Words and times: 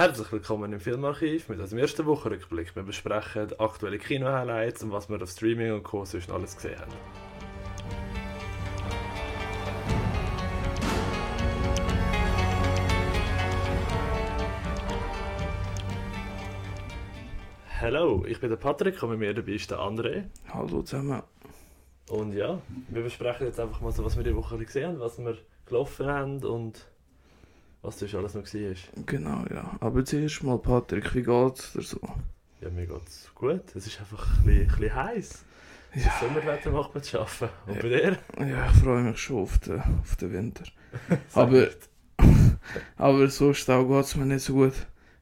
Herzlich 0.00 0.32
willkommen 0.32 0.72
im 0.72 0.80
Filmarchiv 0.80 1.50
mit 1.50 1.60
unserem 1.60 1.80
ersten 1.80 2.06
Wochenrückblick. 2.06 2.74
Wir 2.74 2.84
besprechen 2.84 3.52
aktuelle 3.58 3.98
Kino-Highlights 3.98 4.82
und 4.82 4.92
was 4.92 5.10
wir 5.10 5.22
auf 5.22 5.28
Streaming 5.28 5.74
und 5.74 5.82
Co. 5.82 6.06
sonst 6.06 6.30
alles 6.30 6.56
gesehen 6.56 6.80
haben. 6.80 6.90
Hallo, 17.78 18.24
ich 18.26 18.40
bin 18.40 18.48
der 18.48 18.56
Patrick 18.56 19.02
und 19.02 19.10
mit 19.10 19.18
mir 19.18 19.34
dabei 19.34 19.52
ist 19.52 19.70
der 19.70 19.80
André. 19.80 20.30
Hallo 20.48 20.80
zusammen. 20.80 21.22
Und 22.08 22.32
ja, 22.32 22.58
wir 22.88 23.02
besprechen 23.02 23.48
jetzt 23.48 23.60
einfach 23.60 23.82
mal 23.82 23.92
so, 23.92 24.02
was 24.02 24.16
wir 24.16 24.24
die 24.24 24.34
Woche 24.34 24.56
gesehen 24.56 24.92
haben, 24.92 25.00
was 25.00 25.18
wir 25.18 25.36
gelaufen 25.66 26.06
haben 26.06 26.42
und 26.42 26.86
was 27.82 27.98
du 27.98 28.06
alles 28.16 28.34
noch 28.34 28.42
gesehen 28.42 28.74
hast. 28.74 29.06
Genau, 29.06 29.44
ja. 29.52 29.76
Aber 29.80 30.04
zuerst 30.04 30.42
mal, 30.42 30.58
Patrick, 30.58 31.14
wie 31.14 31.22
geht's 31.22 31.72
dir 31.72 31.82
so? 31.82 32.00
Ja, 32.60 32.68
mir 32.70 32.86
geht's 32.86 33.30
gut. 33.34 33.74
Es 33.74 33.86
ist 33.86 34.00
einfach 34.00 34.38
ein 34.38 34.44
bisschen, 34.44 34.62
ein 34.62 34.68
bisschen 34.68 34.94
heiß. 34.94 35.44
Ja. 35.94 36.04
Das 36.04 36.20
Sommerwetter 36.20 36.70
macht 36.70 36.94
mir 36.94 37.02
zu 37.02 37.20
arbeiten. 37.20 37.48
Und 37.66 37.80
bei 37.80 37.88
dir? 37.88 38.18
Ja, 38.38 38.70
ich 38.70 38.76
freue 38.78 39.02
mich 39.02 39.18
schon 39.18 39.38
auf 39.38 39.58
den, 39.58 39.80
auf 39.80 40.16
den 40.16 40.32
Winter. 40.32 40.64
aber, 41.34 41.68
aber 42.96 43.28
sonst 43.28 43.68
auch 43.70 43.88
geht's 43.88 44.16
mir 44.16 44.26
nicht 44.26 44.44
so 44.44 44.54
gut. 44.54 44.74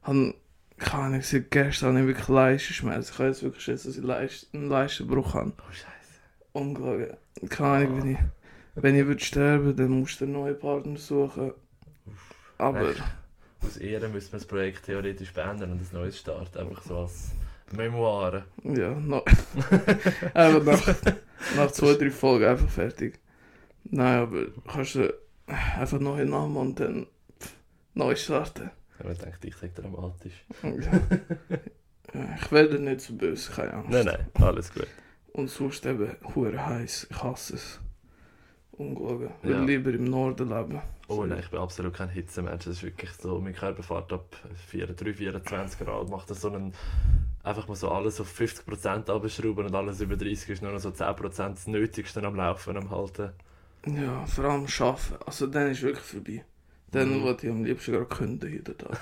Han, 0.02 0.35
keine 0.79 1.05
Ahnung, 1.05 1.23
seit 1.23 1.51
gestern 1.51 1.91
habe 1.91 2.01
ich 2.01 2.07
wirklich 2.09 2.29
Leistenschmerzen. 2.29 3.13
Ich 3.13 3.19
habe 3.19 3.29
jetzt 3.29 3.43
wirklich 3.43 3.63
Schiss, 3.63 3.85
dass 3.85 3.97
ich 3.97 4.05
Leist, 4.05 4.49
einen 4.52 4.69
Leistenbruch 4.69 5.35
habe. 5.35 5.52
Oh, 5.59 5.73
Scheiße. 5.73 6.21
Unglaublich. 6.52 7.13
Keine 7.51 7.69
Ahnung, 7.87 8.02
wenn 8.02 8.11
ich, 8.11 8.19
wenn 8.75 8.95
ich 8.97 9.07
würde 9.07 9.25
sterben 9.25 9.77
dann 9.77 9.91
musst 9.91 10.21
du 10.21 10.25
einen 10.25 10.35
neuen 10.35 10.59
Partner 10.59 10.97
suchen. 10.97 11.52
Aber... 12.59 12.91
Echt? 12.91 13.03
Aus 13.65 13.77
Ehren 13.77 14.12
müssen 14.12 14.33
wir 14.33 14.39
das 14.39 14.47
Projekt 14.47 14.85
theoretisch 14.85 15.33
beenden 15.33 15.73
und 15.73 15.80
ein 15.80 15.89
neues 15.93 16.19
starten. 16.19 16.59
Einfach 16.59 16.83
so 16.83 16.99
als 16.99 17.33
Memoiren. 17.73 18.45
Ja, 18.63 18.91
no. 18.91 19.24
einfach 20.35 20.65
nach, 21.05 21.13
nach 21.57 21.71
zwei, 21.73 21.95
drei 21.95 22.10
Folgen 22.10 22.45
einfach 22.47 22.69
fertig. 22.69 23.19
Nein, 23.85 24.21
aber 24.21 24.47
kannst 24.71 24.95
du 24.95 25.13
einfach 25.47 25.99
neue 25.99 26.24
Namen 26.24 26.57
und 26.57 26.79
dann 26.79 27.07
neu 27.95 28.15
starten. 28.15 28.71
Ja, 29.01 29.07
man 29.07 29.19
denkt, 29.19 29.45
ich 29.45 29.57
sage 29.57 29.73
dramatisch. 29.75 30.45
Ich 32.41 32.52
werde 32.52 32.79
nicht 32.79 33.01
so 33.01 33.15
böse, 33.15 33.51
keine 33.52 33.75
Angst. 33.75 33.91
Nein, 33.91 34.07
nein, 34.07 34.27
alles 34.35 34.73
gut. 34.73 34.87
Und 35.32 35.49
sonst 35.51 35.85
eben 35.85 36.10
hure 36.35 36.65
heiß. 36.65 37.09
Ich 37.10 37.23
hasse 37.23 37.57
es. 37.57 37.80
Unglaublich. 38.73 39.30
Ich 39.43 39.51
Ja. 39.51 39.59
will 39.59 39.66
lieber 39.66 39.91
im 39.91 40.04
Norden 40.04 40.49
leben. 40.49 40.80
Oh 41.09 41.24
nein, 41.24 41.38
ich 41.40 41.48
bin 41.51 41.59
absolut 41.59 41.95
kein 41.95 42.10
Hitzemensch. 42.10 42.64
Das 42.66 42.74
ist 42.76 42.82
wirklich 42.82 43.10
so, 43.12 43.40
mein 43.40 43.54
Körper 43.54 43.82
fährt 43.82 44.12
ab 44.12 44.37
24, 44.68 45.16
24 45.16 45.78
Grad, 45.80 46.09
macht 46.10 46.28
das 46.30 46.42
so 46.42 46.48
einen, 46.52 46.74
einfach 47.42 47.66
mal 47.66 47.74
so 47.76 47.90
alles 47.90 48.20
auf 48.20 48.28
50% 48.38 49.09
abschrauben 49.10 49.66
und 49.66 49.74
alles 49.74 50.01
über 50.02 50.16
30 50.16 50.51
ist 50.51 50.62
nur 50.62 50.73
noch 50.73 50.80
so 50.80 50.90
10% 50.90 51.54
das 51.54 51.66
Nötigste 51.66 52.23
am 52.23 52.36
Laufen, 52.36 52.76
am 52.76 52.90
Halten. 52.90 53.30
Ja, 53.86 54.26
vor 54.26 54.45
allem 54.45 54.66
arbeiten. 54.80 55.14
Also 55.24 55.46
dann 55.46 55.70
ist 55.70 55.82
wirklich 55.82 56.04
vorbei. 56.04 56.45
Dann 56.90 57.18
Mhm. 57.18 57.23
wollte 57.23 57.46
ich 57.46 57.52
am 57.52 57.64
liebsten 57.64 57.92
gerade 57.92 58.06
künden 58.06 58.52
jeden 58.52 58.76
Tag. 58.76 58.98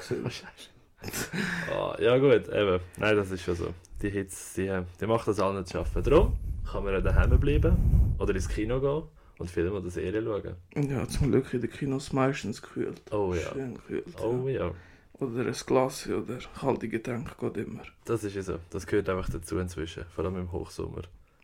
Oh, 1.77 1.94
ja 2.00 2.18
gut, 2.18 2.48
eben. 2.48 2.80
Nein, 2.98 3.16
das 3.16 3.30
ist 3.30 3.42
schon 3.42 3.54
so. 3.56 3.74
Die 4.02 4.10
Hitze, 4.10 4.60
die, 4.62 5.00
die 5.00 5.06
macht 5.06 5.27
das 5.28 5.40
allen 5.40 5.64
zu 5.64 5.72
schaffen. 5.72 6.02
Darum 6.02 6.36
kann 6.70 6.84
man 6.84 6.92
ja 6.92 7.00
daheim 7.00 7.38
bleiben 7.40 8.14
oder 8.18 8.34
ins 8.34 8.48
Kino 8.48 8.80
gehen 8.80 9.02
und 9.39 9.51
Filme 9.51 9.73
oder 9.79 9.91
Serien 9.91 10.25
schauen. 10.25 10.89
ja, 10.89 11.06
zum 11.09 11.31
Glück 11.31 11.53
in 11.55 11.61
den 11.61 11.70
Kinos 11.70 12.12
meistens 12.12 12.61
gekühlt. 12.62 13.01
Oh 13.12 13.34
ja. 13.34 13.53
Schön 13.53 13.75
gekühlt. 13.75 14.20
Oh 14.20 14.48
ja. 14.48 14.67
ja. 14.67 14.73
Oder 15.19 15.47
ein 15.47 15.53
Glas 15.67 16.06
oder 16.09 16.39
kalte 16.61 16.89
Getränke 16.89 17.33
geht 17.41 17.67
immer. 17.67 17.83
Das 18.05 18.23
ist 18.25 18.34
ja 18.37 18.42
so. 18.42 18.59
Das 18.70 18.87
gehört 18.87 19.09
einfach 19.09 19.31
dazu 19.31 19.59
inzwischen. 19.59 20.05
Vor 20.14 20.25
allem 20.25 20.37
im 20.37 20.53
Hochsommer. 20.53 21.03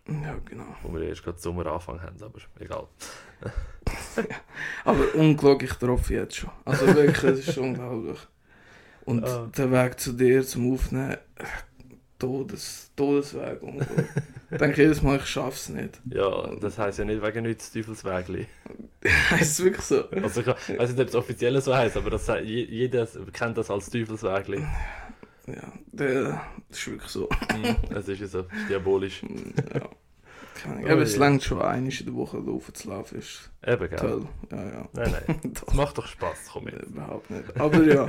Ja, 0.08 0.36
genau. 0.44 0.66
Wo 0.82 0.92
wir 0.92 1.02
erst 1.02 1.22
gerade 1.24 1.38
Sommer 1.38 1.64
anfangen 1.66 2.02
haben, 2.02 2.22
aber 2.22 2.38
egal. 2.58 2.86
Aber 4.84 5.14
unglaublich 5.14 5.72
drauf 5.74 6.10
jetzt 6.10 6.36
schon. 6.36 6.50
Also 6.64 6.86
wirklich, 6.86 7.22
es 7.24 7.48
ist 7.48 7.58
unglaublich. 7.58 8.18
Und 9.04 9.24
Ah. 9.24 9.48
der 9.56 9.70
Weg 9.72 9.98
zu 9.98 10.12
dir 10.12 10.44
zum 10.44 10.72
Aufnehmen, 10.74 11.16
Todes, 12.22 12.90
Todesweg. 12.96 13.62
unglaublich. 13.62 14.06
Ich 14.50 14.58
denke 14.58 14.82
jedes 14.82 15.02
Mal, 15.02 15.16
ich 15.16 15.26
schaff's 15.26 15.68
nicht. 15.68 16.00
Ja, 16.10 16.54
das 16.60 16.78
heisst 16.78 16.98
ja 17.00 17.04
nicht 17.04 17.20
wegen 17.22 17.42
nichts 17.44 17.72
Teufelswägli. 17.72 18.46
Heißt 19.30 19.58
es 19.58 19.64
wirklich 19.64 19.84
so? 19.84 20.08
Also 20.10 20.40
ich 20.42 20.46
weiß 20.46 20.90
nicht, 20.90 21.00
ob 21.00 21.08
es 21.08 21.14
offiziell 21.16 21.60
so 21.60 21.74
heisst, 21.74 21.96
aber 21.96 22.10
das, 22.10 22.28
je- 22.28 22.64
jeder 22.64 23.06
kennt 23.32 23.58
das 23.58 23.70
als 23.70 23.90
Teufelswägli. 23.90 24.58
Ja, 25.48 25.72
der, 25.90 26.40
das 26.68 26.78
ist 26.78 26.86
wirklich 26.88 27.10
so. 27.10 27.28
Es 27.90 28.06
ist 28.08 28.20
ja 28.20 28.26
so, 28.28 28.40
es 28.40 28.46
ist 28.60 28.68
diabolisch. 28.70 29.22
Ja. 29.74 29.88
Ahnung. 30.64 30.84
Oh 30.84 30.90
Aber 30.90 31.02
es 31.02 31.16
langt 31.16 31.42
schon 31.42 31.60
einmal 31.60 31.92
in 31.92 32.06
der 32.06 32.14
Woche 32.14 32.38
laufen 32.38 32.74
zu 32.74 32.88
laufen. 32.88 33.18
Ist 33.18 33.50
Eben, 33.66 33.88
gell? 33.88 33.98
toll. 33.98 34.28
Ja, 34.50 34.64
ja. 34.64 34.88
Nein, 34.92 35.16
nein. 35.26 35.40
Das 35.52 35.74
macht 35.74 35.98
doch 35.98 36.06
Spass, 36.06 36.38
komm 36.52 36.64
mit. 36.64 36.74
Überhaupt 36.74 37.30
nicht. 37.30 37.60
Aber 37.60 37.82
ja, 37.82 38.06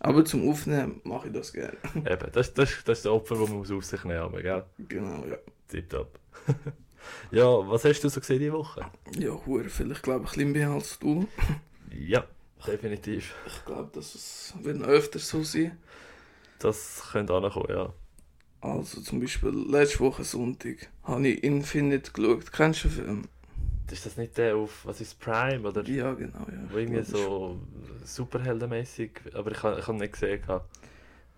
aber 0.00 0.24
zum 0.24 0.48
Aufnehmen 0.48 1.00
mache 1.04 1.28
ich 1.28 1.32
das 1.32 1.52
gerne. 1.52 1.76
Eben, 1.94 2.30
das, 2.32 2.54
das, 2.54 2.84
das 2.84 2.98
ist 2.98 3.04
der 3.04 3.12
Opfer, 3.12 3.36
das 3.36 3.48
man 3.48 3.60
auf 3.60 3.84
sich 3.84 4.04
nehmen 4.04 4.30
muss, 4.30 4.42
gell? 4.42 4.64
Genau, 4.88 5.24
ja. 5.26 5.36
Tipptopp. 5.68 6.18
ja, 7.30 7.44
was 7.44 7.84
hast 7.84 8.00
du 8.00 8.08
so 8.08 8.20
gesehen 8.20 8.38
diese 8.38 8.52
Woche? 8.52 8.86
Ja, 9.18 9.30
hure 9.46 9.68
viel. 9.68 9.90
Ich 9.92 10.02
glaube, 10.02 10.20
ein 10.20 10.24
bisschen 10.24 10.52
mehr 10.52 10.70
als 10.70 10.98
du. 10.98 11.26
Ja, 11.90 12.24
definitiv. 12.66 13.34
Ich 13.46 13.64
glaube, 13.64 13.90
dass 13.92 14.14
es 14.14 14.54
wird 14.62 14.78
noch 14.78 14.88
öfter 14.88 15.18
so 15.18 15.42
sein. 15.42 15.78
Das 16.58 17.08
könnte 17.12 17.32
auch 17.34 17.40
noch 17.40 17.54
kommen, 17.54 17.70
ja. 17.70 17.92
Also 18.74 19.00
zum 19.00 19.20
Beispiel 19.20 19.50
letzte 19.68 20.00
Woche 20.00 20.24
Sonntag 20.24 20.88
habe 21.04 21.28
ich 21.28 21.42
Infinite 21.44 22.10
geschaut. 22.12 22.52
Kennst 22.52 22.84
du 22.84 22.88
den 22.88 22.94
Film? 22.96 23.22
Ist 23.90 24.04
das 24.04 24.16
nicht 24.16 24.36
der 24.36 24.56
auf, 24.56 24.84
was 24.84 25.00
ist 25.00 25.18
Prime, 25.20 25.66
oder? 25.68 25.84
Ja, 25.88 26.12
genau, 26.14 26.40
ja. 26.50 26.58
Wo 26.72 26.76
irgendwie 26.78 27.02
so 27.04 27.60
superheldenmäßig, 28.04 29.10
aber 29.34 29.52
ich 29.52 29.62
habe 29.62 29.78
ich 29.78 29.86
hab 29.86 29.94
nicht 29.96 30.12
gesehen. 30.12 30.40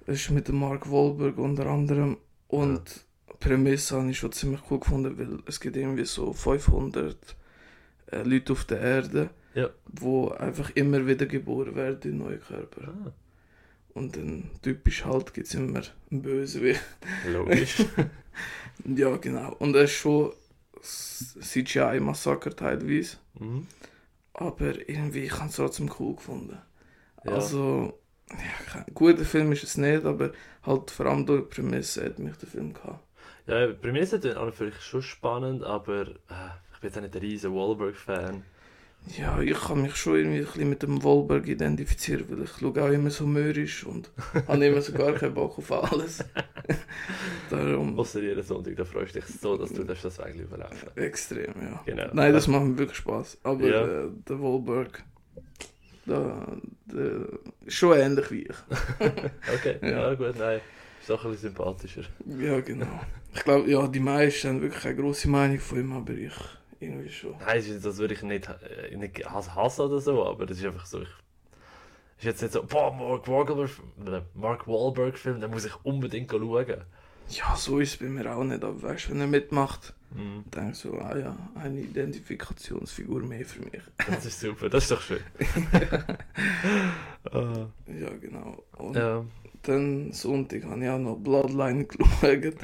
Es 0.06 0.20
ist 0.22 0.30
mit 0.30 0.48
dem 0.48 0.58
Mark 0.58 0.90
Wahlberg 0.90 1.36
unter 1.36 1.66
anderem. 1.66 2.16
Und 2.48 3.04
die 3.30 3.36
Prämisse 3.38 3.96
habe 3.98 4.10
ich 4.10 4.18
schon 4.18 4.32
ziemlich 4.32 4.60
cool 4.70 4.80
gefunden, 4.80 5.18
weil 5.18 5.38
es 5.46 5.60
gibt 5.60 5.76
irgendwie 5.76 6.06
so 6.06 6.32
500 6.32 7.36
äh, 8.12 8.22
Leute 8.22 8.52
auf 8.54 8.64
der 8.64 8.80
Erde, 8.80 9.28
Ja. 9.54 9.68
wo 9.84 10.30
einfach 10.30 10.70
immer 10.70 11.06
wieder 11.06 11.26
geboren 11.26 11.74
werden 11.74 12.12
in 12.12 12.18
neuen 12.18 12.40
Körper. 12.40 12.88
Ah, 12.88 13.12
Und 13.98 14.16
dann 14.16 14.50
typisch 14.62 15.04
halt 15.04 15.34
gibt 15.34 15.48
es 15.48 15.54
immer 15.54 15.82
einen 16.10 16.22
Bösewicht. 16.22 16.80
logisch. 17.26 17.84
Ja, 18.84 19.16
genau. 19.16 19.56
Und 19.58 19.74
es 19.74 19.90
ist 19.90 19.96
schon 19.96 20.32
CGI-Massaker 20.80 22.54
teilweise. 22.54 23.16
mhm. 23.38 23.66
Aber 24.34 24.88
irgendwie, 24.88 25.24
ich 25.24 25.32
habe 25.36 25.48
es 25.48 25.56
trotzdem 25.56 25.90
cool 25.98 26.14
gefunden. 26.14 26.58
Ja. 27.24 27.32
Also, 27.32 27.98
ja, 28.30 28.64
kein 28.70 28.84
guter 28.94 29.24
Film 29.24 29.50
ist 29.50 29.64
es 29.64 29.76
nicht, 29.76 30.04
aber 30.04 30.30
halt 30.62 30.92
vor 30.92 31.06
allem 31.06 31.26
durch 31.26 31.48
die 31.48 31.56
Prämisse 31.56 32.04
hat 32.04 32.20
mich 32.20 32.36
der 32.36 32.48
Film 32.48 32.72
gehabt. 32.72 33.04
Ja, 33.48 33.66
mir 33.82 34.00
ist 34.00 34.10
sich 34.10 34.80
schon 34.80 35.02
spannend, 35.02 35.64
aber 35.64 36.06
äh, 36.06 36.50
ich 36.72 36.80
bin 36.80 36.90
jetzt 36.90 36.98
auch 36.98 37.02
nicht 37.02 37.16
ein 37.16 37.20
riesen 37.20 37.52
Wahlberg-Fan. 37.52 38.44
Ja, 39.16 39.40
ich 39.40 39.58
kann 39.58 39.80
mich 39.82 39.96
schon 39.96 40.16
irgendwie 40.16 40.38
ein 40.40 40.44
bisschen 40.44 40.68
mit 40.68 40.82
dem 40.82 41.02
Wahlberg 41.02 41.48
identifizieren, 41.48 42.24
weil 42.28 42.42
ich 42.44 42.50
schaue 42.60 42.82
auch 42.82 42.90
immer 42.92 43.10
so 43.10 43.26
mürrisch 43.26 43.84
und 43.86 44.10
habe 44.46 44.66
immer 44.66 44.82
so 44.82 44.92
gar 44.92 45.12
keinen 45.12 45.32
Bock 45.34 45.56
auf 45.58 45.72
alles. 45.72 46.22
Darum 47.50 47.98
Außer 47.98 48.20
jeden 48.22 48.42
Sonntag, 48.42 48.76
da 48.76 48.84
freust 48.84 49.14
du 49.14 49.20
dich 49.20 49.28
so, 49.40 49.56
dass 49.56 49.72
du 49.72 49.84
das, 49.84 50.02
das 50.02 50.18
Weg 50.18 50.34
überlaufen 50.36 50.88
extrem, 50.96 51.54
ja. 51.62 51.80
Genau. 51.86 52.08
Nein, 52.12 52.32
das 52.34 52.46
macht 52.48 52.64
mir 52.64 52.76
wirklich 52.78 52.98
Spaß. 52.98 53.38
Aber 53.44 53.66
Ja. 53.66 53.84
äh, 53.86 54.08
der 54.28 54.40
Wahlberg, 54.40 55.02
der, 56.06 56.58
der 56.92 57.20
ist 57.64 57.74
schon 57.74 57.96
ähnlich 57.98 58.30
wie 58.30 58.42
ich. 58.42 58.56
Okay, 59.54 59.76
ja. 59.80 59.88
Ja. 60.10 60.14
gut, 60.14 60.38
nein. 60.38 60.60
Ist 61.00 61.08
doch 61.08 61.24
ein 61.24 61.30
bisschen 61.30 61.48
sympathischer. 61.54 62.02
Ja, 62.38 62.60
genau. 62.60 63.00
Ich 63.34 63.42
glaube, 63.42 63.70
ja, 63.70 63.86
die 63.88 64.00
meisten 64.00 64.48
haben 64.48 64.60
wirklich 64.62 64.82
keine 64.82 64.96
grosse 64.96 65.28
Meinung 65.30 65.58
von 65.60 65.80
ihm, 65.80 65.92
aber 65.92 66.12
ich 66.12 66.32
irgendwie 66.80 67.08
schon. 67.10 67.34
Nein, 67.40 67.62
das 67.82 67.96
würde 67.98 68.14
ich 68.14 68.22
nicht, 68.22 68.48
äh, 68.48 68.96
nicht 68.96 69.24
hass- 69.28 69.54
hassen 69.54 69.82
oder 69.82 70.00
so, 70.00 70.24
aber 70.26 70.46
das 70.46 70.58
ist 70.58 70.64
einfach 70.66 70.86
so. 70.86 71.00
Ich, 71.02 71.08
ist 72.18 72.24
jetzt 72.24 72.42
nicht 72.42 72.52
so, 72.52 72.62
boah, 72.64 72.92
Mark 72.92 73.28
Wahlberg, 73.28 73.70
äh, 74.06 74.20
Mark 74.34 74.66
Wahlberg 74.66 75.16
Film, 75.16 75.40
den 75.40 75.50
muss 75.50 75.64
ich 75.64 75.74
unbedingt 75.84 76.30
schauen. 76.30 76.66
Ja, 77.30 77.54
so 77.56 77.78
ist 77.78 77.92
es 77.92 77.96
bei 77.98 78.06
mir 78.06 78.34
auch 78.34 78.42
nicht, 78.42 78.64
aber 78.64 78.80
weißt 78.82 79.06
du, 79.08 79.10
wenn 79.12 79.20
er 79.20 79.26
mitmacht, 79.26 79.94
Mhm. 80.10 80.44
denke 80.50 80.70
ich 80.72 80.78
so, 80.78 80.94
ah 80.98 81.14
ja, 81.18 81.36
eine 81.54 81.80
Identifikationsfigur 81.80 83.20
mehr 83.20 83.44
für 83.44 83.60
mich. 83.60 83.82
Das 84.08 84.24
ist 84.24 84.40
super, 84.40 84.70
das 84.70 84.84
ist 84.84 84.90
doch 84.92 85.02
schön. 85.02 85.20
Ah, 87.32 87.66
Ja, 87.86 88.10
genau. 88.20 88.62
Und 88.78 88.96
ja. 88.96 89.24
dann 89.62 90.12
Sonntag 90.12 90.64
habe 90.64 90.82
ich 90.82 90.88
auch 90.90 90.98
noch 90.98 91.16
Bloodline 91.16 91.84
geschaut. 91.86 92.54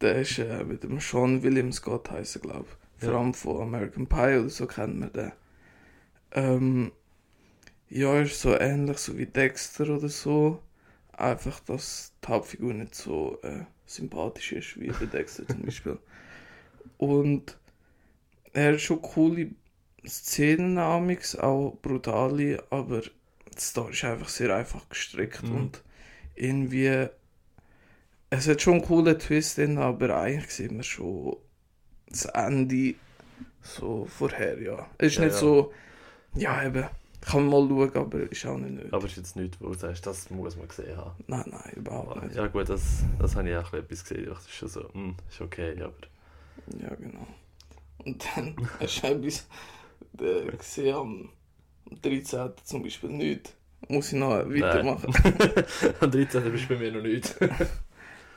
Der 0.00 0.16
ist 0.16 0.38
äh, 0.38 0.62
mit 0.64 0.82
dem 0.82 1.00
Sean 1.00 1.42
William 1.42 1.72
Scott 1.72 2.10
heißen, 2.10 2.42
glaube 2.42 2.66
ich. 2.68 2.81
Vor 3.02 3.14
allem 3.14 3.34
von 3.34 3.62
American 3.62 4.06
Pie 4.08 4.38
oder 4.38 4.48
so 4.50 4.66
kennt 4.66 4.98
man 5.00 5.12
den. 5.12 5.32
Ähm, 6.32 6.92
Ja, 7.88 8.20
ist 8.20 8.40
so 8.40 8.56
ähnlich 8.58 8.98
so 8.98 9.16
wie 9.18 9.26
Dexter 9.26 9.88
oder 9.90 10.08
so. 10.08 10.62
Einfach, 11.12 11.60
dass 11.60 12.12
die 12.24 12.28
Hauptfigur 12.28 12.74
nicht 12.74 12.94
so 12.94 13.38
äh, 13.42 13.64
sympathisch 13.86 14.52
ist 14.52 14.80
wie 14.80 14.92
bei 14.92 15.06
Dexter 15.06 15.46
zum 15.48 15.62
Beispiel. 15.66 15.98
Und 16.98 17.58
er 18.52 18.72
hat 18.74 18.80
schon 18.80 19.02
coole 19.02 19.50
Szenen 20.06 20.78
auch 20.78 21.76
brutale, 21.82 22.64
aber 22.70 23.02
die 23.02 23.10
Story 23.60 23.92
ist 23.92 24.04
einfach 24.04 24.28
sehr 24.28 24.54
einfach 24.56 24.88
gestrickt 24.88 25.50
Mhm. 25.50 25.56
und 25.56 25.82
irgendwie 26.34 27.08
es 28.30 28.48
hat 28.48 28.62
schon 28.62 28.74
einen 28.74 28.82
coolen 28.84 29.18
Twist 29.18 29.58
drin, 29.58 29.78
aber 29.78 30.16
eigentlich 30.18 30.50
sieht 30.52 30.72
man 30.72 30.82
schon 30.82 31.36
das 32.12 32.24
Ende 32.26 32.94
so 33.62 34.06
vorher, 34.06 34.60
ja. 34.60 34.86
Es 34.98 35.12
ist 35.12 35.18
Ja, 35.18 35.24
nicht 35.24 35.34
ja. 35.34 35.38
so, 35.38 35.72
ja 36.34 36.66
eben, 36.66 36.86
kann 37.20 37.46
man 37.46 37.68
mal 37.68 37.68
schauen, 37.68 37.96
aber 37.96 38.18
ist 38.30 38.46
auch 38.46 38.58
nicht 38.58 38.74
nötig. 38.74 38.92
Aber 38.92 39.06
ist 39.06 39.16
jetzt 39.16 39.36
nichts, 39.36 39.56
wo 39.60 39.68
du 39.68 39.74
sagst, 39.74 40.06
das 40.06 40.30
muss 40.30 40.56
man 40.56 40.68
gesehen 40.68 40.96
haben. 40.96 41.12
Nein, 41.26 41.44
nein, 41.46 41.72
überhaupt 41.76 42.22
nicht. 42.22 42.34
Ja 42.34 42.46
gut, 42.48 42.68
das, 42.68 43.04
das 43.18 43.36
habe 43.36 43.48
ich 43.48 43.56
auch 43.56 43.70
bisschen 43.70 43.86
gesehen. 43.88 44.26
Das 44.26 44.44
ist 44.44 44.52
schon 44.54 44.68
so, 44.68 44.92
hm, 44.92 45.16
ist 45.28 45.40
okay, 45.40 45.80
aber... 45.80 45.94
Ja, 46.80 46.94
genau. 46.94 47.26
Und 48.04 48.24
dann 48.36 48.56
hast 48.80 49.02
du 49.02 49.06
etwas 49.06 49.46
äh, 50.20 50.56
gesehen 50.56 50.94
am 50.94 51.28
am 51.92 52.00
13. 52.00 52.50
zum 52.64 52.82
Beispiel 52.82 53.10
nicht. 53.10 53.54
Muss 53.88 54.12
ich 54.12 54.18
noch 54.18 54.30
weitermachen. 54.30 55.12
Am 56.00 56.10
13. 56.10 56.52
bist 56.52 56.64
du 56.64 56.74
bei 56.74 56.76
mir 56.78 56.92
noch 56.92 57.02
nicht. 57.02 57.34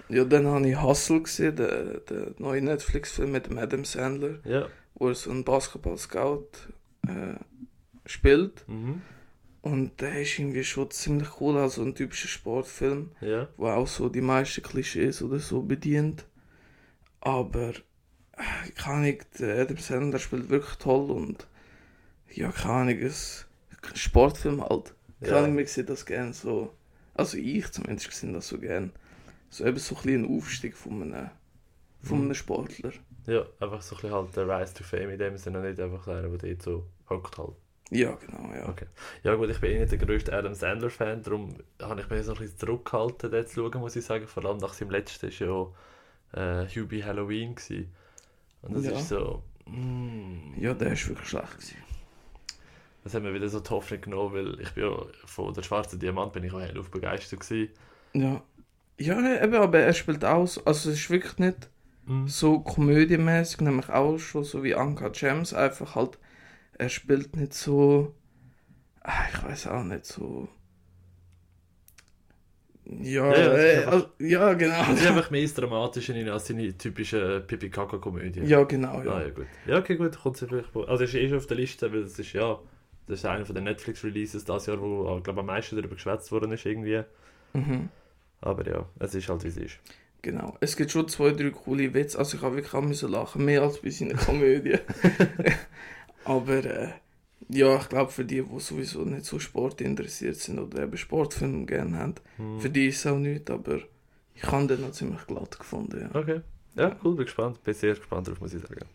Ja, 0.10 0.24
dann 0.24 0.46
habe 0.48 0.70
ich 0.70 0.82
Hustle 0.82 1.22
gesehen, 1.22 1.56
den, 1.56 2.02
den 2.10 2.36
neuen 2.38 2.66
Netflix-Film 2.66 3.32
mit 3.32 3.48
dem 3.48 3.58
Adam 3.58 3.86
Sandler, 3.86 4.40
ja. 4.44 4.68
wo 4.94 5.08
er 5.10 5.16
so 5.16 5.32
einen 5.32 5.44
Basketball-Scout 5.44 6.48
äh, 7.08 7.36
spielt. 8.06 8.68
Mhm. 8.68 9.02
Und 9.62 10.00
der 10.02 10.22
ist 10.22 10.38
irgendwie 10.38 10.64
schon 10.64 10.92
ziemlich 10.92 11.42
cool, 11.42 11.58
also 11.58 11.82
ein 11.82 11.96
typischer 11.96 12.28
Sportfilm, 12.28 13.12
Ja. 13.20 13.48
wo 13.58 13.68
auch 13.68 13.88
so 13.88 14.10
die 14.10 14.22
meisten 14.22 14.62
Klischees 14.62 15.24
oder 15.24 15.40
so 15.40 15.64
bedient. 15.64 16.26
Aber 17.22 17.70
äh, 18.34 18.70
keine 18.76 19.08
Ahnung, 19.08 19.18
der 19.40 19.62
Adam 19.62 19.78
Sandler 19.78 20.20
spielt 20.20 20.50
wirklich 20.50 20.76
toll 20.76 21.10
und 21.10 21.48
ja, 22.32 22.52
keine 22.52 22.74
Ahnung, 22.74 23.00
ein 23.00 23.96
Sportfilm 23.96 24.62
halt. 24.62 24.94
Keine 25.22 25.32
Ja. 25.32 25.40
Ahnung, 25.44 25.56
mir 25.56 25.66
sieht 25.68 25.90
das 25.90 26.06
gerne 26.06 26.34
so, 26.34 26.72
also 27.16 27.38
ich 27.38 27.72
zumindest 27.72 28.12
sehe 28.12 28.32
das 28.32 28.48
so 28.48 28.60
gern. 28.60 28.92
So 29.50 29.66
eben 29.66 29.78
so 29.78 29.96
ein 29.96 30.02
bisschen 30.02 30.26
ein 30.26 30.38
Aufstieg 30.38 30.76
von 30.76 31.02
einem, 31.02 31.30
von 32.02 32.22
einem 32.22 32.34
Sportler. 32.34 32.92
Ja, 33.28 33.46
einfach 33.60 33.82
so 33.82 33.96
ein 33.96 34.02
bisschen 34.02 34.14
halt 34.14 34.36
der 34.36 34.48
Rise 34.48 34.74
to 34.74 34.84
Fame 34.84 35.10
in 35.12 35.20
dem 35.20 35.38
Sinne, 35.38 35.62
nicht 35.62 35.80
einfach 35.80 36.08
einer, 36.08 36.28
der 36.30 36.38
dort 36.50 36.62
so 36.62 36.86
hockt 37.10 37.38
halt. 37.38 37.54
Ja, 37.92 38.16
genau, 38.16 38.52
ja. 38.54 38.68
Okay. 38.68 38.88
Ja 39.24 39.36
gut, 39.36 39.50
ich 39.50 39.60
bin 39.60 39.72
eh 39.72 39.80
nicht 39.80 39.92
der 39.92 40.00
grösste 40.00 40.34
Adam 40.34 40.54
Sandler 40.56 40.90
Fan, 40.90 41.22
darum 41.22 41.56
habe 41.82 42.02
ich 42.02 42.10
mich 42.10 42.24
so 42.24 42.34
ein 42.34 42.40
bisschen 42.40 42.58
zurückgehalten, 42.58 43.32
den 43.32 43.46
zu 43.48 43.56
schauen, 43.72 43.80
muss 43.82 43.96
ich 43.96 44.04
sagen. 44.06 44.28
Vor 44.28 44.44
allem 44.46 44.58
nach 44.58 44.74
seinem 44.74 44.90
letzten 44.92 45.28
war 45.30 45.72
ja 46.36 46.64
äh, 46.64 46.68
Hubie 46.76 47.04
Halloween. 47.04 47.56
Gewesen. 47.56 47.94
Und 48.64 48.76
das 48.76 48.86
Ja. 48.86 48.92
ist 48.98 49.10
so... 49.10 49.44
Mm, 49.68 50.54
Ja, 50.60 50.74
der 50.74 50.94
ist 50.94 51.08
wirklich 51.08 51.30
schlecht 51.30 51.52
gewesen. 51.58 51.78
das 53.04 53.14
hat 53.14 53.22
mir 53.24 53.34
wieder 53.36 53.50
so 53.50 53.60
die 53.60 53.70
Hoffnung 53.70 54.02
genommen, 54.02 54.34
weil 54.34 54.60
ich 54.62 54.72
bin 54.72 54.84
ja 54.86 54.98
von 55.26 55.54
der 55.54 55.62
schwarzen 55.64 56.00
Diamant 56.00 56.34
bin 56.34 56.44
ich 56.44 56.54
auch 56.54 56.60
hell 56.62 56.78
auf 56.80 56.90
begeistert 56.90 57.40
gewesen. 57.42 57.72
Ja. 58.14 58.42
Ja, 58.98 59.20
eben, 59.44 59.56
aber 59.56 59.80
er 59.80 59.94
spielt 59.94 60.24
auch, 60.26 60.48
so- 60.48 60.64
also 60.66 60.90
es 60.90 60.98
ist 61.00 61.10
wirklich 61.10 61.38
nicht 61.38 61.70
Mm. 62.08 62.28
so 62.28 62.60
komödiemäßig, 62.60 63.62
nämlich 63.62 63.90
auch 63.90 64.18
schon 64.20 64.44
so 64.44 64.64
wie 64.64 64.76
Anka 64.76 65.12
James, 65.14 65.54
einfach 65.54 65.96
halt, 65.96 66.20
er 66.78 66.90
spielt 66.90 67.36
nicht 67.36 67.54
so, 67.54 68.14
ah, 69.02 69.26
ich 69.34 69.44
weiß 69.44 69.68
auch 69.68 69.84
nicht 69.84 70.06
so, 70.06 70.50
ja, 72.86 73.26
Ja, 73.26 73.38
ja, 73.38 73.50
das 73.50 73.58
ist 73.60 73.66
äh, 73.66 73.78
einfach- 73.78 73.92
also, 73.94 74.08
ja 74.20 74.54
genau, 74.54 74.92
Es 74.94 75.02
ist 75.02 75.08
einfach 75.08 75.32
mehr 75.32 75.42
das 75.42 75.54
Dramatische 75.56 76.14
in 76.14 76.30
als 76.30 76.48
seine 76.48 76.78
typische 76.78 77.42
pipi 77.48 77.70
kaka 77.70 77.98
komödie 77.98 78.42
ja 78.42 78.64
genau, 78.64 79.00
Ah, 79.00 79.04
ja, 79.04 79.22
ja, 79.24 79.30
gut. 79.30 79.48
Ja, 79.66 79.78
okay, 79.80 79.96
gut, 79.96 80.18
kommt 80.20 80.38
sie 80.38 80.48
vielleicht 80.48 80.70
vor. 80.70 80.88
Also, 80.88 81.04
es 81.04 81.10
ist 81.14 81.20
eh 81.20 81.28
schon 81.30 81.38
auf 81.40 81.48
der 81.48 81.58
Liste, 81.58 81.92
weil 81.92 82.02
es 82.02 82.20
ist 82.20 82.34
ja, 82.34 82.60
das 83.08 83.20
ist 83.20 83.26
einer 83.26 83.46
von 83.46 83.56
den 83.56 83.64
Netflix-Releases 83.66 84.46
dieses 84.46 84.66
Jahr, 84.68 84.80
wo, 84.82 85.18
ich 85.18 85.24
glaube, 85.24 85.40
am 85.40 85.48
meisten 85.48 85.76
darüber 85.76 85.96
geschwätzt 85.96 86.32
worden 86.32 86.52
ist, 86.52 86.66
irgendwie. 86.66 87.04
mhm. 87.54 87.90
Aber 88.46 88.66
ja, 88.68 88.86
es 89.00 89.14
ist 89.16 89.28
halt, 89.28 89.44
wie 89.44 89.48
es 89.50 89.58
ist. 89.58 89.80
genau, 90.22 90.56
es 90.62 90.76
gibt 90.78 90.92
schon 90.92 91.08
zwei, 91.10 91.32
drei 91.32 91.50
coole 91.50 91.94
Witze, 91.94 92.18
also 92.18 92.38
ich 92.38 92.44
habe 92.44 92.56
wirklich 92.56 92.74
auch 92.74 92.82
müssen 92.82 93.12
lachen, 93.12 93.44
mehr 93.44 93.62
als 93.64 93.82
bei 93.82 93.90
seiner 93.90 94.16
Komödie, 94.16 94.78
aber 96.26 96.64
äh, 96.66 96.90
ja, 97.50 97.76
ich 97.78 97.90
glaube 97.90 98.12
für 98.12 98.26
die, 98.26 98.42
die 98.42 98.60
sowieso 98.60 99.04
nicht 99.04 99.26
so 99.26 99.40
Sport 99.40 99.82
interessiert 99.82 100.38
sind 100.38 100.60
oder 100.60 100.84
eben 100.84 100.98
Sportfilme 100.98 101.66
gerne 101.66 101.98
haben, 101.98 102.16
Hm. 102.38 102.60
Für 102.60 102.70
die 102.70 102.88
ist 102.88 103.00
es 103.00 103.08
auch 103.12 103.18
nichts, 103.18 103.50
aber 103.52 103.80
ich 104.34 104.44
habe 104.52 104.68
den 104.68 104.82
noch 104.82 104.92
ziemlich 104.92 105.26
glatt 105.28 105.58
gefunden. 105.60 106.10
Ja. 106.12 106.20
Okay. 106.20 106.42
Ja, 106.76 106.96
cool, 107.04 107.16
bin 107.16 107.26
gespannt. 107.26 107.64
Bin 107.64 107.74
sehr 107.74 107.96
gespannt 107.96 108.28
drauf, 108.28 108.42
muss 108.42 108.54
ich 108.54 108.62
sagen. 108.62 108.86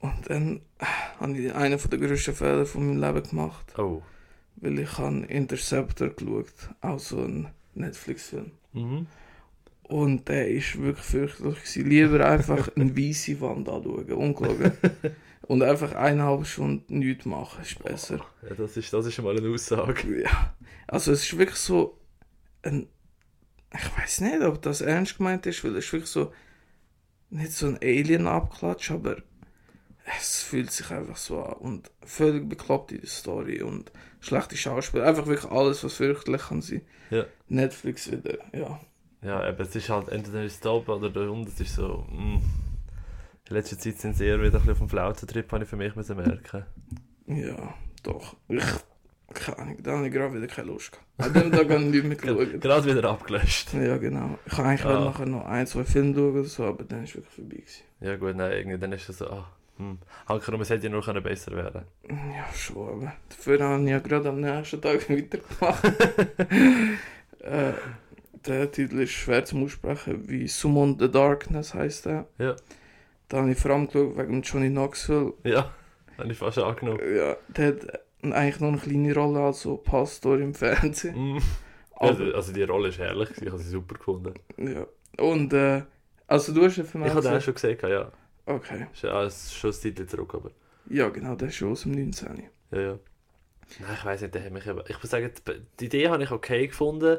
Und 0.00 0.30
dann 0.30 0.60
äh, 0.78 0.84
habe 1.20 1.36
ich 1.38 1.52
einen 1.54 1.78
der 1.78 1.98
grössten 1.98 2.34
Fehler 2.34 2.64
von 2.64 2.86
meinem 2.86 3.00
Leben 3.14 3.28
gemacht, 3.28 3.78
Oh. 3.78 4.02
weil 4.56 4.78
ich 4.78 4.96
habe 4.96 5.26
Interceptor 5.26 6.08
geschaut, 6.10 6.70
auch 6.80 6.98
so 6.98 7.18
ein 7.20 7.48
Netflix-Film. 7.74 8.52
Mhm. 8.72 9.06
Und 9.82 10.28
der 10.28 10.48
ist 10.48 10.80
wirklich 10.80 11.04
fürchterlich. 11.04 11.58
gewesen. 11.58 11.88
Lieber 11.88 12.28
einfach 12.28 12.68
eine 12.76 12.96
weiße 12.96 13.40
Wand 13.40 13.68
anschauen, 13.68 14.12
ungelogen. 14.12 14.72
Und 15.42 15.62
einfach 15.62 15.94
eineinhalb 15.94 16.46
Stunden 16.46 16.98
nichts 16.98 17.24
machen, 17.24 17.62
ist 17.62 17.82
besser. 17.82 18.20
Ja, 18.42 18.54
das 18.54 18.76
ist, 18.76 18.92
das 18.92 19.06
ist 19.06 19.22
mal 19.22 19.34
eine 19.34 19.48
Aussage. 19.48 20.22
Ja. 20.22 20.54
Also 20.86 21.12
es 21.12 21.22
ist 21.22 21.38
wirklich 21.38 21.58
so 21.58 21.98
ein... 22.62 22.86
Ich 23.72 23.98
weiß 23.98 24.20
nicht, 24.22 24.42
ob 24.42 24.60
das 24.60 24.82
ernst 24.82 25.16
gemeint 25.16 25.46
ist, 25.46 25.64
weil 25.64 25.74
es 25.76 25.86
ist 25.86 25.92
wirklich 25.92 26.10
so... 26.10 26.32
Nicht 27.30 27.52
so 27.52 27.68
ein 27.68 27.78
Alien-Abklatsch, 27.78 28.90
aber 28.90 29.22
es 30.18 30.42
fühlt 30.42 30.70
sich 30.70 30.90
einfach 30.90 31.16
so 31.16 31.42
an. 31.42 31.54
Und 31.54 31.90
völlig 32.04 32.48
bekloppt 32.48 32.92
in 32.92 33.00
der 33.00 33.08
Story 33.08 33.62
und 33.62 33.90
schlechte 34.20 34.56
Schauspieler. 34.56 35.04
Einfach 35.06 35.26
wirklich 35.26 35.50
alles, 35.50 35.82
was 35.84 35.94
fürchterlich 35.94 36.42
kann 36.42 36.62
sein. 36.62 36.82
Ja. 37.10 37.24
Netflix 37.48 38.10
wieder, 38.10 38.38
ja. 38.52 38.80
Ja, 39.22 39.40
aber 39.40 39.60
es 39.60 39.74
ist 39.74 39.88
halt 39.88 40.08
entweder 40.10 40.44
ist 40.44 40.64
oben 40.64 40.90
oder 40.90 41.10
da 41.10 41.28
unten. 41.28 41.48
Es 41.48 41.60
ist 41.60 41.74
so. 41.74 42.06
Mm. 42.10 42.36
In 43.48 43.54
letzter 43.56 43.78
Zeit 43.78 43.98
sind 43.98 44.16
sie 44.16 44.26
eher 44.26 44.38
wieder 44.38 44.46
ein 44.46 44.52
bisschen 44.52 44.72
auf 44.72 44.78
dem 44.78 44.88
Flauzentrip, 44.88 45.50
habe 45.52 45.64
ich 45.64 45.70
für 45.70 45.76
mich 45.76 45.96
müssen 45.96 46.16
merken. 46.16 46.64
Ja, 47.26 47.74
doch. 48.02 48.36
Ich... 48.48 48.62
Keine 49.34 49.58
Ahnung, 49.58 49.76
da 49.82 49.92
habe 49.98 50.06
ich 50.06 50.12
gerade 50.14 50.34
wieder 50.34 50.46
keine 50.46 50.68
Lust 50.68 50.90
gehabt. 50.92 51.06
An 51.18 51.32
dem 51.34 51.52
Tag 51.52 51.68
habe 51.68 51.84
ich 51.84 51.90
nicht 51.90 52.04
mehr 52.04 52.16
geschaut. 52.38 52.60
Gerade 52.62 52.86
wieder 52.96 53.10
abgelöscht. 53.10 53.74
Ja, 53.74 53.98
genau. 53.98 54.38
Ich 54.46 54.52
kann 54.54 54.64
eigentlich 54.64 54.86
Ah. 54.86 55.04
nachher 55.04 55.26
noch 55.26 55.44
ein, 55.44 55.66
zwei 55.66 55.84
Filme 55.84 56.14
schauen 56.14 56.30
oder 56.32 56.44
so, 56.44 56.64
aber 56.64 56.84
dann 56.84 57.04
ist 57.04 57.10
es 57.10 57.16
wirklich 57.16 57.34
vorbei. 57.34 57.56
Gewesen. 57.56 57.82
Ja, 58.00 58.16
gut, 58.16 58.36
nein, 58.36 58.52
irgendwie 58.52 58.78
dann 58.78 58.92
ist 58.92 59.06
es 59.06 59.18
so. 59.18 59.26
Ah, 59.26 59.46
hm. 59.78 59.98
Hankerum, 60.26 60.60
es 60.60 60.70
hätte 60.70 60.84
ja 60.84 60.90
nur 60.90 61.02
können 61.02 61.22
besser 61.22 61.52
werden 61.52 61.84
Ja, 62.08 62.52
schon, 62.52 62.88
aber 62.88 63.12
dafür 63.28 63.60
habe 63.60 63.82
ich 63.84 63.90
ja 63.90 63.98
gerade 64.00 64.28
am 64.28 64.40
nächsten 64.40 64.80
Tag 64.80 65.08
weitergemacht. 65.10 65.84
äh, 67.40 67.72
der 68.46 68.70
Titel 68.70 69.00
ist 69.00 69.12
schwer 69.12 69.44
zum 69.44 69.64
Aussprechen, 69.64 70.28
wie 70.28 70.48
Summon 70.48 70.98
the 70.98 71.10
Darkness 71.10 71.74
heisst 71.74 72.06
der. 72.06 72.26
Ja. 72.38 72.56
Da 73.28 73.38
habe 73.38 73.52
ich 73.52 73.58
vor 73.58 73.70
allem 73.70 73.86
geschaut 73.86 74.16
wegen 74.16 74.42
Johnny 74.42 74.70
Knoxville. 74.70 75.34
Ja, 75.44 75.72
habe 76.18 76.32
ich 76.32 76.38
fast 76.38 76.58
angenommen. 76.58 77.00
Ja, 77.16 77.36
der 77.48 77.66
hat 77.68 78.00
eigentlich 78.22 78.60
noch 78.60 78.68
eine 78.68 78.78
kleine 78.78 79.14
Rolle 79.14 79.40
als 79.40 79.62
so 79.62 79.76
Pastor 79.76 80.38
im 80.38 80.54
Fernsehen. 80.54 81.36
Mm. 81.36 81.38
Also, 81.94 82.24
also 82.32 82.52
die 82.52 82.62
Rolle 82.62 82.88
ist 82.88 82.98
herrlich, 82.98 83.30
ich 83.40 83.48
habe 83.48 83.58
sie 83.58 83.70
super 83.70 83.96
gefunden. 83.96 84.34
ja. 84.56 84.86
Und, 85.22 85.52
äh, 85.52 85.82
also 86.28 86.54
du 86.54 86.64
hast 86.64 86.76
den 86.76 86.84
Film 86.84 87.04
Ich 87.04 87.10
auch 87.10 87.16
habe 87.16 87.28
den 87.28 87.40
schon 87.40 87.54
gesehen, 87.54 87.78
ja. 87.82 88.12
Okay. 88.48 88.86
Ist 88.92 89.02
ja 89.02 89.22
ist 89.24 89.54
schon 89.54 89.70
ein 89.70 89.74
Zeitchen 89.74 90.08
zurück, 90.08 90.34
aber. 90.34 90.50
Ja, 90.88 91.08
genau, 91.10 91.34
der 91.34 91.48
ist 91.48 91.56
schon 91.56 91.72
aus 91.72 91.82
dem 91.82 91.92
19. 91.92 92.48
Ja, 92.70 92.80
ja. 92.80 92.98
Nein, 93.80 93.90
ich 93.94 94.04
weiß 94.04 94.22
nicht, 94.22 94.34
der 94.34 94.44
hat 94.44 94.52
mich 94.52 94.66
eben, 94.66 94.80
ich 94.88 94.96
muss 95.02 95.10
sagen, 95.10 95.30
die- 95.78 95.84
Idee 95.84 96.08
habe 96.08 96.22
ich 96.22 96.30
okay 96.30 96.66
gefunden, 96.66 97.18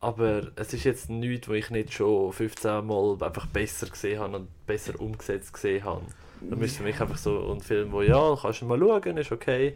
aber 0.00 0.52
es 0.54 0.72
ist 0.72 0.84
jetzt 0.84 1.10
nichts, 1.10 1.48
wo 1.48 1.54
ich 1.54 1.70
nicht 1.70 1.92
schon 1.92 2.32
15 2.32 2.86
Mal 2.86 3.16
einfach 3.20 3.46
besser 3.46 3.88
gesehen 3.88 4.20
habe 4.20 4.36
und 4.36 4.66
besser 4.66 5.00
umgesetzt 5.00 5.52
gesehen 5.52 5.82
habe. 5.84 6.02
Das 6.42 6.60
ist 6.60 6.76
für 6.76 6.82
mich 6.84 7.00
einfach 7.00 7.16
so 7.16 7.52
ein 7.52 7.60
Film, 7.60 7.90
wo 7.90 8.02
ja, 8.02 8.36
kannst 8.40 8.60
du 8.62 8.66
mal 8.66 8.78
schauen, 8.78 9.16
ist 9.16 9.32
okay, 9.32 9.74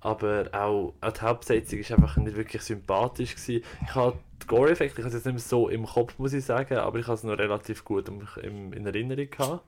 aber 0.00 0.48
auch, 0.52 0.94
auch 1.00 1.12
die 1.12 1.20
Hauptbesetzung 1.20 1.78
ist 1.80 1.92
einfach 1.92 2.16
nicht 2.16 2.36
wirklich 2.36 2.62
sympathisch 2.62 3.36
gewesen. 3.36 3.62
Ich 3.84 3.94
habe 3.94 4.16
die 4.42 4.46
Gore-Effekte, 4.46 5.00
ich 5.00 5.04
habe 5.04 5.08
es 5.08 5.14
jetzt 5.14 5.26
nicht 5.26 5.34
mehr 5.34 5.40
so 5.42 5.68
im 5.68 5.84
Kopf, 5.86 6.18
muss 6.18 6.32
ich 6.32 6.44
sagen, 6.44 6.78
aber 6.78 6.98
ich 6.98 7.06
habe 7.06 7.14
es 7.14 7.22
noch 7.24 7.38
relativ 7.38 7.84
gut 7.84 8.08
im, 8.08 8.26
im, 8.42 8.72
in 8.72 8.86
Erinnerung 8.86 9.30
gehabt. 9.30 9.62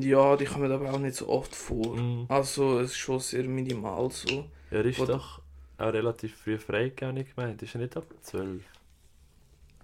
Ja, 0.00 0.36
die 0.36 0.44
kommen 0.44 0.70
aber 0.72 0.92
auch 0.92 0.98
nicht 0.98 1.16
so 1.16 1.28
oft 1.28 1.54
vor. 1.54 1.96
Mhm. 1.96 2.26
Also 2.28 2.78
es 2.80 2.90
ist 2.92 2.96
schon 2.98 3.20
sehr 3.20 3.44
minimal 3.44 4.10
so. 4.10 4.46
Er 4.70 4.84
ist 4.84 4.98
Wo- 4.98 5.04
doch 5.06 5.40
auch 5.78 5.92
relativ 5.92 6.36
früh 6.36 6.56
freigegeben, 6.58 7.16
ich 7.18 7.34
gemeint, 7.34 7.60
ist 7.62 7.74
er 7.74 7.80
nicht 7.80 7.96
ab 7.96 8.04
12? 8.22 8.62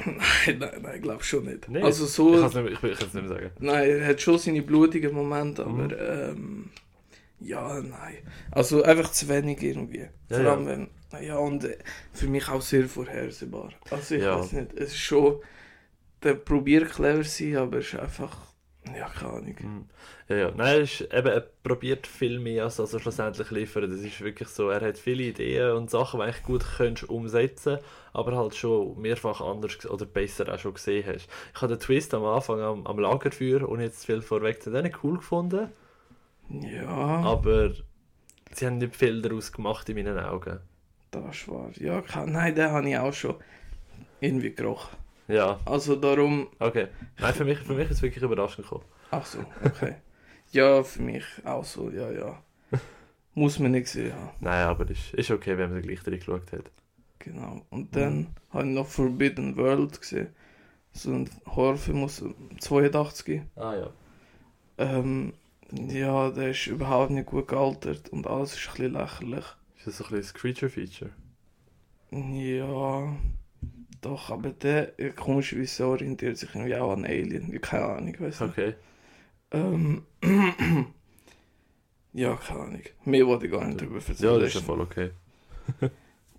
nein, 0.06 0.58
nein, 0.58 0.82
nein, 0.82 0.96
ich 0.96 1.02
glaube 1.02 1.22
schon 1.22 1.44
nicht. 1.44 1.68
Nee, 1.68 1.82
Also 1.82 2.04
Ich, 2.04 2.10
so, 2.12 2.34
ich, 2.34 2.40
kann 2.80 2.90
es 2.90 3.00
nicht 3.00 3.14
mehr 3.14 3.28
sagen. 3.28 3.50
nein, 3.58 3.90
er 3.90 4.06
hat 4.06 4.20
schon 4.20 4.38
seine 4.38 4.62
blutigen 4.62 5.14
Momente, 5.14 5.64
Mhm. 5.66 5.80
aber 5.80 5.98
ähm, 6.30 6.70
Ja, 7.40 7.80
nein. 7.80 8.18
Also 8.50 8.82
einfach 8.82 9.10
zu 9.12 9.28
wenig 9.28 9.62
irgendwie. 9.62 10.00
Ja, 10.28 10.36
Vor 10.36 10.40
ja. 10.40 10.52
allem 10.52 10.66
wenn. 10.66 10.88
Ja, 11.22 11.38
und 11.38 11.64
äh, 11.64 11.78
für 12.12 12.28
mich 12.28 12.48
auch 12.48 12.60
sehr 12.62 12.86
vorhersehbar. 12.88 13.70
Also 13.90 14.14
ich 14.14 14.22
Ja. 14.22 14.38
weiß 14.38 14.52
nicht, 14.52 14.72
es 14.74 14.90
ist 14.90 14.98
schon. 14.98 15.40
Der 16.22 16.34
probiert 16.34 16.90
clever 16.90 17.24
sein, 17.24 17.56
aber 17.56 17.78
es 17.78 17.86
ist 17.94 17.98
einfach. 17.98 18.36
Ja, 18.96 19.08
keine 19.08 19.32
Ahnung. 19.32 19.56
Mhm. 19.60 19.84
Ja, 20.28 20.36
ja. 20.36 20.50
Nein, 20.50 20.66
er, 20.66 20.80
ist, 20.80 21.00
eben, 21.00 21.26
er 21.28 21.46
probiert 21.62 22.06
viel 22.06 22.38
mehr, 22.38 22.64
als 22.64 22.78
er 22.78 22.86
schlussendlich 22.86 23.50
liefert. 23.50 23.84
Das 23.84 24.00
ist 24.00 24.20
wirklich 24.20 24.48
so, 24.48 24.70
er 24.70 24.80
hat 24.80 24.98
viele 24.98 25.24
Ideen 25.24 25.72
und 25.72 25.90
Sachen, 25.90 26.18
die 26.18 26.24
eigentlich 26.24 26.42
gut 26.42 26.64
könntest 26.76 27.08
umsetzen 27.10 27.78
aber 28.12 28.36
halt 28.36 28.54
schon 28.54 29.00
mehrfach 29.00 29.40
anders 29.40 29.84
oder 29.86 30.06
besser 30.06 30.52
auch 30.52 30.58
schon 30.58 30.74
gesehen 30.74 31.04
hast. 31.06 31.28
Ich 31.54 31.62
habe 31.62 31.74
den 31.74 31.80
Twist 31.80 32.14
am 32.14 32.24
Anfang 32.24 32.60
am, 32.60 32.86
am 32.86 32.98
Lagerfeuer, 32.98 33.68
ohne 33.68 33.84
jetzt 33.84 34.06
viel 34.06 34.22
vorweg 34.22 34.62
zu 34.62 34.70
nicht 34.70 35.04
cool 35.04 35.18
gefunden, 35.18 35.68
Ja, 36.48 36.88
aber 36.88 37.72
sie 38.52 38.66
haben 38.66 38.78
nicht 38.78 38.96
viel 38.96 39.22
daraus 39.22 39.52
gemacht 39.52 39.88
in 39.88 39.96
meinen 39.96 40.18
Augen. 40.18 40.60
das 41.10 41.48
wahr. 41.48 41.70
Ja, 41.76 42.00
keine, 42.02 42.32
nein, 42.32 42.54
den 42.54 42.70
habe 42.70 42.88
ich 42.88 42.98
auch 42.98 43.12
schon 43.12 43.36
irgendwie 44.20 44.54
gerochen. 44.54 44.96
Ja, 45.30 45.58
Also 45.64 45.96
darum. 45.96 46.48
okay. 46.58 46.88
Nein, 47.20 47.34
für 47.34 47.44
mich, 47.44 47.58
für 47.58 47.74
mich 47.74 47.86
ist 47.90 47.96
es 47.98 48.02
wirklich 48.02 48.22
überraschend 48.22 48.66
gekommen. 48.66 48.84
Ach 49.10 49.24
so, 49.24 49.38
okay. 49.64 49.94
ja, 50.52 50.82
für 50.82 51.02
mich 51.02 51.24
auch 51.44 51.64
so, 51.64 51.90
ja, 51.90 52.10
ja. 52.10 52.42
Muss 53.34 53.58
man 53.58 53.70
nicht 53.72 53.84
gesehen 53.84 54.12
haben. 54.14 54.30
Nein, 54.40 54.66
aber 54.66 54.88
ist, 54.90 55.14
ist 55.14 55.30
okay, 55.30 55.56
wenn 55.56 55.72
man 55.72 55.82
gleich 55.82 56.04
reingeschaut 56.06 56.52
hat. 56.52 56.70
Genau. 57.20 57.64
Und 57.70 57.94
dann 57.94 58.28
habe 58.50 58.66
ich 58.66 58.74
noch 58.74 58.86
Forbidden 58.86 59.56
World 59.56 60.00
gesehen. 60.00 60.28
So 60.92 61.12
ein 61.12 61.30
Horrorfilm 61.46 62.02
aus 62.04 62.16
dem 62.18 62.34
82. 62.58 63.42
Ah 63.54 63.74
ja. 63.76 63.90
Ähm, 64.78 65.34
ja, 65.72 66.30
der 66.30 66.50
ist 66.50 66.66
überhaupt 66.66 67.10
nicht 67.10 67.26
gut 67.26 67.46
gealtert 67.46 68.08
und 68.08 68.26
alles 68.26 68.54
ist 68.54 68.66
ein 68.68 68.72
bisschen 68.72 68.92
lächerlich. 68.94 69.44
Ist 69.76 69.86
das 69.86 69.98
so 69.98 70.04
ein 70.04 70.10
bisschen 70.10 70.22
das 70.22 70.34
Creature-Feature? 70.34 71.10
Ja, 72.10 73.14
doch, 74.00 74.30
aber 74.30 74.50
der, 74.50 74.92
komischerweise 75.14 75.86
orientiert 75.86 76.38
sich 76.38 76.54
irgendwie 76.54 76.74
auch 76.76 76.92
an 76.92 77.04
Alien. 77.04 77.60
Keine 77.60 77.84
Ahnung, 77.84 78.14
weiß 78.18 78.40
nicht. 78.40 78.50
Okay. 78.50 78.74
Ähm, 79.52 80.04
ja, 82.12 82.36
keine 82.36 82.60
Ahnung. 82.60 82.82
Mehr 83.04 83.26
wollte 83.26 83.46
ich 83.46 83.52
gar 83.52 83.64
nicht 83.64 83.80
darüber 83.80 83.96
erzählen. 83.96 84.16
Ja, 84.20 84.38
das 84.38 84.48
ist 84.48 84.54
ja 84.54 84.60
voll 84.60 84.80
okay. 84.80 85.10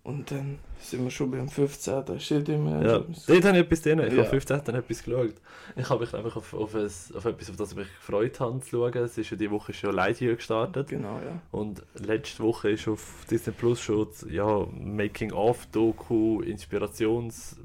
Und 0.03 0.31
dann 0.31 0.57
sind 0.79 1.03
wir 1.03 1.11
schon 1.11 1.29
beim 1.29 1.47
15. 1.47 2.05
Da 2.05 2.19
steht 2.19 2.49
immer. 2.49 2.81
Ja, 2.83 3.05
dort 3.27 3.45
habe 3.45 3.57
ich 3.59 3.63
etwas 3.65 3.81
drin. 3.83 3.99
Ich 3.99 4.13
Ja. 4.13 4.19
habe 4.23 4.29
15 4.29 4.57
etwas 4.73 5.03
geschaut. 5.03 5.35
Ich 5.75 5.89
habe 5.89 5.99
mich 6.03 6.13
einfach 6.15 6.35
auf, 6.35 6.53
auf, 6.55 6.73
ein, 6.73 6.85
auf 6.85 7.25
etwas, 7.25 7.49
auf 7.51 7.55
das 7.55 7.71
ich 7.71 7.77
mich 7.77 7.87
gefreut 7.87 8.39
habe 8.39 8.59
zu 8.61 8.69
schauen. 8.69 8.97
Es 8.97 9.17
ist 9.17 9.29
ja 9.29 9.37
die 9.37 9.51
Woche 9.51 9.73
schon 9.73 9.93
Lightyear 9.93 10.35
gestartet. 10.35 10.87
Genau, 10.89 11.19
ja. 11.23 11.39
Und 11.51 11.83
letzte 11.93 12.41
Woche 12.41 12.71
ist 12.71 12.87
auf 12.87 13.25
Disney 13.29 13.53
Plus 13.53 13.79
schon 13.79 14.07
ja, 14.29 14.65
Making-of, 14.71 15.67
Doku, 15.67 16.41
Inspirations, 16.41 17.57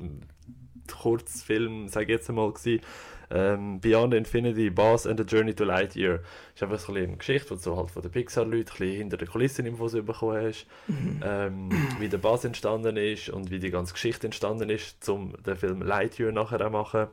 Kurzfilm, 0.95 1.89
sage 1.89 2.05
ich 2.05 2.11
jetzt 2.19 2.29
einmal, 2.29 2.53
gewesen. 2.53 2.83
Ähm, 3.31 3.81
Beyond 3.81 4.15
Infinity, 4.15 4.71
Buzz 4.71 5.07
and 5.07 5.19
the 5.19 5.27
Journey 5.27 5.55
to 5.55 5.65
Lightyear. 5.65 6.21
ist 6.55 6.63
einfach 6.63 6.79
so 6.79 6.93
ein 6.93 6.95
bisschen 6.95 7.09
eine 7.09 7.17
Geschichte, 7.17 7.57
die 7.57 7.63
du 7.63 7.77
halt 7.77 7.91
von 7.91 8.03
den 8.03 8.11
Pixar-Leuten 8.11 8.59
ein 8.59 8.65
bisschen 8.65 8.97
hinter 8.97 9.17
den 9.17 9.29
Kulissen 9.29 9.67
Infos 9.67 9.93
bekommen 9.93 10.45
hast. 10.45 10.67
Ähm, 11.23 11.71
wie 11.99 12.09
der 12.09 12.19
Buzz 12.19 12.45
entstanden 12.45 12.97
ist 12.97 13.29
und 13.29 13.51
wie 13.51 13.59
die 13.59 13.71
ganze 13.71 13.95
Geschichte 13.95 14.27
entstanden 14.27 14.71
ist, 14.71 15.09
um 15.09 15.35
den 15.45 15.57
Film 15.57 15.83
Lightyear 15.83 16.33
nachher 16.33 16.61
zu 16.61 16.71
machen. 16.71 17.07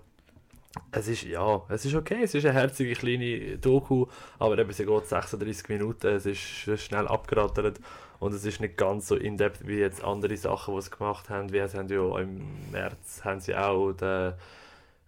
Es 0.91 1.07
ist, 1.07 1.23
ja, 1.23 1.61
es 1.69 1.85
ist 1.85 1.93
okay, 1.93 2.23
es 2.23 2.33
ist 2.33 2.45
eine 2.45 2.55
herzige 2.55 2.93
kleine 2.93 3.59
Doku, 3.59 4.07
aber 4.39 4.57
eben, 4.57 4.71
sie 4.71 4.85
geht 4.85 5.05
36 5.05 5.69
Minuten, 5.69 6.07
es 6.07 6.25
ist 6.25 6.39
schnell 6.81 7.07
abgerattert 7.07 7.79
und 8.19 8.33
es 8.33 8.43
ist 8.43 8.59
nicht 8.59 8.75
ganz 8.75 9.07
so 9.07 9.15
in-depth 9.15 9.67
wie 9.67 9.77
jetzt 9.77 10.03
andere 10.03 10.35
Sachen, 10.35 10.75
die 10.75 10.81
sie 10.81 10.89
gemacht 10.89 11.29
haben, 11.29 11.53
wie 11.53 11.67
sie 11.67 11.77
haben 11.77 11.89
ja 11.89 12.19
im 12.19 12.71
März 12.71 13.21
haben 13.23 13.39
sie 13.39 13.55
auch 13.55 13.91
den, 13.91 14.33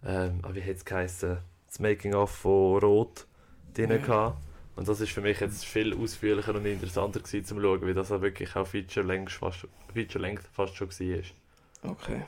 ähm, 0.04 0.40
wie 0.52 0.62
hat 0.62 0.76
es 0.76 0.84
geheißen, 0.84 1.38
das 1.66 1.78
Making-of 1.80 2.30
von 2.30 2.78
Rot 2.80 3.26
drin 3.74 3.90
Ja. 3.90 3.96
gehabt. 3.98 4.38
Und 4.76 4.86
das 4.88 5.00
ist 5.00 5.10
für 5.12 5.22
mich 5.22 5.40
jetzt 5.40 5.64
viel 5.64 5.94
ausführlicher 5.94 6.54
und 6.54 6.66
interessanter 6.66 7.20
gewesen 7.20 7.44
zum 7.46 7.60
Schauen, 7.60 7.80
weil 7.80 7.94
das 7.94 8.12
auch 8.12 8.20
wirklich 8.20 8.54
auch 8.56 8.66
Feature-Length 8.66 9.32
fast, 9.32 9.66
Feature 9.94 10.38
fast 10.52 10.76
schon 10.76 10.90
war. 10.90 11.90
Okay. 11.90 12.22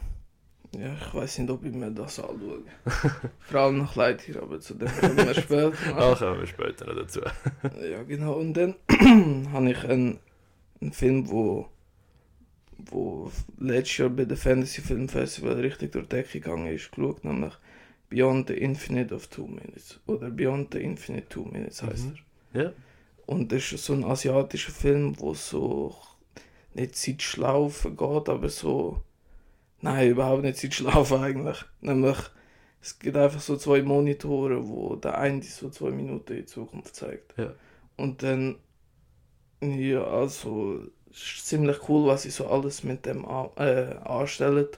Ja, 0.76 0.94
ich 0.94 1.14
weiß 1.14 1.38
nicht, 1.38 1.50
ob 1.50 1.64
ich 1.64 1.72
mir 1.72 1.90
das 1.90 2.18
anschaue. 2.20 2.60
Vor 3.40 3.60
allem 3.60 3.78
nach 3.78 3.96
Leid 3.96 4.20
hier, 4.22 4.42
aber 4.42 4.60
zu 4.60 4.75
dem 4.75 4.88
kommen 4.88 5.16
wir 5.16 5.34
später. 5.34 5.72
Ah, 5.96 6.14
kommen 6.18 6.40
wir 6.40 6.46
später 6.46 6.87
noch 6.87 6.94
dazu. 6.96 7.20
Ja, 7.90 8.02
genau. 8.02 8.34
Und 8.34 8.54
dann 8.54 8.75
habe 9.52 9.70
ich 9.70 9.84
einen, 9.84 10.18
einen 10.80 10.92
Film, 10.92 11.30
wo, 11.30 11.68
wo 12.90 13.30
letztes 13.59 13.99
Jahr 13.99 14.11
bei 14.11 14.25
der 14.25 14.37
Fantasy 14.37 14.80
Film 14.80 15.09
Festival 15.09 15.54
richtig 15.54 15.92
durch 15.92 16.07
die 16.07 16.16
Decke 16.16 16.40
gegangen 16.40 16.66
ist, 16.73 16.90
geschaut, 16.92 17.25
nämlich 17.25 17.54
Beyond 18.11 18.49
the 18.49 18.54
Infinite 18.54 19.14
of 19.14 19.26
Two 19.28 19.47
Minutes. 19.47 20.00
Oder 20.07 20.30
Beyond 20.30 20.73
the 20.73 20.80
Infinite 20.80 21.28
Two 21.28 21.45
Minutes 21.45 21.83
heißt 21.83 22.07
Mhm. 22.07 22.14
er. 22.54 22.62
Ja. 22.62 22.73
Und 23.26 23.52
das 23.52 23.73
ist 23.73 23.85
so 23.85 23.92
ein 23.92 24.04
asiatischer 24.04 24.73
Film, 24.73 25.18
wo 25.21 25.35
so 25.35 25.95
nicht 26.75 26.97
Zeitschlaufen 26.97 27.97
geht, 27.97 28.28
aber 28.28 28.49
so. 28.49 29.02
Nein, 29.80 30.11
überhaupt 30.11 30.42
nicht 30.42 30.57
Zeitschlaufen 30.59 31.18
eigentlich. 31.23 31.62
Nämlich, 31.83 32.16
es 32.80 32.99
gibt 32.99 33.16
einfach 33.16 33.40
so 33.40 33.57
zwei 33.57 33.83
Monitore, 33.83 34.66
wo 34.66 34.97
der 34.97 35.18
eine 35.18 35.42
so 35.42 35.68
zwei 35.68 35.90
Minuten 35.90 36.33
in 36.33 36.38
die 36.38 36.47
Zukunft 36.47 36.97
zeigt. 36.97 37.37
Ja. 37.37 37.52
Und 37.97 38.23
dann, 38.23 38.57
ja, 39.61 40.04
also, 40.04 40.80
ist 41.22 41.46
ziemlich 41.46 41.88
cool, 41.88 42.06
was 42.08 42.22
sie 42.22 42.30
so 42.30 42.46
alles 42.48 42.82
mit 42.84 43.06
dem 43.06 43.25
äh, 43.56 43.94
anstellen. 44.04 44.68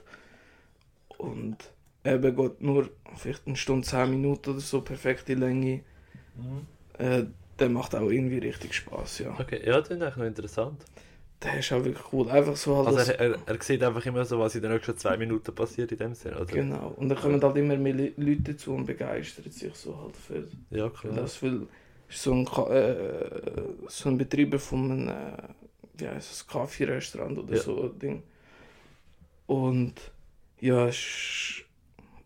Und 1.17 1.57
eben 2.03 2.35
geht 2.35 2.61
nur 2.61 2.89
vielleicht 3.15 3.47
eine 3.47 3.55
Stunde, 3.55 3.87
zehn 3.87 4.09
Minuten 4.09 4.51
oder 4.51 4.59
so, 4.59 4.81
perfekte 4.81 5.35
Länge. 5.35 5.81
Äh, 6.97 7.23
der 7.59 7.69
macht 7.69 7.95
auch 7.95 8.09
irgendwie 8.09 8.37
richtig 8.39 8.73
Spaß, 8.73 9.19
ja. 9.19 9.37
Okay, 9.39 9.61
ja, 9.65 9.79
das 9.79 9.89
ist 9.89 10.01
eigentlich 10.01 10.15
noch 10.17 10.25
interessant. 10.25 10.85
Der 11.43 11.59
ist 11.59 11.71
auch 11.73 11.83
wirklich 11.83 12.13
cool. 12.13 12.29
Einfach 12.29 12.55
so 12.55 12.75
alles. 12.75 12.95
Also 12.97 13.11
er, 13.11 13.19
er, 13.19 13.37
er 13.47 13.61
sieht 13.63 13.83
einfach 13.83 14.05
immer 14.05 14.25
so, 14.25 14.39
was 14.39 14.55
in 14.55 14.61
den 14.61 14.71
nächsten 14.71 14.97
zwei 14.97 15.17
Minuten 15.17 15.53
passiert 15.55 15.91
in 15.91 15.97
dem 15.97 16.13
Sinne, 16.15 16.39
oder? 16.39 16.47
genau. 16.47 16.89
Und 16.97 17.09
dann 17.09 17.17
kommen 17.17 17.41
halt 17.41 17.57
immer 17.57 17.77
mehr 17.77 17.93
Le- 17.93 18.13
Leute 18.17 18.53
dazu 18.53 18.73
und 18.73 18.85
begeistern 18.85 19.51
sich 19.51 19.73
so 19.75 19.97
halt 20.01 20.15
für, 20.17 20.47
Ja, 20.69 20.89
für 20.93 21.09
klar. 21.09 21.13
das. 21.13 21.41
Weil 21.43 21.67
ist 22.09 22.21
so 22.23 22.33
ein, 22.33 22.45
äh, 22.45 23.63
so 23.87 24.09
ein 24.09 24.17
Betreiber 24.17 24.59
von 24.59 24.91
einem, 24.91 25.07
äh, 25.09 25.37
wie 26.01 26.07
heißt 26.09 26.31
es, 26.31 26.47
Kaffee-Restaurant 26.47 27.37
oder 27.37 27.55
Ja. 27.55 27.61
so 27.61 27.83
ein 27.83 27.99
Ding. 27.99 28.23
Und 29.47 29.95
ja, 30.59 30.87
ist 30.87 31.63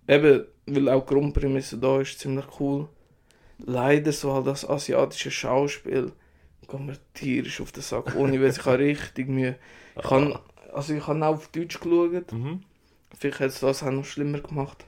eben, 0.08 0.46
weil 0.66 0.90
auch 0.90 1.06
die 1.06 1.14
Grundprämisse 1.14 1.78
da 1.78 2.02
ist, 2.02 2.20
ziemlich 2.20 2.46
cool. 2.60 2.88
Leider 3.58 4.12
so 4.12 4.34
halt 4.34 4.48
das 4.48 4.68
asiatische 4.68 5.32
Schauspiel 5.32 6.12
geht 6.68 6.80
mir 6.80 6.98
tierisch 7.14 7.62
auf 7.62 7.72
den 7.72 7.84
Sack. 7.84 8.16
Ohne 8.16 8.42
Witz, 8.42 8.58
ich 8.58 8.66
habe 8.66 8.80
richtig 8.80 9.28
Mühe. 9.30 9.56
Ich 9.96 10.04
kann, 10.04 10.38
also 10.74 10.94
ich 10.94 11.08
habe 11.08 11.26
auch 11.26 11.36
auf 11.36 11.48
Deutsch 11.50 11.80
geschaut. 11.80 12.32
Mhm. 12.34 12.64
Vielleicht 13.18 13.40
hat 13.40 13.48
es 13.50 13.60
das 13.62 13.82
auch 13.84 13.92
noch 13.92 14.04
schlimmer 14.04 14.40
gemacht. 14.42 14.84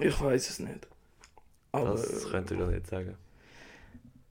Ich 0.00 0.20
weiß 0.20 0.50
es 0.50 0.58
nicht. 0.58 0.88
Aber, 1.70 1.90
Das 1.92 2.28
könnte 2.30 2.54
ich 2.54 2.60
gar 2.60 2.68
nicht 2.70 2.86
sagen. 2.86 3.16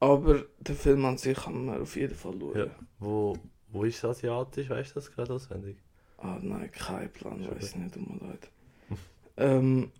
Aber 0.03 0.43
den 0.59 0.75
Film 0.75 1.05
an 1.05 1.17
sich 1.17 1.37
kann 1.37 1.65
man 1.65 1.81
auf 1.81 1.95
jeden 1.95 2.15
Fall 2.15 2.33
schauen. 2.39 2.57
Ja. 2.57 2.67
Wo, 2.99 3.37
wo 3.69 3.83
ist 3.83 4.03
das 4.03 4.17
asiatisch? 4.17 4.69
Weißt 4.69 4.91
du 4.91 4.95
das 4.95 5.11
gerade 5.11 5.33
auswendig? 5.33 5.77
Ah 6.17 6.37
nein, 6.41 6.69
kein 6.71 7.11
Plan, 7.11 7.43
Schon 7.43 7.55
weiß 7.55 7.75
nicht, 7.75 7.93
tut 7.93 8.07
mir 8.09 8.27
leid. 8.27 8.49
ähm, 9.37 9.91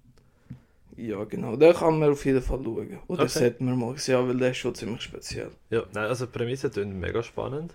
ja 0.96 1.24
genau, 1.24 1.56
den 1.56 1.74
kann 1.74 2.00
man 2.00 2.12
auf 2.12 2.24
jeden 2.26 2.42
Fall 2.42 2.62
schauen. 2.64 3.00
Oder 3.08 3.24
Okay. 3.24 3.40
sollte 3.40 3.64
man 3.64 3.78
mal 3.80 3.98
sehen, 3.98 4.28
weil 4.28 4.38
der 4.38 4.52
ist 4.52 4.58
schon 4.58 4.76
ziemlich 4.76 5.02
speziell. 5.02 5.52
Ja, 5.70 5.84
nein, 5.94 6.06
also 6.06 6.26
die 6.26 6.32
Prämisse 6.32 6.70
klingt 6.70 6.96
mega 6.96 7.24
spannend. 7.24 7.74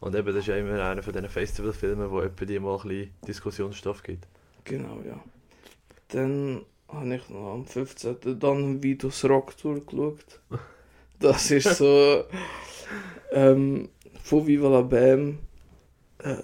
Und 0.00 0.14
eben, 0.14 0.26
das 0.26 0.36
ist 0.36 0.46
ja 0.48 0.56
immer 0.56 0.82
einer 0.84 1.02
von 1.02 1.12
diesen 1.14 1.28
Festivalfilmen, 1.30 2.10
wo 2.10 2.20
etwa 2.20 2.44
die 2.44 2.58
mal 2.58 2.76
ein 2.78 2.88
bisschen 2.88 3.10
Diskussionsstoff 3.26 4.02
gibt. 4.02 4.26
Genau, 4.64 5.00
ja. 5.06 5.18
Dann 6.08 6.62
habe 6.88 7.14
ich 7.16 7.28
noch 7.30 7.54
am 7.54 7.64
15. 7.66 8.38
dann 8.38 8.82
Vitos 8.82 9.24
Rock 9.24 9.56
Tour 9.56 9.80
geschaut. 9.84 10.40
Das 11.20 11.50
ist 11.50 11.76
so 11.76 12.24
ähm, 13.32 13.88
von 14.22 14.46
Viva 14.46 14.68
la 14.68 14.82
Bam. 14.82 15.38
Äh, 16.18 16.36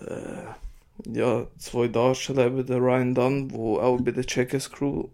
ja, 1.12 1.46
zwei 1.58 1.88
Darsteller, 1.88 2.46
eben 2.46 2.64
der 2.66 2.78
Ryan 2.78 3.14
Dunn, 3.14 3.50
wo 3.50 3.78
auch 3.78 4.00
bei 4.00 4.12
der 4.12 4.24
Checkers 4.24 4.70
Crew 4.70 5.08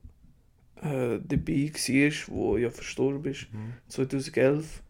äh, 0.82 1.18
dabei 1.22 1.72
war, 1.72 2.12
wo 2.34 2.56
ja 2.56 2.70
verstorben 2.70 3.32
ist, 3.32 3.46
2011. 3.88 4.82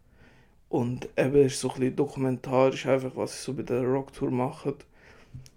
Und 0.67 1.09
eben 1.17 1.45
ist 1.45 1.59
so 1.59 1.69
ein 1.71 1.79
bisschen 1.79 1.95
dokumentarisch, 1.95 2.85
einfach 2.85 3.15
was 3.15 3.37
sie 3.37 3.43
so 3.45 3.53
bei 3.53 3.63
der 3.63 3.83
Rocktour 3.83 4.29
machen. 4.29 4.75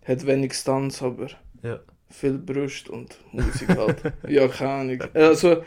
Hat 0.07 0.27
wenig 0.27 0.55
Stunts, 0.55 1.03
aber 1.03 1.27
Ja. 1.63 1.81
viel 2.09 2.39
Brust 2.39 2.89
und 2.89 3.19
Musik 3.33 3.69
halt. 3.71 4.03
ja, 4.29 4.49
keine 4.49 4.71
Ahnung. 4.71 5.05
Also, 5.15 5.65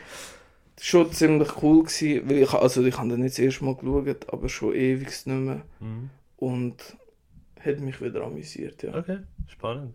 schon 0.80 1.10
ziemlich 1.12 1.62
cool 1.62 1.84
gewesen, 1.84 2.28
weil 2.28 2.38
ich, 2.42 2.52
also 2.52 2.84
ich 2.84 2.96
habe 2.98 3.08
den 3.08 3.20
nicht 3.20 3.34
das 3.34 3.38
erste 3.38 3.64
Mal 3.64 3.74
geschaut, 3.76 4.32
aber 4.32 4.48
schon 4.48 4.74
ewig 4.74 5.06
nicht 5.08 5.26
mehr. 5.26 5.62
Mhm. 5.80 6.10
Und 6.36 6.96
hat 7.64 7.80
mich 7.80 8.00
wieder 8.00 8.22
amüsiert, 8.24 8.82
ja. 8.82 8.94
Okay, 8.94 9.18
spannend. 9.48 9.94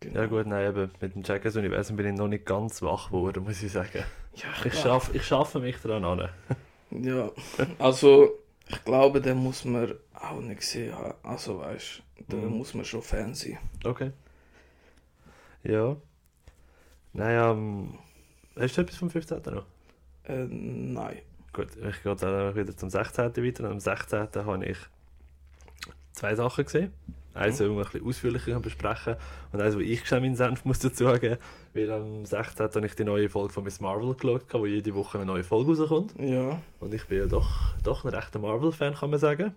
Genau. 0.00 0.20
Ja 0.20 0.26
gut, 0.26 0.46
nein, 0.46 0.68
eben, 0.70 0.90
mit 1.00 1.14
dem 1.14 1.22
Jackers 1.22 1.56
Universum 1.56 1.96
bin 1.96 2.06
ich 2.06 2.14
noch 2.14 2.28
nicht 2.28 2.46
ganz 2.46 2.80
wach 2.82 3.08
geworden, 3.08 3.42
muss 3.44 3.62
ich 3.62 3.72
sagen. 3.72 4.04
Ja, 4.34 4.44
Ich 4.64 4.74
schaffe 4.74 5.16
ich 5.16 5.26
schaffe 5.26 5.58
mich 5.58 5.76
daran 5.78 6.04
an. 6.04 6.28
Ja, 6.90 7.30
also 7.78 8.30
ich 8.68 8.84
glaube, 8.84 9.20
den 9.20 9.38
muss 9.38 9.64
man 9.64 9.92
auch 10.14 10.40
nicht 10.40 10.60
gesehen 10.60 10.94
haben. 10.94 11.14
Also 11.24 11.58
weißt 11.58 12.02
du, 12.28 12.36
da 12.36 12.36
Mhm. 12.36 12.56
muss 12.58 12.74
man 12.74 12.84
schon 12.84 13.02
Fan 13.02 13.34
sein. 13.34 13.58
Okay. 13.84 14.12
Ja. 15.64 15.96
Naja, 17.12 17.50
ähm, 17.50 17.98
hast 18.58 18.76
du 18.76 18.80
etwas 18.82 18.96
vom 18.96 19.10
15. 19.10 19.42
noch? 19.54 19.64
Äh, 20.24 20.46
nein. 20.48 21.18
Gut, 21.52 21.68
ich 21.76 22.02
gehe 22.02 22.14
dann 22.16 22.54
wieder 22.54 22.76
zum 22.76 22.90
16. 22.90 23.36
weiter. 23.36 23.64
Und 23.64 23.70
am 23.72 23.80
16. 23.80 24.28
habe 24.34 24.64
ich 24.64 24.78
zwei 26.12 26.34
Sachen 26.34 26.64
gesehen. 26.64 26.92
Eins, 27.34 27.58
die 27.58 27.64
wir 27.64 27.70
ein 27.70 27.82
bisschen 27.84 28.04
ausführlicher 28.04 28.58
besprechen 28.58 29.14
und 29.52 29.60
eins, 29.60 29.76
wo 29.76 29.80
ich 29.80 30.04
schon 30.06 30.22
meinen 30.22 30.34
Senf 30.34 30.64
muss 30.64 30.80
dazugeben 30.80 31.38
Weil 31.72 31.90
am 31.92 32.24
16. 32.24 32.66
habe 32.66 32.86
ich 32.86 32.96
die 32.96 33.04
neue 33.04 33.28
Folge 33.28 33.52
von 33.52 33.62
Miss 33.62 33.80
Marvel 33.80 34.14
geschaut, 34.14 34.42
wo 34.52 34.66
jede 34.66 34.92
Woche 34.94 35.18
eine 35.18 35.26
neue 35.26 35.44
Folge 35.44 35.76
rauskommt. 35.78 36.14
Ja, 36.18 36.60
Und 36.80 36.94
ich 36.94 37.04
bin 37.06 37.18
ja 37.18 37.26
doch, 37.26 37.76
doch 37.84 38.04
ein 38.04 38.10
rechter 38.10 38.40
Marvel-Fan, 38.40 38.94
kann 38.94 39.10
man 39.10 39.20
sagen. 39.20 39.54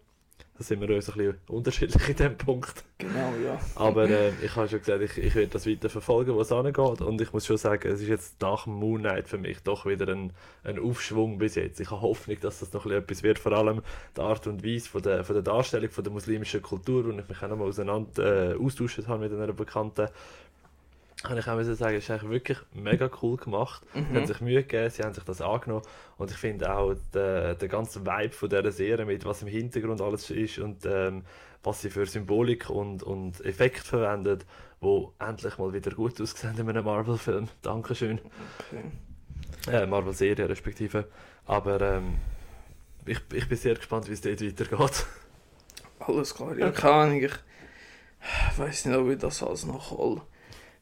Da 0.62 0.66
sind 0.66 0.80
wir 0.80 0.96
uns 0.96 1.10
ein 1.10 1.18
bisschen 1.18 1.38
unterschiedlich 1.48 2.10
in 2.10 2.16
diesem 2.16 2.38
Punkt. 2.38 2.84
genau, 3.00 3.34
ja. 3.44 3.60
Aber 3.74 4.04
äh, 4.10 4.30
ich 4.44 4.56
habe 4.56 4.70
schon 4.70 4.78
gesagt, 4.78 5.02
ich, 5.02 5.18
ich 5.18 5.34
werde 5.34 5.48
das 5.48 5.66
weiter 5.66 5.90
verfolgen, 5.90 6.36
wo 6.36 6.42
es 6.42 6.52
angeht. 6.52 6.78
Und 7.02 7.20
ich 7.20 7.34
muss 7.34 7.48
schon 7.48 7.58
sagen, 7.58 7.88
es 7.88 8.00
ist 8.00 8.08
jetzt 8.08 8.42
nach 8.44 8.68
Moon 8.68 9.00
Knight 9.00 9.28
für 9.28 9.40
mich 9.40 9.64
doch 9.64 9.88
wieder 9.88 10.08
ein, 10.10 10.34
ein 10.64 10.78
Aufschwung 10.78 11.40
bis 11.40 11.56
jetzt. 11.56 11.80
Ich 11.80 11.90
habe 11.90 12.04
Hoffnung, 12.04 12.38
dass 12.42 12.60
das 12.60 12.74
noch 12.74 12.86
etwas 12.86 13.24
wird. 13.24 13.40
Vor 13.40 13.54
allem 13.54 13.82
die 14.16 14.22
Art 14.22 14.46
und 14.46 14.64
Weise 14.64 14.88
von 14.88 15.02
der, 15.02 15.24
von 15.24 15.34
der 15.34 15.42
Darstellung 15.42 15.90
von 15.90 16.04
der 16.04 16.14
muslimischen 16.14 16.62
Kultur, 16.62 17.06
und 17.06 17.18
ich 17.18 17.28
mich 17.28 17.42
auch 17.42 17.50
noch 17.50 17.58
mal 17.58 17.68
auseinander 17.68 18.52
äh, 18.52 18.56
austauscht 18.56 19.08
habe 19.08 19.28
mit 19.28 19.34
einer 19.34 19.54
Bekannten. 19.54 20.10
Kann 21.24 21.38
ich 21.38 21.48
auch 21.48 21.56
müssen 21.56 21.76
sagen, 21.76 21.96
es 21.96 22.06
ist 22.06 22.12
eigentlich 22.12 22.32
wirklich 22.32 22.58
mega 22.74 23.10
cool 23.22 23.38
gemacht. 23.38 23.84
Sie 23.94 24.00
haben 24.00 24.14
Mhm. 24.14 24.26
sich 24.26 24.42
Mühe 24.42 24.64
gegeben, 24.64 24.90
sie 24.90 25.04
haben 25.04 25.14
sich 25.14 25.24
das 25.24 25.40
angenommen. 25.42 25.84
Und 26.18 26.32
ich 26.32 26.38
finde 26.38 26.74
auch 26.76 26.96
der, 27.14 27.54
der 27.56 27.68
ganze 27.68 28.04
Vibe 28.06 28.34
von 28.34 28.50
dieser 28.50 28.72
Serie, 28.72 29.06
mit 29.06 29.24
was 29.24 29.42
im 29.44 29.48
Hintergrund 29.48 30.02
alles 30.02 30.30
ist 30.32 30.58
und 30.58 30.86
ähm, 30.86 31.24
was 31.64 31.82
sie 31.82 31.92
für 31.92 32.08
Symbolik 32.08 32.70
und, 32.72 33.04
und 33.04 33.44
Effekt 33.46 33.80
verwendet, 33.86 34.48
wo 34.80 35.14
endlich 35.20 35.60
mal 35.60 35.72
wieder 35.74 35.92
gut 35.92 36.20
aussehen 36.20 36.58
in 36.58 36.68
einem 36.68 36.86
Marvel-Film. 36.86 37.50
Dankeschön. 37.62 38.20
Okay. 38.72 38.84
Äh, 39.72 39.86
Marvel-Serie 39.86 40.50
respektive. 40.50 41.08
Aber 41.46 41.80
ähm, 41.82 42.16
ich, 43.06 43.20
ich 43.34 43.48
bin 43.48 43.58
sehr 43.60 43.76
gespannt, 43.76 44.08
wie 44.10 44.14
es 44.14 44.22
dort 44.22 44.42
weitergeht. 44.42 45.06
Alles 46.00 46.34
klar, 46.34 46.58
ja, 46.58 46.72
keine 46.72 46.94
Ahnung. 46.94 47.22
Ich 47.22 48.58
weiß 48.58 48.86
nicht, 48.86 48.98
ob 48.98 49.08
ich 49.10 49.20
das 49.20 49.44
alles 49.44 49.68
nachhole. 49.68 50.22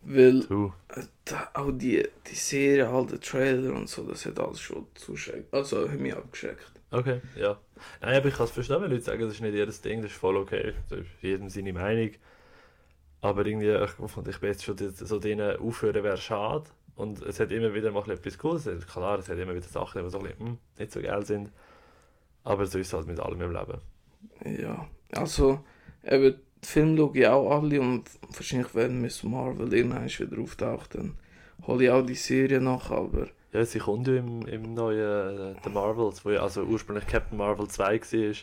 Weil 0.01 0.45
da, 1.25 1.49
auch 1.53 1.71
die, 1.71 2.07
die 2.29 2.35
Serie, 2.35 2.91
halt 2.91 3.11
der 3.11 3.19
Trailer 3.19 3.73
und 3.75 3.89
so, 3.89 4.03
das 4.03 4.25
hat 4.25 4.39
alles 4.39 4.59
schon 4.61 4.87
zuschreckt. 4.95 5.53
Also 5.53 5.89
hat 5.89 5.99
mich 5.99 6.15
abgeschreckt. 6.15 6.71
Okay, 6.91 7.21
ja. 7.35 7.57
Nein, 8.01 8.15
aber 8.17 8.27
ich 8.29 8.35
kann 8.35 8.45
es 8.45 8.51
verstehen, 8.51 8.81
wenn 8.81 8.89
Leute 8.91 9.03
sagen, 9.03 9.21
das 9.21 9.33
ist 9.33 9.41
nicht 9.41 9.53
ihr 9.53 9.65
Ding, 9.67 10.01
das 10.01 10.11
ist 10.11 10.17
voll 10.17 10.37
okay. 10.37 10.73
Das 10.89 10.99
ist 10.99 11.07
jedem 11.21 11.49
seine 11.49 11.73
Meinung. 11.73 12.11
Aber 13.21 13.45
irgendwie, 13.45 13.69
ich, 13.71 13.99
und 14.17 14.27
ich 14.27 14.39
bin 14.39 14.49
jetzt 14.51 14.63
schon 14.63 14.77
so 14.77 15.19
denen 15.19 15.57
aufhören, 15.57 16.03
wäre 16.03 16.17
schade. 16.17 16.69
Und 16.95 17.21
es 17.21 17.39
hat 17.39 17.51
immer 17.51 17.73
wieder 17.73 17.91
mal 17.91 18.09
etwas 18.09 18.37
Cooles. 18.37 18.65
Es- 18.65 18.87
Klar, 18.87 19.19
es 19.19 19.29
hat 19.29 19.37
immer 19.37 19.55
wieder 19.55 19.67
Sachen, 19.67 20.03
die 20.03 20.09
so 20.09 20.19
ein 20.19 20.23
bisschen, 20.25 20.39
hm, 20.47 20.57
nicht 20.77 20.91
so 20.91 21.01
geil 21.01 21.25
sind. 21.25 21.51
Aber 22.43 22.65
so 22.67 22.79
ist 22.79 22.87
es 22.87 22.93
halt 22.93 23.07
mit 23.07 23.19
allem 23.19 23.41
im 23.41 23.53
Leben. 23.53 23.79
Ja, 24.45 24.87
also 25.13 25.63
eben, 26.03 26.35
die 26.63 26.67
Filme 26.67 26.97
schaue 26.97 27.17
ich 27.17 27.27
auch 27.27 27.51
alle 27.61 27.79
und 27.81 28.03
wahrscheinlich 28.33 28.73
wenn 28.75 29.01
Miss 29.01 29.23
Marvel 29.23 29.73
irgendwann 29.73 30.07
wieder 30.07 30.41
auftaucht, 30.41 30.95
dann 30.95 31.15
hole 31.65 31.83
ich 31.85 31.89
auch 31.89 32.05
die 32.05 32.15
Serie 32.15 32.59
nach, 32.61 32.91
aber 32.91 33.27
Ja, 33.53 33.63
sie 33.65 33.79
kommt 33.79 34.07
ja 34.07 34.15
im, 34.17 34.45
im 34.47 34.73
neuen 34.73 35.55
äh, 35.55 35.55
The 35.63 35.69
Marvels, 35.69 36.23
wo 36.25 36.31
ja 36.31 36.41
also 36.41 36.63
ursprünglich 36.63 37.07
Captain 37.07 37.37
Marvel 37.37 37.67
2 37.67 38.01
war, 38.01 38.33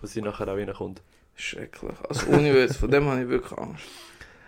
wo 0.00 0.06
sie 0.06 0.22
nachher 0.22 0.48
auch 0.48 0.56
reinkommt. 0.56 1.02
schrecklich. 1.36 1.92
Also 2.08 2.26
Witz, 2.32 2.76
von 2.76 2.90
dem 2.90 3.06
habe 3.06 3.22
ich 3.22 3.28
wirklich 3.28 3.58
Angst. 3.58 3.84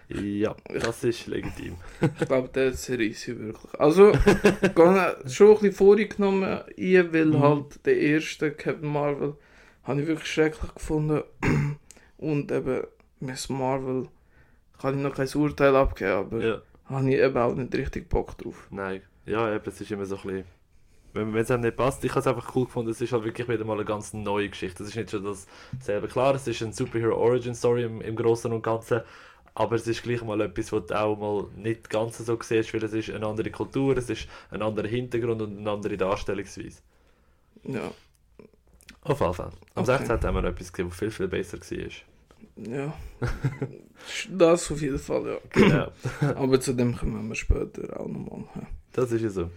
Ja, 0.08 0.54
das 0.72 1.02
ist 1.02 1.26
legitim. 1.26 1.74
Ich 2.20 2.28
glaube, 2.28 2.48
der 2.54 2.72
zerreißt 2.74 3.20
sie 3.22 3.40
wirklich. 3.40 3.74
Also, 3.80 4.12
schon 5.26 5.48
ein 5.48 5.54
bisschen 5.54 5.72
vorgenommen, 5.72 6.60
ich 6.76 7.12
will 7.12 7.26
Mhm. 7.26 7.40
halt 7.40 7.84
den 7.84 7.98
ersten 7.98 8.56
Captain 8.56 8.88
Marvel, 8.92 9.34
habe 9.82 10.00
ich 10.02 10.06
wirklich 10.06 10.30
schrecklich 10.30 10.72
gefunden. 10.74 11.22
Und 12.18 12.52
eben 12.52 12.84
Miss 13.20 13.48
Marvel 13.48 14.08
kann 14.80 14.96
ich 14.96 15.02
noch 15.02 15.14
kein 15.14 15.28
Urteil 15.34 15.74
abgeben, 15.76 16.10
aber 16.12 16.44
Ja. 16.44 16.62
habe 16.86 17.10
ich 17.10 17.16
eben 17.18 17.36
auch 17.38 17.54
nicht 17.54 17.74
richtig 17.74 18.08
Bock 18.08 18.36
drauf. 18.38 18.66
Nein, 18.70 19.02
ja, 19.24 19.54
eben, 19.54 19.64
es 19.66 19.80
ist 19.80 19.90
immer 19.90 20.06
so 20.06 20.16
ein 20.16 20.22
bisschen. 20.22 20.44
Wenn 21.14 21.34
es 21.34 21.50
einem 21.50 21.62
nicht 21.62 21.76
passt, 21.78 22.04
ich 22.04 22.10
habe 22.10 22.20
es 22.20 22.26
einfach 22.26 22.54
cool 22.54 22.66
gefunden, 22.66 22.90
es 22.90 23.00
ist 23.00 23.10
halt 23.12 23.24
wirklich 23.24 23.48
wieder 23.48 23.64
mal 23.64 23.72
eine 23.74 23.86
ganz 23.86 24.12
neue 24.12 24.50
Geschichte. 24.50 24.82
Es 24.82 24.90
ist 24.90 24.96
nicht 24.96 25.10
schon 25.10 25.24
dasselbe. 25.24 26.08
Klar, 26.08 26.34
es 26.34 26.46
ist 26.46 26.62
eine 26.62 26.74
Superhero 26.74 27.16
Origin 27.16 27.54
Story 27.54 27.84
im, 27.84 28.02
im 28.02 28.16
Großen 28.16 28.52
und 28.52 28.62
Ganzen, 28.62 29.00
aber 29.54 29.76
es 29.76 29.86
ist 29.86 30.02
gleich 30.02 30.22
mal 30.22 30.38
etwas, 30.42 30.70
was 30.72 30.84
du 30.86 30.94
auch 31.00 31.16
mal 31.16 31.46
nicht 31.56 31.88
ganz 31.88 32.18
so 32.18 32.38
siehst, 32.42 32.74
weil 32.74 32.84
es 32.84 32.92
ist 32.92 33.08
eine 33.08 33.26
andere 33.26 33.50
Kultur, 33.50 33.96
es 33.96 34.10
ist 34.10 34.28
ein 34.50 34.60
anderer 34.60 34.88
Hintergrund 34.88 35.40
und 35.40 35.56
eine 35.56 35.70
andere 35.70 35.96
Darstellungsweise. 35.96 36.82
Ja, 37.64 37.90
Auf 39.00 39.20
jeden 39.20 39.32
Fall. 39.32 39.52
Am 39.74 39.84
Okay. 39.84 39.96
16. 40.04 40.20
haben 40.22 40.34
wir 40.34 40.44
etwas 40.44 40.70
gesehen, 40.70 40.90
was 40.90 40.98
viel, 40.98 41.10
viel 41.10 41.28
besser 41.28 41.58
war. 41.58 41.90
Ja. 42.56 42.94
das 44.30 44.70
auf 44.70 44.80
jeden 44.80 44.98
Fall, 44.98 45.26
ja. 45.26 45.38
Genau, 45.50 45.88
Aber 46.36 46.60
zu 46.60 46.72
dem 46.72 46.96
kommen 46.96 47.28
wir 47.28 47.34
später 47.34 48.00
auch 48.00 48.08
nochmal. 48.08 48.66
Das 48.92 49.12
ist 49.12 49.22
ja 49.22 49.28
so. 49.28 49.50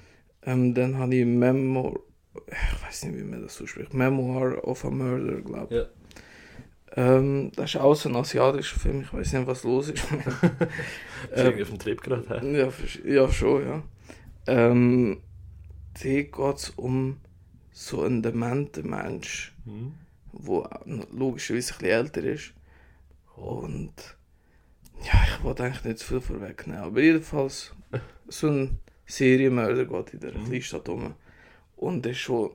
Ähm, 0.43 0.73
dann 0.73 0.97
habe 0.97 1.15
ich 1.15 1.25
Memoir, 1.25 1.99
ich 2.47 2.85
weiß 2.85 3.05
nicht, 3.05 3.17
wie 3.17 3.23
man 3.23 3.41
das 3.41 3.55
so 3.55 3.67
spricht, 3.67 3.93
Memoir 3.93 4.63
of 4.67 4.85
a 4.85 4.89
Murder, 4.89 5.41
glaube 5.41 5.67
ich. 5.75 5.81
Ja. 5.81 5.87
Ähm, 6.95 7.51
das 7.55 7.75
ist 7.75 7.81
auch 7.81 7.95
so 7.95 8.09
ein 8.09 8.15
asiatischer 8.15 8.79
Film, 8.79 9.01
ich 9.01 9.13
weiß 9.13 9.33
nicht, 9.33 9.47
was 9.47 9.63
los 9.63 9.89
ist. 9.89 10.03
Ähm, 11.33 11.61
auf 11.61 11.67
dem 11.67 11.79
Trip 11.79 12.01
gerade? 12.01 12.57
ja, 12.57 12.69
ja, 13.05 13.29
schon, 13.29 13.65
ja. 13.65 13.83
Ähm, 14.47 15.17
hier 15.97 16.23
geht 16.23 16.55
es 16.55 16.69
um 16.69 17.17
so 17.73 18.03
einen 18.03 18.23
dementen 18.23 18.89
Mensch, 18.89 19.53
der 20.33 20.81
logischerweise 21.11 21.73
ein 21.73 21.79
bisschen 21.79 21.85
älter 21.85 22.23
ist. 22.23 22.53
Und 23.39 23.93
ja, 25.03 25.13
ich 25.27 25.43
wollte 25.43 25.63
eigentlich 25.63 25.83
nicht 25.85 25.99
zu 25.99 26.07
viel 26.07 26.21
vorwegnehmen, 26.21 26.81
aber 26.83 27.01
jedenfalls 27.01 27.73
so 28.27 28.47
ein 28.49 28.79
Serienmörder 29.05 29.85
geht 29.85 30.13
in 30.13 30.19
der 30.19 30.37
Mhm. 30.37 30.45
Kleinstadt 30.45 30.89
um. 30.89 31.15
Und 31.77 32.05
er 32.05 32.11
ist 32.11 32.17
schon 32.19 32.51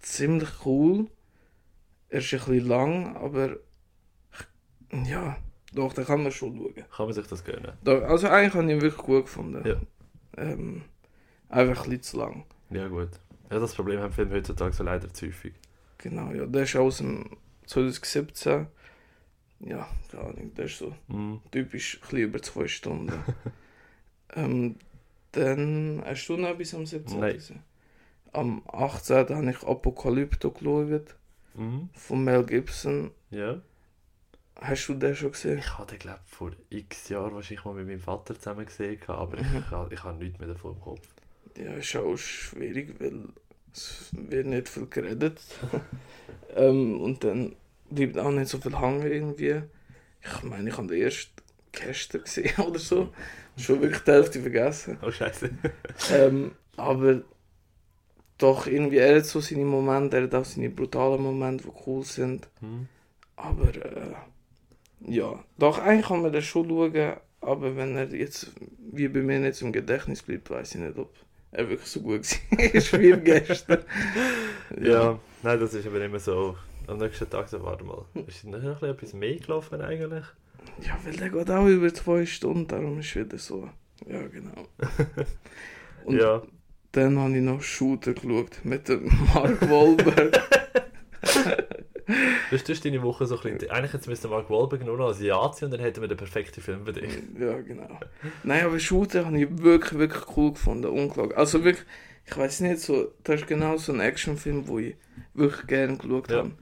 ziemlich 0.00 0.48
cool. 0.64 1.06
Er 2.08 2.18
ist 2.20 2.32
ein 2.32 2.38
bisschen 2.40 2.68
lang, 2.68 3.16
aber 3.16 3.56
ja, 5.04 5.36
doch, 5.72 5.92
da 5.92 6.04
kann 6.04 6.22
man 6.22 6.30
schon 6.32 6.56
schauen. 6.56 6.74
Kann 6.74 7.06
man 7.06 7.12
sich 7.14 7.26
das 7.26 7.42
gönnen? 7.44 7.72
Doch, 7.82 8.02
also 8.02 8.28
eigentlich 8.28 8.54
habe 8.54 8.64
ich 8.64 8.70
ihn 8.76 8.80
wirklich 8.82 9.02
gut 9.04 9.24
gefunden. 9.24 9.66
Ja. 9.66 9.76
Ähm, 10.36 10.82
einfach 11.48 11.84
ein 11.84 11.90
bisschen 11.90 12.02
zu 12.02 12.18
lang. 12.18 12.44
Ja, 12.70 12.86
gut. 12.88 13.10
Ja, 13.50 13.58
das 13.58 13.74
Problem 13.74 14.00
haben 14.00 14.12
Filme 14.12 14.34
heutzutage 14.34 14.72
so 14.72 14.84
leider 14.84 15.12
zu 15.12 15.26
häufig. 15.26 15.54
Genau, 15.98 16.32
ja, 16.32 16.46
der 16.46 16.62
ist 16.62 16.76
aus 16.76 16.98
dem 16.98 17.24
2017. 17.66 18.66
Ja, 19.60 19.88
keine 20.10 20.24
Ahnung, 20.24 20.54
der 20.54 20.66
ist 20.66 20.78
so 20.78 20.94
Hm. 21.08 21.40
typisch 21.50 22.00
ein 22.10 22.16
über 22.18 22.42
zwei 22.42 22.68
Stunden. 22.68 23.12
ähm, 24.34 24.76
dann 25.32 26.02
hast 26.04 26.26
du 26.28 26.36
noch 26.36 26.48
etwas 26.50 26.74
am 26.74 26.86
17. 26.86 27.20
Nein. 27.20 27.40
Am 28.32 28.62
18. 28.70 29.28
habe 29.34 29.50
ich 29.50 29.62
Apokalypto 29.62 30.50
geschaut, 30.50 31.14
Mhm. 31.54 31.88
von 31.94 32.22
Mel 32.24 32.44
Gibson. 32.44 33.10
Ja. 33.30 33.60
Hast 34.60 34.88
du 34.88 34.94
den 34.94 35.14
schon 35.14 35.32
gesehen? 35.32 35.58
Ich 35.58 35.78
hatte, 35.78 35.96
glaube 35.98 36.20
vor 36.26 36.50
x 36.70 37.08
Jahren 37.08 37.34
wahrscheinlich 37.34 37.64
mal 37.64 37.74
mit 37.74 37.86
meinem 37.86 38.00
Vater 38.00 38.34
zusammen 38.34 38.64
gesehen, 38.66 38.98
aber 39.06 39.36
Mhm. 39.38 39.64
ich, 39.90 39.92
ich 39.92 40.02
habe 40.04 40.18
nichts 40.18 40.38
mehr 40.38 40.48
davon 40.48 40.74
im 40.74 40.80
Kopf. 40.80 41.06
Ja, 41.56 41.72
ist 41.74 41.96
auch 41.96 42.16
schwierig, 42.16 42.94
weil 43.00 43.24
es 43.72 44.10
wird 44.12 44.46
nicht 44.46 44.68
viel 44.68 44.86
geredet. 44.86 45.40
ähm, 46.56 47.00
und 47.00 47.24
dann 47.24 47.54
bleibt 47.90 48.18
auch 48.18 48.30
nicht 48.30 48.48
so 48.48 48.58
viel 48.58 48.78
hängen 48.78 49.06
irgendwie. 49.06 49.62
Ich 50.22 50.42
meine, 50.42 50.68
ich 50.68 50.76
habe 50.76 50.88
den 50.88 51.02
erst 51.02 51.30
gestern 51.72 52.22
gesehen 52.22 52.58
oder 52.66 52.78
so. 52.78 53.12
Schon 53.56 53.80
wirklich 53.80 54.02
die 54.02 54.10
Hälfte 54.10 54.40
vergessen. 54.40 54.98
Oh, 55.02 55.10
Scheiße. 55.10 55.50
Ähm, 56.12 56.52
aber 56.76 57.22
doch, 58.38 58.66
irgendwie, 58.66 58.98
er 58.98 59.16
hat 59.16 59.26
so 59.26 59.40
seine 59.40 59.64
Momente, 59.64 60.18
er 60.18 60.24
hat 60.24 60.34
auch 60.34 60.44
seine 60.44 60.68
brutalen 60.68 61.22
Momente, 61.22 61.64
die 61.64 61.72
cool 61.86 62.04
sind. 62.04 62.48
Hm. 62.60 62.86
Aber 63.36 63.68
äh, 63.68 64.14
ja, 65.00 65.42
doch, 65.58 65.78
eigentlich 65.78 66.06
kann 66.06 66.22
man 66.22 66.32
das 66.32 66.44
schon 66.44 66.68
schauen, 66.68 67.16
aber 67.40 67.76
wenn 67.76 67.96
er 67.96 68.12
jetzt, 68.14 68.52
wie 68.92 69.08
bei 69.08 69.20
mir, 69.20 69.38
nicht 69.38 69.62
im 69.62 69.72
Gedächtnis 69.72 70.22
bleibt, 70.22 70.50
weiß 70.50 70.74
ich 70.74 70.80
nicht, 70.80 70.98
ob 70.98 71.14
er 71.52 71.68
wirklich 71.68 71.88
so 71.88 72.00
gut 72.00 72.24
war. 72.50 73.00
wie 73.00 73.12
gestern. 73.22 73.84
Ja. 74.80 75.18
nein, 75.42 75.60
das 75.60 75.74
ist 75.74 75.86
aber 75.86 76.04
immer 76.04 76.18
so. 76.18 76.56
Am 76.86 76.98
nächsten 76.98 77.28
Tag 77.28 77.48
so, 77.48 77.62
warte 77.62 77.84
mal, 77.84 78.04
ist 78.26 78.44
nicht 78.44 78.62
noch 78.62 78.82
etwas 78.82 79.12
mehr 79.12 79.36
gelaufen 79.36 79.80
eigentlich? 79.80 80.24
Ja, 80.80 80.98
weil 81.04 81.16
der 81.16 81.30
geht 81.30 81.50
auch 81.50 81.66
über 81.66 81.92
zwei 81.92 82.26
Stunden, 82.26 82.66
darum 82.68 83.00
ist 83.00 83.14
wieder 83.16 83.38
so. 83.38 83.68
Ja, 84.06 84.26
genau. 84.28 84.68
Und 86.04 86.18
ja. 86.20 86.42
dann 86.92 87.18
habe 87.18 87.36
ich 87.36 87.42
noch 87.42 87.60
Shooter 87.62 88.14
geschaut 88.14 88.60
mit 88.64 88.88
dem 88.88 89.06
Mark 89.34 89.60
Wahlberg. 89.68 90.40
Du 92.50 92.56
hast 92.56 92.84
deine 92.84 93.02
Woche 93.02 93.26
so 93.26 93.36
ein 93.36 93.42
bisschen... 93.42 93.70
Eigentlich 93.70 93.92
jetzt 93.92 94.06
müsste 94.06 94.28
Mark 94.28 94.48
Wahlberg 94.48 94.84
nur 94.84 94.96
noch 94.96 95.08
als 95.08 95.20
Ja 95.20 95.50
ziehen 95.50 95.66
und 95.66 95.72
dann 95.72 95.80
hätten 95.80 96.00
wir 96.00 96.06
den 96.08 96.16
perfekten 96.16 96.60
Film 96.60 96.86
für 96.86 96.92
dich. 96.92 97.10
ja, 97.40 97.60
genau. 97.60 97.98
Nein, 98.44 98.64
aber 98.64 98.78
Shooter 98.78 99.26
habe 99.26 99.36
ich 99.40 99.48
wirklich, 99.58 99.98
wirklich 99.98 100.36
cool 100.36 100.52
gefunden. 100.52 100.86
Unglaublich. 100.86 101.36
Also 101.36 101.64
wirklich, 101.64 101.84
ich 102.24 102.36
weiß 102.36 102.60
nicht, 102.60 102.78
so, 102.78 103.12
das 103.24 103.40
ist 103.40 103.48
genau 103.48 103.76
so 103.76 103.92
ein 103.92 103.98
Actionfilm, 103.98 104.68
wo 104.68 104.78
ich 104.78 104.94
wirklich 105.34 105.66
gerne 105.66 105.96
geschaut 105.96 106.30
Ja. 106.30 106.36
habe. 106.38 106.52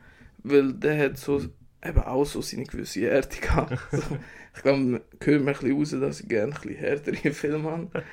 Weil 0.44 0.74
der 0.74 0.98
hat 0.98 1.18
so 1.18 1.40
eben 1.84 2.02
auch 2.02 2.24
so 2.24 2.40
seine 2.40 2.64
gewisse 2.64 3.00
Härte 3.00 3.40
gehabt. 3.40 3.78
so, 3.92 4.18
ich 4.54 4.62
glaube, 4.62 4.78
man 4.78 5.00
hört 5.22 5.42
mir 5.42 5.50
ein 5.50 5.58
bisschen 5.58 5.78
raus, 5.78 5.90
dass 5.90 6.20
ich 6.20 6.28
gerne 6.28 6.54
ein 6.54 6.60
bisschen 6.60 6.76
härtere 6.76 7.16
Filme 7.32 7.70
habe. 7.70 8.04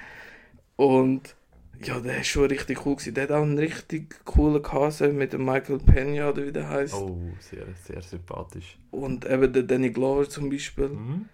Und 0.76 1.36
ja, 1.84 2.00
der 2.00 2.22
ist 2.22 2.28
schon 2.28 2.46
richtig 2.46 2.86
cool 2.86 2.96
gewesen. 2.96 3.14
Der 3.14 3.24
hat 3.24 3.32
auch 3.32 3.42
einen 3.42 3.58
richtig 3.58 4.24
coolen 4.26 4.62
Cast 4.62 5.02
mit 5.02 5.34
dem 5.34 5.46
Michael 5.46 5.80
Pena, 5.80 6.30
oder 6.30 6.46
wie 6.46 6.52
der 6.52 6.70
heißt. 6.70 6.94
Oh, 6.94 7.20
sehr, 7.40 7.66
sehr 7.86 8.02
sympathisch. 8.02 8.78
Und 8.92 9.26
eben 9.26 9.52
der 9.52 9.64
Danny 9.64 9.90
Glover 9.90 10.30
zum 10.30 10.50
Beispiel. 10.50 10.90
Mhm. 10.90 11.26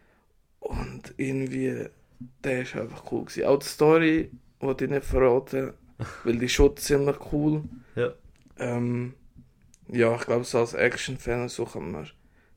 Und 0.60 1.14
irgendwie, 1.18 1.86
der 2.44 2.62
ist 2.62 2.76
einfach 2.76 3.12
cool 3.12 3.26
gewesen. 3.26 3.46
Auch 3.46 3.60
die 3.60 3.66
Story 3.66 4.32
wollte 4.60 4.86
ich 4.86 4.92
nicht 4.92 5.06
verraten, 5.06 5.74
weil 6.24 6.38
die 6.38 6.46
ist 6.46 6.54
schon 6.54 6.76
ziemlich 6.78 7.18
cool. 7.32 7.64
Ja. 7.96 8.14
Ähm, 8.58 9.14
ja, 9.90 10.16
ich 10.16 10.22
glaube, 10.26 10.46
so 10.46 10.60
als 10.60 10.74
Action-Fan 10.74 11.50
so 11.50 11.66
kann 11.66 11.92
man 11.92 12.10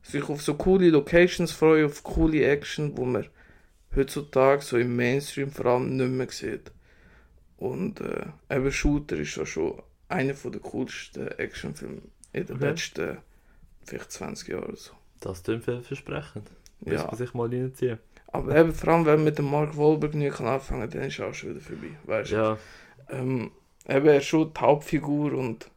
sich 0.03 0.27
auf 0.29 0.41
so 0.41 0.55
coole 0.55 0.89
Locations 0.89 1.51
freuen, 1.51 1.85
auf 1.85 2.03
coole 2.03 2.43
Action, 2.45 2.97
wo 2.97 3.05
man 3.05 3.27
heutzutage 3.95 4.61
so 4.61 4.77
im 4.77 4.95
Mainstream 4.95 5.51
vor 5.51 5.65
allem 5.67 5.97
nicht 5.97 6.09
mehr 6.09 6.29
sieht. 6.29 6.71
Und 7.57 8.01
äh, 8.01 8.25
eben 8.49 8.71
Shooter 8.71 9.17
ist 9.17 9.35
ja 9.37 9.45
schon 9.45 9.81
einer 10.09 10.33
der 10.33 10.61
coolsten 10.61 11.27
Actionfilme 11.29 12.01
in 12.33 12.45
den 12.45 12.55
Okay. 12.57 12.65
letzten 12.67 13.17
vielleicht 13.85 14.11
20 14.11 14.49
Jahren 14.49 14.65
oder 14.65 14.77
so. 14.77 14.93
Das 15.21 15.43
klingt 15.43 15.63
vielversprechend. 15.63 16.49
Muss 16.81 16.93
Ja. 16.93 17.07
man 17.07 17.15
sich 17.17 17.33
mal 17.33 17.47
reinziehen. 17.49 17.99
Aber 18.27 18.55
eben, 18.55 18.73
vor 18.73 18.89
allem, 18.89 19.05
wenn 19.05 19.15
man 19.15 19.23
mit 19.25 19.37
dem 19.37 19.49
Mark 19.51 19.77
Wahlberg 19.77 20.13
nicht 20.15 20.35
kann 20.37 20.47
anfangen 20.47 20.81
kann, 20.81 20.89
dann 20.91 21.07
ist 21.09 21.19
er 21.19 21.27
auch 21.27 21.33
schon 21.33 21.51
wieder 21.51 21.61
vorbei. 21.61 21.97
Weißt 22.05 22.31
du? 22.31 22.35
Ja, 22.35 22.57
Ähm, 23.09 23.51
eben, 23.87 24.07
er 24.07 24.17
ist 24.17 24.25
schon 24.27 24.53
die 24.53 24.59
Hauptfigur 24.59 25.33
und 25.33 25.69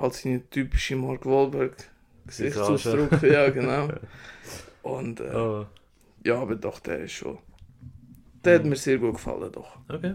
halt 0.00 0.14
seine 0.14 0.48
typische 0.48 0.96
Mark 0.96 1.26
Wahlberg 1.26 1.76
Gesichtsausdruck. 2.26 3.22
ja, 3.22 3.50
genau. 3.50 3.88
Und 4.82 5.20
äh, 5.20 5.34
oh, 5.34 5.66
ja, 6.24 6.40
aber 6.40 6.56
doch, 6.56 6.80
der 6.80 7.00
ist 7.00 7.12
schon. 7.12 7.38
Der 8.44 8.56
hat 8.56 8.64
mir 8.64 8.76
sehr 8.76 8.98
gut 8.98 9.14
gefallen, 9.14 9.52
doch. 9.52 9.76
okay. 9.88 10.14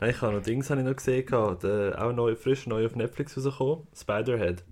Nein, 0.00 0.10
ich 0.10 0.20
habe 0.20 0.34
noch 0.34 0.42
Dings 0.42 0.70
habe 0.70 0.80
ich 0.80 0.86
noch 0.86 0.96
gesehen, 0.96 1.26
der, 1.62 1.94
auch 1.98 2.12
neu, 2.12 2.34
frisch 2.36 2.66
neu 2.66 2.86
auf 2.86 2.96
Netflix 2.96 3.36
rausgekommen. 3.36 3.86
Spiderhead. 3.94 4.64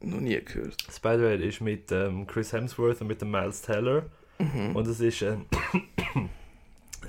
Noch 0.00 0.20
nie 0.20 0.40
gehört. 0.40 0.76
Spiderhead 0.90 1.40
ist 1.40 1.60
mit 1.60 1.90
ähm, 1.92 2.26
Chris 2.26 2.52
Hemsworth 2.52 3.00
und 3.00 3.08
mit 3.08 3.20
dem 3.20 3.30
Miles 3.30 3.62
Teller. 3.62 4.06
Mhm. 4.38 4.76
Und 4.76 4.86
es 4.86 5.00
ist, 5.00 5.22
äh, 5.22 5.36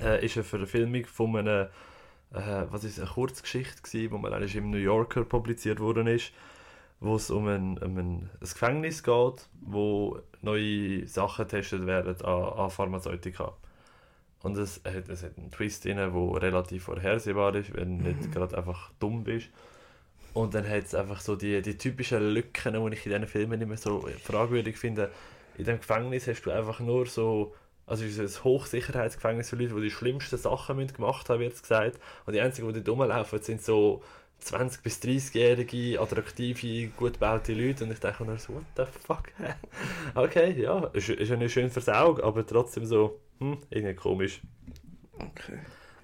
äh, 0.02 0.24
ist 0.24 0.36
eine 0.36 0.44
Verfilmung 0.44 1.04
von 1.06 1.36
einem, 1.36 1.68
äh, 2.32 2.66
was 2.70 2.84
ist 2.84 2.98
eine 2.98 3.08
Kurzgeschichte 3.08 3.82
gewesen, 3.82 4.10
wo 4.12 4.26
eigentlich 4.26 4.56
im 4.56 4.70
New 4.70 4.78
Yorker 4.78 5.24
publiziert 5.24 5.80
worden 5.80 6.06
ist, 6.06 6.32
wo 7.00 7.16
es 7.16 7.30
um 7.30 7.46
ein, 7.48 7.78
um 7.78 7.96
ein, 7.96 7.98
ein 7.98 8.30
Gefängnis 8.40 9.02
geht, 9.02 9.48
wo 9.60 10.20
neue 10.42 11.06
Sachen 11.06 11.46
getestet 11.46 11.86
werden 11.86 12.20
an, 12.24 12.42
an 12.58 12.70
Pharmazeutika. 12.70 13.54
Und 14.42 14.56
es 14.56 14.80
hat, 14.84 15.08
es 15.08 15.22
hat 15.22 15.36
einen 15.36 15.50
Twist 15.50 15.84
drin, 15.84 15.96
der 15.96 16.12
relativ 16.14 16.84
vorhersehbar 16.84 17.54
ist, 17.56 17.74
wenn 17.74 17.98
du 17.98 18.08
nicht 18.08 18.32
gerade 18.32 18.56
einfach 18.56 18.92
dumm 19.00 19.24
bist. 19.24 19.48
Und 20.34 20.54
dann 20.54 20.68
hat 20.68 20.84
es 20.84 20.94
einfach 20.94 21.20
so 21.20 21.34
die, 21.34 21.60
die 21.62 21.76
typischen 21.76 22.22
Lücken, 22.32 22.74
die 22.74 22.94
ich 22.94 23.06
in 23.06 23.12
diesen 23.12 23.26
Filmen 23.26 23.60
immer 23.60 23.76
so 23.76 24.06
fragwürdig 24.22 24.76
finde. 24.76 25.10
In 25.56 25.64
dem 25.64 25.78
Gefängnis 25.78 26.28
hast 26.28 26.42
du 26.42 26.52
einfach 26.52 26.78
nur 26.78 27.06
so, 27.06 27.54
also 27.88 28.04
es 28.04 28.18
ist 28.18 28.38
ein 28.38 28.44
Hochsicherheitsgefängnis 28.44 29.50
für 29.50 29.56
Leute, 29.56 29.74
die 29.74 29.80
die 29.82 29.90
schlimmsten 29.90 30.36
Sachen 30.36 30.76
müssen 30.76 30.94
gemacht 30.94 31.28
haben, 31.30 31.40
wird 31.40 31.54
es 31.54 31.62
gesagt. 31.62 31.98
Und 32.26 32.34
die 32.34 32.40
einzigen, 32.40 32.72
die 32.72 32.82
dort 32.82 32.88
rumlaufen, 32.98 33.42
sind 33.42 33.62
so 33.62 34.02
20- 34.44 34.82
bis 34.82 35.00
30-jährige, 35.02 36.00
attraktive, 36.00 36.88
gut 36.96 37.14
gebaute 37.14 37.54
Leute. 37.54 37.84
Und 37.84 37.92
ich 37.92 37.98
denke 37.98 38.24
mir 38.24 38.38
so, 38.38 38.54
what 38.54 38.64
the 38.76 38.84
fuck? 39.06 39.24
okay, 40.14 40.52
ja, 40.60 40.84
ist, 40.92 41.08
ist 41.08 41.28
ja 41.28 41.36
nicht 41.36 41.52
schön 41.52 41.70
fürs 41.70 41.88
Auge, 41.88 42.22
aber 42.22 42.46
trotzdem 42.46 42.84
so, 42.84 43.20
hm, 43.38 43.58
irgendwie 43.70 43.94
komisch. 43.94 44.40
Okay. 45.14 45.58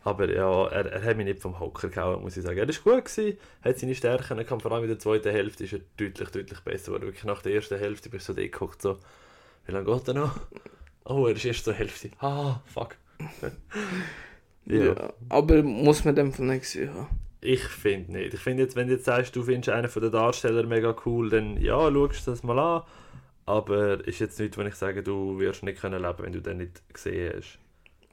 Aber 0.05 0.31
ja, 0.31 0.67
er, 0.69 0.87
er 0.87 1.03
hat 1.03 1.17
mich 1.17 1.27
nicht 1.27 1.41
vom 1.41 1.59
Hocker 1.59 1.89
gehauen, 1.89 2.23
muss 2.23 2.37
ich 2.37 2.43
sagen. 2.43 2.59
Er 2.59 2.69
war 2.69 2.75
gut, 2.75 3.05
gewesen, 3.07 3.39
hat 3.63 3.79
seine 3.79 3.95
Stärken, 3.95 4.39
er 4.39 4.45
kam 4.45 4.61
vor 4.61 4.73
allem 4.73 4.85
in 4.85 4.91
der 4.91 4.99
zweiten 4.99 5.31
Hälfte 5.31 5.65
ist 5.65 5.73
er 5.73 5.81
deutlich, 5.97 6.29
deutlich 6.29 6.61
besser 6.61 6.87
geworden. 6.87 7.07
Wirklich 7.07 7.25
nach 7.25 7.41
der 7.41 7.55
ersten 7.55 7.79
Hälfte 7.79 8.11
bist 8.11 8.29
du 8.29 8.35
so 8.35 8.37
geguckt, 8.37 8.83
so, 8.83 8.99
wie 9.67 9.73
lange 9.73 9.87
geht 9.91 10.09
er 10.09 10.15
noch? 10.15 10.41
Oh, 11.05 11.27
er 11.27 11.35
ist 11.35 11.45
erst 11.45 11.65
zur 11.65 11.75
Hälfte. 11.75 12.11
Ah, 12.19 12.61
fuck. 12.67 12.97
Ja. 14.67 14.77
ja. 14.77 15.13
Aber 15.29 15.63
muss 15.63 16.05
man 16.05 16.17
dem 16.17 16.33
von 16.33 16.47
nicht 16.47 16.63
gesehen 16.63 16.95
haben? 16.95 17.09
Ich 17.43 17.63
finde 17.65 18.13
nicht. 18.13 18.33
Ich 18.33 18.41
finde 18.41 18.63
jetzt, 18.63 18.75
wenn 18.77 18.87
du 18.87 18.95
jetzt 18.95 19.05
sagst, 19.05 19.37
du 19.37 19.43
findest 19.43 19.69
einen 19.69 19.91
von 19.91 20.01
den 20.01 20.11
Darstellern 20.11 20.67
mega 20.69 20.97
cool, 21.05 21.29
dann 21.29 21.61
ja, 21.61 21.93
schaust 21.93 22.27
du 22.27 22.31
das 22.31 22.43
mal 22.43 22.59
an. 22.59 22.83
Aber 23.45 24.07
ist 24.07 24.21
jetzt 24.21 24.41
nicht, 24.41 24.57
wenn 24.57 24.67
ich 24.67 24.77
sage, 24.77 25.03
du 25.03 25.39
wirst 25.39 25.63
nicht 25.63 25.79
können 25.79 26.01
leben, 26.01 26.19
wenn 26.21 26.33
du 26.33 26.41
den 26.41 26.57
nicht 26.57 26.83
gesehen 26.95 27.35
hast. 27.37 27.59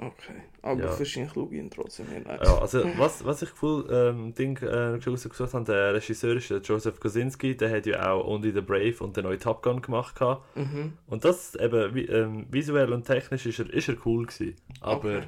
Okay. 0.04 0.34
Aber 0.64 0.82
Ja. 0.82 0.98
wahrscheinlich 1.00 1.32
schaue 1.32 1.46
ich 1.54 1.60
ihn 1.60 1.70
trotzdem 1.70 2.08
hin. 2.08 2.26
Ja, 2.28 2.58
also 2.58 2.84
was, 2.98 3.24
was 3.24 3.44
ich 3.44 3.50
cool 3.62 3.88
ähm, 3.92 4.34
Ding 4.34 4.58
äh, 4.64 4.96
rausgesucht 4.96 5.54
habe, 5.54 5.64
der 5.66 5.94
Regisseur 5.94 6.36
ist 6.38 6.50
der 6.50 6.58
Joseph 6.62 7.00
Kosinski, 7.00 7.56
der 7.56 7.70
hat 7.72 7.86
ja 7.86 8.12
auch 8.12 8.26
Only 8.28 8.52
the 8.52 8.62
Brave 8.62 8.96
und 9.00 9.16
den 9.16 9.26
neuen 9.26 9.40
Top 9.40 9.62
Gun 9.62 9.80
gemacht. 9.82 10.20
Mhm. 10.56 10.94
Und 11.06 11.24
das 11.24 11.54
eben 11.56 11.96
ähm, 12.10 12.48
visuell 12.50 12.92
und 12.94 13.06
technisch 13.06 13.46
ist 13.46 13.60
er, 13.60 13.72
ist 13.72 13.90
er 13.90 13.96
cool 14.06 14.26
gewesen. 14.26 14.56
Aber 14.82 14.98
Okay. 15.18 15.28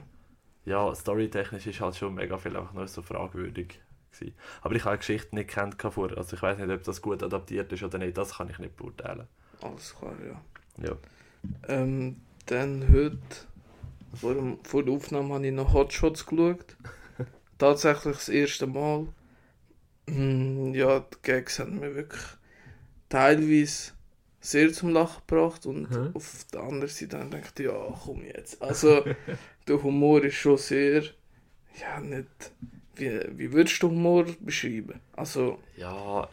ja, 0.66 0.96
storytechnisch 0.96 1.68
ist 1.68 1.80
halt 1.80 1.96
schon 1.96 2.16
mega 2.16 2.38
viel 2.40 2.58
einfach 2.58 2.74
nur 2.74 2.88
so 2.88 3.04
fragwürdig 3.04 3.80
gewesen. 4.12 4.34
Aber 4.64 4.74
ich 4.76 4.86
habe 4.86 4.96
die 4.96 5.00
Geschichte 5.02 5.36
nicht 5.36 5.50
kennt 5.52 5.80
vorher, 5.80 6.18
also 6.18 6.36
ich 6.36 6.42
weiß 6.42 6.58
nicht, 6.58 6.72
ob 6.72 6.84
das 6.84 7.00
gut 7.00 7.22
adaptiert 7.22 7.72
ist 7.72 7.84
oder 7.84 8.00
nicht, 8.00 8.18
das 8.18 8.38
kann 8.38 8.50
ich 8.50 8.58
nicht 8.58 8.76
beurteilen. 8.76 9.28
Alles 9.62 9.96
klar, 9.96 10.14
ja. 10.28 10.42
Ja. 10.84 10.96
Ähm, 11.68 12.22
dann 12.48 12.88
heute, 12.92 13.18
vor, 14.14 14.34
dem, 14.36 14.60
vor 14.64 14.84
der 14.84 14.94
Aufnahme, 14.96 15.34
habe 15.36 15.48
ich 15.48 15.54
noch 15.54 15.74
Hotshots 15.74 16.26
geschaut. 16.26 16.78
Tatsächlich 17.58 18.16
das 18.18 18.30
erste 18.30 18.68
Mal. 18.68 19.08
Mm, 20.08 20.74
Ja, 20.76 21.00
die 21.02 21.18
Gags 21.24 21.60
haben 21.60 21.80
mir 21.80 21.96
wirklich 21.96 22.22
teilweise 23.10 23.94
sehr 24.42 24.74
zum 24.74 24.90
Lachen 24.90 25.22
gebracht 25.28 25.66
und 25.66 25.90
Mhm. 25.90 26.14
auf 26.14 26.46
der 26.54 26.62
anderen 26.64 26.90
Seite 26.90 27.20
habe 27.20 27.38
ich 27.38 27.54
gedacht, 27.56 27.60
ja, 27.62 28.00
komm 28.06 28.26
jetzt. 28.26 28.62
Also, 28.62 29.06
der 29.68 29.84
Humor 29.84 30.24
ist 30.24 30.36
schon 30.36 30.58
sehr, 30.58 31.04
ja, 31.82 32.00
nicht, 32.02 32.28
wie, 32.96 33.22
wie 33.38 33.54
würdest 33.54 33.82
du 33.84 33.90
Humor 33.90 34.26
beschreiben? 34.42 35.00
Also, 35.16 35.60
Ja, 35.78 36.30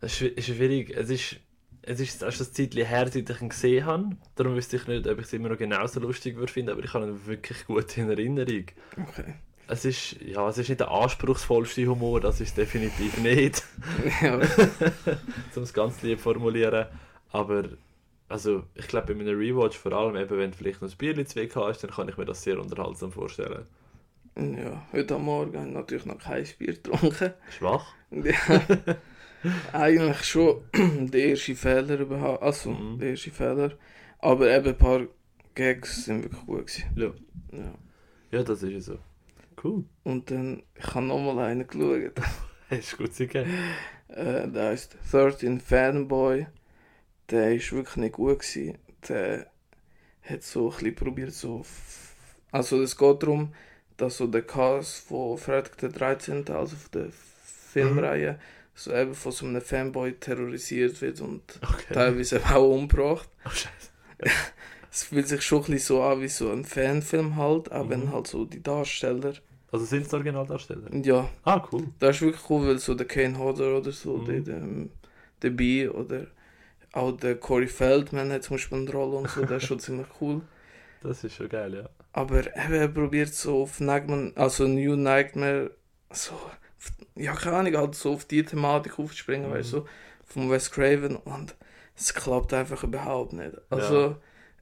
es 0.00 0.20
ist 0.20 0.44
schwierig. 0.46 0.90
Es 0.90 1.10
ist, 1.10 1.36
es 1.86 2.00
ist 2.00 2.22
erst 2.22 2.40
ein 2.40 2.52
Zeitchen 2.52 2.86
her, 2.86 3.08
seit 3.08 3.30
ich 3.30 3.40
ihn 3.40 3.48
gesehen 3.48 3.84
habe. 3.84 4.10
Darum 4.36 4.54
wüsste 4.54 4.76
ich 4.76 4.86
nicht, 4.86 5.06
ob 5.06 5.18
ich 5.18 5.26
es 5.26 5.32
immer 5.32 5.48
noch 5.48 5.58
genauso 5.58 6.00
lustig 6.00 6.36
würde 6.36 6.52
finden, 6.52 6.70
aber 6.70 6.84
ich 6.84 6.92
habe 6.94 7.06
ihn 7.06 7.26
wirklich 7.26 7.66
gut 7.66 7.96
in 7.96 8.10
Erinnerung. 8.10 8.64
okay. 8.96 9.34
Es 9.66 9.86
ist, 9.86 10.20
ja, 10.20 10.46
es 10.48 10.58
ist 10.58 10.68
nicht 10.68 10.80
der 10.80 10.90
anspruchsvollste 10.90 11.86
Humor, 11.86 12.20
das 12.20 12.38
ist 12.42 12.54
definitiv 12.58 13.16
nicht, 13.18 13.62
ja, 14.20 14.34
um 15.56 15.62
es 15.62 15.72
ganz 15.72 16.02
lieb 16.02 16.20
formulieren. 16.20 16.86
Aber 17.30 17.64
also, 18.28 18.64
ich 18.74 18.88
glaube, 18.88 19.14
bei 19.14 19.20
einem 19.20 19.38
Rewatch, 19.38 19.78
vor 19.78 19.92
allem 19.92 20.16
eben, 20.16 20.38
wenn 20.38 20.50
du 20.50 20.56
vielleicht 20.56 20.82
noch 20.82 20.90
ein 20.90 20.96
Bierchen 20.98 21.26
zu 21.26 21.36
weg 21.36 21.56
hast, 21.56 21.82
dann 21.82 21.90
kann 21.90 22.08
ich 22.08 22.18
mir 22.18 22.26
das 22.26 22.42
sehr 22.42 22.60
unterhaltsam 22.60 23.10
vorstellen. 23.10 23.66
ja, 24.36 24.86
heute 24.92 25.14
am 25.14 25.24
Morgen 25.24 25.56
habe 25.56 25.68
ich 25.68 25.74
natürlich 25.74 26.06
noch 26.06 26.18
kein 26.18 26.46
Bier 26.58 26.74
getrunken. 26.74 27.32
Schwach? 27.50 27.86
Ja, 28.10 28.96
eigentlich 29.72 30.24
schon 30.24 30.62
der 31.10 31.20
erste 31.30 31.54
Fehler 31.54 31.98
überhaupt. 32.00 32.42
Also, 32.42 32.70
Mhm. 32.70 32.98
der 32.98 33.10
erste 33.10 33.30
Fehler. 33.30 33.72
Aber 34.18 34.50
eben 34.54 34.68
ein 34.68 34.76
paar 34.78 35.06
Gags 35.54 36.04
sind 36.06 36.22
wirklich 36.22 36.46
gut 36.46 36.66
gewesen. 36.66 36.84
Ja. 36.96 37.58
Ja. 37.58 37.74
Ja, 38.30 38.42
das 38.42 38.62
ist 38.62 38.72
ja 38.72 38.80
so. 38.80 38.98
Cool. 39.62 39.84
Und 40.02 40.30
dann, 40.30 40.62
ich 40.74 40.94
habe 40.94 41.06
nochmal 41.06 41.38
einen 41.46 41.66
geschaut. 41.66 42.12
Hast 42.70 42.92
du 42.92 42.96
gut 42.96 43.16
gegeben? 43.16 43.50
Äh, 44.08 44.48
der 44.48 44.68
heißt 44.70 44.96
13 45.12 45.60
Fanboy. 45.60 46.46
Der 47.30 47.54
ist 47.54 47.72
wirklich 47.72 47.96
nicht 47.96 48.14
gut 48.14 48.40
gewesen. 48.40 48.78
Der 49.08 49.46
hat 50.22 50.42
so 50.42 50.68
ein 50.70 50.76
bisschen 50.76 50.94
probiert, 50.94 51.32
so. 51.32 51.64
Also, 52.50 52.82
es 52.82 52.96
geht 52.96 53.22
darum, 53.22 53.54
dass 53.96 54.16
so 54.16 54.26
der 54.26 54.42
Cast 54.42 55.06
von 55.06 55.38
Freitag 55.38 55.78
der 55.78 55.90
13., 55.90 56.48
also 56.50 56.74
von 56.76 56.90
der 56.92 57.08
Filmreihe, 57.12 58.38
so 58.74 58.92
eben 58.92 59.14
von 59.14 59.32
so 59.32 59.46
einem 59.46 59.60
Fanboy 59.62 60.12
terrorisiert 60.14 61.00
wird 61.00 61.20
und 61.20 61.42
Okay. 61.62 61.94
teilweise 61.94 62.40
auch 62.54 62.68
umgebracht. 62.74 63.28
Oh, 63.46 63.50
scheiße. 63.50 63.90
Es 64.90 65.02
fühlt 65.02 65.26
sich 65.26 65.42
schon 65.42 65.58
ein 65.64 65.72
bisschen 65.72 65.96
so 65.96 66.02
an 66.04 66.20
wie 66.20 66.28
so 66.28 66.50
ein 66.52 66.64
Fanfilm 66.64 67.34
halt, 67.34 67.72
auch 67.72 67.88
wenn 67.88 68.04
Mhm. 68.06 68.12
halt 68.12 68.28
so 68.28 68.44
die 68.44 68.62
Darsteller. 68.62 69.34
Also 69.72 69.84
sind 69.86 70.06
es 70.06 70.14
Originaldarsteller? 70.14 70.94
Ja, 70.94 71.28
Ah, 71.42 71.66
cool. 71.72 71.88
das 71.98 72.14
ist 72.16 72.22
wirklich 72.22 72.48
cool, 72.48 72.68
weil 72.68 72.78
so 72.78 72.94
der 72.94 73.06
Kane 73.08 73.36
Hodder 73.36 73.76
oder 73.76 73.90
so, 73.90 74.18
Mhm. 74.18 74.24
der, 74.26 74.40
der, 74.40 74.62
dabei 75.40 75.90
oder 75.90 76.28
auch 76.92 77.10
der 77.16 77.34
Corey 77.36 77.66
Feldman 77.66 78.30
hat 78.30 78.44
zum 78.44 78.54
Beispiel 78.54 78.78
eine 78.78 78.92
Rolle 78.92 79.16
und 79.16 79.28
so, 79.30 79.42
das 79.44 79.62
ist 79.64 79.68
schon 79.68 79.80
ziemlich 79.80 80.06
cool. 80.20 80.42
Das 81.00 81.24
ist 81.24 81.34
schon 81.34 81.48
geil, 81.48 81.74
ja. 81.74 81.88
Aber 82.12 82.40
eben, 82.46 82.74
er 82.74 82.86
probiert 82.88 83.34
so 83.34 83.62
auf 83.62 83.80
Nightmare, 83.80 84.30
also 84.36 84.68
New 84.68 84.94
Nightmare, 84.94 85.72
so, 86.12 86.34
ja 87.14 87.34
keine 87.34 87.56
Ahnung, 87.56 87.76
halt 87.76 87.94
so 87.94 88.12
auf 88.14 88.24
die 88.24 88.44
Thematik 88.44 88.98
aufzuspringen, 88.98 89.50
Mhm. 89.50 89.54
weißt 89.54 89.72
du, 89.72 89.76
so, 89.78 89.88
von 90.24 90.50
Wes 90.50 90.70
Craven 90.70 91.16
und 91.16 91.54
es 91.96 92.12
klappt 92.14 92.52
einfach 92.52 92.82
überhaupt 92.82 93.32
nicht. 93.34 93.52
Also, 93.70 94.16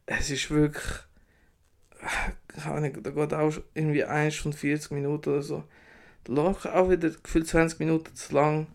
es 0.06 0.30
ist 0.30 0.50
wirklich, 0.50 0.84
keine 2.48 2.74
Ahnung, 2.74 3.02
da 3.02 3.10
geht 3.10 3.32
auch 3.34 3.52
irgendwie 3.74 4.04
1 4.04 4.34
Stunde 4.34 4.56
40 4.56 4.90
Minuten 4.92 5.30
oder 5.30 5.42
so. 5.42 5.64
Locker 6.28 6.74
auch 6.74 6.90
wieder 6.90 7.10
gefühlt 7.10 7.46
20 7.46 7.78
Minuten 7.80 8.14
zu 8.14 8.34
lang. 8.34 8.66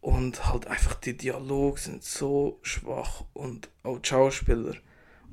Und 0.00 0.46
halt 0.46 0.68
einfach 0.68 0.94
die 0.94 1.16
Dialoge 1.16 1.80
sind 1.80 2.04
so 2.04 2.60
schwach 2.62 3.24
und 3.32 3.68
auch 3.82 3.98
die 3.98 4.08
Schauspieler 4.08 4.74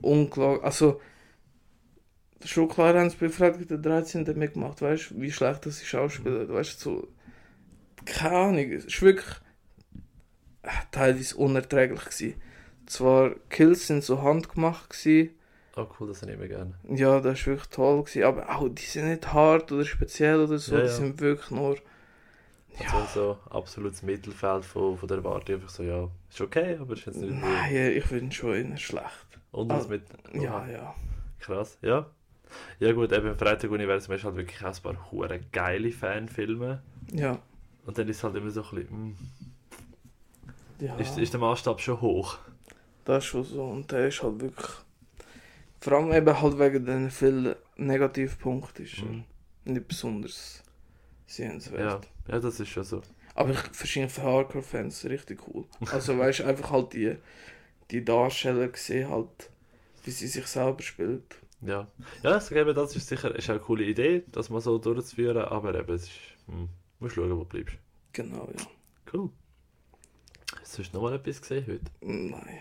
unglaublich. 0.02 0.64
Also, 0.64 1.00
schon 2.44 2.68
klar 2.70 2.96
haben 2.96 3.10
sie 3.12 3.18
bei 3.18 3.30
Freitag 3.30 3.68
der 3.68 3.78
13. 3.78 4.34
mitgemacht, 4.36 4.82
weißt 4.82 5.12
du, 5.12 5.22
wie 5.22 5.32
schlecht 5.32 5.66
das 5.68 5.80
die 5.80 5.86
Schauspieler, 5.86 6.50
weißt 6.50 6.84
du, 6.86 6.90
so, 6.90 7.08
keine 8.06 8.36
Ahnung, 8.36 8.72
es 8.72 8.86
ist 8.86 9.02
wirklich 9.02 9.36
äh, 10.64 10.70
teilweise 10.92 11.36
unerträglich 11.38 12.04
gewesen. 12.06 12.42
Zwar, 12.86 13.32
Kills 13.50 13.88
sind 13.88 14.04
so 14.04 14.22
handgemacht 14.22 14.90
gewesen, 14.90 15.32
Oh, 15.76 15.88
cool, 16.00 16.08
das 16.10 16.22
nehme 16.24 16.44
ich 16.44 16.52
gerne. 16.52 16.76
ja, 16.88 17.20
das 17.20 17.40
ist 17.40 17.48
wirklich 17.48 17.70
toll 17.70 18.04
gewesen, 18.04 18.24
aber 18.26 18.48
auch, 18.56 18.70
die 18.70 18.84
sind 18.84 19.10
nicht 19.10 19.34
hart 19.34 19.72
oder 19.72 19.84
speziell 19.86 20.40
oder 20.42 20.60
so, 20.60 20.76
Ja, 20.76 20.82
die 20.82 20.88
ja. 20.88 20.94
sind 20.94 21.20
wirklich 21.20 21.50
nur, 21.50 21.78
Also 22.92 23.08
so 23.14 23.38
absolutes 23.50 24.04
Mittelfeld 24.04 24.66
von, 24.66 24.98
von 24.98 25.08
der 25.08 25.18
Erwartung. 25.18 25.56
Einfach 25.56 25.70
so, 25.70 25.82
ja, 25.82 26.08
ist 26.30 26.42
okay, 26.42 26.78
aber 26.80 26.94
ist 26.94 27.06
jetzt 27.06 27.18
nicht 27.18 27.34
nein, 27.42 27.74
ich 27.96 28.04
finde 28.06 28.36
schon 28.36 28.54
eher 28.54 28.78
schlecht. 28.78 29.40
unter 29.52 29.78
das 29.78 29.86
Ah, 29.88 29.90
mit. 29.90 30.04
Ja, 30.34 30.58
Oha, 30.58 30.70
ja. 30.70 30.96
Krass, 31.40 31.78
ja. 31.82 32.06
Ja 32.80 32.92
gut, 32.92 33.12
eben 33.12 33.28
im 33.30 33.38
Freitag-Universum 33.38 34.14
ist 34.14 34.24
halt 34.24 34.36
wirklich 34.36 34.64
auch 34.64 34.76
ein 34.76 34.82
paar 34.84 35.12
hure 35.12 35.40
geile 35.52 35.92
Fanfilme. 35.92 36.84
Ja. 37.12 37.40
Und 37.86 37.98
dann 37.98 38.08
ist 38.08 38.18
es 38.18 38.24
halt 38.24 38.36
immer 38.36 38.50
so 38.50 38.64
ein 38.64 38.70
bisschen, 38.76 39.10
mm, 39.10 39.16
ja. 40.80 40.96
ist, 40.98 41.18
ist 41.18 41.34
der 41.34 41.40
Maßstab 41.40 41.82
schon 41.82 42.00
hoch. 42.02 42.38
Das 43.06 43.24
ist 43.24 43.30
schon 43.30 43.44
so. 43.44 43.64
Und 43.64 43.92
der 43.92 44.08
ist 44.08 44.24
halt 44.24 44.40
wirklich. 44.40 44.70
Vor 45.82 45.94
allem 45.94 46.14
eben 46.14 46.42
halt 46.42 46.58
wegen 46.60 46.86
den 46.86 47.12
vielen 47.12 47.56
Negativpunkten 47.76 48.86
ist 48.86 49.02
Mhm. 49.04 49.26
nicht 49.66 49.88
besonders 49.88 50.64
sehenswert. 51.28 52.08
Ja, 52.28 52.34
ja, 52.36 52.40
das 52.40 52.60
ist 52.60 52.70
schon 52.70 52.84
so. 52.86 53.02
Aber 53.36 53.52
ich 53.52 53.60
verstehe 53.60 54.08
für 54.08 54.22
Hardcore-Fans 54.24 55.06
richtig 55.06 55.42
cool. 55.48 55.66
Also 55.92 56.18
weißt 56.18 56.40
du, 56.40 56.44
einfach 56.46 56.72
halt 56.72 56.94
die, 56.94 57.16
die 57.92 58.06
Darsteller 58.06 58.68
gesehen 58.70 59.10
halt, 59.10 59.50
wie 60.06 60.12
sie 60.12 60.28
sich 60.28 60.46
selber 60.48 60.82
spielt. 60.84 61.36
Ja, 61.62 61.88
ja 62.22 62.32
also 62.32 62.56
eben, 62.56 62.76
das 62.76 62.96
ist 62.96 63.08
sicher 63.08 63.34
ist 63.36 63.50
eine 63.50 63.60
coole 63.60 63.84
Idee, 63.86 64.24
das 64.32 64.50
mal 64.50 64.62
so 64.62 64.78
durchzuführen, 64.78 65.38
aber 65.38 65.74
eben, 65.76 65.94
es 65.96 66.04
ist, 66.04 66.12
hm, 66.48 66.70
musst 67.00 67.16
schauen, 67.16 67.32
wo 67.32 67.44
du 67.44 67.46
bleibst. 67.46 67.76
Genau, 68.14 68.48
ja. 68.58 68.66
Cool. 69.14 69.30
Hast 70.62 70.78
du 70.78 70.84
noch 70.94 71.02
mal 71.02 71.14
etwas 71.16 71.42
gesehen 71.42 71.66
heute? 71.68 71.92
Nein. 72.02 72.60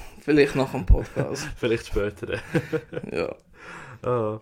Vielleicht 0.20 0.54
nach 0.56 0.70
dem 0.72 0.84
Podcast. 0.86 1.44
Vielleicht 1.56 1.86
später. 1.86 2.38
Ja. 3.12 3.34
ah. 4.02 4.40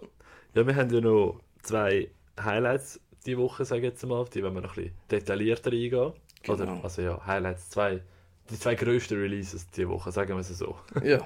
Ja, 0.54 0.66
wir 0.66 0.76
haben 0.76 0.90
ja 0.92 1.00
noch 1.00 1.40
zwei 1.62 2.10
Highlights 2.38 3.00
die 3.24 3.38
Woche, 3.38 3.64
sage 3.64 3.82
ich 3.82 3.92
jetzt 3.92 4.04
mal, 4.04 4.16
auf 4.20 4.30
die 4.30 4.42
wollen 4.42 4.54
wir 4.54 4.60
noch 4.62 4.76
ein 4.76 4.82
bisschen 4.84 4.96
detaillierter 5.10 5.70
eingehen. 5.70 6.12
Oder, 6.48 6.66
Genau. 6.66 6.80
also 6.82 7.02
ja, 7.02 7.24
Highlights, 7.24 7.70
zwei, 7.70 8.02
die 8.50 8.58
zwei 8.58 8.74
grössten 8.74 9.14
Releases 9.18 9.70
die 9.70 9.88
Woche, 9.88 10.10
sagen 10.12 10.30
wir 10.30 10.40
es 10.40 10.48
so. 10.48 10.76
Ja, 11.02 11.24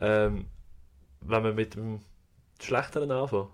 Ähm, 0.00 0.46
wenn 1.20 1.44
wir 1.44 1.52
mit 1.52 1.74
dem 1.74 2.00
Schlechteren 2.60 3.10
anfangen, 3.10 3.48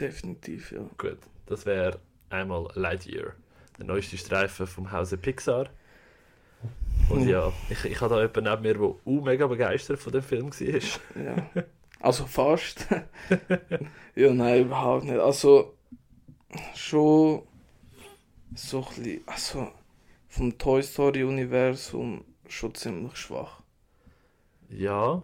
definitiv, 0.00 0.72
ja. 0.72 0.80
gut, 0.96 1.18
das 1.46 1.66
wäre 1.66 1.98
einmal 2.32 2.68
Lightyear, 2.74 3.32
der 3.78 3.86
neueste 3.86 4.16
Streifen 4.16 4.66
vom 4.66 4.90
Hause 4.92 5.16
Pixar. 5.18 5.68
Und 7.08 7.28
ja, 7.28 7.52
ich, 7.68 7.84
ich 7.84 8.00
habe 8.00 8.14
da 8.14 8.20
jemanden 8.22 8.44
neben 8.44 8.62
mir, 8.62 8.74
der 8.74 8.82
auch 8.82 9.24
mega 9.24 9.46
begeistert 9.46 9.98
von 9.98 10.12
dem 10.12 10.22
Film 10.22 10.50
war. 10.50 11.22
Ja. 11.22 11.64
Also 12.00 12.26
fast. 12.26 12.86
ja, 14.14 14.32
nein, 14.32 14.62
überhaupt 14.62 15.04
nicht. 15.04 15.18
Also 15.18 15.74
schon 16.74 17.42
so 18.54 18.78
ein 18.80 18.84
bisschen, 18.94 19.20
also 19.26 19.72
vom 20.28 20.58
Toy 20.58 20.82
Story 20.82 21.24
Universum 21.24 22.24
schon 22.48 22.74
ziemlich 22.74 23.16
schwach. 23.16 23.60
Ja, 24.68 25.22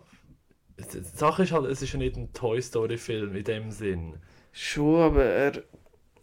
die 0.78 1.00
Sache 1.00 1.42
ist 1.42 1.52
halt, 1.52 1.66
es 1.66 1.82
ist 1.82 1.92
ja 1.92 1.98
nicht 1.98 2.16
ein 2.16 2.32
Toy 2.32 2.60
Story 2.62 2.98
Film 2.98 3.34
in 3.34 3.44
dem 3.44 3.70
Sinn. 3.70 4.14
Schon, 4.52 5.00
aber 5.00 5.24
er 5.24 5.62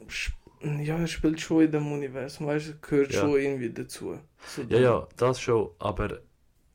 sp- 0.08 0.38
ja, 0.82 0.98
er 0.98 1.08
spielt 1.08 1.40
schon 1.42 1.64
in 1.64 1.72
dem 1.72 1.92
Universum, 1.92 2.48
weißt 2.48 2.68
du, 2.70 2.74
gehört 2.80 3.12
Ja. 3.14 3.22
schon 3.22 3.40
irgendwie 3.40 3.72
dazu. 3.72 4.20
So 4.48 4.62
Ja, 4.64 4.80
ja, 4.80 5.08
das 5.18 5.40
schon, 5.42 5.70
aber 5.80 6.20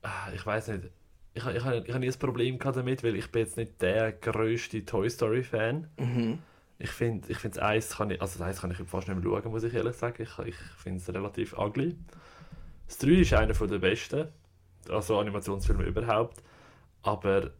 ah, 0.01 0.29
ich 0.33 0.45
weiß 0.45 0.69
nicht. 0.69 0.89
Ich, 1.33 1.45
ich, 1.45 1.55
ich 1.55 1.63
habe 1.63 1.99
nie 1.99 2.07
ein 2.09 2.19
Problem 2.19 2.59
damit, 2.59 3.03
weil 3.03 3.15
ich 3.15 3.31
bin 3.31 3.43
jetzt 3.43 3.55
nicht 3.57 3.81
der 3.81 4.11
grösste 4.11 4.83
Toy 4.85 5.09
Story 5.09 5.43
Fan. 5.43 5.87
Mhm. 5.97 6.39
Ich 6.77 6.89
finde, 6.89 7.31
ich 7.31 7.37
finde 7.37 7.59
das 7.59 7.65
Eis 7.67 7.95
kann 7.97 8.09
ich, 8.09 8.21
also 8.21 8.39
das 8.39 8.47
Eis 8.47 8.61
kann 8.61 8.71
ich 8.71 8.77
fast 8.77 9.07
nicht 9.07 9.23
mehr 9.23 9.23
schauen, 9.41 9.51
muss 9.51 9.63
ich 9.63 9.73
ehrlich 9.73 9.95
sagen. 9.95 10.23
Ich, 10.23 10.39
ich 10.47 10.55
finde 10.77 10.99
es 10.99 11.07
relativ 11.13 11.57
ugly. 11.57 11.95
Das 12.87 12.97
3 12.97 13.21
ist 13.21 13.33
einer 13.33 13.53
der 13.53 13.77
besten, 13.79 14.27
also 14.89 15.19
Animationsfilme 15.19 15.83
überhaupt. 15.83 16.41
Aber 17.03 17.51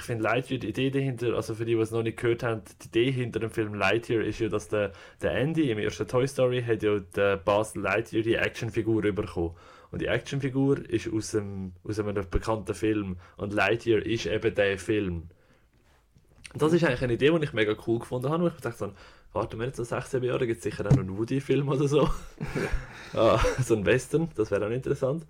ich 0.00 0.06
finde 0.06 0.24
Lightyear, 0.24 0.58
die 0.58 0.68
Idee 0.68 0.90
dahinter, 0.90 1.34
also 1.34 1.54
für 1.54 1.64
die, 1.64 1.74
die 1.74 1.80
es 1.80 1.90
noch 1.90 2.02
nicht 2.02 2.18
gehört 2.18 2.42
haben, 2.42 2.62
die 2.82 2.88
Idee 2.88 3.10
hinter 3.12 3.38
dem 3.38 3.50
Film 3.50 3.74
Lightyear 3.74 4.22
ist 4.22 4.40
ja, 4.40 4.48
dass 4.48 4.68
der, 4.68 4.92
der 5.20 5.34
Andy 5.34 5.70
im 5.70 5.78
ersten 5.78 6.08
Toy 6.08 6.26
Story 6.26 6.62
hat 6.62 6.82
ja 6.82 6.98
der 6.98 7.36
Buzz 7.36 7.74
Lightyear 7.74 8.22
die 8.22 8.34
Actionfigur 8.34 9.02
bekommen. 9.02 9.54
Und 9.90 10.00
die 10.00 10.06
Actionfigur 10.06 10.78
ist 10.88 11.12
aus, 11.12 11.32
dem, 11.32 11.72
aus 11.84 11.98
einem 11.98 12.14
bekannten 12.30 12.74
Film. 12.74 13.16
Und 13.36 13.52
Lightyear 13.52 14.04
ist 14.04 14.26
eben 14.26 14.54
der 14.54 14.78
Film. 14.78 15.28
Und 16.52 16.62
das 16.62 16.72
ist 16.72 16.82
eigentlich 16.84 17.02
eine 17.02 17.12
Idee, 17.12 17.30
die 17.30 17.44
ich 17.44 17.52
mega 17.52 17.76
cool 17.86 17.98
gefunden 17.98 18.30
habe. 18.30 18.52
Ich 18.54 18.62
dachte 18.62 18.78
so, 18.78 18.92
warte 19.32 19.56
mal, 19.56 19.66
jetzt 19.66 19.76
so 19.76 19.84
16 19.84 20.22
Jahre 20.22 20.46
gibt 20.46 20.58
es 20.58 20.64
sicher 20.64 20.86
auch 20.86 20.92
noch 20.92 21.00
einen 21.00 21.18
Woody-Film 21.18 21.68
oder 21.68 21.86
so. 21.86 22.08
ah, 23.14 23.38
so 23.62 23.74
ein 23.74 23.84
Western, 23.84 24.30
das 24.34 24.50
wäre 24.50 24.66
auch 24.66 24.70
interessant. 24.70 25.26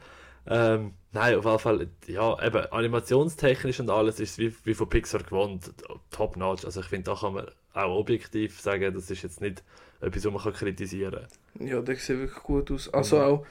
Ähm, 0.46 0.92
nein, 1.12 1.36
auf 1.36 1.44
jeden 1.44 1.58
Fall, 1.58 1.88
ja, 2.06 2.42
eben 2.44 2.64
animationstechnisch 2.72 3.80
und 3.80 3.90
alles 3.90 4.20
ist 4.20 4.38
wie, 4.38 4.54
wie 4.64 4.74
von 4.74 4.88
Pixar 4.88 5.22
gewohnt, 5.22 5.70
top-notch. 6.10 6.64
Also 6.64 6.80
ich 6.80 6.86
finde, 6.86 7.10
da 7.10 7.16
kann 7.16 7.34
man 7.34 7.46
auch 7.74 7.98
objektiv 7.98 8.60
sagen, 8.60 8.94
das 8.94 9.10
ist 9.10 9.22
jetzt 9.22 9.40
nicht 9.40 9.62
etwas, 10.00 10.24
was 10.24 10.32
man 10.32 10.42
kann 10.42 10.52
kritisieren 10.54 11.12
kann. 11.12 11.26
Ja, 11.66 11.80
der 11.82 11.96
sieht 11.96 12.18
wirklich 12.18 12.42
gut 12.42 12.70
aus. 12.70 12.88
Also 12.92 13.16
Mhm. 13.16 13.22
auch 13.22 13.46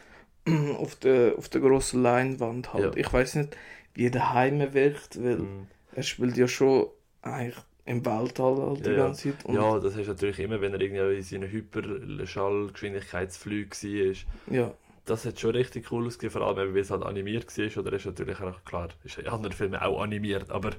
auf 0.79 0.95
der, 0.95 1.37
auf 1.37 1.47
der 1.49 1.61
grossen 1.61 2.01
Leinwand 2.01 2.73
halt. 2.73 2.95
Ja. 2.95 3.01
Ich 3.01 3.11
weiß 3.13 3.35
nicht, 3.35 3.55
wie 3.93 4.09
der 4.09 4.33
Heime 4.33 4.73
wirkt, 4.73 5.21
weil 5.23 5.37
Mhm. 5.37 5.67
er 5.93 6.03
spielt 6.03 6.37
ja 6.37 6.47
schon 6.47 6.87
eigentlich 7.21 7.57
im 7.85 8.03
Weltall 8.05 8.57
halt 8.57 8.85
die 8.85 8.89
Ja, 8.89 8.95
ja. 8.95 9.03
ganze 9.05 9.33
Zeit. 9.35 9.45
Und 9.45 9.55
Ja, 9.55 9.79
das 9.79 9.95
ist 9.95 10.07
natürlich 10.07 10.39
immer, 10.39 10.59
wenn 10.61 10.73
er 10.73 10.81
irgendwie 10.81 11.17
in 11.17 11.23
seiner 11.23 11.47
Hyperschallgeschwindigkeitsflüge 11.47 13.71
war. 13.71 14.55
ja. 14.55 14.73
Das 15.09 15.25
hat 15.25 15.39
schon 15.39 15.51
richtig 15.51 15.91
cool 15.91 16.05
ausgesehen, 16.05 16.31
vor 16.31 16.43
allem 16.43 16.73
weil 16.73 16.81
es 16.81 16.91
halt 16.91 17.03
animiert 17.03 17.45
war. 17.57 17.83
Oder 17.83 17.93
ist 17.93 18.05
natürlich 18.05 18.39
auch 18.39 18.63
klar, 18.63 18.89
ist 19.03 19.17
in 19.17 19.27
anderen 19.27 19.55
Filmen 19.55 19.79
auch 19.79 20.01
animiert, 20.01 20.51
aber 20.51 20.71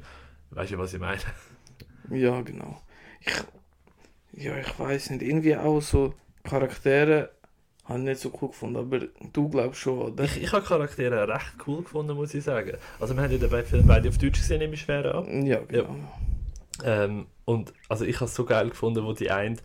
weißt 0.51 0.73
du, 0.73 0.79
was 0.79 0.95
ich 0.95 1.01
meine? 1.01 1.21
Ja, 2.11 2.41
genau. 2.41 2.81
Ich, 3.21 4.45
ja, 4.45 4.57
ich 4.57 4.79
weiß 4.79 5.11
nicht. 5.11 5.23
Irgendwie 5.23 5.57
auch 5.57 5.81
so 5.81 6.15
Charaktere 6.45 7.31
habe 7.85 7.99
ich 7.99 8.05
nicht 8.05 8.21
so 8.21 8.33
cool 8.41 8.49
gefunden, 8.49 8.77
aber 8.77 9.01
du 9.33 9.49
glaubst 9.49 9.81
schon, 9.81 9.99
oder? 9.99 10.25
Ich, 10.25 10.43
ich 10.43 10.53
habe 10.53 10.65
Charaktere 10.65 11.27
recht 11.27 11.55
cool 11.67 11.83
gefunden, 11.83 12.15
muss 12.15 12.33
ich 12.33 12.45
sagen. 12.45 12.77
Also 13.01 13.17
wir 13.17 13.23
haben 13.23 13.33
ja 13.33 13.39
den 13.39 13.65
Film 13.65 13.87
beide 13.87 14.09
auf 14.09 14.19
Deutsch 14.19 14.39
gesehen, 14.39 14.59
nehme 14.59 14.75
ich 14.75 14.81
schwer 14.83 15.13
an. 15.15 15.45
Ja, 15.45 15.61
genau. 15.67 15.97
Ähm, 16.85 17.27
und 17.45 17.73
also 17.89 18.05
ich 18.05 18.17
habe 18.17 18.27
es 18.27 18.35
so 18.35 18.45
geil 18.45 18.71
gefunden, 18.71 19.05
wo 19.05 19.13
die 19.13 19.31
eine 19.31 19.57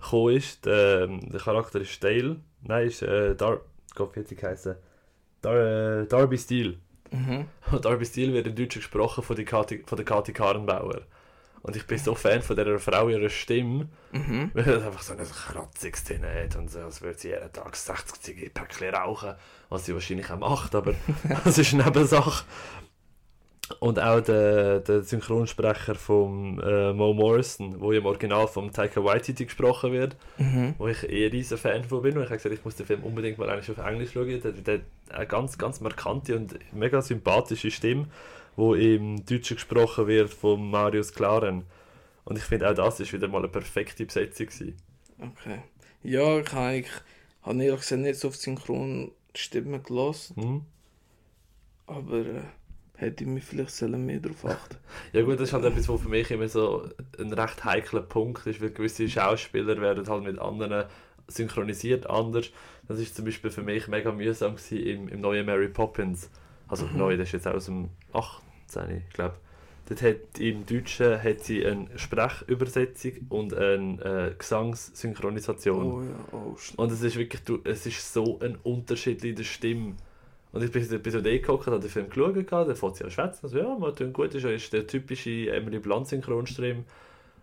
gekommen 0.00 0.36
ist. 0.36 0.64
Der, 0.64 1.02
ähm, 1.02 1.30
der 1.30 1.40
Charakter 1.40 1.80
ist 1.80 2.02
Dale. 2.02 2.40
Nein, 2.62 2.86
ist 2.86 3.02
äh, 3.02 3.34
Dar 3.34 3.60
Wie 3.96 4.20
hat 4.20 4.28
sie 4.28 4.36
geheißen? 4.36 4.76
Dar 5.42 6.00
äh, 6.02 6.06
Darby 6.06 6.38
Steele. 6.38 6.78
Mhm. 7.10 7.46
Und 7.70 7.84
Darby 7.84 8.04
Steele 8.04 8.32
wird 8.32 8.46
im 8.46 8.54
Deutschen 8.54 8.80
gesprochen 8.80 9.22
von, 9.22 9.36
die 9.36 9.44
Kati, 9.44 9.82
von 9.86 9.96
der 9.96 10.04
Kathi 10.04 10.32
Karrenbauer. 10.32 11.02
Und 11.62 11.76
ich 11.76 11.86
bin 11.86 11.96
so 11.98 12.14
Fan 12.14 12.42
von 12.42 12.56
dieser 12.56 12.78
Frau, 12.78 13.08
ihrer 13.08 13.30
Stimme, 13.30 13.88
Mhm. 14.12 14.50
weil 14.54 14.64
sie 14.64 14.86
einfach 14.86 15.02
so 15.02 15.14
ein 15.14 15.18
kratziges 15.18 16.04
drin 16.04 16.22
hat 16.24 16.54
und 16.56 16.70
so, 16.70 16.80
als 16.80 17.02
würde 17.02 17.18
sie 17.18 17.28
jeden 17.30 17.52
Tag 17.52 17.74
60 17.74 18.20
Zigarettenpäckchen 18.20 18.94
rauchen, 18.94 19.34
was 19.70 19.86
sie 19.86 19.94
wahrscheinlich 19.94 20.30
auch 20.30 20.38
macht, 20.38 20.74
aber 20.74 20.94
das 21.44 21.58
ist 21.58 21.72
eine 21.74 21.84
Nebensache. 21.84 22.44
Und 23.80 23.98
auch 23.98 24.20
der, 24.20 24.80
der 24.80 25.02
Synchronsprecher 25.02 25.94
von 25.94 26.60
äh, 26.60 26.92
Mo 26.92 27.14
Morrison, 27.14 27.80
wo 27.80 27.92
im 27.92 28.04
Original 28.04 28.46
vom 28.46 28.70
Taika 28.70 29.02
Waititi 29.02 29.46
gesprochen 29.46 29.92
wird, 29.92 30.16
Mhm. 30.36 30.74
wo 30.76 30.88
ich 30.88 31.02
eh 31.08 31.28
riesen 31.28 31.56
Fan 31.56 31.82
von 31.84 32.02
bin. 32.02 32.16
Und 32.16 32.24
ich 32.24 32.28
habe 32.28 32.36
gesagt, 32.36 32.54
ich 32.54 32.64
muss 32.64 32.76
den 32.76 32.84
Film 32.84 33.02
unbedingt 33.04 33.38
mal 33.38 33.48
eigentlich 33.48 33.70
auf 33.70 33.84
Englisch 33.84 34.12
schauen. 34.12 34.28
Der, 34.42 34.52
der, 34.52 34.62
der 34.62 34.80
eine 35.16 35.26
ganz, 35.26 35.56
ganz 35.56 35.80
markante 35.80 36.36
und 36.36 36.58
mega 36.74 37.00
sympathische 37.00 37.70
Stimme, 37.70 38.06
wo 38.54 38.74
im 38.74 39.24
Deutschen 39.24 39.56
gesprochen 39.56 40.06
wird 40.08 40.28
von 40.30 40.70
Marius 40.70 41.14
Klaren. 41.14 41.64
Und 42.26 42.36
ich 42.36 42.44
finde 42.44 42.68
auch 42.70 42.74
das 42.74 43.00
ist 43.00 43.12
wieder 43.14 43.28
mal 43.28 43.38
eine 43.38 43.48
perfekte 43.48 44.04
Besetzung 44.04 44.46
gewesen. 44.46 44.76
Okay. 45.18 45.60
Ja, 46.02 46.38
ich 46.38 46.52
habe 46.52 46.66
eigentlich, 46.66 46.92
habe 47.42 47.64
ehrlich 47.64 47.80
gesagt 47.80 48.02
nicht 48.02 48.18
so 48.20 48.28
auf 48.28 48.36
Synchronstimmen 48.36 49.82
gelassen, 49.82 50.36
Hm? 50.36 50.62
aber 51.86 52.18
äh, 52.18 52.40
hätte 53.04 53.24
ich 53.24 53.30
mich 53.30 53.44
vielleicht 53.44 53.70
sollen 53.70 54.04
mehr 54.04 54.20
darauf 54.20 54.44
achten 54.44 54.76
Ja 55.12 55.22
gut, 55.22 55.34
das 55.34 55.48
ist 55.48 55.52
halt 55.52 55.64
etwas, 55.64 55.88
was 55.88 56.00
für 56.00 56.08
mich 56.08 56.30
immer 56.30 56.48
so 56.48 56.88
ein 57.18 57.32
recht 57.32 57.64
heikler 57.64 58.02
Punkt 58.02 58.46
ist, 58.46 58.60
weil 58.60 58.70
gewisse 58.70 59.08
Schauspieler 59.08 59.80
werden 59.80 60.06
halt 60.08 60.24
mit 60.24 60.38
anderen 60.38 60.84
synchronisiert 61.28 62.08
anders. 62.08 62.50
Das 62.86 62.98
ist 62.98 63.16
zum 63.16 63.24
Beispiel 63.24 63.50
für 63.50 63.62
mich 63.62 63.88
mega 63.88 64.12
mühsam 64.12 64.56
gewesen 64.56 64.78
im, 64.78 65.08
im 65.08 65.20
neuen 65.20 65.46
Mary 65.46 65.68
Poppins. 65.68 66.30
Also 66.68 66.86
Mhm. 66.86 66.98
neu, 66.98 67.16
das 67.16 67.28
ist 67.28 67.32
jetzt 67.32 67.46
aus 67.46 67.66
dem 67.66 67.90
18, 68.12 69.02
ich 69.08 69.14
glaube. 69.14 69.36
Dort 69.86 70.00
hat 70.02 70.38
im 70.38 70.64
Deutschen 70.64 71.22
hat 71.22 71.40
sie 71.40 71.64
eine 71.64 71.86
Sprechübersetzung 71.96 73.12
und 73.28 73.52
eine 73.54 74.32
äh, 74.32 74.34
Gesangssynchronisation. 74.38 75.92
Oh 75.92 76.02
ja, 76.02 76.38
oh. 76.38 76.56
Und 76.76 76.92
es 76.92 77.02
ist 77.02 77.16
wirklich, 77.16 77.42
du, 77.44 77.58
es 77.64 77.84
ist 77.86 78.12
so 78.12 78.38
ein 78.40 78.56
Unterschied 78.62 79.22
in 79.24 79.36
der 79.36 79.44
Stimme. 79.44 79.94
Und 80.54 80.62
ich 80.62 80.70
bin, 80.70 80.84
so 80.84 80.98
da 81.20 81.30
geguckt, 81.30 81.66
habe 81.66 81.80
den 81.80 81.90
Film 81.90 82.08
geschaut, 82.08 82.36
dann 82.68 82.76
fängt 82.76 82.96
sie 82.96 83.04
an 83.04 83.10
schwätzen, 83.10 83.40
also 83.42 83.58
ja, 83.58 83.76
man 83.76 83.94
tut 83.94 84.12
gut, 84.14 84.32
ist, 84.34 84.44
ist 84.44 84.72
der 84.72 84.86
typische 84.86 85.50
Emily 85.50 85.80
Blunt 85.80 86.06
Synchronstream. 86.06 86.84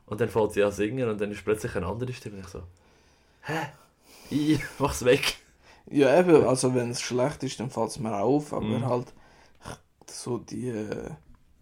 Und 0.05 0.21
dann 0.21 0.29
fängt 0.29 0.53
sie 0.53 0.63
an 0.63 0.71
singen 0.71 1.09
und 1.09 1.19
dann 1.19 1.29
ist 1.31 1.43
plötzlich 1.43 1.75
eine 1.75 1.87
andere 1.87 2.13
Stimme. 2.13 2.37
Und 2.37 2.43
ich 2.45 2.47
so, 2.47 2.63
hä? 3.43 3.59
Ich, 4.29 4.61
mach's 4.79 5.03
weg. 5.03 5.39
Ja, 5.89 6.17
eben, 6.19 6.45
also 6.45 6.73
wenn 6.73 6.91
es 6.91 7.01
schlecht 7.01 7.43
ist, 7.43 7.59
dann 7.59 7.69
fällt 7.69 7.89
es 7.89 7.99
mir 7.99 8.15
auf, 8.17 8.53
aber 8.53 8.65
Mhm. 8.65 8.85
halt 8.85 9.13
so 10.09 10.37
die, 10.37 10.73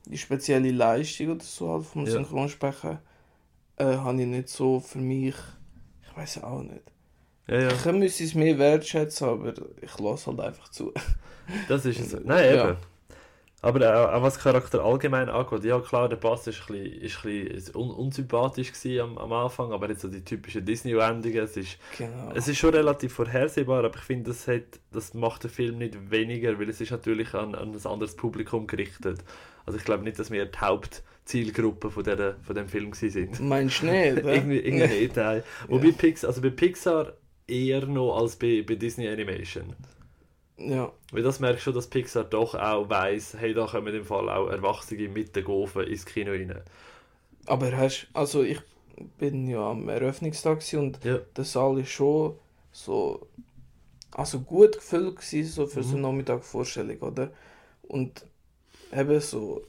die 0.06 0.18
spezielle 0.18 0.72
Leistung 0.72 1.32
oder 1.32 1.44
so 1.44 1.74
halt 1.74 1.86
vom 1.86 2.06
Ja. 2.06 2.12
Synchronsprechen 2.12 3.00
äh, 3.78 3.86
habe 3.98 4.22
ich 4.22 4.28
nicht 4.28 4.50
so 4.50 4.80
für 4.80 5.00
mich, 5.00 5.36
ich 6.04 6.18
weiß 6.18 6.44
auch 6.44 6.62
nicht. 6.62 6.84
Ja, 7.50 7.62
ja, 7.62 7.70
Ich 7.72 7.86
müsste 7.92 8.24
es 8.24 8.36
mehr 8.36 8.58
wertschätzen, 8.58 9.28
aber 9.28 9.54
ich 9.82 10.00
lasse 10.00 10.28
halt 10.28 10.40
einfach 10.40 10.70
zu. 10.70 10.94
das 11.68 11.86
ist 11.86 12.00
es. 12.00 12.14
Nein, 12.24 12.46
eben. 12.46 12.56
Ja. 12.56 12.78
Aber 13.62 13.94
auch, 13.94 14.14
auch 14.14 14.22
was 14.24 14.40
Charakter 14.40 14.84
allgemein 14.84 15.28
angeht, 15.28 15.66
ja 15.66 15.80
klar, 15.82 16.08
der 16.08 16.16
Bass 16.16 16.48
ist 16.48 16.62
ein 16.70 17.00
bisschen, 17.00 17.30
ein 17.30 17.50
bisschen 17.50 17.76
un 17.76 17.92
unsympathisch 17.92 18.72
am, 19.02 19.18
am 19.18 19.34
Anfang, 19.34 19.74
aber 19.74 19.90
jetzt 19.90 20.02
so 20.02 20.08
die 20.08 20.24
typischen 20.24 20.64
Disney-Wendungen, 20.64 21.40
es 21.40 21.58
ist 21.58 21.78
Genau. 21.98 22.32
Es 22.34 22.48
ist 22.48 22.58
schon 22.58 22.74
relativ 22.74 23.14
vorhersehbar, 23.14 23.84
aber 23.84 23.98
ich 23.98 24.04
finde, 24.04 24.32
das, 24.32 24.48
hat, 24.48 24.80
das 24.94 25.14
macht 25.14 25.44
den 25.44 25.50
Film 25.50 25.78
nicht 25.78 26.10
weniger, 26.10 26.58
weil 26.58 26.70
es 26.70 26.80
ist 26.80 26.92
natürlich 26.92 27.34
an, 27.34 27.54
an 27.54 27.74
ein 27.74 27.86
anderes 27.86 28.16
Publikum 28.16 28.66
gerichtet. 28.66 29.20
Also 29.66 29.78
ich 29.78 29.84
glaube 29.84 30.06
nicht, 30.06 30.18
dass 30.18 30.32
wir 30.32 30.46
die 30.46 30.58
Hauptzielgruppe 30.58 31.92
von, 31.92 32.04
der, 32.06 32.38
von 32.42 32.56
dem 32.56 32.70
Film 32.70 32.94
sind. 32.94 33.42
Meinst 33.42 33.82
du 33.82 33.88
nicht? 33.88 34.18
irgendwie 34.24 34.60
irgendwie 34.60 34.88
nicht. 35.02 35.18
Nein. 35.18 35.44
Wobei 35.68 35.92
Pixar, 35.92 36.30
also 36.30 36.42
bei 36.42 36.50
Pixar 36.50 37.14
eher 37.50 37.86
noch 37.88 38.18
als 38.18 38.36
bei, 38.38 38.64
bei 38.68 38.76
Disney 38.76 39.08
Animation. 39.10 39.76
Ja. 40.58 40.92
Weil 41.12 41.22
das 41.22 41.40
merkst 41.40 41.68
du 41.68 41.72
dass 41.72 41.86
Pixar 41.88 42.24
doch 42.24 42.56
auch 42.56 42.90
weiss, 42.90 43.36
hey, 43.38 43.54
da 43.54 43.68
kommen 43.68 43.94
im 43.94 44.06
Fall 44.06 44.28
auch 44.30 44.48
Erwachsene 44.50 45.08
mit 45.08 45.36
den 45.36 45.44
Gofen 45.44 45.84
ins 45.84 46.06
Kino 46.06 46.32
rein. 46.32 46.64
Aber 47.46 47.76
hast 47.76 48.08
also 48.14 48.44
ich 48.44 48.60
bin 49.18 49.48
ja 49.48 49.72
am 49.72 49.90
Eröffnungstag 49.90 50.62
und 50.74 51.00
Ja. 51.04 51.20
der 51.36 51.44
Saal 51.46 51.80
ist 51.80 51.90
schon 51.92 52.38
so 52.72 53.28
also 54.12 54.42
gut 54.42 54.76
gefüllt 54.78 55.18
gewesen, 55.18 55.52
so 55.52 55.68
für 55.68 55.84
so 55.84 55.98
eine 55.98 56.04
Mhm. 56.04 56.04
Nachmittagvorstellung, 56.08 57.00
oder? 57.00 57.32
Und 57.84 58.26
eben 58.94 59.22
so 59.22 59.64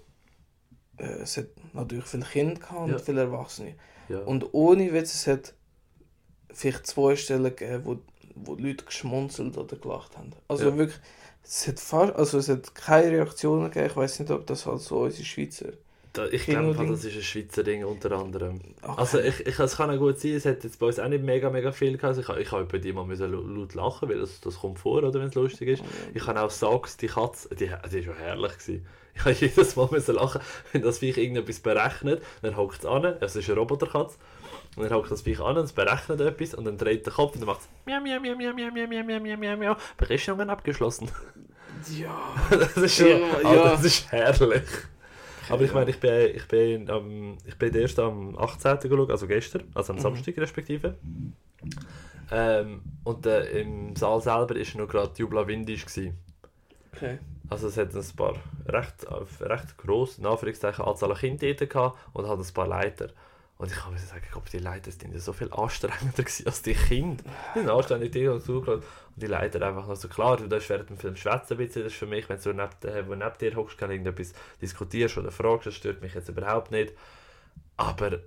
äh, 0.99 1.23
es 1.23 1.37
hat 1.37 1.47
natürlich 1.73 2.05
viele 2.07 2.25
Kinder 2.25 2.61
gehabt 2.61 2.91
und 2.91 2.91
Ja. 2.93 2.99
viele 3.01 3.23
Erwachsene. 3.23 3.75
Ja. 4.09 4.21
Und 4.25 4.53
ohne 4.55 4.93
Witz, 4.93 5.15
es 5.15 5.27
hat 5.27 5.55
vielleicht 6.55 6.87
zwei 6.87 7.17
Stellen 7.17 7.45
gegeben, 7.45 7.85
wo, 7.85 7.99
wo 8.35 8.55
die 8.57 8.65
Leute 8.65 8.85
geschmunzelt 8.85 9.57
oder 9.59 9.77
gelacht 9.77 10.17
haben. 10.17 10.33
Also 10.49 10.71
Ja. 10.71 10.77
wirklich, 10.77 10.99
es 11.43 11.67
hat 11.69 11.81
fast, 11.81 12.15
also 12.15 12.39
es 12.39 12.49
hat 12.49 12.75
keine 12.75 13.11
Reaktionen 13.11 13.65
gegeben. 13.65 13.87
Ich 13.87 13.97
weiß 13.97 14.21
nicht, 14.21 14.31
ob 14.31 14.47
das 14.47 14.67
halt 14.67 14.81
so 14.81 15.01
unsere 15.01 15.25
Schweizer. 15.25 15.73
Da, 16.13 16.27
ich 16.27 16.45
glaube, 16.47 16.75
das 16.75 17.05
ist 17.05 17.15
ein 17.17 17.23
Schweizer 17.23 17.63
Ding 17.63 17.85
unter 17.85 18.11
anderem. 18.13 18.61
Okay. 18.83 18.95
Also 18.97 19.21
ich, 19.21 19.47
ich, 19.47 19.59
es 19.61 19.77
kann 19.77 19.91
auch 19.91 19.99
gut 19.99 20.19
sein, 20.19 20.33
es 20.33 20.45
hat 20.45 20.65
jetzt 20.65 20.81
bei 20.81 20.87
uns 20.87 20.99
auch 20.99 21.07
nicht 21.09 21.23
mega, 21.23 21.51
mega 21.51 21.71
viel 21.71 21.97
gehabt. 21.97 22.19
Also 22.19 22.33
ich, 22.35 22.47
ich 22.47 22.51
habe 22.53 22.65
bei 22.65 22.79
dir 22.79 22.93
mal 22.95 23.05
müssen 23.05 23.31
lau- 23.31 23.43
laut 23.43 23.75
lachen, 23.75 24.09
weil 24.09 24.19
das, 24.19 24.41
das 24.41 24.59
kommt 24.59 24.81
vor, 24.81 25.05
oder 25.05 25.15
wenn 25.21 25.29
es 25.29 25.35
lustig 25.37 25.69
ist. 25.69 25.85
Ich 26.13 26.27
habe 26.27 26.41
auch 26.43 26.51
Sachs, 26.51 26.97
die 26.97 27.07
Katze, 27.07 27.49
die, 27.55 27.71
die 27.93 27.99
ist 27.99 28.05
schon 28.05 28.17
herrlich 28.17 28.53
gewesen. 28.59 28.87
Ich 29.15 29.21
habe 29.25 29.33
jedes 29.35 29.77
Mal 29.77 29.89
müssen 29.91 30.15
lachen, 30.17 30.41
wenn 30.73 30.83
das 30.83 30.99
Viech 30.99 31.17
irgendetwas 31.19 31.61
berechnet, 31.61 32.23
dann 32.43 32.57
hockt 32.57 32.81
es 32.81 32.87
an, 32.87 33.05
es 33.21 33.37
ist 33.37 33.49
eine 33.51 33.59
Roboterkatze, 33.59 34.17
und 34.77 34.85
dann 34.85 34.93
hockt 34.97 35.11
das 35.11 35.23
Viech 35.23 35.41
an 35.41 35.59
und 35.59 35.65
es 35.65 35.73
berechnet 35.73 36.21
etwas 36.21 36.55
und 36.55 36.65
dann 36.65 36.79
dreht 36.79 37.07
der 37.07 37.13
Kopf 37.13 37.35
und 37.35 37.41
dann 37.41 37.49
macht 37.49 37.61
es 37.61 37.69
miau, 37.87 38.01
miau, 38.01 38.21
miau, 38.21 38.35
miau, 38.37 38.53
miau, 38.55 38.71
miau, 38.73 38.87
miau, 38.87 39.05
miau, 39.05 39.21
miau, 39.21 39.37
miau, 39.37 39.57
miau, 39.57 39.77
Berechnungen 39.97 40.49
abgeschlossen. 40.49 41.09
Ja. 41.97 42.35
das 42.51 42.77
ist 42.77 42.99
Ja, 42.99 43.17
ah, 43.45 43.55
ja. 43.55 43.63
das 43.71 43.85
ist 43.85 44.11
herrlich. 44.13 44.63
Aber 45.51 45.63
ich 45.65 45.71
Ja. 45.71 45.75
meine, 45.75 45.91
ich 45.91 46.01
bin, 46.01 46.35
ich 46.37 46.49
bin, 46.49 46.91
am 46.91 47.39
ich 47.45 47.57
bin 47.59 47.75
erst 47.75 47.99
am 47.99 48.37
18. 48.39 48.89
geschaut, 48.89 49.11
also 49.11 49.27
gestern, 49.27 49.65
also 49.75 49.93
am 49.93 49.99
Mhm. 49.99 50.03
Samstag 50.03 50.39
respektive. 50.39 50.97
Ähm, 52.31 52.83
und 53.05 53.27
äh, 53.27 53.61
im 53.61 53.97
Saal 53.97 54.21
selber 54.21 54.55
war 54.55 54.81
noch 54.81 54.89
gerade 54.89 55.13
Jubla 55.17 55.47
Windisch. 55.47 55.85
Gewesen. 55.87 56.19
Okay. 56.97 57.19
Also 57.49 57.67
es 57.69 57.77
hat 57.77 57.95
ein 57.95 58.17
paar 58.17 58.35
recht, 58.67 59.07
recht 59.41 59.77
grosse, 59.77 60.21
in 60.21 60.27
Anführungszeichen, 60.27 60.85
Anzahl 60.85 61.11
an 61.11 61.19
Kindern 61.19 61.57
dort 61.59 61.71
gehabt 61.71 61.99
und 62.13 62.27
halt 62.29 62.41
ein 62.41 62.55
paar 62.55 62.69
Leiter. 62.69 63.09
Und 63.61 63.71
ich 63.71 63.77
kann 63.77 63.93
mir 63.93 63.99
sagen, 63.99 64.23
glaube, 64.33 64.49
die 64.51 64.59
Leiter 64.59 64.91
sind 64.91 65.13
ja 65.13 65.19
so 65.19 65.35
viel 65.35 65.53
anstrengender 65.53 66.25
als 66.47 66.63
die 66.63 66.73
Kinder. 66.73 67.23
Die 67.55 67.59
sind 67.59 67.69
anständig 67.69 68.11
die 68.13 68.27
haben 68.27 68.41
zugeschaut. 68.41 68.83
Und 68.83 69.23
die 69.23 69.27
Leiter 69.27 69.61
einfach 69.61 69.87
noch 69.87 69.97
so, 69.97 70.09
klar, 70.09 70.39
du 70.39 70.47
darfst 70.49 70.71
während 70.71 70.89
dem 70.89 70.97
Film 70.97 71.15
schwätzen 71.15 71.53
ein 71.55 71.67
bisschen, 71.67 71.83
das 71.85 71.93
ist 71.93 71.99
für 71.99 72.07
mich, 72.07 72.27
wenn 72.31 72.41
du 72.41 72.55
neben, 72.55 72.89
äh, 72.89 73.07
wo 73.07 73.15
neben 73.15 73.37
dir 73.39 73.55
hockst, 73.57 73.77
kann 73.77 73.91
irgendetwas 73.91 74.33
diskutierst 74.63 75.19
oder 75.19 75.31
fragst, 75.31 75.67
das 75.67 75.75
stört 75.75 76.01
mich 76.01 76.15
jetzt 76.15 76.31
überhaupt 76.31 76.71
nicht. 76.71 76.95
Aber 77.77 78.21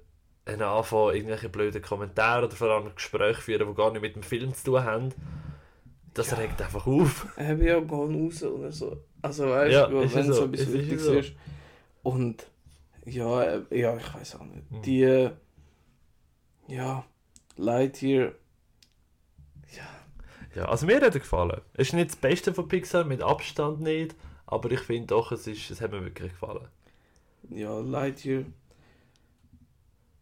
ein 0.45 0.61
Anfang, 0.61 1.15
irgendwelche 1.15 1.49
blöden 1.49 1.81
Kommentare 1.81 2.45
oder 2.45 2.55
vor 2.55 2.69
allem 2.69 2.93
Gespräche 2.93 3.41
führen, 3.41 3.67
die 3.67 3.73
gar 3.73 3.91
nicht 3.91 4.03
mit 4.03 4.15
dem 4.15 4.21
Film 4.21 4.53
zu 4.53 4.65
tun 4.65 4.83
haben, 4.83 5.09
das 6.13 6.29
Ja. 6.29 6.37
regt 6.37 6.61
einfach 6.61 6.85
auf. 6.85 7.25
Eben 7.39 7.63
ja, 7.65 7.79
gehen 7.79 8.25
raus 8.25 8.43
oder 8.43 8.71
so. 8.71 9.03
Also 9.23 9.49
weißt 9.49 9.73
Ja, 9.73 9.87
du, 9.87 9.99
ist 10.01 10.13
wenn 10.13 10.25
so, 10.27 10.33
so 10.33 10.45
etwas 10.45 10.59
ist 10.59 10.67
ja 10.67 10.73
Wichtiges 10.75 11.05
so. 11.05 11.13
ist. 11.13 11.33
Und 12.03 12.45
ja, 13.05 13.43
äh, 13.43 13.63
ja, 13.79 13.95
ich 13.97 14.13
weiß 14.13 14.35
auch 14.35 14.45
nicht. 14.45 14.69
Mhm. 14.71 14.81
Die, 14.81 15.03
äh, 15.03 15.31
ja, 16.67 17.05
Lightyear, 17.57 18.33
ja, 19.75 20.05
Ja, 20.55 20.65
also 20.65 20.85
mir 20.85 20.95
hat 20.97 21.03
er 21.03 21.11
gefallen. 21.11 21.61
Es 21.73 21.89
ist 21.89 21.93
nicht 21.93 22.09
das 22.11 22.15
Beste 22.17 22.53
von 22.53 22.67
Pixar, 22.67 23.03
mit 23.05 23.21
Abstand 23.21 23.81
nicht, 23.81 24.15
aber 24.45 24.71
ich 24.71 24.79
finde 24.81 25.07
doch, 25.07 25.31
es, 25.31 25.47
ist, 25.47 25.69
es 25.71 25.81
hat 25.81 25.91
mir 25.91 26.03
wirklich 26.03 26.31
gefallen. 26.31 26.67
ja, 27.49 27.79
Lightyear. 27.79 28.45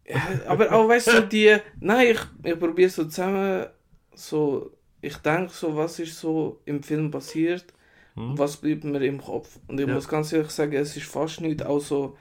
Ja, 0.07 0.41
aber 0.47 0.71
auch 0.73 0.87
weißt 0.89 1.13
du, 1.13 1.21
die, 1.27 1.57
nein, 1.79 2.07
ich, 2.11 2.19
ich 2.43 2.59
probiere 2.59 2.89
so 2.89 3.05
zusammen, 3.05 3.67
so, 4.13 4.71
ich 5.01 5.17
denke 5.17 5.51
so, 5.53 5.75
was 5.75 5.99
ist 5.99 6.19
so 6.19 6.61
im 6.65 6.83
Film 6.83 7.11
passiert, 7.11 7.73
Hm? 8.15 8.37
was 8.37 8.57
bleibt 8.57 8.83
mir 8.83 9.01
im 9.05 9.21
Kopf. 9.21 9.59
Und 9.67 9.79
ich 9.79 9.87
Ja. 9.87 9.93
muss 9.95 10.07
ganz 10.07 10.33
ehrlich 10.33 10.51
sagen, 10.51 10.73
es 10.73 10.97
ist 10.97 11.07
fast 11.07 11.41
nicht 11.41 11.63
auch 11.65 11.79
so 11.79 12.17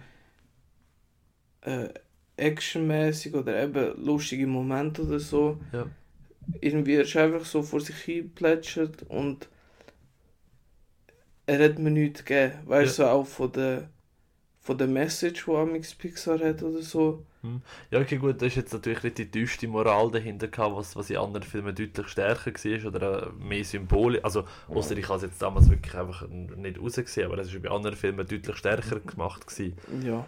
äh, 1.62 1.88
actionmäßig 2.36 3.34
oder 3.34 3.62
eben 3.62 4.04
lustige 4.04 4.46
Momente 4.46 5.02
oder 5.02 5.20
so. 5.20 5.58
Ja. 5.72 5.86
Irgendwie 6.60 6.94
er 6.94 7.02
ist 7.02 7.16
einfach 7.16 7.44
so 7.44 7.62
vor 7.62 7.80
sich 7.80 7.96
hin 7.96 8.32
plätschert 8.34 9.04
und 9.08 9.48
er 11.46 11.64
hat 11.64 11.78
mir 11.78 11.90
nichts 11.90 12.24
gegeben. 12.24 12.54
Weißt 12.66 12.98
du, 12.98 13.02
so 13.02 13.08
auch 13.08 13.26
von 13.26 13.52
der, 13.52 13.90
von 14.60 14.78
der 14.78 14.86
Message, 14.86 15.44
die 15.44 15.50
Amix 15.50 15.94
Pixar 15.94 16.38
hat 16.38 16.62
oder 16.62 16.82
so. 16.82 17.24
Ja, 17.90 18.00
okay, 18.00 18.18
gut, 18.18 18.42
da 18.42 18.46
ist 18.46 18.56
jetzt 18.56 18.72
natürlich 18.72 19.02
nicht 19.02 19.18
die 19.18 19.30
düste 19.30 19.66
Moral 19.66 20.10
dahinter 20.10 20.48
gehabt, 20.48 20.76
was, 20.76 20.94
was 20.94 21.08
in 21.08 21.16
anderen 21.16 21.42
Filmen 21.42 21.74
deutlich 21.74 22.08
stärker 22.08 22.52
war 22.52 22.86
oder 22.86 23.26
äh, 23.28 23.30
mehr 23.42 23.64
Symbole. 23.64 24.22
Also, 24.22 24.44
außer 24.68 24.96
ich 24.96 25.08
habe 25.08 25.16
es 25.16 25.22
jetzt 25.22 25.40
damals 25.40 25.70
wirklich 25.70 25.94
einfach 25.94 26.28
nicht 26.28 26.78
rausgesehen, 26.78 27.26
aber 27.26 27.36
das 27.36 27.52
ist 27.52 27.62
bei 27.62 27.70
anderen 27.70 27.96
Filmen 27.96 28.26
deutlich 28.26 28.56
stärker 28.56 29.00
gemacht 29.00 29.46
gewesen. 29.46 29.76
Ja. 30.04 30.26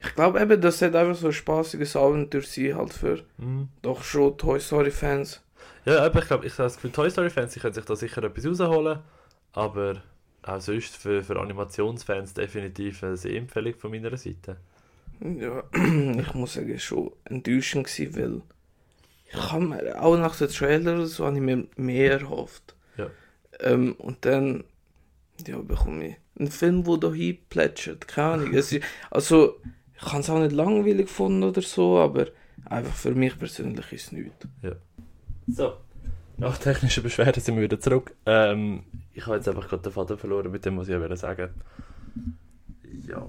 Ich 0.00 0.14
glaube 0.14 0.40
eben, 0.40 0.60
das 0.60 0.80
hat 0.82 0.94
einfach 0.94 1.16
so 1.16 1.26
ein 1.28 1.32
spaßiges 1.32 1.96
Abenteuer 1.96 2.42
sein, 2.42 2.76
halt 2.76 2.92
für 2.92 3.24
Mhm. 3.38 3.68
doch 3.82 4.02
schon 4.04 4.38
Toy 4.38 4.60
Story 4.60 4.90
Fans. 4.90 5.42
Ja, 5.84 6.04
aber 6.04 6.20
ich 6.20 6.26
glaube, 6.26 6.46
ich 6.46 6.52
habe 6.52 6.64
das 6.64 6.76
Gefühl, 6.76 6.92
Toy 6.92 7.10
Story 7.10 7.30
Fans, 7.30 7.52
die 7.54 7.60
können 7.60 7.74
sich 7.74 7.84
da 7.84 7.96
sicher 7.96 8.22
etwas 8.22 8.46
rausholen, 8.46 9.00
aber 9.52 10.02
auch 10.42 10.60
sonst 10.60 10.96
für, 10.96 11.22
für 11.24 11.40
Animationsfans 11.40 12.34
definitiv 12.34 13.02
eine 13.02 13.16
Sehempfehlung 13.16 13.74
von 13.74 13.90
meiner 13.90 14.16
Seite. 14.16 14.58
Ja, 15.20 15.62
ich 16.20 16.34
muss 16.34 16.54
sagen, 16.54 16.78
schon 16.78 17.12
enttäuschend 17.24 17.86
gewesen, 17.86 18.16
weil 18.16 18.42
ich 19.28 19.52
habe 19.52 19.64
mir, 19.64 20.02
auch 20.02 20.16
nach 20.16 20.36
dem 20.36 20.48
Trailer 20.48 21.06
so, 21.06 21.26
habe 21.26 21.36
ich 21.36 21.42
mir 21.42 21.66
mehr 21.76 22.20
erhofft. 22.20 22.74
Ja. 22.96 23.10
Ähm, 23.60 23.94
und 23.94 24.24
dann, 24.24 24.64
ja, 25.46 25.58
bekomme 25.58 26.08
ich 26.08 26.16
einen 26.38 26.50
Film, 26.50 26.84
der 26.84 26.96
da 26.98 27.12
hinplätschert, 27.12 28.08
keine 28.08 28.28
Ahnung. 28.28 28.54
Es 28.54 28.72
ist, 28.72 28.84
also, 29.10 29.56
ich 29.96 30.02
habe 30.02 30.20
es 30.20 30.30
auch 30.30 30.38
nicht 30.38 30.52
langweilig 30.52 31.06
gefunden 31.06 31.42
oder 31.42 31.62
so, 31.62 31.98
aber 31.98 32.26
einfach 32.66 32.94
für 32.94 33.12
mich 33.12 33.38
persönlich 33.38 33.92
ist 33.92 34.06
es 34.06 34.12
nichts. 34.12 34.46
So, 35.48 35.74
nach 36.36 36.58
technischen 36.58 37.02
Beschwerden 37.02 37.42
sind 37.42 37.56
wir 37.56 37.62
wieder 37.62 37.80
zurück. 37.80 38.14
Ähm, 38.26 38.82
ich 39.14 39.24
habe 39.26 39.36
jetzt 39.36 39.48
einfach 39.48 39.68
gerade 39.68 39.82
den 39.82 39.92
Faden 39.92 40.18
verloren, 40.18 40.50
mit 40.50 40.64
dem 40.64 40.76
was 40.76 40.88
ich 40.88 40.92
ja 40.92 41.00
wollte 41.00 41.16
sagen. 41.16 41.50
Ja, 43.06 43.26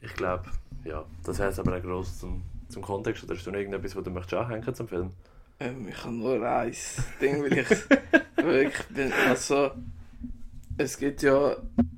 ich 0.00 0.14
glaube, 0.14 0.44
ja, 0.86 1.04
das 1.24 1.40
heißt 1.40 1.58
aber 1.58 1.76
auch 1.76 1.82
gross 1.82 2.18
zum, 2.18 2.42
zum 2.68 2.82
Kontext. 2.82 3.24
Oder 3.24 3.34
hast 3.34 3.46
du 3.46 3.50
noch 3.50 3.58
irgendetwas, 3.58 3.96
was 3.96 4.04
du 4.04 4.10
möchtest 4.10 4.34
anhängen 4.34 4.74
zum 4.74 4.88
Film? 4.88 5.10
Ähm, 5.58 5.88
ich 5.88 6.04
habe 6.04 6.14
nur 6.14 6.46
ein 6.46 6.74
Ding, 7.20 7.42
weil 7.42 7.58
ich 7.58 7.68
wirklich 8.36 8.86
bin, 8.88 9.12
also, 9.26 9.70
es 10.78 10.98
gibt 10.98 11.22
ja 11.22 11.52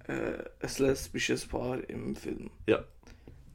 äh, 0.06 0.44
ein 0.60 0.70
lesbisches 0.78 1.46
Paar 1.46 1.78
im 1.88 2.14
Film. 2.14 2.50
Ja. 2.66 2.84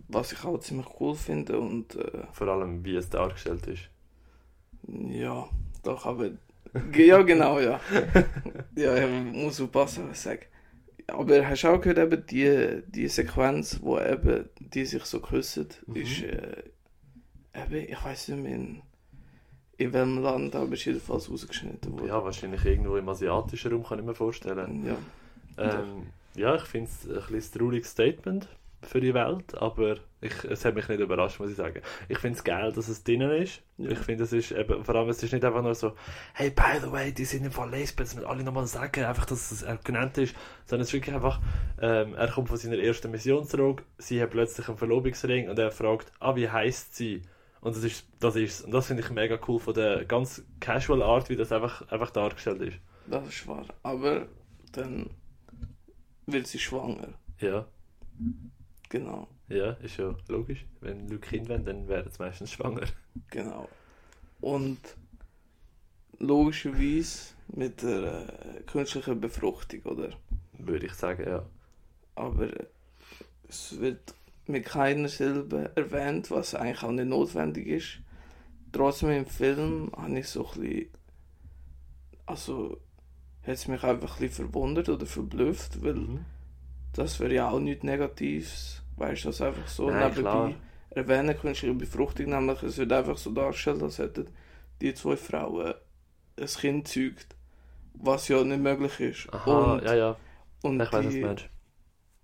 Was 0.09 0.31
ich 0.33 0.43
auch 0.43 0.59
ziemlich 0.59 0.87
cool 0.99 1.15
finde 1.15 1.59
und 1.59 1.95
äh, 1.95 2.23
Vor 2.33 2.47
allem, 2.47 2.83
wie 2.83 2.95
es 2.95 3.09
dargestellt 3.09 3.65
ist. 3.67 3.89
ja, 4.87 5.47
doch, 5.83 6.05
aber 6.05 6.31
ja 6.95 7.21
genau, 7.21 7.59
ja. 7.59 7.79
ja, 8.75 8.97
ich 8.97 9.33
muss 9.33 9.61
aufpassen, 9.61 10.09
was 10.09 10.17
ich 10.17 10.23
sage. 10.23 10.45
Aber 11.07 11.47
hast 11.47 11.63
du 11.63 11.67
auch 11.67 11.81
gehört, 11.81 11.99
eben 11.99 12.25
die, 12.27 12.81
die 12.87 13.07
Sequenz, 13.07 13.79
wo 13.81 13.99
eben 13.99 14.49
die 14.59 14.85
sich 14.85 15.03
so 15.05 15.19
küssen, 15.19 15.67
Mhm. 15.87 15.95
ist 15.95 16.21
äh, 16.23 16.63
eben, 17.53 17.89
ich 17.91 18.03
weiß 18.03 18.29
nicht 18.29 18.43
mehr 18.43 18.55
in, 18.55 18.81
in 19.77 19.93
welchem 19.93 20.19
Land, 20.21 20.55
aber 20.55 20.73
ist 20.73 20.85
jedenfalls 20.85 21.29
rausgeschnitten 21.29 21.93
worden. 21.93 22.07
Ja, 22.07 22.23
wahrscheinlich 22.23 22.63
irgendwo 22.65 22.95
im 22.97 23.09
asiatischen 23.09 23.71
Raum, 23.73 23.83
kann 23.83 23.99
ich 23.99 24.05
mir 24.05 24.15
vorstellen. 24.15 24.85
ja. 24.85 24.97
Ähm, 25.57 26.07
ja, 26.35 26.55
ich 26.55 26.63
finde 26.63 26.89
es 26.89 27.07
ein 27.07 27.13
bisschen 27.33 27.35
ein 27.35 27.59
trauriges 27.59 27.91
Statement 27.91 28.47
für 28.85 29.01
die 29.01 29.13
Welt, 29.13 29.55
aber 29.55 29.97
ich, 30.21 30.43
es 30.45 30.63
hat 30.63 30.75
mich 30.75 30.87
nicht 30.87 30.99
überrascht, 30.99 31.39
muss 31.39 31.49
ich 31.49 31.55
sagen. 31.55 31.81
Ich 32.07 32.17
finde 32.19 32.37
es 32.37 32.43
geil, 32.43 32.71
dass 32.71 32.87
es 32.87 33.03
drinnen 33.03 33.31
ist. 33.31 33.61
Ja. 33.77 33.91
Ich 33.91 33.99
finde, 33.99 34.23
es 34.23 34.33
ist 34.33 34.51
eben, 34.51 34.83
vor 34.83 34.95
allem, 34.95 35.09
es 35.09 35.21
ist 35.21 35.33
nicht 35.33 35.43
einfach 35.43 35.61
nur 35.61 35.75
so, 35.75 35.93
hey, 36.33 36.49
by 36.49 36.79
the 36.81 36.91
way, 36.91 37.11
die 37.11 37.25
sind 37.25 37.45
im 37.45 37.51
Fall 37.51 37.69
Lesben, 37.69 38.03
das 38.03 38.15
müssen 38.15 38.27
alle 38.27 38.43
nochmal 38.43 38.67
sagen, 38.67 39.03
einfach, 39.03 39.25
dass 39.25 39.51
es 39.51 39.63
äh, 39.63 39.77
genannt 39.83 40.17
ist, 40.17 40.35
sondern 40.65 40.83
es 40.83 40.89
ist 40.89 40.93
wirklich 40.93 41.15
einfach, 41.15 41.41
ähm, 41.81 42.13
er 42.15 42.29
kommt 42.29 42.49
von 42.49 42.57
seiner 42.57 42.77
ersten 42.77 43.11
Mission 43.11 43.45
zurück, 43.45 43.83
sie 43.97 44.21
hat 44.21 44.31
plötzlich 44.31 44.67
einen 44.67 44.77
Verlobungsring 44.77 45.49
und 45.49 45.59
er 45.59 45.71
fragt, 45.71 46.11
ah, 46.19 46.35
wie 46.35 46.49
heißt 46.49 46.95
sie? 46.95 47.21
Und 47.61 47.75
das 47.75 47.83
ist, 47.83 48.05
das 48.19 48.35
ist, 48.35 48.65
und 48.65 48.71
das 48.71 48.87
finde 48.87 49.03
ich 49.03 49.09
mega 49.09 49.39
cool 49.47 49.59
von 49.59 49.73
der 49.73 50.03
ganz 50.05 50.43
casual 50.59 51.01
Art, 51.01 51.29
wie 51.29 51.35
das 51.35 51.51
einfach, 51.51 51.87
einfach 51.89 52.09
dargestellt 52.11 52.61
ist. 52.61 52.77
Das 53.07 53.27
ist 53.27 53.47
wahr. 53.47 53.65
Aber 53.83 54.27
dann 54.73 55.09
wird 56.25 56.47
sie 56.47 56.59
schwanger. 56.59 57.09
Ja. 57.39 57.65
Genau, 58.93 59.27
Ja, 59.47 59.71
ist 59.81 59.95
ja 59.97 60.15
logisch. 60.27 60.65
Wenn 60.81 61.07
Leute 61.07 61.19
Kind 61.21 61.47
wollen, 61.49 61.63
dann 61.65 61.87
werden 61.87 62.11
sie 62.11 62.21
meistens 62.21 62.51
schwanger. 62.51 62.81
genau. 63.29 63.69
Und 64.41 64.97
logischerweise 66.19 67.33
mit 67.49 67.83
der 67.83 68.55
äh, 68.57 68.63
künstlichen 68.63 69.19
Befruchtung, 69.21 69.81
oder? 69.83 70.09
Würde 70.57 70.87
ich 70.87 70.93
sagen, 70.93 71.23
ja. 71.27 71.45
Aber 72.15 72.49
es 73.49 73.79
wird 73.79 74.15
mit 74.47 74.65
keiner 74.65 75.09
Silbe 75.09 75.71
erwähnt, 75.75 76.31
was 76.31 76.55
eigentlich 76.55 76.83
auch 76.83 76.91
nicht 76.91 77.07
notwendig 77.07 77.67
ist. 77.67 77.99
Trotzdem 78.73 79.11
im 79.11 79.27
Film 79.27 79.91
habe 79.97 80.19
ich 80.19 80.27
so 80.29 80.45
ein 80.47 80.61
bisschen. 80.61 80.89
Also, 82.25 82.81
hat 83.43 83.55
es 83.55 83.67
mich 83.69 83.83
einfach 83.83 84.15
ein 84.17 84.27
bisschen 84.27 84.51
verwundert 84.51 84.89
oder 84.89 85.05
verblüfft, 85.07 85.83
weil 85.83 85.95
Mhm. 85.95 86.25
das 86.93 87.19
wäre 87.21 87.35
ja 87.35 87.49
auch 87.51 87.59
nichts 87.61 87.83
Negatives. 87.85 88.82
Weißt 88.97 89.23
du, 89.25 89.29
das 89.29 89.41
einfach 89.41 89.67
so 89.67 89.89
Nein, 89.89 90.09
nebenbei 90.09 90.21
klar. 90.21 90.53
erwähnen 90.91 91.37
künstliche 91.37 91.73
Befruchtung, 91.73 92.27
nämlich 92.29 92.61
es 92.63 92.77
wird 92.77 92.91
einfach 92.93 93.17
so 93.17 93.31
dargestellt, 93.31 93.81
als 93.83 93.97
hätten 93.99 94.27
die 94.81 94.93
zwei 94.93 95.17
Frauen 95.17 95.73
ein 96.39 96.47
Kind 96.47 96.87
zeugt, 96.87 97.35
was 97.93 98.27
ja 98.27 98.43
nicht 98.43 98.61
möglich 98.61 98.99
ist. 98.99 99.33
Aha, 99.33 99.73
und, 99.75 99.83
ja, 99.83 99.93
ja. 99.95 100.17
und, 100.61 100.81
Ich 100.81 100.91
weiß, 100.91 101.17
meinst. 101.17 101.49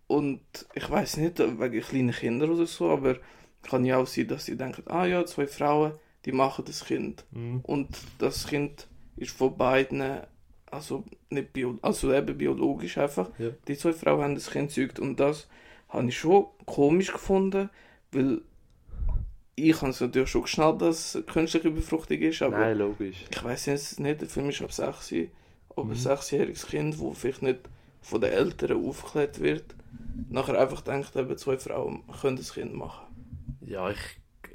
und 0.07 0.41
ich 0.73 0.89
weiß 0.89 1.17
nicht, 1.17 1.39
wegen 1.39 1.81
kleinen 1.81 2.11
Kindern 2.11 2.51
oder 2.51 2.65
so, 2.65 2.89
aber 2.89 3.17
kann 3.63 3.85
ja 3.85 3.97
auch 3.97 4.07
sein, 4.07 4.27
dass 4.27 4.45
sie 4.45 4.57
denken, 4.57 4.83
ah 4.87 5.05
ja, 5.05 5.25
zwei 5.25 5.47
Frauen, 5.47 5.93
die 6.25 6.31
machen 6.31 6.65
das 6.65 6.85
Kind. 6.85 7.25
Mhm. 7.31 7.59
Und 7.63 7.89
das 8.19 8.47
Kind 8.47 8.87
ist 9.15 9.31
von 9.35 9.57
beiden, 9.57 10.03
also 10.67 11.03
nicht 11.29 11.53
bio, 11.53 11.77
also 11.81 12.13
eben 12.13 12.37
biologisch 12.37 12.97
einfach. 12.97 13.29
Ja. 13.37 13.49
Die 13.67 13.77
zwei 13.77 13.93
Frauen 13.93 14.23
haben 14.23 14.35
das 14.35 14.49
Kind 14.51 14.69
gezeugt 14.73 14.99
und 14.99 15.19
das 15.19 15.47
habe 15.89 16.07
ich 16.07 16.17
schon 16.17 16.45
komisch 16.65 17.11
gefunden, 17.11 17.69
weil 18.11 18.41
ich 19.55 19.75
habe 19.81 19.91
es 19.91 19.99
natürlich 19.99 20.29
schon 20.29 20.43
geschnallt, 20.43 20.81
dass 20.81 21.15
es 21.15 21.25
künstliche 21.25 21.69
Befruchtung 21.71 22.17
ist, 22.19 22.41
aber 22.41 22.57
Nein, 22.59 22.77
logisch. 22.77 23.25
ich 23.29 23.43
weiß 23.43 23.65
jetzt 23.67 23.99
nicht, 23.99 24.21
der 24.21 24.29
Film 24.29 24.49
ist 24.49 24.61
ab 24.61 24.71
6, 24.71 25.13
ob 25.75 25.85
Mhm. 25.85 25.91
ein 25.91 25.97
sechsjähriges 25.97 26.67
Kind, 26.67 26.99
wo 26.99 27.11
vielleicht 27.13 27.41
nicht 27.41 27.59
von 28.01 28.21
den 28.21 28.31
Eltern 28.31 28.85
aufgeklärt 28.85 29.39
wird, 29.41 29.75
nachher 30.29 30.57
einfach 30.59 30.81
denkt, 30.81 31.15
eben 31.15 31.37
zwei 31.37 31.57
Frauen 31.57 32.03
können 32.21 32.37
das 32.37 32.53
Kind 32.53 32.73
machen. 32.73 33.05
Ja, 33.61 33.89
ich, 33.89 33.99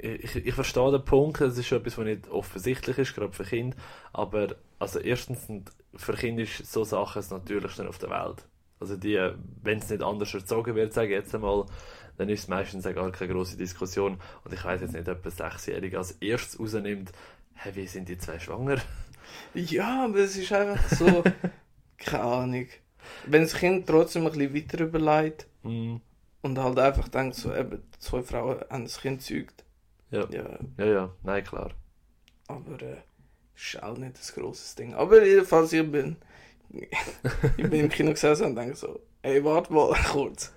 ich, 0.01 0.35
ich 0.37 0.53
verstehe 0.55 0.91
den 0.91 1.05
Punkt. 1.05 1.39
Es 1.41 1.57
ist 1.57 1.67
schon 1.67 1.79
etwas, 1.79 1.97
was 1.97 2.05
nicht 2.05 2.27
offensichtlich 2.29 2.97
ist, 2.97 3.13
gerade 3.15 3.31
für 3.33 3.43
Kinder. 3.43 3.77
Aber 4.13 4.55
also 4.79 4.99
erstens, 4.99 5.47
für 5.95 6.13
Kinder 6.13 6.43
ist 6.43 6.71
so 6.71 6.83
Sachen 6.83 7.19
das 7.19 7.29
Natürlichste 7.29 7.87
auf 7.87 7.97
der 7.99 8.09
Welt. 8.09 8.45
Also 8.85 8.97
die, 8.97 9.17
wenn 9.63 9.79
es 9.79 9.89
nicht 9.89 10.03
anders 10.03 10.31
erzogen 10.33 10.75
wird, 10.75 10.93
sage 10.93 11.07
ich 11.07 11.13
jetzt 11.13 11.33
einmal, 11.33 11.65
dann 12.17 12.29
ist 12.29 12.41
es 12.41 12.47
meistens 12.47 12.83
gar 12.83 13.11
keine 13.11 13.33
große 13.33 13.57
Diskussion. 13.57 14.19
Und 14.43 14.53
ich 14.53 14.63
weiß 14.63 14.81
jetzt 14.81 14.93
nicht, 14.93 15.09
ob 15.09 15.25
ein 15.25 15.31
Sechsjähriger 15.31 15.97
als 15.97 16.11
erstes 16.21 16.59
rausnimmt, 16.59 17.11
hey, 17.55 17.75
wie 17.75 17.87
sind 17.87 18.07
die 18.07 18.17
zwei 18.19 18.37
schwanger? 18.37 18.77
Ja, 19.55 20.05
aber 20.05 20.19
es 20.19 20.37
ist 20.37 20.51
einfach 20.53 20.87
so, 20.89 21.23
keine 21.97 22.23
Ahnung. 22.23 22.67
Wenn 23.25 23.41
das 23.41 23.55
Kind 23.55 23.87
trotzdem 23.87 24.27
ein 24.27 24.31
bisschen 24.31 24.53
weiter 24.55 24.83
überlegt 24.83 25.47
Mhm. 25.63 25.99
und 26.43 26.59
halt 26.59 26.77
einfach 26.77 27.07
denkt, 27.07 27.35
so, 27.35 27.51
eben, 27.53 27.81
zwei 27.97 28.21
Frauen 28.21 28.59
haben 28.69 28.83
das 28.83 29.01
Kind 29.01 29.19
gezeugt. 29.19 29.63
Ja. 30.11 30.27
Ja, 30.29 30.59
Ja, 30.77 30.85
ja, 30.85 31.13
nein, 31.23 31.43
klar. 31.43 31.71
aber 32.47 32.79
äh, 32.83 32.97
ist 33.55 33.81
auch 33.81 33.97
nicht 33.97 34.19
das 34.19 34.33
grosses 34.35 34.75
Ding. 34.75 34.93
Aber 34.93 35.25
jedenfalls, 35.25 35.73
ich 35.73 35.91
bin, 35.91 36.17
ich 37.57 37.69
bin 37.69 37.81
im 37.81 37.89
Kino 37.89 38.11
gesessen 38.11 38.45
und 38.47 38.55
denke 38.55 38.75
so, 38.75 38.99
ey, 39.21 39.43
warte 39.43 39.73
mal 39.73 39.93
kurz. 40.11 40.53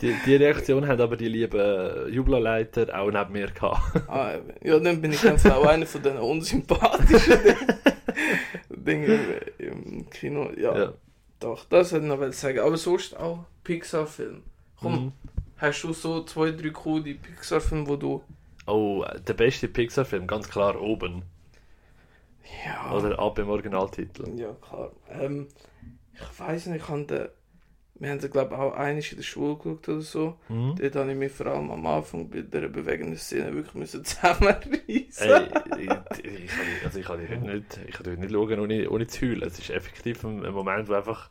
Die, 0.00 0.14
die 0.26 0.36
Reaktion 0.36 0.86
haben 0.86 1.00
aber 1.00 1.16
die 1.16 1.28
lieben 1.28 2.12
Jubelleiter 2.12 2.96
auch 2.98 3.10
neben 3.10 3.32
mir 3.32 3.48
gehabt. 3.50 4.08
Ah, 4.08 4.36
ja, 4.62 4.78
dann 4.78 5.00
bin 5.00 5.12
ich 5.12 5.26
einfach 5.26 5.56
auch 5.56 5.66
einer 5.66 5.86
von 5.86 6.02
den 6.02 6.16
unsympathischen 6.18 7.36
Dingen 8.70 9.18
im 9.58 10.08
Kino. 10.10 10.50
Ja, 10.56 10.78
Ja. 10.78 10.92
doch, 11.40 11.64
das 11.64 11.92
hätte 11.92 12.04
ich 12.04 12.08
noch 12.08 12.32
sagen. 12.32 12.60
Aber 12.60 12.76
sonst 12.76 13.16
auch 13.16 13.44
Pixar-Film. 13.64 14.42
Komm, 14.80 14.92
Mhm. 15.06 15.12
hast 15.56 15.82
du 15.82 15.92
so 15.92 16.22
zwei, 16.24 16.52
drei 16.52 16.70
coole 16.70 17.14
Pixar-Filme, 17.14 17.88
wo 17.88 17.96
du. 17.96 18.22
Oh, 18.66 19.04
der 19.26 19.34
beste 19.34 19.66
Pixar-Film, 19.66 20.26
ganz 20.26 20.48
klar 20.48 20.80
oben. 20.80 21.22
Ja, 22.64 22.92
Oder 22.92 23.18
ab 23.18 23.38
im 23.38 23.48
Originaltitel. 23.48 24.28
ja 24.38 24.52
klar. 24.60 24.92
Ähm, 25.10 25.48
ich 26.14 26.40
weiß 26.40 26.66
nicht, 26.66 26.82
ich 26.82 26.88
habe 26.88 27.04
den. 27.04 27.28
Wir 28.00 28.10
haben 28.10 28.20
den, 28.20 28.30
glaube 28.30 28.54
ich, 28.54 28.60
auch 28.60 28.74
einig 28.74 29.10
in 29.10 29.18
der 29.18 29.24
Schule 29.24 29.56
geschaut 29.56 29.88
oder 29.88 30.00
so. 30.02 30.38
Mhm. 30.48 30.76
Dort 30.80 30.94
habe 30.94 31.10
ich 31.10 31.18
mich 31.18 31.32
vor 31.32 31.46
allem 31.46 31.68
am 31.72 31.84
Anfang 31.84 32.30
bei 32.30 32.42
der 32.42 32.68
bewegenden 32.68 33.16
Szene 33.16 33.52
wirklich 33.54 33.74
müssen 33.74 34.04
zusammenreißen. 34.04 34.78
Ey, 35.18 35.48
ich, 35.80 36.24
ich, 36.24 36.50
also 36.84 37.00
ich 37.00 37.06
kann 37.06 37.20
heute 37.20 37.38
nicht, 37.38 37.80
ich 37.88 37.94
kann 37.94 38.06
heute 38.06 38.20
nicht 38.20 38.32
schauen, 38.32 38.60
ohne, 38.60 38.88
ohne 38.88 39.06
zu 39.08 39.22
heulen. 39.26 39.42
Es 39.42 39.58
ist 39.58 39.70
effektiv 39.70 40.22
ein, 40.24 40.46
ein 40.46 40.52
Moment, 40.52 40.88
wo 40.88 40.94
einfach 40.94 41.28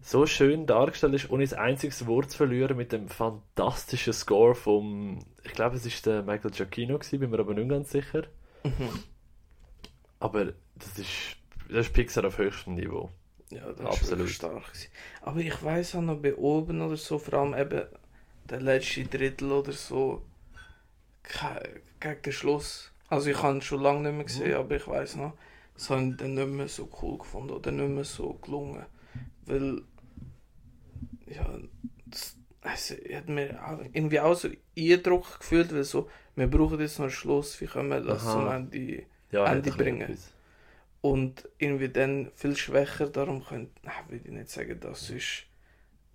so 0.00 0.26
schön 0.26 0.66
dargestellt 0.66 1.14
ist, 1.14 1.30
ohne 1.30 1.44
ein 1.44 1.52
einziges 1.54 2.06
Wort 2.08 2.30
zu 2.30 2.36
verlieren, 2.36 2.76
mit 2.76 2.90
dem 2.90 3.08
fantastischen 3.08 4.12
Score 4.12 4.56
vom, 4.56 5.20
ich 5.44 5.52
glaube, 5.52 5.76
es 5.76 5.86
ist 5.86 6.04
der 6.06 6.22
Michael 6.22 6.50
Giacchino 6.50 6.98
gewesen, 6.98 7.20
bin 7.20 7.30
mir 7.30 7.38
aber 7.38 7.54
nicht 7.54 7.68
ganz 7.68 7.90
sicher. 7.90 8.24
Mhm. 8.64 8.90
Aber 10.20 10.52
das 10.76 10.98
ist, 10.98 11.36
das 11.68 11.86
ist 11.86 11.92
Pixar 11.92 12.24
auf 12.24 12.38
höchstem 12.38 12.74
Niveau. 12.74 13.10
Ja, 13.50 13.72
das 13.72 13.86
Absolut. 13.86 14.18
wirklich 14.18 14.36
stark. 14.36 14.66
Gewesen. 14.66 14.90
Aber 15.22 15.40
ich 15.40 15.62
weiß 15.62 15.94
auch 15.96 16.02
noch 16.02 16.18
bei 16.18 16.34
oben 16.34 16.82
oder 16.82 16.96
so, 16.96 17.18
vor 17.18 17.34
allem 17.34 17.54
eben 17.54 17.86
der 18.50 18.60
letzte 18.60 19.04
Drittel 19.04 19.52
oder 19.52 19.72
so, 19.72 20.22
gegen 22.00 22.22
den 22.22 22.32
Schluss. 22.32 22.92
Also 23.08 23.30
ich 23.30 23.42
habe 23.42 23.56
ihn 23.56 23.62
schon 23.62 23.80
lange 23.80 24.00
nicht 24.00 24.14
mehr 24.14 24.24
gesehen, 24.24 24.54
aber 24.54 24.76
ich 24.76 24.86
weiß 24.86 25.16
noch, 25.16 25.32
das 25.74 25.90
habe 25.90 26.08
ich 26.08 26.16
dann 26.16 26.34
nicht 26.34 26.48
mehr 26.48 26.68
so 26.68 26.88
cool 27.00 27.18
gefunden 27.18 27.50
oder 27.50 27.70
nicht 27.70 27.88
mehr 27.88 28.04
so 28.04 28.34
gelungen. 28.34 28.84
Weil, 29.46 29.82
ja, 31.26 31.58
das, 32.06 32.36
also, 32.60 32.94
ich 32.94 33.14
habe 33.14 33.32
mir 33.32 33.66
auch 33.66 33.80
irgendwie 33.92 34.20
auch 34.20 34.34
so 34.34 34.48
Eindruck 34.76 35.38
gefühlt, 35.38 35.72
weil 35.72 35.84
so, 35.84 36.10
wir 36.36 36.48
brauchen 36.48 36.80
jetzt 36.80 36.98
noch 36.98 37.04
einen 37.04 37.12
Schluss, 37.12 37.60
wie 37.60 37.66
können 37.66 37.88
wir 37.88 38.00
das 38.00 38.26
Aha. 38.26 38.32
zum 38.32 38.48
Ende 38.48 39.04
Ja, 39.30 39.48
ein 39.48 39.62
bisschen 39.62 39.76
bringen. 39.76 40.18
und 41.02 41.48
irgendwie 41.58 41.90
dann 41.90 42.32
viel 42.36 42.56
schwächer. 42.56 43.08
Darum 43.08 43.44
könnte 43.44 43.72
ich 43.84 44.10
will 44.10 44.22
ich 44.24 44.32
nicht 44.32 44.50
sagen, 44.50 44.80
das 44.80 45.10
ist 45.10 45.44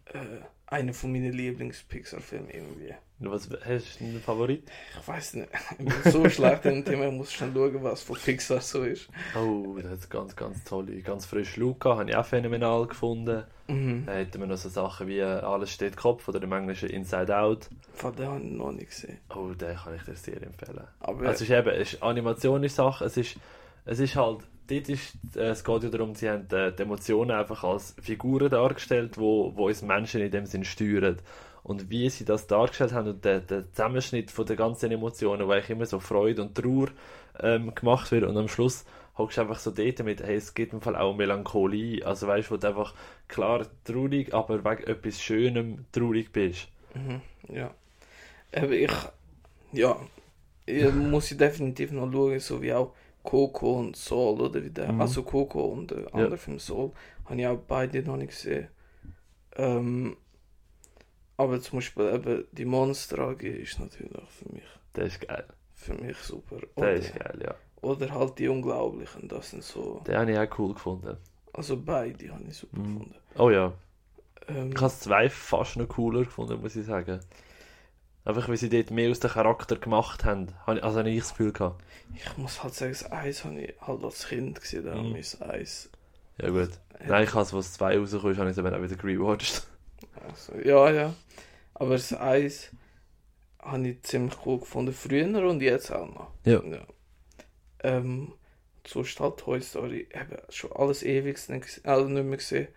äh, 0.06 0.20
einer 0.68 0.94
von 0.94 1.12
meinen 1.12 1.34
Lieblings-Pixar-Filmen 1.34 2.50
irgendwie. 2.50 2.94
Was, 3.20 3.50
hast 3.66 4.00
du 4.00 4.04
einen 4.04 4.20
Favorit? 4.20 4.70
Ich 5.00 5.08
weiß 5.08 5.36
nicht, 5.36 5.50
ich 5.80 5.86
bin 5.86 6.12
so 6.12 6.28
schlecht 6.30 6.66
in 6.66 6.76
dem 6.76 6.86
Thema, 6.86 7.08
ich 7.08 7.14
muss 7.14 7.32
schon 7.32 7.54
schauen, 7.54 7.84
was 7.84 8.02
von 8.02 8.18
Pixar 8.18 8.60
so 8.60 8.84
ist. 8.84 9.08
Oh, 9.36 9.78
das 9.82 9.92
hat 9.92 10.10
ganz, 10.10 10.36
ganz 10.36 10.64
tolle, 10.64 11.00
ganz 11.02 11.26
frisch 11.26 11.56
Luca, 11.58 11.98
habe 11.98 12.10
ich 12.10 12.16
auch 12.16 12.26
phänomenal 12.26 12.88
gefunden. 12.88 13.44
Mhm. 13.68 14.06
Dann 14.06 14.16
hätten 14.16 14.40
wir 14.42 14.48
noch 14.48 14.58
so 14.58 14.68
Sachen 14.68 15.08
wie 15.08 15.22
Alles 15.22 15.72
steht 15.72 15.96
Kopf 15.96 16.28
oder 16.28 16.42
im 16.42 16.52
Englischen 16.52 16.90
Inside 16.90 17.38
Out. 17.38 17.70
Von 17.94 18.16
dem 18.16 18.28
habe 18.28 18.42
ich 18.42 18.52
noch 18.52 18.72
nicht 18.72 18.90
gesehen. 18.90 19.20
Oh, 19.34 19.50
den 19.54 19.76
kann 19.78 19.96
ich 19.96 20.04
dir 20.04 20.16
sehr 20.16 20.42
empfehlen. 20.42 20.84
Aber 21.00 21.28
Also 21.28 21.44
es 21.46 21.50
ist 21.50 21.56
eben, 21.58 21.70
es 21.70 21.94
ist 21.94 22.04
Animation 22.04 22.64
ist 22.64 22.76
Sache, 22.76 23.06
es 23.06 23.16
ist, 23.16 23.38
es 23.86 24.00
ist 24.00 24.16
halt, 24.16 24.40
dort 24.68 24.90
ist, 24.90 25.14
äh, 25.36 25.50
es 25.50 25.64
geht 25.64 25.84
ja 25.84 25.90
darum, 25.90 26.16
sie 26.16 26.30
haben 26.30 26.48
äh, 26.52 26.72
die 26.72 26.84
Emotionen 26.84 27.32
einfach 27.32 27.64
als 27.64 27.96
Figuren 28.02 28.50
dargestellt, 28.50 29.18
wo, 29.18 29.56
wo 29.56 29.68
uns 29.68 29.82
Menschen 29.82 30.22
in 30.22 30.32
dem 30.32 30.46
Sinn 30.46 30.64
steuern. 30.64 31.18
Und 31.64 31.90
wie 31.90 32.10
sie 32.10 32.26
das 32.26 32.48
dargestellt 32.48 32.92
haben 32.92 33.08
und 33.08 33.24
der, 33.24 33.40
der 33.40 33.72
Zusammenschnitt 33.72 34.32
von 34.32 34.46
den 34.46 34.58
ganzen 34.58 34.92
Emotionen, 34.92 35.48
wo 35.48 35.52
eigentlich 35.52 35.70
immer 35.70 35.86
so 35.86 36.00
Freude 36.00 36.42
und 36.42 36.56
Trauer 36.56 36.90
ähm, 37.40 37.74
gemacht 37.74 38.12
wird 38.12 38.26
und 38.26 38.36
am 38.36 38.50
Schluss 38.50 38.84
hockst 39.18 39.38
du 39.38 39.42
einfach 39.42 39.60
so 39.60 39.72
dort 39.72 40.04
mit, 40.04 40.22
hey, 40.22 40.36
es 40.36 40.54
gibt 40.54 40.74
im 40.74 40.82
Fall 40.82 40.96
auch 40.96 41.16
Melancholie, 41.16 42.06
also 42.06 42.28
weißt 42.28 42.50
du, 42.50 42.56
wo 42.56 42.58
du 42.58 42.68
einfach 42.68 42.94
klar 43.28 43.66
traurig, 43.86 44.34
aber 44.34 44.66
wegen 44.66 44.84
etwas 44.84 45.22
Schönem 45.22 45.86
traurig 45.92 46.32
bist. 46.32 46.68
Mhm, 46.96 47.22
ja. 47.48 47.74
Aber 48.56 48.72
ich, 48.72 48.92
ja, 49.72 49.96
ich 50.66 50.92
muss 50.94 51.32
ich 51.32 51.38
definitiv 51.38 51.92
noch 51.92 52.12
schauen, 52.12 52.40
so 52.40 52.62
wie 52.62 52.74
auch 52.74 52.94
Coco 53.24 53.80
und 53.80 53.96
Soul, 53.96 54.42
oder 54.42 54.64
wie 54.64 54.70
der, 54.70 54.92
Mhm. 54.92 55.02
also 55.02 55.24
Coco 55.24 55.62
und 55.66 55.92
der 55.92 56.14
andere 56.14 56.38
Film 56.38 56.60
Soul, 56.60 56.92
habe 57.26 57.40
ich 57.42 57.48
auch 57.48 57.58
beide 57.58 58.04
noch 58.04 58.18
nicht 58.18 58.30
gesehen. 58.32 58.68
Ähm, 59.56 60.18
aber 61.38 61.60
zum 61.62 61.78
Beispiel 61.80 62.14
eben 62.14 62.46
die 62.52 62.66
Monster 62.66 63.20
AG 63.20 63.42
ist 63.44 63.80
natürlich 63.80 64.30
für 64.30 64.50
mich, 64.54 64.64
Das 64.94 65.08
ist 65.08 65.28
geil. 65.28 65.46
für 65.74 65.94
mich 65.96 66.18
super. 66.18 66.58
Das 66.58 66.70
Oder, 66.76 66.94
ist 66.94 67.16
geil, 67.16 67.40
ja. 67.44 67.56
oder 67.82 68.12
halt 68.12 68.40
die 68.40 68.48
Unglaublichen, 68.48 69.28
das 69.28 69.50
sind 69.52 69.64
so, 69.64 70.02
Den 70.08 70.16
habe 70.18 70.32
ich 70.32 70.38
auch 70.38 70.60
cool 70.60 70.74
gefunden. 70.74 71.18
also 71.54 71.78
beide 71.78 72.30
habe 72.32 72.44
ich 72.48 72.58
super 72.58 72.78
Mhm. 72.80 72.84
gefunden. 73.00 73.16
Oh 73.38 73.50
ja. 73.50 73.74
Ähm, 74.48 74.72
Ich 74.76 74.82
habe 74.82 74.94
zwei 74.94 75.30
fast 75.30 75.78
noch 75.78 75.88
cooler 75.88 76.24
gefunden, 76.24 76.60
muss 76.62 76.76
ich 76.76 76.86
sagen. 76.86 77.20
Einfach, 78.26 78.48
weil 78.48 78.58
sie 78.58 78.70
dort 78.70 78.90
mehr 78.92 79.12
aus 79.12 79.20
dem 79.20 79.32
Charakter 79.32 79.76
gemacht 79.76 80.24
haben. 80.24 80.48
Also 80.66 81.00
habe 81.00 81.10
ich 81.10 81.20
das 81.20 81.30
Gefühl 81.32 81.52
gehabt. 81.52 81.84
ich 82.16 82.38
muss 82.38 82.64
halt 82.64 82.74
sagen, 82.74 82.92
das 82.94 83.12
Eis 83.12 83.44
habe 83.44 83.60
ich 83.62 83.74
halt 83.82 84.04
als 84.04 84.28
Kind 84.28 84.62
gesehen, 84.62 84.86
darum 84.86 85.10
Mhm. 85.10 85.16
ist 85.18 85.42
Eis. 85.42 85.90
Ja 86.38 86.50
gut. 86.50 86.70
Nein, 87.06 87.26
ich 87.26 87.34
habe 87.34 87.42
es, 87.44 87.54
als 87.54 87.74
zwei 87.74 87.98
rausgekommen 87.98 88.32
ist, 88.34 88.38
habe 88.40 88.50
ich 88.50 88.58
es 88.58 88.64
eben 88.66 88.74
auch 88.74 88.82
wieder 88.82 88.96
gerewatcht. 88.96 89.68
Also, 90.28 90.54
ja, 90.64 90.90
ja. 90.92 91.14
Aber 91.74 91.92
das 91.92 92.14
Eis 92.14 92.72
habe 93.60 93.88
ich 93.90 94.04
ziemlich 94.04 94.36
cool 94.46 94.60
gefunden. 94.60 94.94
Früher 94.94 95.26
und 95.50 95.62
jetzt 95.62 95.92
auch 95.92 96.08
noch. 96.08 96.32
Ja. 96.46 96.62
Ähm, 97.84 98.34
sonst 98.88 99.20
halt 99.20 99.38
Toy 99.38 99.60
Story. 99.62 100.08
Eben 100.14 100.38
schon 100.50 100.72
alles 100.74 101.04
ewig 101.04 101.50
nicht, 101.50 101.82
also 101.84 102.08
nicht 102.08 102.24
mehr 102.26 102.38
gesehen. 102.38 102.68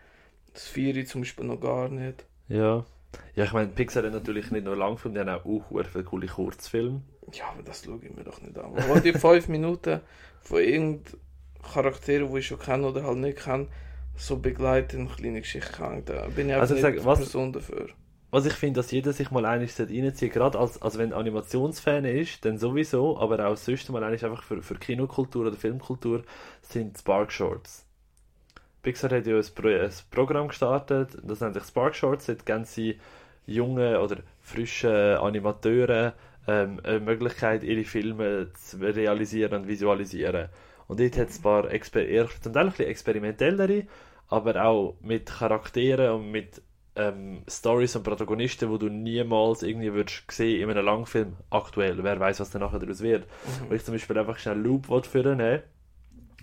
Das 0.55 0.67
Vieri 0.67 1.05
zum 1.05 1.21
Beispiel 1.21 1.45
noch 1.47 1.61
gar 1.61 1.89
nicht. 1.89 2.25
Ja. 2.49 2.85
Ja, 3.35 3.45
ich 3.45 3.53
meine, 3.53 3.69
Pixar 3.69 4.03
hat 4.05 4.13
natürlich 4.13 4.51
nicht 4.51 4.65
nur 4.65 4.77
Langfilme, 4.77 5.25
die 5.25 5.31
haben 5.31 5.45
auch 5.45 5.71
sehr 5.71 5.85
viele 5.85 6.05
coole 6.05 6.27
Kurzfilme. 6.27 7.03
Ja, 7.33 7.45
aber 7.53 7.63
das 7.63 7.85
schaue 7.85 7.99
ich 8.03 8.15
mir 8.15 8.25
doch 8.25 8.41
nicht 8.41 8.57
an. 8.59 8.73
Wo 8.89 8.99
die 8.99 9.13
fünf 9.13 9.49
Minuten 9.49 10.01
von 10.41 10.61
irgendeinem 10.61 11.21
Charakter, 11.63 12.19
die 12.21 12.39
ich 12.39 12.47
schon 12.47 12.59
kenne 12.59 12.87
oder 12.87 13.03
halt 13.05 13.19
nicht 13.19 13.39
kenne, 13.39 13.69
so 14.15 14.39
begleiten, 14.39 15.01
eine 15.01 15.09
kleine 15.11 15.41
Geschichte 15.41 15.73
kann. 15.73 16.05
Da 16.05 16.27
bin 16.29 16.49
ich 16.49 16.55
einfach 16.55 16.61
Also 16.63 16.75
nicht 16.75 16.83
sag, 16.83 16.95
die 16.95 17.05
was- 17.05 17.19
Person 17.19 17.53
dafür. 17.53 17.89
Was 18.33 18.45
ich 18.45 18.53
finde, 18.55 18.81
dass 18.81 18.91
jeder 18.91 19.13
sich 19.13 19.31
mal 19.31 19.47
einig 19.47 19.79
reinzieht, 19.79 20.33
gerade 20.33 20.59
als, 20.59 20.83
also 20.83 20.99
wenn 20.99 21.13
Animationsfan 21.13 22.05
ist, 22.05 22.45
dann 22.45 22.59
sowieso, 22.59 23.19
aber 23.19 23.47
auch 23.47 23.57
sonst 23.57 23.89
mal 23.91 24.03
einig 24.03 24.25
einfach 24.25 24.43
für, 24.43 24.63
für 24.63 24.75
Kinokultur 24.75 25.47
oder 25.47 25.57
Filmkultur, 25.57 26.23
sind 26.61 26.99
Spark 26.99 27.31
Shorts. 27.33 27.86
Pixar 28.87 29.11
hat 29.11 29.27
ja 29.27 29.35
ein, 29.35 29.45
Pro 29.53 29.67
ein 29.67 29.91
Programm 30.13 30.47
gestartet, 30.47 31.19
das 31.21 31.41
nennt 31.41 31.55
sich 31.55 31.65
Spark 31.65 31.97
Shorts, 31.97 32.27
dort 32.27 32.47
geben 32.47 32.65
sie 32.65 33.01
junge 33.45 34.01
oder 34.01 34.19
frische 34.41 35.19
Animateure 35.21 36.15
ähm, 36.47 36.81
eine 36.85 37.01
Möglichkeit, 37.01 37.65
ihre 37.65 37.83
Filme 37.83 38.53
zu 38.55 38.77
realisieren 38.77 39.63
und 39.63 39.67
visualisieren. 39.67 40.51
Und 40.87 41.01
dort 41.01 41.19
hat 41.19 41.31
es 41.31 41.41
ein 41.41 41.43
paar 41.43 41.69
Exper 41.69 42.05
zum 42.41 42.53
Teil 42.53 42.67
ein 42.67 42.71
bisschen 42.71 42.87
experimentellere, 42.87 43.87
aber 44.29 44.65
auch 44.65 44.95
mit 45.01 45.27
Charakteren 45.27 46.13
und 46.13 46.31
mit 46.31 46.63
ähm, 46.95 47.43
Stories 47.49 47.97
und 47.97 48.05
Protagonisten, 48.05 48.71
wo 48.71 48.79
du 48.79 48.89
niemals 48.89 49.65
irgendwie 49.65 49.95
würdest 49.95 50.31
sehen 50.31 50.63
in 50.63 50.71
einem 50.71 50.87
Langfilm 50.87 51.37
aktuell. 51.51 52.05
Wer 52.05 52.21
weiß, 52.21 52.39
was 52.39 52.51
dann 52.51 52.63
nachher 52.63 52.79
daraus 52.79 53.01
wird. 53.01 53.25
Mhm. 53.25 53.69
Wenn 53.69 53.77
ich 53.79 53.85
zum 53.85 53.95
Beispiel 53.95 54.17
einfach 54.17 54.39
schnell 54.39 54.59
Loop 54.59 54.87
führen 55.07 55.39
will, 55.39 55.65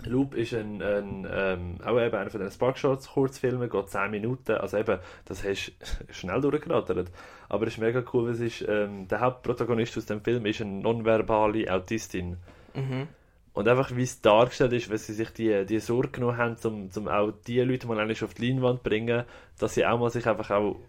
Loop 0.06 0.36
ist 0.36 0.54
ein, 0.54 0.82
ein 0.82 1.28
ähm, 1.32 1.78
auch 1.84 2.00
eben 2.00 2.16
einer 2.16 2.30
von 2.30 2.40
den 2.40 2.52
Spark 2.52 2.78
Shorts 2.78 3.10
Kurzfilmen, 3.10 3.70
geht 3.70 3.90
10 3.90 4.12
Minuten, 4.12 4.54
also 4.54 4.78
eben, 4.78 5.00
das 5.26 5.44
hast 5.44 5.72
du 5.80 6.14
schnell 6.14 6.42
durchgerattert. 6.42 7.12
Aber 7.48 7.68
es 7.68 7.74
ist 7.74 7.80
mega 7.80 8.04
cool, 8.12 8.26
weil 8.26 8.34
es 8.34 8.40
ist, 8.40 8.66
ähm, 8.68 9.08
der 9.08 9.22
Hauptprotagonist 9.22 9.98
aus 9.98 10.06
dem 10.06 10.22
Film 10.22 10.46
ist 10.46 10.62
eine 10.62 10.72
nonverbale 10.72 11.72
Autistin. 11.72 12.38
Mhm. 12.74 13.08
Und 13.54 13.68
einfach, 13.68 13.96
wie 13.96 14.04
es 14.04 14.20
dargestellt 14.20 14.74
ist, 14.74 14.90
weil 14.90 14.98
sie 14.98 15.14
sich 15.14 15.30
die, 15.30 15.66
die 15.66 15.80
Sorge 15.80 16.10
genommen 16.10 16.38
haben, 16.38 16.58
um, 16.64 16.90
um 16.96 17.08
auch 17.08 17.32
die 17.46 17.60
Leute 17.60 17.86
mal 17.86 18.12
auf 18.12 18.34
die 18.34 18.48
Leinwand 18.48 18.80
zu 18.80 18.90
bringen, 18.90 19.26
dass 19.60 19.76
sie 19.76 19.86
auch 19.86 20.00
mal 20.00 20.10
sich 20.10 20.28
einfach 20.28 20.50
auch 20.50 20.80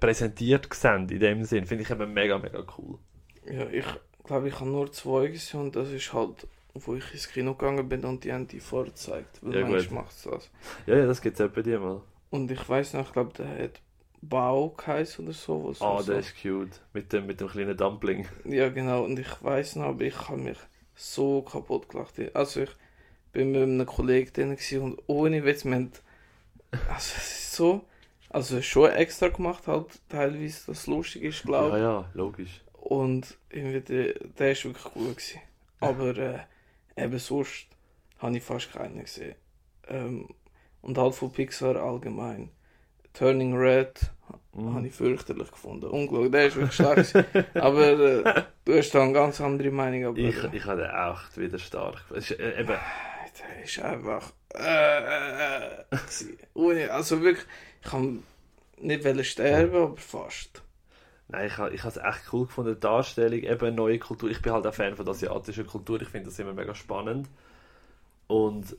präsentiert 0.00 0.72
sehen, 0.72 1.08
in 1.10 1.20
dem 1.20 1.44
Sinn, 1.44 1.66
finde 1.66 1.84
ich 1.84 1.90
eben 1.90 2.12
mega, 2.12 2.38
mega 2.38 2.64
cool. 2.78 2.98
Ja, 3.46 3.68
ich 3.70 3.84
glaube, 4.24 4.48
ich 4.48 4.54
habe 4.58 4.70
nur 4.70 4.90
zwei 4.90 5.28
gesehen 5.28 5.60
und 5.60 5.76
das 5.76 5.90
ist 5.90 6.12
halt, 6.12 6.46
wo 6.86 6.94
ich 6.94 7.12
ins 7.12 7.28
Kino 7.28 7.54
gegangen 7.54 7.88
bin 7.88 8.04
und 8.04 8.24
die 8.24 8.32
haben 8.32 8.46
die 8.48 8.60
vorgezeigt. 8.60 9.38
Weil 9.42 9.60
Ja, 9.60 9.66
manchmal 9.66 10.02
macht 10.04 10.16
es 10.16 10.22
das. 10.22 10.50
Ja, 10.86 10.96
ja, 10.96 11.06
das 11.06 11.20
gibt 11.20 11.38
es 11.38 11.52
bei 11.52 11.62
dir 11.62 11.78
mal. 11.80 12.00
Und 12.30 12.50
ich 12.50 12.68
weiß 12.68 12.94
noch, 12.94 13.06
ich 13.06 13.12
glaube, 13.12 13.32
der 13.38 13.64
hat 13.64 13.80
Bau 14.20 14.70
geheißen 14.70 15.24
oder 15.24 15.34
so. 15.34 15.74
Ah, 15.80 16.02
so- 16.02 16.12
der 16.12 16.20
ist 16.20 16.34
cute. 16.40 16.80
Mit 16.92 17.12
dem, 17.12 17.26
mit 17.26 17.40
dem 17.40 17.48
kleinen 17.48 17.76
Dumpling. 17.76 18.26
Ja, 18.44 18.68
genau. 18.68 19.04
Und 19.04 19.18
ich 19.18 19.42
weiß 19.42 19.76
noch, 19.76 19.86
aber 19.86 20.02
ich 20.02 20.28
habe 20.28 20.38
mich 20.38 20.58
so 20.94 21.42
kaputt 21.42 21.88
gelacht. 21.88 22.14
Also 22.34 22.62
ich 22.62 22.70
bin 23.32 23.52
mit 23.52 23.62
einem 23.62 23.86
Kollegen 23.86 24.32
drin 24.32 24.82
und 24.82 24.98
ohne 25.06 25.44
Witz, 25.44 25.64
wir 25.64 25.74
haben, 25.76 25.92
also 26.72 27.12
es 27.16 27.16
ist 27.16 27.52
so, 27.54 27.84
also 28.30 28.60
schon 28.62 28.90
extra 28.90 29.28
gemacht 29.28 29.66
halt, 29.66 29.86
teilweise, 30.08 30.66
dass 30.66 30.78
es 30.80 30.86
lustig 30.86 31.22
ist, 31.22 31.44
glaube 31.44 31.70
Ja, 31.70 31.76
ich. 31.76 31.82
ja, 31.82 32.10
logisch. 32.14 32.60
Und 32.74 33.36
irgendwie, 33.50 33.80
der, 33.80 34.14
der 34.38 34.52
ist 34.52 34.64
wirklich 34.64 34.86
cool 34.96 35.10
gewesen. 35.14 35.40
Aber 35.80 36.16
äh, 36.16 36.38
eben 36.98 37.18
sonst 37.18 37.66
habe 38.18 38.36
ich 38.36 38.42
fast 38.42 38.72
keinen 38.72 39.00
gesehen. 39.00 39.34
Ähm, 39.88 40.28
und 40.82 40.98
halt 40.98 41.14
von 41.14 41.32
Pixar 41.32 41.76
allgemein. 41.76 42.50
Turning 43.12 43.56
Red 43.56 44.10
Mhm. 44.52 44.74
habe 44.74 44.86
ich 44.88 44.94
fürchterlich 44.94 45.50
gefunden. 45.50 45.86
Unglaublich, 45.86 46.32
der 46.32 46.46
ist 46.46 46.56
wirklich 46.56 46.76
gewesen. 46.78 47.24
aber 47.54 47.86
äh, 47.86 48.42
du 48.64 48.76
hast 48.76 48.90
da 48.94 49.02
eine 49.02 49.12
ganz 49.12 49.40
andere 49.40 49.70
Meinung. 49.70 50.06
Aber 50.06 50.18
Ich, 50.18 50.42
äh, 50.42 50.48
ich 50.52 50.64
habe 50.64 50.82
den 50.82 50.90
echt 50.90 51.38
wieder 51.38 51.58
stark. 51.58 52.04
Es 52.10 52.30
ist, 52.30 52.40
äh, 52.40 52.60
eben, 52.60 52.68
der 52.68 53.64
ist 53.64 53.78
einfach. 53.78 54.32
Äh, 54.54 54.98
äh, 54.98 55.84
äh, 56.56 56.88
also 56.88 57.22
wirklich, 57.22 57.46
ich 57.82 57.88
kann 57.90 58.22
nicht 58.80 59.26
sterben, 59.26 59.74
aber 59.76 59.96
fast. 59.96 60.62
Nein, 61.28 61.46
ich, 61.46 61.52
ich 61.52 61.84
habe 61.84 61.88
es 61.88 61.96
echt 61.96 62.32
cool 62.32 62.46
gefunden, 62.46 62.74
die 62.74 62.80
Darstellung, 62.80 63.40
eben 63.40 63.74
neue 63.74 63.98
Kultur. 63.98 64.30
Ich 64.30 64.42
bin 64.42 64.52
halt 64.52 64.66
auch 64.66 64.74
Fan 64.74 64.96
von 64.96 65.04
der 65.04 65.14
asiatischen 65.14 65.66
Kultur, 65.66 66.00
ich 66.00 66.08
finde 66.08 66.26
das 66.26 66.38
immer 66.38 66.54
mega 66.54 66.74
spannend. 66.74 67.28
Und 68.26 68.76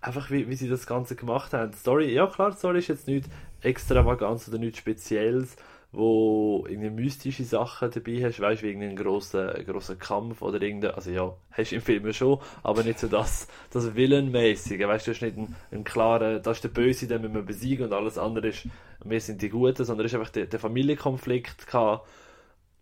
einfach 0.00 0.30
wie, 0.30 0.48
wie 0.48 0.54
sie 0.54 0.68
das 0.68 0.86
Ganze 0.86 1.16
gemacht 1.16 1.52
haben. 1.52 1.72
Story, 1.72 2.12
ja 2.12 2.26
klar, 2.26 2.52
die 2.52 2.56
Story 2.56 2.78
ist 2.78 2.88
jetzt 2.88 3.06
nichts 3.06 3.28
extravagantes 3.60 4.48
oder 4.48 4.58
nichts 4.58 4.78
Spezielles, 4.78 5.56
wo 5.92 6.64
irgendwie 6.68 6.90
mystische 6.90 7.44
Sachen 7.44 7.90
dabei 7.90 8.22
hast, 8.24 8.40
weißt 8.40 8.62
du, 8.62 8.66
wie 8.66 8.70
irgendeinen 8.70 8.96
grossen, 8.96 9.50
grossen 9.66 9.98
Kampf 9.98 10.40
oder 10.40 10.62
irgendein, 10.62 10.92
also 10.92 11.10
ja, 11.10 11.34
hast 11.50 11.72
du 11.72 11.76
im 11.76 11.82
Film 11.82 12.12
schon, 12.12 12.38
aber 12.62 12.84
nicht 12.84 13.00
so 13.00 13.08
das, 13.08 13.48
das 13.70 13.94
Willenmäßige, 13.94 14.86
weißt 14.86 15.06
du, 15.06 15.10
du 15.10 15.14
hast 15.16 15.22
nicht 15.22 15.36
einen, 15.36 15.56
einen 15.72 15.84
klaren, 15.84 16.42
das 16.42 16.58
ist 16.58 16.64
der 16.64 16.68
Böse, 16.68 17.08
den 17.08 17.22
müssen 17.22 17.34
wir 17.34 17.42
besiegen 17.42 17.86
und 17.86 17.92
alles 17.92 18.18
andere 18.18 18.48
ist, 18.48 18.68
wir 19.04 19.20
sind 19.20 19.40
die 19.42 19.48
Guten, 19.48 19.84
sondern 19.84 20.06
es 20.06 20.12
ist 20.12 20.18
einfach 20.18 20.32
der, 20.32 20.46
der 20.46 20.60
Familienkonflikt 20.60 21.66
gehabt. 21.66 22.06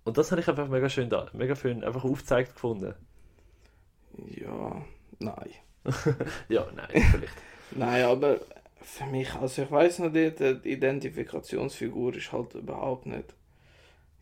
Und 0.05 0.17
das 0.19 0.31
habe 0.31 0.41
ich 0.41 0.49
einfach 0.49 0.69
mega 0.69 0.89
schön, 0.89 1.11
da, 1.11 1.29
mega 1.33 1.55
schön 1.55 1.85
einfach 1.85 2.05
aufgezeigt 2.05 2.55
gefunden. 2.55 2.95
Ja, 4.27 4.83
nein. 5.19 5.51
ja, 6.49 6.67
nein, 6.75 6.89
vielleicht. 7.13 7.35
Nein, 7.71 8.05
aber 8.05 8.39
für 8.81 9.05
mich, 9.07 9.33
also 9.35 9.63
ich 9.63 9.71
weiß 9.71 9.99
noch 10.01 10.11
nicht, 10.11 10.41
die 10.41 10.73
Identifikationsfigur 10.73 12.15
ist 12.17 12.33
halt 12.33 12.55
überhaupt 12.55 13.05
nicht. 13.07 13.35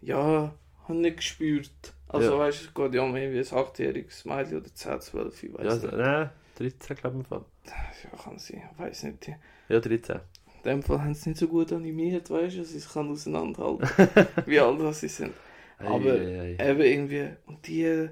Ja, 0.00 0.52
habe 0.88 0.94
nicht 0.98 1.18
gespürt. 1.18 1.70
Also 2.08 2.32
Ja. 2.32 2.38
weißt 2.38 2.60
du, 2.60 2.64
es 2.66 2.74
geht 2.74 2.94
ja 2.94 3.02
um 3.02 3.14
irgendwie 3.14 3.38
ein 3.48 3.58
achtjähriges 3.58 4.24
Mädchen 4.24 4.58
oder 4.58 4.74
10, 4.74 5.00
12, 5.00 5.42
ich 5.44 5.54
weiß 5.54 5.64
Ja, 5.64 5.74
nicht. 5.74 5.96
nein, 5.96 6.30
13 6.56 6.96
glaube 6.96 7.16
ich 7.16 7.20
im 7.20 7.24
Fall. 7.24 7.44
Ja, 7.66 8.18
kann 8.22 8.38
sein, 8.38 8.62
ich 8.72 8.78
weiß 8.80 9.02
nicht. 9.04 9.28
Ja, 9.68 9.78
13. 9.80 10.20
dem 10.66 10.82
Fall 10.82 11.00
haben 11.00 11.14
sie 11.14 11.20
es 11.20 11.26
nicht 11.26 11.38
so 11.38 11.48
gut 11.48 11.72
animiert, 11.72 12.30
weißt 12.30 12.56
du, 12.56 12.60
dass 12.60 12.70
sie 12.70 12.78
es 12.78 12.92
kann 12.92 13.10
auseinanderhalten 13.10 13.88
wie 14.46 14.60
alt 14.60 14.80
das 14.80 15.00
sie 15.00 15.08
sind. 15.08 15.32
Aber 15.78 16.10
Ei, 16.12 16.56
ei, 16.58 16.58
ei. 16.58 16.70
eben 16.70 16.80
irgendwie, 16.80 17.28
und 17.46 17.66
die, 17.66 18.08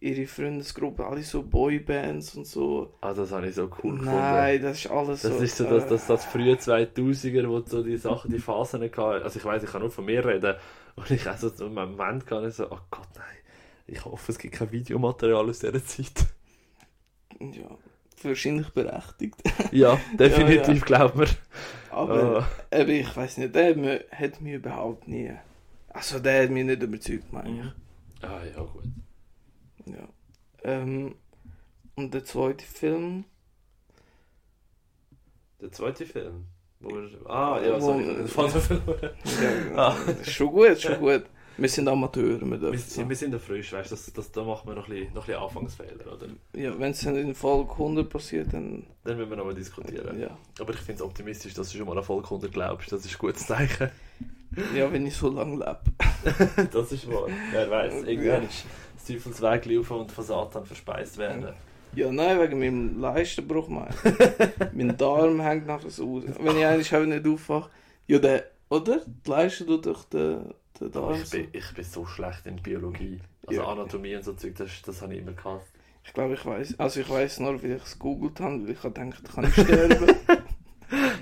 ihre 0.00 0.26
Freundesgruppe, 0.26 1.06
alle 1.06 1.22
so 1.22 1.42
Boybands 1.42 2.34
und 2.36 2.46
so. 2.46 2.94
Ah, 3.00 3.14
das 3.14 3.32
habe 3.32 3.48
ich 3.48 3.54
so 3.54 3.70
cool 3.82 3.98
gefunden. 3.98 4.04
Nein, 4.04 4.62
das 4.62 4.84
ist 4.84 4.90
alles 4.90 5.22
Das 5.22 5.38
so. 5.38 5.44
ist 5.44 5.56
so 5.56 5.64
das, 5.64 5.86
das, 5.88 6.06
das 6.06 6.24
frühe 6.26 6.54
2000er, 6.56 7.48
wo 7.48 7.60
so 7.60 7.82
die 7.82 7.96
Sachen, 7.96 8.30
die 8.30 8.38
Phasen 8.38 8.82
hatten. 8.82 9.00
Also 9.22 9.38
ich 9.38 9.44
weiß, 9.44 9.62
ich 9.62 9.70
kann 9.70 9.80
nur 9.80 9.90
von 9.90 10.04
mir 10.04 10.24
reden. 10.24 10.54
Und 10.96 11.10
ich 11.10 11.26
also 11.26 11.48
so 11.48 11.66
einen 11.66 11.74
Moment 11.74 12.26
gar 12.26 12.42
nicht 12.42 12.56
so, 12.56 12.66
oh 12.70 12.78
Gott, 12.90 13.08
nein. 13.16 13.24
Ich 13.86 14.04
hoffe, 14.04 14.32
es 14.32 14.38
gibt 14.38 14.54
kein 14.54 14.70
Videomaterial 14.72 15.48
aus 15.48 15.60
dieser 15.60 15.84
Zeit. 15.84 16.26
Ja, 17.40 17.68
wahrscheinlich 18.22 18.68
berechtigt. 18.70 19.36
Ja, 19.72 19.98
definitiv, 20.18 20.66
Ja, 20.68 20.74
ja. 20.74 20.84
glaub 20.84 21.16
mir. 21.16 21.26
Aber 21.96 22.46
Ah. 22.70 22.76
eben, 22.80 22.90
ich 22.90 23.16
weiß 23.16 23.38
nicht, 23.38 23.54
der 23.54 23.70
hat 23.70 23.76
mich- 23.76 24.04
hat 24.12 24.40
mich 24.40 24.52
überhaupt 24.54 25.08
nie. 25.08 25.32
Also 25.88 26.18
der 26.18 26.42
hat 26.44 26.50
mich 26.50 26.64
nicht 26.64 26.82
überzeugt, 26.82 27.32
meine 27.32 27.48
Mhm. 27.48 27.72
Ah, 28.22 28.40
ja, 28.44 28.62
gut. 28.62 28.84
ich. 29.86 29.92
Ja. 29.94 30.08
Ähm, 30.64 31.14
und 31.94 32.12
der 32.12 32.24
zweite 32.24 32.64
Film, 32.66 33.24
Der 35.60 35.72
zweite 35.72 36.04
Film. 36.04 36.44
Wo 36.80 36.90
wir, 36.90 37.08
ah, 37.30 37.58
ja, 37.64 37.80
sorry, 37.80 38.04
den 38.04 38.28
Vater 38.28 38.60
verloren. 38.60 39.10
ja, 39.74 39.76
Ah. 39.88 39.96
ist 40.20 40.32
schon 40.32 40.48
gut, 40.52 40.68
ist 40.68 40.82
schon 40.82 40.98
gut. 41.00 41.24
Wir 41.58 41.68
sind 41.68 41.88
Amateure, 41.88 42.40
wir 42.42 42.60
Wir, 42.72 42.78
sind- 42.78 43.08
wir 43.08 43.16
sind 43.16 43.32
da 43.32 43.38
frisch, 43.38 43.72
weißt 43.72 43.90
du, 43.90 43.94
das, 43.94 44.12
das, 44.12 44.30
da 44.32 44.42
machen 44.44 44.68
wir 44.68 44.74
noch 44.74 44.88
ein 44.88 44.94
bisschen, 44.94 45.14
noch 45.14 45.22
ein 45.22 45.26
bisschen 45.26 45.42
Anfangsfehler, 45.42 46.12
oder? 46.12 46.26
Ja, 46.54 46.78
wenn 46.78 46.90
es 46.90 47.02
in 47.04 47.34
Folge 47.34 47.72
100 47.72 48.08
passiert, 48.10 48.52
dann 48.52 48.84
Dann 49.04 49.16
müssen 49.16 49.30
wir 49.30 49.36
nochmal 49.36 49.54
diskutieren. 49.54 50.20
ja. 50.20 50.36
Aber 50.60 50.72
ich 50.74 50.80
finde 50.80 51.02
es 51.02 51.02
optimistisch, 51.02 51.54
dass 51.54 51.70
du 51.72 51.78
schon 51.78 51.86
mal 51.86 51.96
an 51.96 52.04
Folge 52.04 52.24
100 52.24 52.52
glaubst. 52.52 52.92
Das 52.92 53.04
ist 53.06 53.14
ein 53.14 53.18
gutes 53.18 53.46
Zeichen. 53.46 53.90
Ja, 54.74 54.92
wenn 54.92 55.06
ich 55.06 55.16
so 55.16 55.28
lange 55.30 55.56
lebe. 55.56 56.66
das 56.72 56.92
ist 56.92 57.10
wahr. 57.10 57.26
Wer 57.50 57.70
weiß, 57.70 58.04
irgendwann 58.04 58.44
ist 58.44 58.64
das 58.96 59.04
Teufelsweg 59.06 59.66
laufen 59.66 59.96
und 59.98 60.12
von 60.12 60.24
Satan 60.24 60.64
verspeist 60.64 61.18
werden. 61.18 61.54
Ja, 61.94 62.10
nein, 62.12 62.38
wegen 62.40 62.58
meinem 62.58 63.00
Leistenbruch, 63.00 63.68
mein. 63.68 63.88
mein 64.74 64.96
Darm 64.96 65.40
hängt 65.40 65.66
nachher 65.66 65.88
so 65.90 66.16
aus. 66.18 66.24
Wenn 66.38 66.56
ich 66.58 66.66
eigentlich 66.66 66.92
nicht 66.92 67.26
aufwache. 67.26 67.70
Ja, 68.06 68.18
der, 68.18 68.44
oder? 68.68 69.00
Die 69.06 69.30
Leiste 69.30 69.64
tut 69.66 69.86
durch 69.86 70.04
den, 70.04 70.52
Darm. 70.80 71.14
ich, 71.14 71.30
bin, 71.30 71.48
ich 71.52 71.74
bin 71.74 71.84
so 71.84 72.04
schlecht 72.06 72.46
in 72.46 72.56
Biologie. 72.56 73.20
Also 73.46 73.60
Ja. 73.62 73.68
Anatomie 73.68 74.16
und 74.16 74.24
so 74.24 74.32
Zeug, 74.34 74.54
das, 74.56 74.70
das 74.82 75.00
habe 75.02 75.14
ich 75.14 75.20
immer 75.22 75.32
gehasst. 75.32 75.66
Ich 76.04 76.12
glaube, 76.12 76.34
ich 76.34 76.44
weiß. 76.46 76.78
Also 76.78 77.00
ich 77.00 77.08
weiß 77.08 77.40
nur, 77.40 77.60
wie 77.62 77.72
ich 77.72 77.82
es 77.82 77.94
gegoogelt 77.94 78.38
habe, 78.40 78.62
weil 78.62 78.70
ich 78.70 78.80
gedacht, 78.80 79.24
kann 79.34 79.44
ich 79.44 79.52
sterben. 79.52 80.14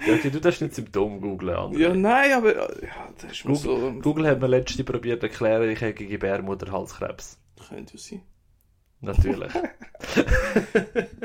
Ja, 0.07 0.12
okay, 0.12 0.28
du 0.28 0.38
darfst 0.42 0.61
nicht 0.61 0.74
Symptome 0.74 1.18
googlen, 1.20 1.57
André. 1.57 1.78
ja, 1.78 1.94
nein, 1.94 2.32
aber 2.32 2.55
ja, 2.84 3.09
das 3.18 3.32
ist 3.32 3.46
mir 3.46 3.55
so. 3.57 3.94
Google 4.02 4.26
hat 4.28 4.38
mir 4.38 4.46
letztens 4.48 4.84
probiert 4.84 5.20
zu 5.22 5.28
erklären, 5.28 5.70
ich 5.70 5.80
hätte 5.80 6.05
Gebärmutterhalskrebs. 6.05 7.38
Könnte 7.70 7.94
ja 7.94 7.98
sein. 7.98 8.20
Natürlich. 9.00 9.50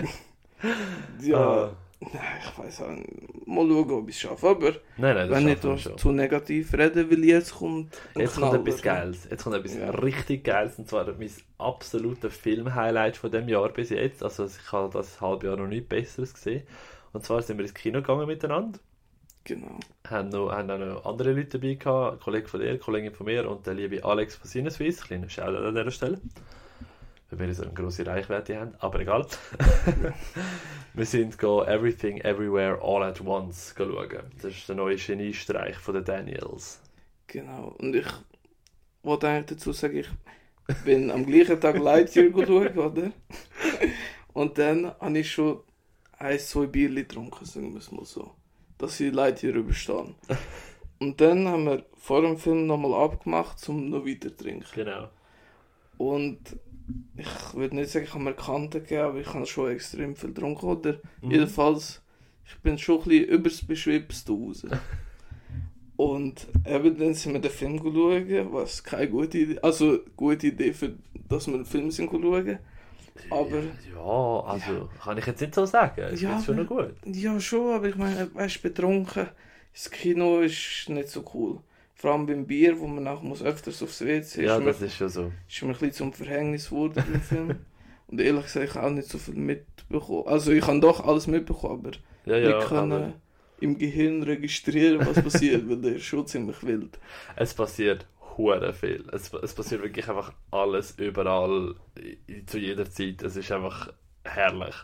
Ja, 1.22 1.38
Ah. 1.38 1.72
Nein, 2.00 2.14
ich 2.42 2.58
weiß 2.58 2.82
auch 2.84 2.90
nicht. 2.90 3.48
Mal 3.48 3.68
schauen, 3.68 3.92
ob 3.92 4.10
ich 4.10 4.16
es 4.16 4.22
schaffe. 4.22 4.48
Aber 4.48 4.72
Nein, 4.98 5.16
nein, 5.16 5.30
das 5.30 5.64
wenn 5.64 5.74
was 5.74 5.82
schon. 5.82 5.98
zu 5.98 6.12
negativ 6.12 6.74
reden, 6.74 7.10
weil 7.12 7.24
jetzt 7.26 7.56
kommt. 7.56 7.94
Jetzt 8.16 8.36
kommt 8.36 8.52
Knaller. 8.52 8.60
etwas 8.68 8.82
Geiles. 8.82 9.28
Jetzt 9.30 9.44
kommt 9.44 9.56
etwas 9.56 9.76
Ja. 9.76 9.90
richtig 9.92 10.44
Geiles. 10.44 10.78
Und 10.78 10.88
zwar 10.88 11.06
mein 11.06 11.32
absolutes 11.58 12.36
Film-Highlight 12.38 13.18
von 13.18 13.32
dem 13.32 13.50
Jahr 13.50 13.70
bis 13.70 13.90
jetzt. 13.90 14.24
Also 14.24 14.46
ich 14.46 14.72
habe 14.72 14.92
das 14.94 15.20
halbe 15.20 15.48
Jahr 15.48 15.58
noch 15.58 15.68
nichts 15.68 15.90
Besseres 15.90 16.34
gesehen. 16.34 16.64
Und 17.12 17.26
zwar 17.26 17.42
sind 17.42 17.58
wir 17.58 17.66
ins 17.66 17.74
Kino 17.74 18.02
gegangen 18.02 18.28
miteinander. 18.28 18.80
Genau. 19.46 19.80
Haben, 20.08 20.30
noch, 20.30 20.52
haben 20.52 20.70
auch 20.70 20.78
noch 20.78 21.06
andere 21.06 21.34
Leute 21.34 21.58
dabei 21.60 21.74
gehabt. 21.74 22.14
Ein 22.14 22.20
Kollege 22.20 22.48
von 22.48 22.60
dir, 22.60 22.70
eine 22.70 22.78
Kollegin 22.78 23.14
von 23.14 23.26
mir 23.26 23.50
und 23.50 23.66
der 23.66 23.74
liebe 23.74 24.04
Alex 24.06 24.36
von 24.36 24.48
Sinneswiss. 24.48 25.02
Kleiner 25.02 25.28
Shoutout 25.30 25.66
an 25.68 25.76
dieser 25.76 25.92
Stelle. 25.92 26.22
Weil 27.32 27.48
wir 27.48 27.54
so 27.54 27.64
eine 27.64 27.74
grosse 27.74 28.06
Reichweite 28.06 28.60
haben. 28.60 28.74
Aber 28.80 29.00
egal. 29.00 29.26
wir 30.94 31.06
sind 31.06 31.38
go 31.38 31.64
Everything 31.64 32.18
Everywhere 32.22 32.80
All 32.82 33.04
at 33.04 33.22
Once 33.22 33.74
schauen. 33.78 34.10
Das 34.42 34.52
ist 34.52 34.68
der 34.68 34.76
neue 34.76 34.96
Geniestreich 34.96 35.78
von 35.78 35.94
den 35.94 36.06
Daniels. 36.06 36.82
Genau. 37.28 37.76
Und 37.78 37.96
ich 37.96 38.08
wollte 39.04 39.28
eigentlich 39.28 39.58
dazu 39.58 39.72
sagen, 39.74 39.98
ich 39.98 40.10
bin 40.84 41.12
am 41.12 41.26
gleichen 41.26 41.60
Tag 41.60 41.78
Lightyear 41.78 42.30
geschaut, 42.32 42.78
oder? 42.78 43.12
Und 44.34 44.58
dann 44.58 44.92
habe 45.00 45.20
ich 45.20 45.32
schon 45.32 45.60
ein, 46.18 46.40
zwei 46.40 46.66
Bierchen 46.66 46.96
getrunken, 46.96 47.46
sagen 47.46 47.74
wir 47.74 47.80
es 47.80 47.92
mal 47.92 48.06
so. 48.06 48.32
Dass 48.78 49.00
ich 49.00 49.14
Lightyear 49.14 49.56
überstehen. 49.56 50.16
Und 51.00 51.22
dann 51.22 51.48
haben 51.48 51.66
wir 51.66 51.86
vor 51.98 52.22
dem 52.22 52.38
Film 52.38 52.68
nochmal 52.68 52.94
abgemacht, 53.06 53.68
um 53.70 53.90
noch 53.90 54.06
weiter 54.06 54.30
zu 54.30 54.44
trinken. 54.44 54.66
Genau. 54.76 55.10
Und 55.98 56.58
ich 57.16 57.54
würde 57.54 57.76
nicht 57.76 57.90
sagen, 57.90 58.06
ich 58.06 58.14
habe 58.14 58.24
mir 58.24 58.34
Kante 58.34 58.82
gegeben, 58.82 59.04
aber 59.04 59.20
ich 59.20 59.34
habe 59.34 59.46
schon 59.46 59.72
extrem 59.72 60.16
viel 60.16 60.34
getrunken, 60.34 60.66
oder? 60.66 61.00
Mhm. 61.22 61.32
Jedenfalls, 61.32 62.02
ich 62.46 62.58
bin 62.60 62.78
schon 62.78 63.00
ein 63.00 63.04
bisschen 63.04 63.26
übers 63.26 63.66
Beschwipste 63.66 64.32
raus. 64.32 64.66
Und 65.98 66.48
eben 66.66 66.98
dann 66.98 67.14
sind 67.14 67.34
wir 67.34 67.42
den 67.42 67.52
Film 67.52 67.78
schauen, 67.78 68.54
was 68.54 68.82
keine 68.82 69.10
gute 69.10 69.38
Idee, 69.38 69.60
also 69.60 70.00
gute 70.16 70.48
Idee 70.48 70.72
für, 70.72 70.94
dass 71.28 71.48
wir 71.48 71.56
einen 71.56 71.66
Film 71.66 71.92
sind 71.92 72.10
schauen. 72.10 72.58
Aber, 73.30 73.64
Ja, 73.94 74.44
also 74.46 74.90
kann 75.04 75.18
ich 75.18 75.26
jetzt 75.26 75.42
nicht 75.42 75.54
so 75.56 75.66
sagen. 75.66 76.14
Ich 76.14 76.22
Ja, 76.22 76.42
schon 76.42 76.56
noch 76.56 76.68
gut. 76.68 76.94
ja 77.06 77.38
schon, 77.42 77.74
aber 77.74 77.90
ich 77.90 77.98
meine, 77.98 78.34
weißt 78.34 78.58
du, 78.58 78.62
betrunken, 78.62 79.28
das 79.74 79.92
Kino 79.92 80.40
ist 80.40 80.88
nicht 80.88 81.10
so 81.10 81.26
cool. 81.34 81.60
Vor 82.00 82.12
allem 82.14 82.26
beim 82.28 82.48
Bier, 82.48 82.80
wo 82.80 82.88
man 82.88 83.04
nachher 83.04 83.26
muss 83.26 83.44
öfters 83.44 83.84
aufs 83.84 84.00
WC, 84.06 84.46
Ja, 84.46 84.54
ist, 84.56 84.60
mir, 84.60 84.66
das 84.68 84.82
ist 84.82 84.96
schon 84.96 85.10
so. 85.10 85.32
ist 85.50 85.62
mir 85.62 85.68
ein 85.68 85.74
bisschen 85.74 85.92
zum 85.92 86.14
Verhängnis 86.14 86.70
geworden 86.70 87.04
beim 87.12 87.22
Film. 87.22 87.56
Und 88.08 88.22
ehrlich 88.22 88.44
gesagt, 88.44 88.66
ich 88.70 88.76
habe 88.76 88.88
auch 88.88 88.92
nicht 88.92 89.10
so 89.10 89.18
viel 89.18 89.36
mitbekommen. 89.36 90.26
Also 90.28 90.52
ich 90.54 90.66
habe 90.66 90.80
doch 90.80 91.06
alles 91.06 91.28
mitbekommen, 91.28 91.86
aber 91.86 91.92
Ja, 92.26 92.38
ja, 92.38 92.48
wir 92.60 92.66
können 92.66 92.92
aber 92.94 93.14
im 93.60 93.78
Gehirn 93.78 94.24
registrieren, 94.24 95.06
was 95.06 95.22
passiert, 95.22 95.64
weil 95.70 95.82
der 95.82 95.98
ist 95.98 96.06
schon 96.06 96.26
ziemlich 96.26 96.64
wild. 96.64 96.98
es 97.36 97.54
passiert 97.54 98.08
hure 98.38 98.72
viel. 98.74 99.04
Es, 99.12 99.34
es 99.34 99.54
passiert 99.54 99.82
wirklich 99.84 100.08
einfach 100.08 100.32
alles 100.52 100.92
überall 100.98 101.76
zu 102.48 102.58
jeder 102.58 102.90
Zeit. 102.90 103.22
Es 103.24 103.36
ist 103.36 103.52
einfach 103.52 103.92
herrlich. 104.24 104.76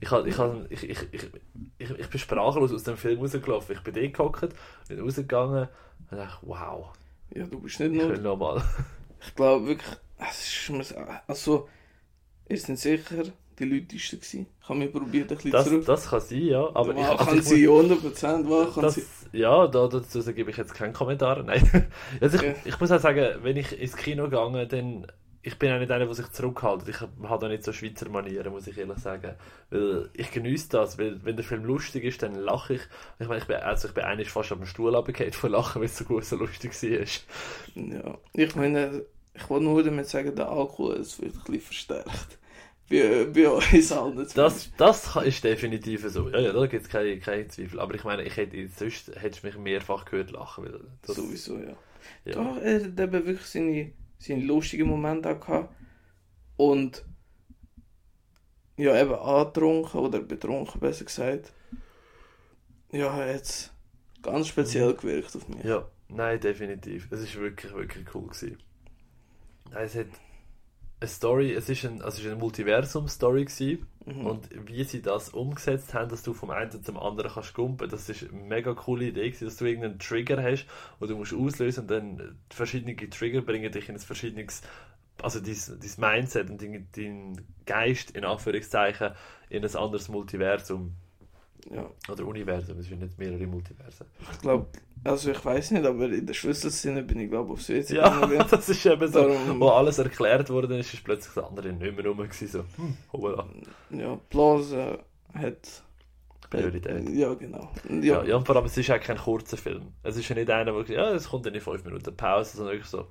Ich, 0.00 0.10
ich, 0.12 0.38
ich, 0.70 0.82
ich, 0.90 1.02
ich, 1.12 1.30
ich, 1.78 1.90
ich 1.98 2.08
bin 2.10 2.20
sprachlos 2.20 2.72
aus 2.72 2.82
dem 2.84 2.96
Film 2.96 3.20
rausgelaufen. 3.20 3.74
Ich 3.76 3.82
bin 3.82 3.94
dort 3.94 4.12
gehockt, 4.14 4.54
bin 4.88 5.00
rausgegangen 5.00 5.68
und 6.10 6.16
dachte, 6.18 6.46
wow, 6.46 6.92
Ja, 7.34 7.46
du 7.46 7.58
bist 7.60 7.80
nicht 7.80 7.92
ich 7.94 8.02
nur. 8.02 8.16
nochmal. 8.18 8.62
Ich 9.20 9.34
glaube 9.34 9.66
wirklich, 9.66 9.96
es 10.18 10.68
ist 10.70 10.94
also, 11.26 11.68
ist 12.48 12.68
nicht 12.68 12.80
sicher, 12.82 13.24
die 13.58 13.64
Leute 13.64 13.96
waren. 13.96 14.46
Ich 14.60 14.68
habe 14.68 14.78
mich 14.78 14.92
probiert, 14.92 15.30
ein 15.30 15.36
bisschen 15.36 15.50
Das, 15.50 15.64
zurück. 15.66 15.84
das 15.86 16.10
kann 16.10 16.20
sein, 16.20 16.42
ja. 16.46 16.68
Aber 16.74 16.90
ich, 16.90 16.96
Wow, 16.96 17.10
also 17.10 17.24
kann 17.24 17.38
ich 17.38 17.44
sie 17.44 17.68
100% 17.68 18.48
wahr, 18.50 18.70
kann 18.72 18.82
Das, 18.82 18.94
sie. 18.96 19.04
ja, 19.32 19.66
da, 19.66 19.88
dazu 19.88 20.22
gebe 20.34 20.50
ich 20.50 20.56
jetzt 20.56 20.74
keinen 20.74 20.92
Kommentar. 20.92 21.42
Nein. 21.42 21.88
Also 22.20 22.36
ich, 22.36 22.42
Okay. 22.42 22.54
ich 22.64 22.78
muss 22.80 22.90
auch 22.92 23.00
sagen, 23.00 23.42
wenn 23.42 23.56
ich 23.56 23.78
ins 23.80 23.96
Kino 23.96 24.28
gehe, 24.28 24.66
dann 24.66 25.06
ich 25.46 25.56
bin 25.60 25.70
auch 25.70 25.78
nicht 25.78 25.92
einer, 25.92 26.06
der 26.06 26.14
sich 26.14 26.28
zurückhält. 26.32 26.88
Ich 26.88 27.00
habe 27.00 27.40
da 27.40 27.48
nicht 27.48 27.62
so 27.62 27.72
Schweizer 27.72 28.08
Manieren, 28.08 28.52
muss 28.52 28.66
ich 28.66 28.76
ehrlich 28.76 28.98
sagen. 28.98 29.36
Weil 29.70 30.10
ich 30.12 30.32
genieße 30.32 30.70
das, 30.70 30.98
weil 30.98 31.24
wenn 31.24 31.36
der 31.36 31.44
Film 31.44 31.64
lustig 31.64 32.02
ist, 32.02 32.20
dann 32.20 32.34
lache 32.34 32.74
ich. 32.74 32.80
Ich 33.20 33.28
meine, 33.28 33.40
ich 33.40 33.46
bin, 33.46 33.58
also 33.58 33.86
ich 33.86 33.94
bin 33.94 34.02
eigentlich 34.02 34.30
fast 34.30 34.50
am 34.50 34.66
Stuhl 34.66 34.92
runtergefallen 34.92 35.32
von 35.32 35.52
Lachen, 35.52 35.80
weil 35.80 35.86
es 35.86 35.96
so 35.96 36.04
gut 36.04 36.24
so 36.24 36.34
lustig 36.34 36.72
war. 36.82 37.82
Ja, 37.84 38.18
ich 38.32 38.56
meine, 38.56 39.04
ich 39.34 39.48
wollte 39.48 39.64
nur 39.66 39.84
damit 39.84 40.08
sagen, 40.08 40.34
der 40.34 40.48
Alkohol 40.48 40.96
ist 40.96 41.22
wird 41.22 41.34
ein 41.36 41.42
bisschen 41.44 41.60
verstärkt. 41.60 42.38
bei, 42.90 43.26
bei 43.32 43.48
uns 43.48 43.92
allen. 43.92 44.26
Das, 44.34 44.72
das 44.76 45.16
ist 45.16 45.44
definitiv 45.44 46.08
so. 46.08 46.28
Ja, 46.28 46.40
ja, 46.40 46.52
da 46.52 46.66
gibt 46.66 46.82
es 46.82 46.88
keine, 46.88 47.20
keine 47.20 47.46
Zweifel. 47.46 47.78
Aber 47.78 47.94
ich 47.94 48.02
meine, 48.02 48.24
ich 48.24 48.36
hätte, 48.36 48.66
sonst 48.76 49.12
hättest 49.14 49.44
du 49.44 49.46
mich 49.46 49.58
mehrfach 49.58 50.06
gehört 50.06 50.32
lachen. 50.32 50.64
Weil 50.64 50.80
das, 51.02 51.14
Sowieso, 51.14 51.56
ja. 51.58 51.76
Ja. 52.24 52.32
Doch, 52.32 52.56
er 52.60 52.84
eben 52.84 53.12
wirklich 53.12 53.46
seine, 53.46 53.92
seine 54.18 54.44
lustigen 54.44 54.88
Momente 54.88 55.30
auch 55.30 55.40
gehabt. 55.40 55.74
Und 56.56 57.04
ja, 58.76 59.00
eben 59.00 59.14
angetrunken 59.14 60.00
oder 60.00 60.20
betrunken, 60.20 60.80
besser 60.80 61.04
gesagt. 61.04 61.52
Ja, 62.92 63.14
hat 63.14 63.72
ganz 64.22 64.48
speziell 64.48 64.94
gewirkt 64.94 65.34
auf 65.36 65.48
mich. 65.48 65.64
Ja, 65.64 65.88
nein, 66.08 66.40
definitiv. 66.40 67.10
Es 67.10 67.20
ist 67.20 67.36
wirklich, 67.36 67.72
wirklich 67.72 68.14
cool 68.14 68.28
gewesen. 68.28 68.58
Es 69.74 69.94
hat 69.94 70.06
eine 70.98 71.08
Story, 71.08 71.52
es 71.52 71.68
ist 71.68 71.84
ein, 71.84 72.00
also 72.02 72.18
es 72.18 72.24
ist 72.24 72.26
eine 72.26 72.36
Multiversum-Story 72.36 73.44
gewesen. 73.44 73.86
Mhm. 74.06 74.26
Und 74.26 74.48
wie 74.68 74.84
sie 74.84 75.02
das 75.02 75.30
umgesetzt 75.30 75.92
haben, 75.94 76.08
dass 76.08 76.22
du 76.22 76.32
vom 76.32 76.50
einen 76.50 76.82
zum 76.82 76.96
anderen 76.96 77.30
kannst 77.32 77.54
gumpen, 77.54 77.88
das 77.88 78.08
ist 78.08 78.30
eine 78.30 78.40
mega 78.40 78.72
coole 78.74 79.06
Idee 79.06 79.28
gewesen, 79.30 79.46
dass 79.46 79.56
du 79.56 79.64
irgendeinen 79.64 79.98
Trigger 79.98 80.42
hast, 80.42 80.66
wo 81.00 81.06
du 81.06 81.16
musst 81.16 81.34
auslösen 81.34 81.82
und 81.82 81.90
dann 81.90 82.38
verschiedene 82.50 82.94
Trigger 83.10 83.42
bringen 83.42 83.72
dich 83.72 83.88
in 83.88 83.96
ein 83.96 84.00
verschiedenes, 84.00 84.62
also 85.20 85.40
dein, 85.40 85.56
dein 85.56 86.12
Mindset 86.12 86.50
und 86.50 86.62
dein, 86.62 86.88
dein 86.94 87.44
Geist 87.66 88.12
in 88.12 88.24
Anführungszeichen 88.24 89.12
in 89.50 89.64
ein 89.64 89.76
anderes 89.76 90.08
Multiversum 90.08 90.94
ja, 91.70 91.90
oder 92.10 92.26
Universum, 92.26 92.78
es 92.78 92.86
sind 92.86 93.00
nicht 93.00 93.18
mehrere 93.18 93.46
Multiversen. 93.46 94.06
ich 94.32 94.38
glaube, 94.40 94.66
also 95.04 95.30
ich 95.30 95.44
weiß 95.44 95.72
nicht, 95.72 95.84
aber 95.84 96.06
in 96.10 96.26
der 96.26 96.34
Schlüsselszene 96.34 97.02
bin 97.02 97.20
ich 97.20 97.30
glaube 97.30 97.52
aufs 97.52 97.68
WC 97.68 97.96
Ja, 97.96 98.44
das 98.50 98.68
ist 98.68 98.84
eben 98.86 99.06
so, 99.12 99.22
Darum- 99.28 99.60
wo 99.60 99.68
alles 99.68 99.98
erklärt 99.98 100.48
worden 100.50 100.78
ist, 100.78 100.92
ist 100.94 101.04
plötzlich 101.04 101.34
das 101.34 101.44
andere 101.44 101.72
nicht 101.72 101.96
mehr 101.96 102.06
rum 102.06 102.18
gewesen, 102.18 102.48
so, 102.48 102.64
hm. 102.76 103.98
Ja, 103.98 104.18
Blase 104.30 104.98
hat... 105.34 105.82
Priorität. 106.50 107.08
Ja, 107.10 107.34
genau. 107.34 107.72
Ja, 107.90 108.00
Ja, 108.00 108.24
ja, 108.24 108.36
und 108.36 108.46
vor 108.46 108.54
allem, 108.54 108.66
es 108.66 108.76
ist 108.76 108.88
auch 108.90 109.00
kein 109.00 109.16
kurzer 109.16 109.56
Film. 109.56 109.82
Es 110.04 110.16
ist 110.16 110.28
ja 110.28 110.36
nicht 110.36 110.48
einer, 110.48 110.72
wo 110.72 110.80
ich, 110.82 110.88
ja, 110.90 111.10
es 111.10 111.28
kommt 111.28 111.44
in 111.46 111.60
5 111.60 111.84
Minuten 111.84 112.16
Pause, 112.16 112.56
sondern 112.58 112.74
wirklich 112.74 112.88
so, 112.90 113.06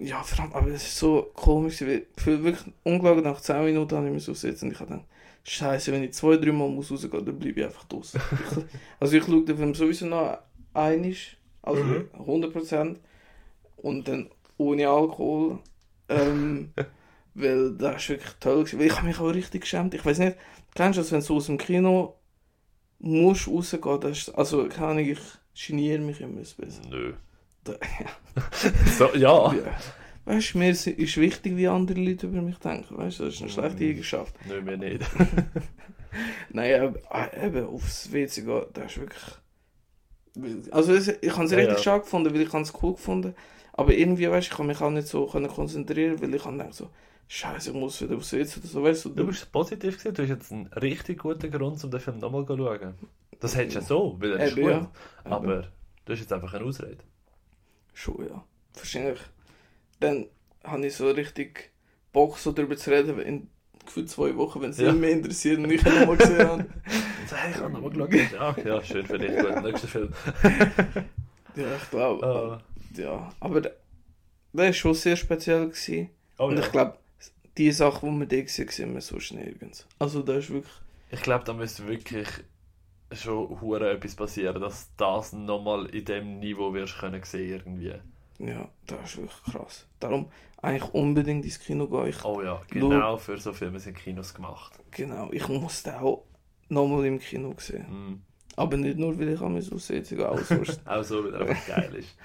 Ja, 0.00 0.22
vor 0.22 0.44
allem, 0.44 0.52
aber 0.54 0.68
es 0.68 0.82
ist 0.86 0.96
so 0.98 1.30
komisch, 1.34 1.82
weil 1.82 2.06
ich 2.16 2.22
fühle 2.22 2.42
wirklich 2.44 2.72
unglaublich 2.84 3.24
nach 3.24 3.40
10 3.40 3.64
Minuten 3.64 3.94
habe 3.96 4.06
ich 4.06 4.12
mich 4.14 4.30
aufsetzen 4.30 4.68
und 4.68 4.74
ich 4.74 4.80
habe 4.80 4.90
dann 4.92 5.04
Scheiße, 5.48 5.92
wenn 5.92 6.02
ich 6.02 6.12
zwei, 6.12 6.36
drei 6.36 6.50
Mal 6.52 6.68
muss 6.68 6.90
rausgehen, 6.90 7.24
dann 7.24 7.38
bleibe 7.38 7.60
ich 7.60 7.66
einfach 7.66 7.84
draußen. 7.84 8.20
Also 8.98 9.16
ich 9.16 9.24
schaue 9.24 9.44
den 9.44 9.56
Film 9.56 9.74
sowieso 9.74 10.06
noch 10.06 10.38
einig, 10.74 11.36
also 11.62 11.84
Mhm. 11.84 12.08
100% 12.18 13.00
und 13.76 14.08
dann 14.08 14.30
ohne 14.58 14.88
Alkohol, 14.88 15.60
ähm, 16.08 16.72
weil 17.34 17.72
das 17.76 18.02
ist 18.02 18.08
wirklich 18.08 18.32
toll. 18.40 18.64
Weil 18.72 18.86
ich 18.86 18.96
habe 18.96 19.06
mich 19.06 19.20
auch 19.20 19.28
richtig 19.32 19.60
geschämt. 19.62 19.94
Ich 19.94 20.04
weiß 20.04 20.18
nicht, 20.18 20.36
kennst 20.74 20.96
du 20.98 21.02
das, 21.02 21.12
wenn 21.12 21.20
du 21.24 21.36
aus 21.36 21.46
dem 21.46 21.58
Kino 21.58 22.14
musst 22.98 23.46
rausgehen, 23.46 24.00
das 24.00 24.18
ist, 24.18 24.28
also 24.30 24.66
keine 24.68 24.86
Ahnung, 24.88 25.04
ich 25.04 25.18
geniere 25.66 26.00
mich 26.00 26.20
immer 26.20 26.32
ein 26.40 26.44
bisschen. 26.56 26.90
nö. 26.90 27.12
Da- 27.64 27.74
So, 28.98 29.14
ja. 29.14 29.54
Ja. 29.54 29.76
Weißt 30.26 30.54
du, 30.54 30.58
mir 30.58 30.70
ist 30.70 30.86
wichtig, 31.16 31.56
wie 31.56 31.68
andere 31.68 32.00
Leute 32.00 32.26
über 32.26 32.42
mich 32.42 32.58
denken. 32.58 32.98
Weißt 32.98 33.20
du, 33.20 33.24
das 33.24 33.34
ist 33.34 33.40
eine 33.42 33.50
schlechte 33.50 33.84
Mhm. 33.84 33.90
Eigenschaft. 33.90 34.34
Nö, 34.44 34.60
mir 34.62 34.76
nicht. 34.76 35.02
Nein, 36.50 36.94
eben 37.42 37.66
aufs 37.66 38.12
WC 38.12 38.42
gehen, 38.42 38.62
das 38.74 38.92
ist 38.92 39.00
wirklich. 39.00 39.24
Also, 40.70 40.94
ich 40.94 41.08
habe 41.32 41.44
es 41.44 41.50
Ja, 41.50 41.58
richtig 41.58 41.78
ja. 41.78 41.82
schade 41.82 42.00
gefunden, 42.04 42.34
weil 42.34 42.42
ich 42.42 42.52
es 42.52 42.72
cool 42.82 42.92
gefunden 42.92 43.34
Aber 43.72 43.92
irgendwie, 43.94 44.30
weißt 44.30 44.48
du, 44.48 44.52
ich 44.52 44.56
kann 44.56 44.66
mich 44.66 44.80
auch 44.80 44.90
nicht 44.90 45.08
so 45.08 45.26
können 45.26 45.48
konzentrieren, 45.48 46.20
weil 46.20 46.34
ich 46.34 46.42
gedacht, 46.42 46.74
so, 46.74 46.90
Scheiße, 47.28 47.70
ich 47.70 47.76
muss 47.76 48.00
wieder 48.02 48.16
aufs 48.16 48.32
WC 48.32 48.58
oder 48.60 48.68
so, 48.68 48.82
weißt 48.82 49.04
du. 49.06 49.08
Du 49.10 49.26
bist 49.26 49.50
positiv 49.52 49.98
gewesen, 49.98 50.14
du 50.14 50.22
hast 50.22 50.28
jetzt 50.28 50.52
einen 50.52 50.66
richtig 50.68 51.18
guten 51.18 51.50
Grund, 51.50 51.82
um 51.82 51.90
den 51.90 52.00
Film 52.00 52.18
nochmal 52.18 52.46
zu 52.46 52.56
schauen. 52.56 52.94
Das 53.40 53.56
hättest 53.56 53.76
du 53.76 53.80
ja 53.80 53.86
so, 53.86 54.16
weil 54.20 54.32
er 54.32 54.40
ist 54.46 54.56
Eben, 54.56 54.62
gut. 54.62 54.70
ja. 54.70 54.90
Aber 55.24 55.62
du 56.04 56.12
hast 56.12 56.20
jetzt 56.20 56.32
einfach 56.32 56.54
eine 56.54 56.64
Ausrede. 56.64 56.98
Schon, 57.94 58.26
ja. 58.28 58.44
Wahrscheinlich. 58.74 59.18
Dann 60.00 60.26
habe 60.64 60.86
ich 60.86 60.94
so 60.94 61.10
richtig 61.10 61.70
Bock, 62.12 62.38
so 62.38 62.52
darüber 62.52 62.76
zu 62.76 62.90
reden, 62.90 63.18
in 63.20 63.48
gefühlt 63.84 64.10
zwei 64.10 64.36
Wochen, 64.36 64.60
wenn 64.62 64.70
es 64.70 64.78
Ja. 64.78 64.92
mehr 64.92 65.10
interessiert 65.10 65.58
und 65.58 65.70
ich 65.70 65.84
ihn 65.84 66.00
nochmal 66.00 66.16
gesehen 66.16 66.48
habe. 66.48 66.66
So, 67.28 67.34
hey, 67.34 67.50
ich 67.50 67.56
habe 67.56 67.72
nochmal 67.72 67.90
geschaut. 67.90 68.32
Ja, 68.32 68.56
ja, 68.64 68.84
schön 68.84 69.04
für 69.04 69.18
dich, 69.18 69.36
gut, 69.36 69.62
nächster 69.64 69.88
Film. 69.88 70.12
Ja, 71.56 71.74
ich 71.74 71.90
glaube. 71.90 72.24
Ah. 72.24 72.62
Ja, 72.96 73.32
aber 73.40 73.62
der, 73.62 73.76
der 74.52 74.66
war 74.66 74.72
schon 74.72 74.94
sehr 74.94 75.16
speziell. 75.16 75.68
Gewesen. 75.68 76.10
Oh, 76.38 76.44
und 76.46 76.58
ja. 76.58 76.62
ich 76.64 76.70
glaube, 76.70 76.98
die 77.56 77.72
Sachen, 77.72 78.12
die 78.12 78.20
wir 78.20 78.26
da 78.26 78.42
gesehen 78.44 78.66
haben, 78.66 78.72
sehen 78.72 78.94
wir 78.94 79.00
sonst 79.00 79.32
nirgends. 79.32 79.86
Also 79.98 80.22
da 80.22 80.34
ist 80.36 80.50
wirklich... 80.50 80.72
Ich 81.10 81.22
glaube, 81.22 81.44
da 81.44 81.52
müsste 81.54 81.86
wirklich 81.88 82.28
schon 83.12 83.60
hure 83.60 83.90
etwas 83.90 84.14
passieren, 84.14 84.60
dass 84.60 84.90
das 84.96 85.32
nochmal 85.32 85.86
in 85.86 86.04
dem 86.04 86.38
Niveau 86.40 86.74
wirst 86.74 86.98
können 86.98 87.22
sehen 87.24 87.50
irgendwie. 87.50 87.94
Ja, 88.38 88.68
das 88.86 88.98
ist 89.10 89.16
wirklich 89.18 89.42
krass. 89.52 89.86
Darum 90.00 90.28
eigentlich 90.62 90.92
unbedingt 90.94 91.44
ins 91.44 91.58
Kino 91.60 91.86
gehen. 91.86 92.06
Ich, 92.08 92.24
Oh 92.24 92.42
ja, 92.42 92.60
genau 92.68 93.16
für 93.16 93.38
so 93.38 93.52
Filme 93.52 93.78
sind 93.80 93.96
Kinos 93.96 94.34
gemacht. 94.34 94.72
genau, 94.90 95.30
ich 95.32 95.46
muss 95.48 95.82
den 95.82 95.94
auch 95.94 96.24
nochmal 96.68 97.06
im 97.06 97.18
Kino 97.18 97.54
sehen. 97.58 97.86
Mhm. 97.88 98.22
Aber 98.56 98.76
nicht 98.76 98.98
nur, 98.98 99.18
weil 99.18 99.28
ich 99.28 99.40
an 99.40 99.52
mich 99.54 99.70
aussetze, 99.72 100.28
auch 100.30 100.38
sonst. 100.38 100.80
Auch 100.86 101.02
so, 101.02 101.24
weil 101.24 101.34
er 101.34 101.40
einfach 101.42 101.66
geil 101.66 101.94
ist. 101.96 102.16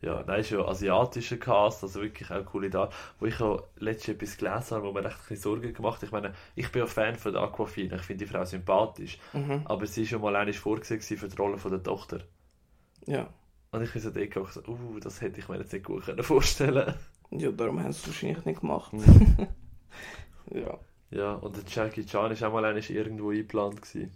Ja, 0.00 0.22
nein, 0.26 0.40
ist 0.40 0.50
ja 0.50 0.62
asiatischer 0.66 1.36
Cast, 1.38 1.82
also 1.82 2.02
wirklich 2.02 2.30
auch 2.30 2.44
coole 2.44 2.68
da. 2.68 2.90
Wo 3.18 3.26
ich 3.26 3.40
auch 3.40 3.62
letztens 3.76 4.16
etwas 4.16 4.36
gelesen 4.36 4.76
habe, 4.76 4.86
wo 4.86 4.92
mir 4.92 5.00
echt 5.00 5.16
ein 5.16 5.20
bisschen 5.28 5.36
Sorgen 5.36 5.72
gemacht 5.72 5.96
hat. 5.96 6.02
Ich 6.04 6.12
meine, 6.12 6.34
ich 6.54 6.70
bin 6.72 6.80
ja 6.80 6.86
Fan 6.86 7.16
von 7.16 7.32
der 7.32 7.42
Aquafina, 7.42 7.96
ich 7.96 8.02
finde 8.02 8.24
die 8.24 8.30
Frau 8.30 8.44
sympathisch. 8.44 9.18
mhm. 9.32 9.62
Aber 9.64 9.86
sie 9.86 10.02
war 10.02 10.08
schon 10.08 10.20
mal 10.22 10.36
einmal 10.36 10.52
vorgesehen 10.52 11.00
für 11.00 11.28
die 11.28 11.36
Rolle 11.36 11.56
von 11.58 11.70
der 11.70 11.82
Tochter. 11.82 12.20
Ja. 13.06 13.28
Und 13.74 13.82
ich 13.82 13.90
so 13.90 14.10
dort 14.10 14.30
gedacht, 14.30 14.52
so, 14.52 14.60
uh, 14.68 15.00
das 15.00 15.20
hätte 15.20 15.40
ich 15.40 15.48
mir 15.48 15.58
jetzt 15.58 15.72
nicht 15.72 15.84
gut 15.84 16.04
können 16.04 16.22
vorstellen 16.22 16.94
ja, 17.30 17.50
darum 17.50 17.80
haben 17.80 17.90
sie 17.90 17.98
es 17.98 18.06
wahrscheinlich 18.06 18.44
nicht 18.44 18.60
gemacht. 18.60 18.92
Mhm. 18.92 19.48
Ja, 20.50 20.78
Ja, 21.10 21.32
und 21.34 21.56
der 21.56 21.64
Jackie 21.66 22.04
Chan 22.04 22.30
war 22.38 22.48
auch 22.48 22.52
mal 22.52 22.64
einmal 22.64 22.84
irgendwo 22.84 23.30
eingeplant. 23.30 23.82
Gewesen. 23.82 24.12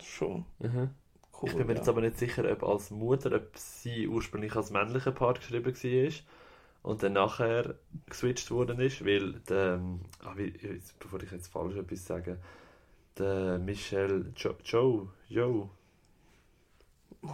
schon. 0.00 0.44
Mhm. 0.60 0.90
Cool, 1.32 1.48
Ich 1.48 1.56
bin 1.56 1.66
mir 1.66 1.72
ja. 1.72 1.78
jetzt 1.78 1.88
aber 1.88 2.02
nicht 2.02 2.18
sicher, 2.18 2.48
ob 2.48 2.62
als 2.62 2.90
Mutter, 2.90 3.34
ob 3.34 3.56
sie 3.56 4.06
ursprünglich 4.06 4.54
als 4.54 4.70
männlicher 4.70 5.10
Part 5.10 5.40
geschrieben 5.40 5.74
war 5.74 6.12
und 6.82 7.02
dann 7.02 7.14
nachher 7.14 7.74
geswitcht 8.06 8.50
worden 8.52 8.78
ist, 8.78 9.04
weil 9.04 9.40
der, 9.48 9.74
ähm, 9.74 10.02
ah, 10.22 10.34
wie, 10.36 10.52
bevor 11.00 11.20
ich 11.22 11.32
jetzt 11.32 11.48
falsch 11.48 11.76
etwas 11.76 12.06
sage, 12.06 12.38
der 13.16 13.58
Michel 13.58 14.32
jo, 14.36 14.54
Joe, 14.62 14.62
Joe, 14.64 15.08
Jo, 15.28 15.70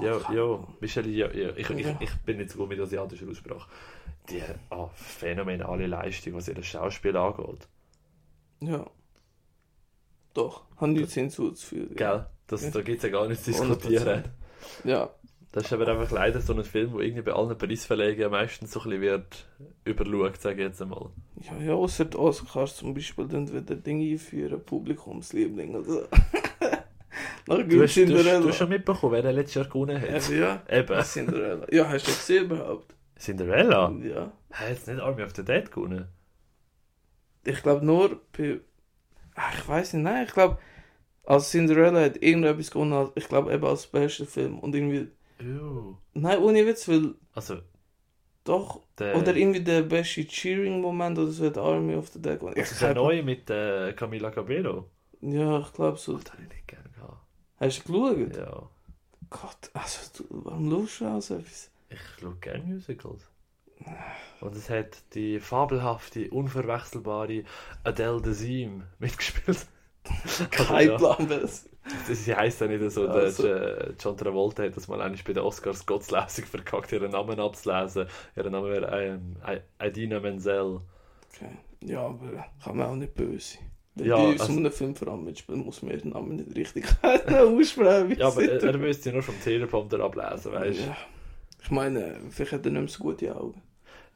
Oh, 0.00 0.32
jo, 0.32 0.66
Michel, 0.80 1.06
jo, 1.08 1.28
jo. 1.28 1.50
Ich, 1.56 1.70
ich, 1.70 1.86
Ja. 1.86 1.96
ich 2.00 2.14
bin 2.24 2.38
nicht 2.38 2.50
so 2.50 2.58
gut 2.58 2.68
mit 2.70 2.80
asiatischer 2.80 3.28
Aussprache. 3.28 3.68
Die 4.30 4.42
ah, 4.70 4.88
phänomenale 4.94 5.86
Leistung, 5.86 6.34
was 6.34 6.48
ihr 6.48 6.62
Schauspiel 6.62 7.16
angeht. 7.16 7.68
Ja. 8.60 8.86
Doch, 10.32 10.64
haben 10.76 10.94
nichts 10.94 11.14
hinzuzufügen. 11.14 11.94
Gell? 11.96 12.26
Das, 12.46 12.62
Ja. 12.62 12.70
Da 12.70 12.80
gibt 12.82 12.98
es 12.98 13.02
ja 13.04 13.08
gar 13.10 13.28
nichts 13.28 13.44
zu 13.44 13.52
diskutieren. 13.52 14.24
100%. 14.84 14.88
Ja, 14.88 15.10
Das 15.52 15.64
ist 15.64 15.72
aber 15.72 15.86
einfach 15.86 16.10
leider 16.10 16.40
so 16.40 16.52
ein 16.54 16.64
Film, 16.64 16.92
wo 16.92 17.00
irgendwie 17.00 17.22
bei 17.22 17.32
allen 17.32 17.56
Preisverlegungen 17.56 18.30
meistens 18.30 18.72
so 18.72 18.80
ein 18.80 18.84
bisschen 18.90 19.02
wird 19.02 19.46
überschaut, 19.84 20.40
sage 20.40 20.62
ich 20.62 20.68
jetzt 20.68 20.82
einmal. 20.82 21.10
ja, 21.40 21.56
ja 21.58 21.74
außer 21.74 22.06
die 22.06 22.16
Oscars 22.16 22.76
zum 22.76 22.94
Beispiel 22.94 23.28
dann 23.28 23.52
wieder 23.52 23.76
Dinge 23.76 24.10
einführen, 24.12 24.60
Publikumsliebling 24.64 25.76
oder 25.76 26.08
so. 27.46 27.56
Nach 27.56 27.68
Du 27.68 27.82
hast, 27.82 27.94
Cinderella. 27.94 28.40
du 28.40 28.48
hast 28.48 28.56
schon 28.58 28.68
mitbekommen, 28.68 29.12
wer 29.22 29.32
letztes 29.32 29.54
Jahr 29.54 29.64
gewonnen 29.66 30.00
hat. 30.00 30.08
Eben, 30.30 30.40
ja. 30.40 30.62
Eben. 30.68 31.02
Cinderella. 31.04 31.66
Ja, 31.72 31.88
hast 31.88 32.06
du 32.06 32.10
das 32.10 32.18
gesehen 32.18 32.44
überhaupt? 32.44 32.94
Cinderella? 33.18 33.92
Ja. 34.02 34.32
Hat 34.52 34.68
jetzt 34.68 34.88
nicht 34.88 35.00
Army 35.00 35.22
of 35.22 35.32
the 35.36 35.44
Dead 35.44 35.70
gewonnen? 35.70 36.08
Ich 37.44 37.62
glaube 37.62 37.84
nur 37.84 38.20
bei. 38.36 38.60
Ah, 39.34 39.50
ich 39.54 39.68
weiß 39.68 39.94
nicht, 39.94 40.02
nein, 40.04 40.24
ich 40.26 40.32
glaube, 40.32 40.58
als 41.24 41.50
Cinderella 41.50 42.00
hat 42.02 42.22
irgendetwas 42.22 42.70
gewonnen, 42.70 43.10
ich 43.14 43.28
glaube 43.28 43.52
eben 43.52 43.64
als 43.64 43.86
bester 43.86 44.26
Film. 44.26 44.58
Und 44.58 44.74
irgendwie. 44.74 45.08
Ew. 45.40 45.96
Nein, 46.14 46.38
ohne 46.38 46.64
Witz, 46.66 46.88
weil 46.88 47.14
Also, 47.34 47.56
doch. 48.44 48.82
der, 48.98 49.16
Oder 49.16 49.34
irgendwie 49.36 49.60
der 49.62 49.82
beste 49.82 50.24
Cheering-Moment 50.26 51.18
oder 51.18 51.30
so 51.32 51.46
hat 51.46 51.58
Army 51.58 51.96
of 51.96 52.08
the 52.08 52.22
Dead 52.22 52.38
gewonnen. 52.38 52.54
also 52.56 52.84
der 52.86 52.94
neue 52.94 53.22
mit 53.22 53.50
äh, 53.50 53.92
Camila 53.94 54.30
Cabello. 54.30 54.88
Ja, 55.20 55.58
ich 55.60 55.72
glaube 55.72 55.98
so. 55.98 56.16
Das 56.18 56.32
habe 56.32 56.42
ich 56.44 56.48
nicht 56.48 56.68
gehabt. 56.68 56.83
Hast 57.64 57.88
du 57.88 57.92
geschaut? 58.14 58.36
Ja. 58.36 58.68
Gott, 59.30 59.70
also 59.72 59.98
du, 60.18 60.24
warum 60.44 60.86
schaust 60.86 61.00
du 61.00 61.06
also 61.06 61.34
etwas? 61.36 61.70
Ich 61.88 61.98
schaue 62.20 62.36
gerne 62.36 62.64
Musicals. 62.64 63.22
Und 64.40 64.54
es 64.56 64.70
hat 64.70 65.02
die 65.14 65.40
fabelhafte, 65.40 66.30
unverwechselbare 66.30 67.44
Adele 67.82 68.20
Dazeem 68.20 68.84
mitgespielt. 68.98 69.66
Kein 70.50 70.88
ja. 70.88 70.96
Plan, 70.96 71.28
was. 71.28 71.68
Das- 72.08 72.24
Sie 72.24 72.34
heisst 72.34 72.60
ja 72.62 72.66
nicht 72.66 72.90
so, 72.92 73.06
Also. 73.08 73.42
der 73.42 73.88
äh, 73.88 73.94
John 74.00 74.16
Travolta 74.16 74.62
hat 74.62 74.74
das 74.76 74.88
mal 74.88 75.02
eigentlich 75.02 75.22
bei 75.24 75.34
den 75.34 75.42
Oscars 75.42 75.84
gottlässig 75.84 76.46
verkackt, 76.46 76.92
ihren 76.92 77.10
Namen 77.10 77.38
abzulesen. 77.38 78.06
Ihren 78.36 78.52
Name 78.52 78.70
wäre 78.70 79.02
ähm, 79.02 79.36
I- 79.46 79.86
Idina 79.86 80.18
Menzel. 80.20 80.80
Okay. 81.34 81.58
Ja, 81.82 82.06
aber 82.06 82.46
kann 82.62 82.76
man 82.78 82.86
auch 82.86 82.96
nicht 82.96 83.14
böse 83.14 83.56
sein. 83.58 83.70
Wenn 83.96 84.06
Ja, 84.06 84.16
die 84.32 84.38
so 84.38 84.44
also- 84.44 84.56
einen 84.58 84.72
Film 84.72 84.94
vor 84.96 85.08
allem 85.08 85.24
mitspielen, 85.24 85.64
muss 85.64 85.82
man 85.82 85.92
ihren 85.94 86.10
Namen 86.10 86.36
nicht 86.36 86.56
richtig 86.56 86.84
aussprechen. 87.02 88.16
Ja, 88.18 88.26
aber 88.28 88.42
er, 88.44 88.62
er 88.62 88.78
müsste 88.78 89.08
ja 89.10 89.12
nur 89.14 89.22
vom 89.22 89.40
Teleprompter 89.42 90.00
ablesen, 90.00 90.52
weißt 90.52 90.78
du? 90.80 90.84
Ja. 90.84 90.96
Ich 91.62 91.70
meine, 91.70 92.16
vielleicht 92.30 92.52
hat 92.52 92.66
er 92.66 92.72
nicht 92.72 92.80
mehr 92.80 92.88
so 92.88 93.02
gute 93.04 93.34
Augen. 93.34 93.62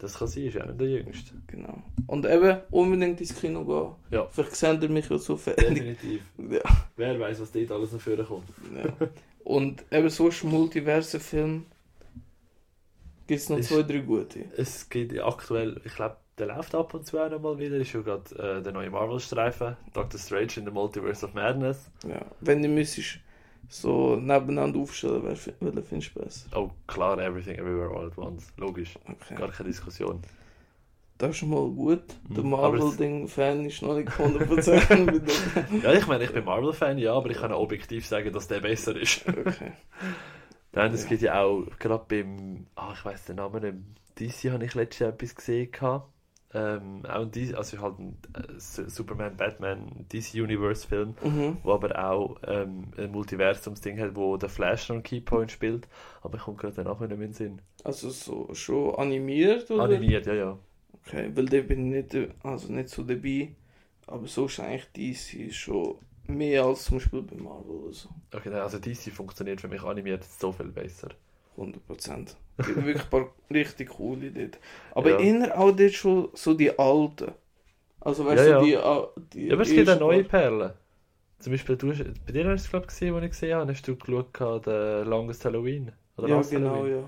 Das 0.00 0.16
kann 0.18 0.28
sein, 0.28 0.44
ist 0.44 0.54
ja 0.54 0.64
nicht 0.66 0.80
der 0.80 0.88
Jüngste. 0.88 1.32
Genau. 1.48 1.82
Und 2.06 2.24
eben 2.26 2.58
unbedingt 2.70 3.20
ins 3.20 3.34
Kino 3.40 3.64
gehen. 3.64 4.16
Ja. 4.16 4.26
Vielleicht 4.30 4.54
sehen 4.54 4.80
ihr 4.82 4.88
mich 4.88 5.08
ja 5.08 5.18
so 5.18 5.36
fertig. 5.36 5.68
Definitiv. 5.68 6.22
Ja. 6.50 6.60
Wer 6.96 7.18
weiß, 7.18 7.40
was 7.40 7.50
dort 7.52 7.70
alles 7.72 7.92
noch 7.92 8.00
vorkommt. 8.00 8.44
ja. 8.76 9.08
Und 9.44 9.84
eben 9.90 10.08
sonst 10.10 10.44
multiverse 10.44 11.18
Film 11.18 11.66
gibt 13.26 13.40
es 13.40 13.48
noch 13.48 13.58
Ist- 13.58 13.68
zwei, 13.70 13.82
drei 13.82 13.98
gute. 13.98 14.44
Es 14.56 14.88
gibt 14.88 15.18
aktuell, 15.20 15.80
ich 15.84 15.94
glaube, 15.94 16.16
der 16.38 16.46
läuft 16.46 16.74
ab 16.74 16.94
und 16.94 17.06
zu 17.06 17.18
auch 17.18 17.30
noch 17.30 17.40
mal 17.40 17.58
wieder. 17.58 17.76
Ist 17.76 17.88
schon 17.90 18.04
gerade 18.04 18.34
äh, 18.58 18.62
der 18.62 18.72
neue 18.72 18.90
Marvel-Streifen, 18.90 19.76
Doctor 19.92 20.18
Strange 20.18 20.52
in 20.56 20.64
the 20.64 20.70
Multiverse 20.70 21.24
of 21.26 21.34
Madness. 21.34 21.90
Ja. 22.06 22.20
Wenn 22.40 22.62
du 22.62 22.68
müsstest 22.68 23.18
so 23.68 24.16
nebeneinander 24.16 24.78
aufstellen, 24.80 25.22
welchen 25.24 25.52
findest 25.84 26.14
du 26.16 26.20
besser? 26.20 26.48
Oh, 26.56 26.70
klar, 26.86 27.18
Everything 27.18 27.56
Everywhere 27.56 27.90
All 27.94 28.06
at 28.06 28.16
Once. 28.16 28.52
Logisch, 28.56 28.94
Okay. 29.06 29.34
gar 29.34 29.48
keine 29.50 29.68
Diskussion. 29.68 30.22
Das 31.18 31.30
ist 31.30 31.38
schon 31.38 31.50
mal 31.50 31.68
gut. 31.68 32.02
Der 32.30 32.38
aber 32.44 32.74
es- 32.76 32.80
Marvel-Ding-Fan 32.84 33.66
ist 33.66 33.82
noch 33.82 33.96
nicht 33.96 34.08
100% 34.08 35.04
mit 35.12 35.28
dem. 35.28 35.80
Ja, 35.82 35.92
ich 35.92 36.06
meine, 36.06 36.22
ich 36.24 36.32
bin 36.32 36.44
Marvel-Fan, 36.44 36.96
ja, 36.98 37.12
aber 37.14 37.28
ich 37.30 37.38
kann 37.38 37.52
objektiv 37.52 38.06
sagen, 38.06 38.32
dass 38.32 38.46
der 38.46 38.60
besser 38.60 38.94
ist. 38.96 39.26
Okay. 39.26 39.72
Nein, 40.72 40.92
es 40.94 41.02
Ja. 41.02 41.08
gibt 41.08 41.22
ja 41.22 41.42
auch, 41.42 41.64
gerade 41.78 42.04
beim, 42.08 42.66
ah, 42.76 42.92
ich 42.94 43.04
weiß 43.04 43.24
den 43.24 43.36
Namen 43.36 43.62
nicht, 43.62 43.76
DC 44.44 44.52
habe 44.52 44.64
ich 44.64 44.74
letztes 44.74 45.00
Jahr 45.00 45.10
etwas 45.10 45.34
gesehen. 45.34 45.72
gehabt. 45.72 46.08
Ähm, 46.54 47.04
auch 47.06 47.22
ein 47.22 47.54
also 47.54 47.80
halt 47.80 47.98
ein 47.98 48.18
äh, 48.34 48.58
Su- 48.58 48.88
Superman, 48.88 49.36
Batman, 49.36 50.06
DC 50.12 50.40
Universe 50.40 50.86
Film, 50.86 51.14
Mhm. 51.22 51.58
wo 51.62 51.72
aber 51.72 51.98
auch 52.02 52.36
ähm, 52.46 52.84
ein 52.96 53.10
Multiversums-Ding 53.12 53.98
hat, 54.00 54.16
wo 54.16 54.36
der 54.36 54.48
Flash 54.48 54.88
noch 54.88 54.96
einen 54.96 55.02
Keypoint 55.02 55.50
spielt. 55.52 55.88
Aber 56.22 56.36
ich 56.38 56.42
komme 56.44 56.56
gerade 56.56 56.82
Namen 56.84 57.00
nicht 57.08 57.18
mehr 57.18 57.26
in 57.26 57.32
den 57.32 57.32
Sinn. 57.34 57.60
Also 57.84 58.10
so 58.10 58.54
schon 58.54 58.94
animiert 58.94 59.70
oder? 59.70 59.84
Animiert, 59.84 60.26
ja, 60.26 60.34
ja. 60.34 60.58
Okay, 60.92 61.30
weil 61.34 61.46
da 61.46 61.60
bin 61.60 61.92
ich 61.92 62.12
nicht, 62.12 62.28
also 62.42 62.72
nicht 62.72 62.88
so 62.90 63.02
dabei. 63.02 63.54
Aber 64.06 64.26
so 64.26 64.46
ist 64.46 64.60
eigentlich 64.60 64.86
DC 64.92 65.52
schon 65.52 65.98
mehr 66.26 66.64
als 66.64 66.84
zum 66.84 66.98
Beispiel 66.98 67.22
bei 67.22 67.36
Marvel 67.36 67.70
oder 67.76 67.92
so. 67.92 68.08
Okay, 68.34 68.48
nein, 68.50 68.60
also 68.60 68.78
DC 68.78 69.10
funktioniert 69.10 69.60
für 69.60 69.68
mich 69.68 69.82
animiert 69.82 70.24
so 70.24 70.52
viel 70.52 70.68
besser. 70.68 71.08
100%. 71.58 72.36
Es 72.58 72.66
gibt 72.66 72.84
wirklich 72.84 73.04
ein 73.04 73.10
paar 73.10 73.28
richtig 73.50 73.90
coole 73.90 74.30
dort. 74.32 74.58
Aber 74.92 75.10
Ja. 75.10 75.18
inner 75.18 75.58
auch 75.58 75.72
dort 75.72 75.92
schon 75.92 76.28
so 76.34 76.54
die 76.54 76.76
alten. 76.78 77.32
Also 78.00 78.24
weißt 78.26 78.46
Ja, 78.46 78.60
du, 78.60 78.66
ja. 78.66 78.66
die, 78.66 78.76
ah, 78.76 79.08
die. 79.34 79.52
Aber 79.52 79.62
es 79.62 79.70
gibt 79.70 79.88
auch 79.90 80.00
neue 80.00 80.24
Perlen. 80.24 80.72
Zum 81.40 81.52
Beispiel, 81.52 81.76
du, 81.76 81.88
bei 82.26 82.32
dir 82.32 82.44
hast 82.48 82.62
du 82.62 82.64
es, 82.66 82.70
glaube 82.70 82.84
ich, 82.86 82.88
gesehen, 82.88 83.14
als 83.14 83.24
ich 83.24 83.30
gesehen 83.30 83.56
habe, 83.56 83.72
hast 83.72 83.88
du 83.88 83.96
geschaut, 83.96 84.66
der 84.66 85.04
Longest 85.04 85.44
Halloween. 85.44 85.92
Oder 86.16 86.28
Ja, 86.28 86.42
genau, 86.42 86.70
Halloween. 86.74 86.92
ja. 86.92 87.04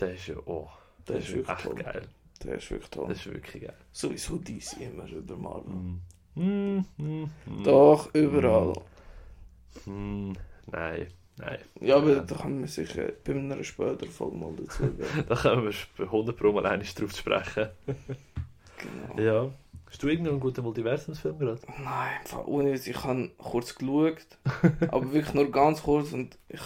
Der 0.00 0.14
ist 0.14 0.26
ja, 0.28 0.36
oh, 0.46 0.68
Der 1.08 1.14
der 1.14 1.22
ist 1.22 1.28
ist 1.28 1.34
wirklich 1.34 1.58
echt 1.58 1.62
toll. 1.64 1.74
geil. 1.74 2.02
Der 2.44 2.54
ist 2.56 2.70
wirklich 2.70 2.90
toll. 2.90 3.08
Das 3.08 3.18
ist 3.18 3.26
wirklich 3.32 3.62
geil. 3.62 3.74
Sowieso 3.92 4.36
DC 4.38 4.76
immer 4.80 5.08
über 5.10 5.36
Marvel. 5.36 5.74
Mm. 5.74 6.00
Mm, 6.34 6.84
mm, 6.98 7.30
mm. 7.46 7.64
Doch, 7.64 8.14
überall. 8.14 8.74
Mm, 9.86 10.32
nein, 10.66 11.06
nein. 11.38 11.58
Ja, 11.80 11.96
aber 11.96 12.16
da 12.16 12.34
kann 12.34 12.60
man 12.60 12.68
sicher 12.68 13.12
bei 13.24 13.32
einer 13.34 13.62
späteren 13.64 14.10
Folge 14.10 14.36
mal 14.36 14.52
dazu 14.56 14.82
gehen. 14.84 15.06
Da 15.28 15.34
können 15.34 15.64
wir 15.64 15.72
bei 15.98 16.04
100 16.04 16.36
Pro 16.36 16.52
mal 16.52 16.66
einmal 16.66 16.86
drauf 16.94 17.12
sprechen. 17.16 17.68
Genau. 18.78 19.20
Ja. 19.20 19.50
Hast 19.88 20.02
du 20.02 20.08
irgendeinen 20.08 20.40
guten 20.40 20.62
Multiversumsfilm 20.62 21.38
gerade? 21.38 21.60
Nein, 21.82 22.10
im 22.22 22.26
Fall 22.26 22.44
ohne 22.46 22.74
ich 22.74 23.04
habe 23.04 23.30
kurz 23.38 23.74
geschaut, 23.74 24.26
aber 24.88 25.12
wirklich 25.12 25.34
nur 25.34 25.50
ganz 25.50 25.82
kurz 25.82 26.12
und 26.12 26.36
ich 26.48 26.60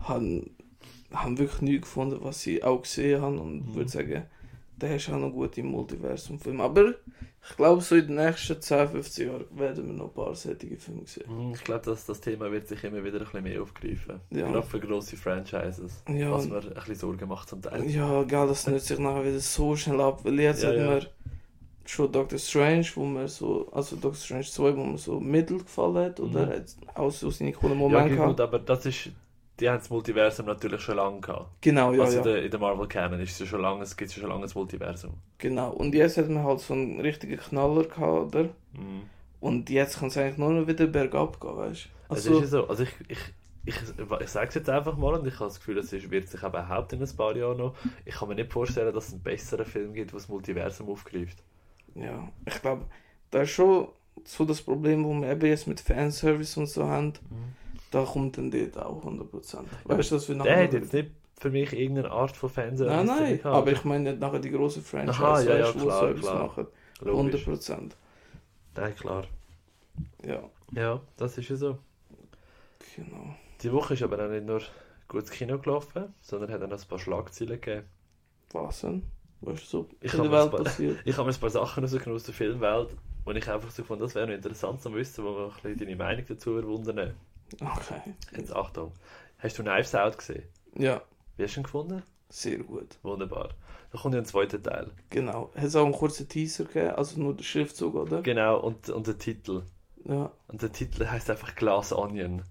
habe 0.00 0.44
hab 1.12 1.38
wirklich 1.38 1.60
nichts 1.62 1.82
gefunden, 1.82 2.18
was 2.22 2.46
ich 2.46 2.62
auch 2.64 2.82
gesehen 2.82 3.20
habe 3.20 3.38
und 3.38 3.66
Mhm. 3.68 3.74
würde 3.74 3.90
sagen, 3.90 4.22
der 4.76 4.96
ist 4.96 5.08
auch 5.10 5.18
noch 5.18 5.30
gut 5.30 5.56
im 5.58 5.66
Multiversum-Film. 5.66 6.60
Aber 6.60 6.90
ich 7.48 7.56
glaube, 7.56 7.80
so 7.80 7.94
in 7.96 8.08
den 8.08 8.16
nächsten 8.16 8.60
10, 8.60 8.88
15 8.88 9.26
Jahren 9.28 9.44
werden 9.58 9.86
wir 9.86 9.92
noch 9.94 10.06
ein 10.08 10.12
paar 10.14 10.34
solche 10.34 10.76
Filme 10.76 11.06
sehen. 11.06 11.24
Mm, 11.50 11.52
Ich 11.54 11.64
glaube, 11.64 11.84
dass 11.84 12.04
das 12.06 12.20
Thema 12.20 12.50
wird 12.52 12.68
sich 12.68 12.82
immer 12.84 13.02
wieder 13.04 13.18
ein 13.18 13.24
bisschen 13.24 13.42
mehr 13.44 13.62
aufgreifen. 13.62 14.20
Ja. 14.30 14.50
Gerade 14.50 14.66
für 14.66 14.80
grosse 14.80 15.16
Franchises. 15.16 16.02
Ja, 16.08 16.30
Was 16.32 16.46
mir 16.48 16.58
ein 16.58 16.70
bisschen 16.74 16.94
Sorgen 16.96 17.28
macht 17.28 17.48
zum 17.48 17.62
Teil. 17.62 17.84
ja 17.90 18.22
gell, 18.24 18.46
das 18.48 18.66
nützt 18.66 18.86
sich 18.88 18.98
nachher 18.98 19.24
wieder 19.24 19.40
so 19.40 19.76
schnell 19.76 20.00
ab, 20.00 20.24
weil 20.24 20.40
jetzt 20.40 20.62
Ja, 20.62 20.68
hat 20.70 20.76
ja. 20.76 20.86
man 20.86 21.06
schon 21.84 22.10
Doctor 22.10 22.38
Strange, 22.38 22.86
wo 22.96 23.04
man 23.04 23.28
so, 23.28 23.68
also 23.72 23.94
Doctor 23.96 24.14
Strange 24.20 24.44
2, 24.44 24.76
wo 24.76 24.84
man 24.84 24.96
so 24.98 25.20
mittel 25.20 25.58
gefallen 25.58 25.96
hat, 26.06 26.18
oder? 26.20 26.46
Mhm. 26.46 26.50
Hat 26.50 26.76
auch 26.94 27.10
so 27.12 27.30
seine 27.30 27.52
coolen 27.52 27.74
Ja, 27.74 27.78
Momente 27.78 28.14
gehabt. 28.16 28.28
gut, 28.30 28.40
aber 28.40 28.58
das 28.58 28.86
ist. 28.86 29.10
Die 29.58 29.68
haben 29.68 29.78
das 29.78 29.88
Multiversum 29.88 30.46
natürlich 30.46 30.80
schon 30.82 30.96
lange 30.96 31.20
gehabt. 31.20 31.48
Genau, 31.62 31.92
ja, 31.92 32.02
also 32.02 32.12
ja. 32.12 32.18
in 32.18 32.24
der, 32.24 32.42
in 32.44 32.50
der 32.50 32.60
Marvel 32.60 32.86
Canon 32.86 33.20
ist 33.20 33.40
es 33.40 33.48
schon 33.48 33.62
lange, 33.62 33.82
es 33.82 33.96
gibt 33.96 34.12
schon 34.12 34.28
lange 34.28 34.42
das 34.42 34.54
Multiversum. 34.54 35.14
Genau, 35.38 35.70
und 35.70 35.94
jetzt 35.94 36.18
hat 36.18 36.28
man 36.28 36.44
halt 36.44 36.60
so 36.60 36.74
einen 36.74 37.00
richtigen 37.00 37.38
Knaller 37.38 37.84
gehabt, 37.84 38.34
oder? 38.34 38.44
Mhm. 38.72 39.02
Und 39.40 39.70
jetzt 39.70 39.98
kann 39.98 40.08
es 40.08 40.16
eigentlich 40.18 40.38
nur 40.38 40.50
noch 40.52 40.66
wieder 40.66 40.86
bergab 40.86 41.40
gehen, 41.40 41.56
weißt 41.56 41.84
du? 41.86 41.88
Also, 42.08 42.30
Also, 42.30 42.30
es 42.30 42.36
ist 42.36 42.52
ja 42.52 42.60
so, 42.60 42.68
also 42.68 42.82
ich, 42.82 42.94
ich, 43.08 43.18
ich, 43.64 43.76
ich 44.20 44.28
sage 44.28 44.48
es 44.48 44.54
jetzt 44.54 44.68
einfach 44.68 44.96
mal 44.96 45.14
und 45.14 45.26
ich 45.26 45.34
habe 45.34 45.46
das 45.46 45.58
Gefühl, 45.58 45.78
es 45.78 45.92
wird 45.92 46.28
sich 46.28 46.42
eben 46.42 46.52
behaupten 46.52 47.00
in 47.00 47.08
ein 47.08 47.16
paar 47.16 47.36
Jahren 47.36 47.58
noch. 47.58 47.74
Ich 48.04 48.14
kann 48.14 48.28
mir 48.28 48.34
nicht 48.34 48.52
vorstellen, 48.52 48.94
dass 48.94 49.08
es 49.08 49.12
einen 49.14 49.22
besseren 49.22 49.66
Film 49.66 49.94
gibt, 49.94 50.12
der 50.12 50.18
das 50.18 50.28
Multiversum 50.28 50.88
aufgreift. 50.88 51.42
ja, 51.94 52.28
ich 52.44 52.60
glaube, 52.60 52.84
das 53.30 53.44
ist 53.44 53.50
schon 53.50 53.88
so 54.24 54.44
das 54.44 54.62
Problem, 54.62 55.04
wo 55.04 55.14
wir 55.14 55.30
eben 55.30 55.46
jetzt 55.46 55.66
mit 55.66 55.80
Fanservice 55.80 56.56
und 56.56 56.66
so 56.66 56.86
haben. 56.86 57.12
Da 57.90 58.04
kommt 58.04 58.36
dann 58.36 58.50
dort 58.50 58.78
auch 58.78 59.04
100%. 59.04 59.64
Weißt 59.84 60.10
du, 60.10 60.14
dass 60.16 60.28
wir 60.28 60.34
Der 60.36 60.64
hat 60.64 60.72
jetzt 60.72 60.92
nicht 60.92 61.10
für 61.38 61.50
mich 61.50 61.72
irgendeine 61.72 62.10
Art 62.10 62.36
von 62.36 62.48
Fernsehen. 62.50 62.88
Nein, 62.88 63.06
nein, 63.06 63.40
aber 63.44 63.70
ich 63.72 63.84
meine 63.84 64.10
nicht 64.10 64.20
nachher 64.20 64.38
die 64.40 64.50
grossen 64.50 64.82
Franchise, 64.82 65.22
Aha, 65.22 65.40
ja, 65.42 65.56
ja, 65.58 65.72
klar, 65.72 66.00
so 66.00 66.06
etwas 66.06 66.20
klar. 66.22 66.46
machen. 66.46 66.66
Logisch. 67.00 67.46
100%. 67.46 67.90
Nein, 68.74 68.94
klar. 68.96 69.24
Ja, 70.26 70.42
Ja, 70.72 71.00
das 71.16 71.38
ist 71.38 71.48
ja 71.48 71.56
so. 71.56 71.78
genau. 72.94 73.34
Die 73.62 73.72
Woche 73.72 73.94
ist 73.94 74.02
aber 74.02 74.24
auch 74.24 74.30
nicht 74.30 74.46
nur 74.46 74.60
gut 75.08 75.20
ins 75.22 75.30
Kino 75.30 75.58
gelaufen, 75.58 76.12
sondern 76.20 76.50
hat 76.50 76.62
dann 76.62 76.72
auch 76.72 76.78
ein 76.80 76.88
paar 76.88 76.98
Schlagzeilen 76.98 77.60
gegeben. 77.60 77.86
Was 78.52 78.80
denn? 78.80 79.02
Was 79.40 79.60
ist 79.62 79.70
so 79.70 79.88
Ich 80.00 80.12
in 80.14 80.22
der 80.22 80.30
habe 80.30 80.42
Welt 80.42 80.50
paar- 80.50 80.64
passiert? 80.64 80.98
Ich 81.04 81.16
habe 81.16 81.28
mir 81.28 81.34
ein 81.34 81.40
paar 81.40 81.50
Sachen 81.50 81.84
rausgenommen 81.84 82.16
aus 82.16 82.24
der 82.24 82.34
Filmwelt, 82.34 82.88
wo 83.24 83.30
ich 83.32 83.50
einfach 83.50 83.70
so 83.70 83.84
fand, 83.84 84.00
das 84.00 84.14
wäre 84.14 84.26
noch 84.26 84.34
interessant 84.34 84.80
zu 84.80 84.92
wissen, 84.94 85.24
wo 85.24 85.34
wir 85.36 85.44
ein 85.46 85.52
bisschen 85.62 85.78
deine 85.78 85.96
Meinung 85.96 86.24
dazu 86.26 86.56
erwundern. 86.56 87.14
Okay. 87.60 88.00
Jetzt 88.36 88.54
Achtung. 88.54 88.92
Hast 89.38 89.58
du 89.58 89.62
Knives 89.62 89.94
Out 89.94 90.18
gesehen? 90.18 90.44
Ja, 90.74 91.02
Wie 91.36 91.44
hast 91.44 91.56
du 91.56 91.60
ihn 91.60 91.64
gefunden? 91.64 92.02
sehr 92.28 92.58
gut. 92.58 92.98
Wunderbar. 93.02 93.50
Da 93.92 93.98
kommt 93.98 94.14
ja 94.14 94.20
ein 94.20 94.26
zweiter 94.26 94.60
Teil. 94.60 94.90
Genau. 95.10 95.52
Hat 95.54 95.64
es 95.64 95.76
auch 95.76 95.84
einen 95.84 95.94
kurzen 95.94 96.28
Teaser 96.28 96.64
gegeben, 96.64 96.90
also 96.96 97.20
nur 97.20 97.34
der 97.36 97.44
Schriftzug, 97.44 97.94
oder? 97.94 98.20
Genau, 98.22 98.58
und, 98.58 98.88
und 98.90 99.06
der 99.06 99.16
Titel. 99.16 99.62
Ja. 100.04 100.32
Und 100.48 100.60
der 100.60 100.72
Titel 100.72 101.06
heißt 101.06 101.30
einfach 101.30 101.54
Glass 101.54 101.92
Onion. 101.92 102.42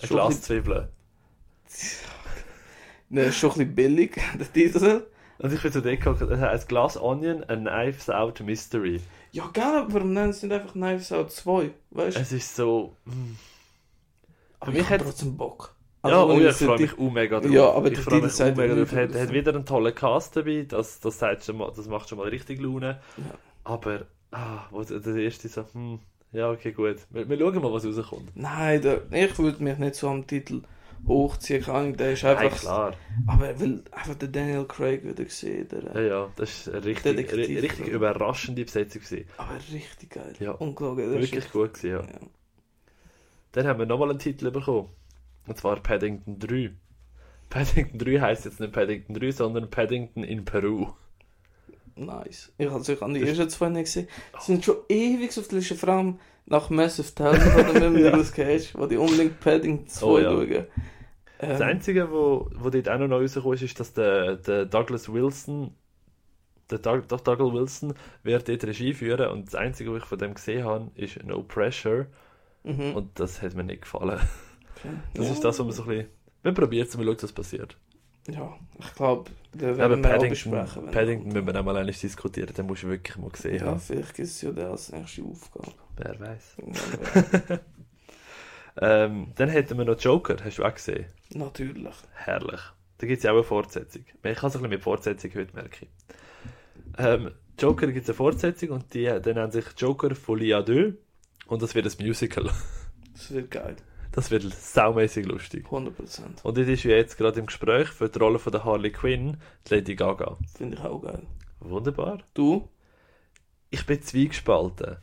Ein 0.00 0.08
Glas 0.08 0.36
ein 0.36 0.42
Zwiebeln. 0.42 0.88
Ne, 3.10 3.22
ist 3.22 3.36
schon 3.38 3.50
ein 3.52 3.56
bisschen 3.56 3.74
billig, 3.74 4.20
der 4.38 4.52
Titel. 4.52 5.06
Und 5.38 5.52
ich 5.52 5.62
bin 5.62 5.72
zu 5.72 5.80
dir 5.80 5.96
gekommen, 5.96 6.18
das 6.18 6.40
heißt 6.40 6.68
Glass 6.68 6.96
Onion, 7.00 7.42
a 7.44 7.56
Knives 7.56 8.10
Out 8.10 8.40
Mystery. 8.40 9.00
Ja, 9.32 9.46
gerne, 9.48 9.78
aber 9.80 9.94
warum 9.94 10.12
nennen 10.12 10.32
sie 10.32 10.46
nicht 10.46 10.54
einfach 10.56 10.72
Knives 10.72 11.12
Out 11.12 11.30
2? 11.32 11.70
Weißt 11.90 12.16
du? 12.16 12.20
Es 12.20 12.32
ist 12.32 12.54
so. 12.56 12.96
mm. 13.06 13.36
Aber 14.60 14.72
ich 14.72 14.84
habe 14.84 14.94
hat- 14.94 15.02
trotzdem 15.02 15.36
Bock. 15.36 15.74
Ja, 16.04 16.10
Also, 16.22 16.32
oh 16.32 16.38
ja, 16.38 16.50
ich 16.50 16.56
so 16.56 16.66
freue 16.66 16.78
mich 16.80 16.92
auch 16.98 17.10
mega 17.10 17.40
drauf. 17.40 17.50
Ja, 17.50 17.70
aber 17.72 17.90
ich 17.90 17.98
freue 17.98 18.22
mich 18.22 18.32
auch 18.42 18.56
mega 18.56 18.74
drauf. 18.74 18.92
Hat, 18.92 18.96
nichts 18.98 19.14
hat 19.16 19.22
davon. 19.22 19.34
wieder 19.34 19.54
einen 19.54 19.66
tollen 19.66 19.94
Cast 19.94 20.36
dabei, 20.36 20.64
das, 20.68 21.00
das, 21.00 21.18
sagt 21.18 21.44
schon 21.44 21.56
mal, 21.58 21.72
das 21.74 21.88
macht 21.88 22.08
schon 22.08 22.18
mal 22.18 22.28
richtig 22.28 22.60
Laune. 22.60 23.00
Ja. 23.16 23.24
Aber, 23.64 24.06
ah, 24.30 24.66
wo 24.70 24.82
der 24.82 25.16
erste 25.16 25.48
so, 25.48 25.64
hm, 25.72 25.98
ja, 26.32 26.50
okay, 26.50 26.72
gut. 26.72 26.96
Wir, 27.10 27.28
wir 27.28 27.38
schauen 27.38 27.60
mal, 27.60 27.72
was 27.72 27.84
rauskommt. 27.84 28.30
Nein, 28.36 28.80
der, 28.80 29.02
ich 29.10 29.38
würde 29.38 29.62
mich 29.62 29.76
nicht 29.78 29.96
so 29.96 30.08
am 30.08 30.26
Titel 30.26 30.62
hochziehen. 31.06 31.62
Keine 31.64 31.78
Ahnung, 31.78 31.96
der 31.96 32.12
ist 32.12 32.22
Nein, 32.22 32.36
einfach. 32.36 32.60
klar. 32.60 32.94
aber 33.26 33.60
weil 33.60 33.82
einfach 33.90 34.14
der 34.14 34.28
Daniel 34.28 34.64
Craig 34.66 35.04
wieder 35.04 35.24
gesehen. 35.24 35.66
Der, 35.68 35.82
Ja, 35.94 36.00
ja, 36.00 36.28
das 36.36 36.66
war 36.68 36.74
eine 36.74 36.84
richtig, 36.84 37.16
Detektiv, 37.16 37.62
richtig 37.62 37.80
oder? 37.86 37.90
überraschende 37.92 38.64
Besetzung. 38.64 39.02
Gewesen. 39.02 39.28
Aber 39.36 39.54
richtig 39.72 40.10
geil. 40.10 40.32
Ja. 40.38 40.52
Unglaublich. 40.52 41.08
Wirklich 41.08 41.50
gut 41.50 41.74
gewesen, 41.74 41.90
ja. 41.90 42.00
Ja. 42.02 42.18
Dann 43.58 43.66
haben 43.66 43.80
wir 43.80 43.86
nochmal 43.86 44.10
einen 44.10 44.20
Titel 44.20 44.52
bekommen. 44.52 44.88
Und 45.48 45.58
zwar 45.58 45.80
Paddington 45.82 46.38
3. 46.38 46.70
Paddington 47.50 47.98
3 47.98 48.20
heisst 48.20 48.44
jetzt 48.44 48.60
nicht 48.60 48.72
Paddington 48.72 49.14
3, 49.16 49.32
sondern 49.32 49.68
Paddington 49.68 50.22
in 50.22 50.44
Peru. 50.44 50.92
Nice. 51.96 52.52
Ich 52.56 52.70
habe 52.70 52.78
es 52.78 53.02
an 53.02 53.14
die 53.14 53.22
ersten 53.22 53.50
zwei 53.50 53.68
nicht 53.70 53.86
gesehen. 53.86 54.06
Sie 54.38 54.52
sind 54.52 54.64
schon 54.64 54.76
ewig 54.88 55.36
auf 55.36 55.48
der 55.48 55.58
Liste, 55.58 55.74
vor 55.74 55.88
allem 55.88 56.20
nach 56.46 56.70
Massive 56.70 57.12
Talent 57.12 57.52
oder 57.52 57.72
mit 57.72 57.82
dem. 57.82 57.92
Nicolas 58.04 58.30
Cage, 58.30 58.76
wo 58.76 58.86
die 58.86 58.96
unbedingt 58.96 59.40
Paddington 59.40 59.88
2 59.88 60.06
Oh 60.06 60.18
ja. 60.18 60.30
schauen. 60.30 60.66
Das 61.40 61.60
Ähm, 61.60 61.66
Einzige, 61.66 62.12
wo, 62.12 62.48
wo 62.54 62.70
dort 62.70 62.88
auch 62.88 62.98
noch 63.00 63.08
neu 63.08 63.22
rausgekommen 63.22 63.56
ist, 63.56 63.62
ist, 63.62 63.80
dass 63.80 63.92
der, 63.92 64.36
der 64.36 64.66
Douglas 64.66 65.12
Wilson 65.12 65.72
der 66.70 66.78
Doug, 66.78 67.08
Doug 67.08 67.24
Douglas 67.24 67.52
Wilson 67.52 67.94
wird 68.22 68.48
dort 68.48 68.62
Regie 68.62 68.94
führen 68.94 69.30
und 69.32 69.48
das 69.48 69.56
Einzige, 69.56 69.92
was 69.92 70.02
ich 70.04 70.08
von 70.08 70.18
dem 70.18 70.34
gesehen 70.34 70.64
habe, 70.64 70.92
ist 70.94 71.20
No 71.24 71.42
Pressure 71.42 72.06
Mhm. 72.64 72.94
und 72.96 73.18
das 73.20 73.40
hat 73.42 73.54
mir 73.54 73.64
nicht 73.64 73.82
gefallen. 73.82 74.18
okay. 74.76 74.88
Das 75.14 75.26
ja. 75.26 75.32
ist 75.32 75.44
das, 75.44 75.58
was 75.58 75.64
man 75.66 75.72
so 75.74 75.82
ein 75.82 75.88
bisschen... 75.88 76.08
Man 76.44 76.54
probiert 76.54 76.88
es, 76.88 76.96
man 76.96 77.06
schaut, 77.06 77.22
was 77.22 77.32
passiert. 77.32 77.76
Ja, 78.28 78.56
ich 78.78 78.94
glaube, 78.94 79.30
wir 79.54 79.68
Ja, 79.76 79.84
aber 79.86 80.00
werden 80.00 80.04
wir 80.04 80.16
auch 80.18 80.28
besprechen. 80.28 80.84
wenn- 80.84 80.90
Paddington 80.92 81.32
müssen 81.32 81.46
wir 81.46 81.58
auch 81.60 81.64
mal 81.64 81.76
einmal 81.76 81.92
diskutieren, 81.92 82.52
den 82.54 82.66
musst 82.66 82.82
du 82.82 82.88
wirklich 82.88 83.16
mal 83.16 83.30
gesehen 83.30 83.56
Ja, 83.60 83.66
haben. 83.66 83.80
vielleicht 83.80 84.14
gibt 84.14 84.28
es 84.28 84.42
ja 84.42 84.52
dann 84.52 84.70
als 84.72 84.92
nächste 84.92 85.22
Aufgabe. 85.24 85.72
Wer 85.96 86.20
weiß. 86.20 86.56
Ja, 87.48 87.58
Ähm, 88.80 89.32
dann 89.34 89.48
hätten 89.48 89.76
wir 89.76 89.84
noch 89.84 89.98
Joker, 89.98 90.36
hast 90.44 90.58
du 90.58 90.64
auch 90.64 90.72
gesehen? 90.74 91.06
Natürlich. 91.34 91.94
Herrlich. 92.14 92.60
Da 92.98 93.06
gibt 93.08 93.18
es 93.18 93.24
ja 93.24 93.32
auch 93.32 93.36
eine 93.36 93.42
Fortsetzung. 93.44 94.04
Ich 94.06 94.22
kann 94.22 94.32
es 94.32 94.42
ein 94.42 94.50
bisschen 94.52 94.68
mit 94.70 94.82
Fortsetzung 94.82 95.32
heute 95.34 95.54
merken. 95.54 95.86
Ähm, 96.96 97.30
Joker 97.58 97.88
gibt 97.88 98.04
es 98.04 98.10
eine 98.10 98.14
Fortsetzung 98.16 98.68
und 98.70 98.94
die, 98.94 99.10
die 99.20 99.34
nennt 99.34 99.52
sich 99.52 99.64
Joker 99.76 100.14
Folie 100.14 100.56
à 100.56 100.62
deux 100.62 100.94
und 101.48 101.60
das 101.62 101.74
wird 101.74 101.86
ein 101.86 102.06
Musical. 102.06 102.50
Das 103.12 103.32
wird 103.32 103.50
geil. 103.50 103.74
Das 104.12 104.30
wird 104.30 104.42
saumäßig 104.44 105.26
lustig. 105.26 105.66
100%. 105.66 106.42
Und 106.42 106.56
das 106.56 106.66
ist 106.68 106.84
ja 106.84 106.92
jetzt 106.92 107.18
gerade 107.18 107.40
im 107.40 107.46
Gespräch 107.46 107.88
für 107.88 108.08
die 108.08 108.18
Rolle 108.18 108.38
von 108.38 108.52
der 108.52 108.64
Harley 108.64 108.90
Quinn, 108.92 109.36
die 109.66 109.74
Lady 109.74 109.96
Gaga. 109.96 110.38
Finde 110.56 110.76
ich 110.76 110.82
auch 110.84 111.00
geil. 111.02 111.26
Wunderbar. 111.60 112.18
Du? 112.34 112.68
Ich 113.70 113.84
bin 113.86 114.00
zwiegespalten. 114.00 114.96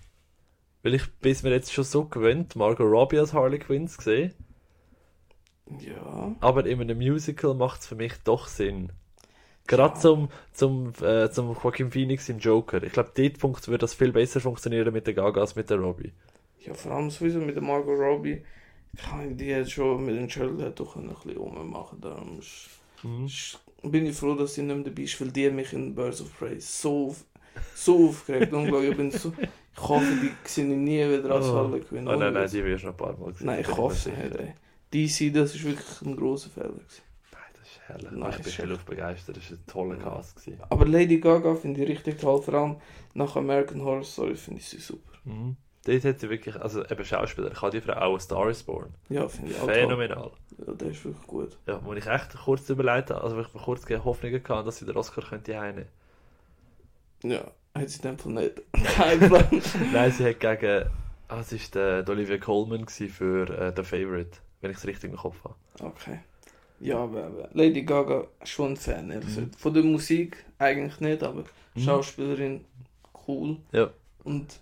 Weil 0.82 0.94
ich 0.96 1.12
bin 1.20 1.36
mir 1.44 1.52
jetzt 1.52 1.74
schon 1.74 1.84
so 1.84 2.06
gewöhnt, 2.06 2.56
Margot 2.56 2.88
Robbie 2.90 3.20
als 3.20 3.34
Harley 3.34 3.60
Quinn 3.60 3.88
zu 3.88 4.02
sehen. 4.02 4.34
Ja. 5.80 6.36
Aber 6.42 6.66
in 6.66 6.80
einem 6.82 6.98
Musical 6.98 7.54
macht 7.54 7.82
es 7.82 7.88
für 7.88 7.96
mich 7.96 8.14
doch 8.24 8.48
Sinn. 8.48 8.92
Gerade 9.68 9.96
Ja. 9.96 10.00
zum, 10.00 10.30
zum, 10.54 10.94
äh, 11.02 11.30
zum 11.32 11.48
Joaquin 11.54 11.92
Phoenix 11.92 12.30
im 12.30 12.38
Joker. 12.38 12.84
Ich 12.84 12.94
glaube, 12.94 13.12
dort 13.16 13.68
würde 13.68 13.78
das 13.80 13.96
viel 13.96 14.12
besser 14.12 14.40
funktionieren 14.40 14.94
mit 14.94 15.08
der 15.08 15.16
Gaga 15.16 15.42
als 15.42 15.56
mit 15.56 15.70
der 15.70 15.80
Robbie. 15.80 16.14
Ja, 16.66 16.74
vor 16.74 16.92
allem 16.94 17.10
sowieso 17.10 17.40
mit 17.40 17.56
der 17.56 17.64
Margot 17.64 17.98
Robbie. 18.00 18.44
Kann 18.98 19.32
ich 19.32 19.38
die 19.38 19.46
jetzt 19.46 19.72
schon 19.72 20.06
mit 20.06 20.16
den 20.16 20.30
Charlotte 20.30 20.72
doch 20.72 20.96
ein 20.96 21.08
bisschen 21.08 21.38
rummachen. 21.38 22.00
Darum 22.02 22.40
ist, 22.40 22.70
Mhm. 23.04 23.26
ist, 23.26 23.60
bin 23.84 24.06
ich 24.06 24.16
froh, 24.16 24.36
dass 24.36 24.54
sie 24.56 24.62
nicht 24.64 24.76
mehr 24.76 24.86
dabei 24.86 25.04
ist, 25.04 25.20
weil 25.22 25.32
die 25.32 25.50
mich 25.50 25.74
in 25.74 25.94
Birds 25.94 26.22
of 26.22 26.38
Prey 26.40 26.60
so, 26.60 27.14
so 27.76 28.08
aufgeregt 28.10 28.52
Unglaublich. 28.54 28.92
Ich 28.92 28.98
bin 28.98 29.12
so... 29.12 29.34
Ich 29.78 29.82
hoffe, 29.82 30.06
die 30.22 30.32
sehe 30.50 30.64
ich 30.72 30.78
nie 30.78 31.00
wieder 31.06 31.32
als 31.32 31.48
Oh. 31.48 31.54
Harley 31.56 31.82
Quinn. 31.82 32.08
Oh 32.08 32.12
nein, 32.12 32.32
nein, 32.34 32.44
Ohne 32.44 32.48
die 32.50 32.64
wirst 32.64 32.84
du 32.84 32.88
noch 32.88 32.94
ein 32.94 32.98
paar 32.98 33.18
Mal 33.18 33.34
sehen. 33.34 33.48
Nein, 33.48 33.60
ich 33.60 33.68
hoffe 33.76 33.96
sicher. 33.96 34.24
nicht, 34.24 34.36
ey. 34.38 34.54
DC, 34.94 35.34
das 35.34 35.54
ist 35.54 35.64
wirklich 35.66 36.02
ein 36.04 36.16
grosser 36.16 36.50
Fehler. 36.50 36.70
Gewesen. 36.70 37.02
Nein, 37.34 37.42
das 37.54 37.62
ist 37.70 37.80
herrlich. 37.88 38.12
Nein, 38.12 38.34
ich 38.38 38.44
bin 38.44 38.54
viel 38.54 38.78
begeistert. 38.86 39.36
Das 39.36 39.52
war 39.52 39.58
ein 39.58 39.66
toller 39.68 39.96
Cast. 39.98 40.38
Gewesen. 40.38 40.62
Aber 40.70 40.86
Lady 40.86 41.20
Gaga 41.20 41.56
finde 41.56 41.84
ich 41.84 41.90
richtig 41.90 42.18
toll, 42.22 42.42
vor 42.42 42.54
allem 42.54 42.78
nach 43.14 43.36
American 43.36 43.82
Horror 43.84 44.04
Story 44.06 44.36
finde 44.36 44.62
ich 44.62 44.70
sie 44.70 44.78
super. 44.80 45.12
Mhm. 45.26 45.58
Dort 45.86 46.04
hat 46.04 46.20
sie 46.20 46.30
wirklich, 46.32 46.56
also 46.56 46.84
eben 46.84 47.06
Schauspieler, 47.06 47.52
ich 47.52 47.62
habe 47.62 47.72
die 47.72 47.80
Frau 47.80 47.94
auch 47.94 48.20
Star 48.20 48.50
is 48.50 48.64
Born. 48.64 48.94
Ja, 49.10 49.28
finde 49.28 49.52
ich. 49.52 49.58
Phänomenal. 49.58 50.32
Ja, 50.66 50.74
der 50.74 50.90
ist 50.90 51.06
wirklich 51.06 51.28
gut. 51.28 51.58
Ja, 51.68 51.80
wo 51.84 51.94
ich 51.94 52.08
echt 52.08 52.36
kurz 52.36 52.68
überlegt 52.70 53.12
habe, 53.12 53.22
also 53.22 53.38
wo 53.38 53.42
ich 53.42 53.54
mir 53.54 53.62
kurz 53.62 53.88
Hoffnungen 54.04 54.42
hatte, 54.44 54.64
dass 54.64 54.78
sie 54.78 54.86
den 54.86 54.98
Oscar 54.98 55.22
könnte 55.22 55.60
heimnehmen. 55.60 55.88
Ja, 57.24 57.52
hat 57.76 57.90
sie 57.90 58.08
in 58.08 58.18
dem 58.18 58.34
nicht. 58.34 58.62
Kein 58.96 59.20
Plan. 59.20 59.46
Nein, 59.94 60.12
sie 60.12 60.26
hat 60.26 60.40
gegen, 60.40 60.86
ah, 61.28 61.40
es 61.40 61.52
war 61.52 62.04
der, 62.04 62.10
Olivia 62.10 62.38
Colman 62.40 62.88
für 62.88 63.48
äh, 63.50 63.72
The 63.76 63.84
Favourite, 63.84 64.40
wenn 64.62 64.72
ich 64.72 64.78
es 64.78 64.88
richtig 64.88 65.12
im 65.12 65.18
Kopf 65.18 65.38
habe. 65.44 65.56
Okay. 65.82 66.20
Ja, 66.80 66.98
aber, 66.98 67.26
aber 67.26 67.50
Lady 67.54 67.84
Gaga 67.84 68.26
schon 68.44 68.72
ein 68.72 68.78
Fan, 68.78 69.12
ehrlich 69.12 69.38
Mhm. 69.38 69.52
Von 69.54 69.74
der 69.74 69.84
Musik 69.84 70.46
eigentlich 70.58 71.00
nicht, 71.00 71.22
aber 71.24 71.44
Mhm. 71.76 71.82
Schauspielerin 71.82 72.66
cool. 73.28 73.58
Ja. 73.72 73.90
Und 74.24 74.60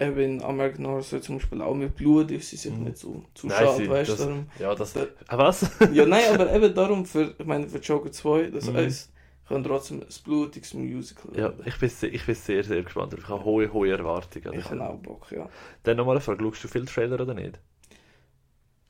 eben 0.00 0.18
in 0.18 0.42
American 0.42 0.86
Horror 0.86 1.02
Story 1.02 1.22
zum 1.22 1.36
Beispiel 1.38 1.60
auch 1.62 1.74
mit 1.74 1.94
Blut 1.96 2.30
ist 2.30 2.50
sie 2.50 2.56
sich 2.56 2.72
Mhm. 2.72 2.84
nicht 2.84 2.98
so 2.98 3.24
zu 3.34 3.48
Nein, 3.48 3.58
schade, 3.58 3.88
weißt 3.88 4.08
du? 4.08 4.12
das- 4.12 4.20
darum- 4.26 4.46
Ja, 4.58 4.74
das. 4.74 4.92
Da- 4.92 5.06
Ah, 5.26 5.38
was? 5.38 5.62
Ja, 5.92 6.06
nein, 6.06 6.24
aber 6.32 6.52
eben 6.54 6.74
darum, 6.74 7.04
für, 7.04 7.34
ich 7.38 7.46
meine, 7.46 7.66
für 7.68 7.78
Joker 7.78 8.12
2, 8.12 8.50
das 8.50 8.70
Mhm. 8.70 8.78
ich 8.78 9.06
kann 9.48 9.64
trotzdem 9.64 10.00
ein 10.02 10.06
blutiges 10.24 10.74
Musical 10.74 11.32
Ja, 11.36 11.52
ich 11.64 11.76
bin, 11.78 11.88
sehr- 11.88 12.12
ich 12.12 12.24
bin 12.26 12.34
sehr, 12.34 12.62
sehr 12.62 12.82
gespannt. 12.82 13.14
Ich 13.18 13.28
habe 13.28 13.42
hohe, 13.44 13.72
hohe 13.72 13.90
Erwartungen. 13.90 14.52
Ich 14.58 14.64
habe 14.70 14.88
auch 14.88 14.98
Bock, 14.98 15.32
ja. 15.32 15.48
Dann 15.82 15.96
nochmal 15.96 16.16
eine 16.16 16.20
Frage, 16.20 16.44
schaust 16.44 16.64
du 16.64 16.68
viel 16.68 16.84
Trailer 16.84 17.20
oder 17.20 17.34
nicht? 17.34 17.58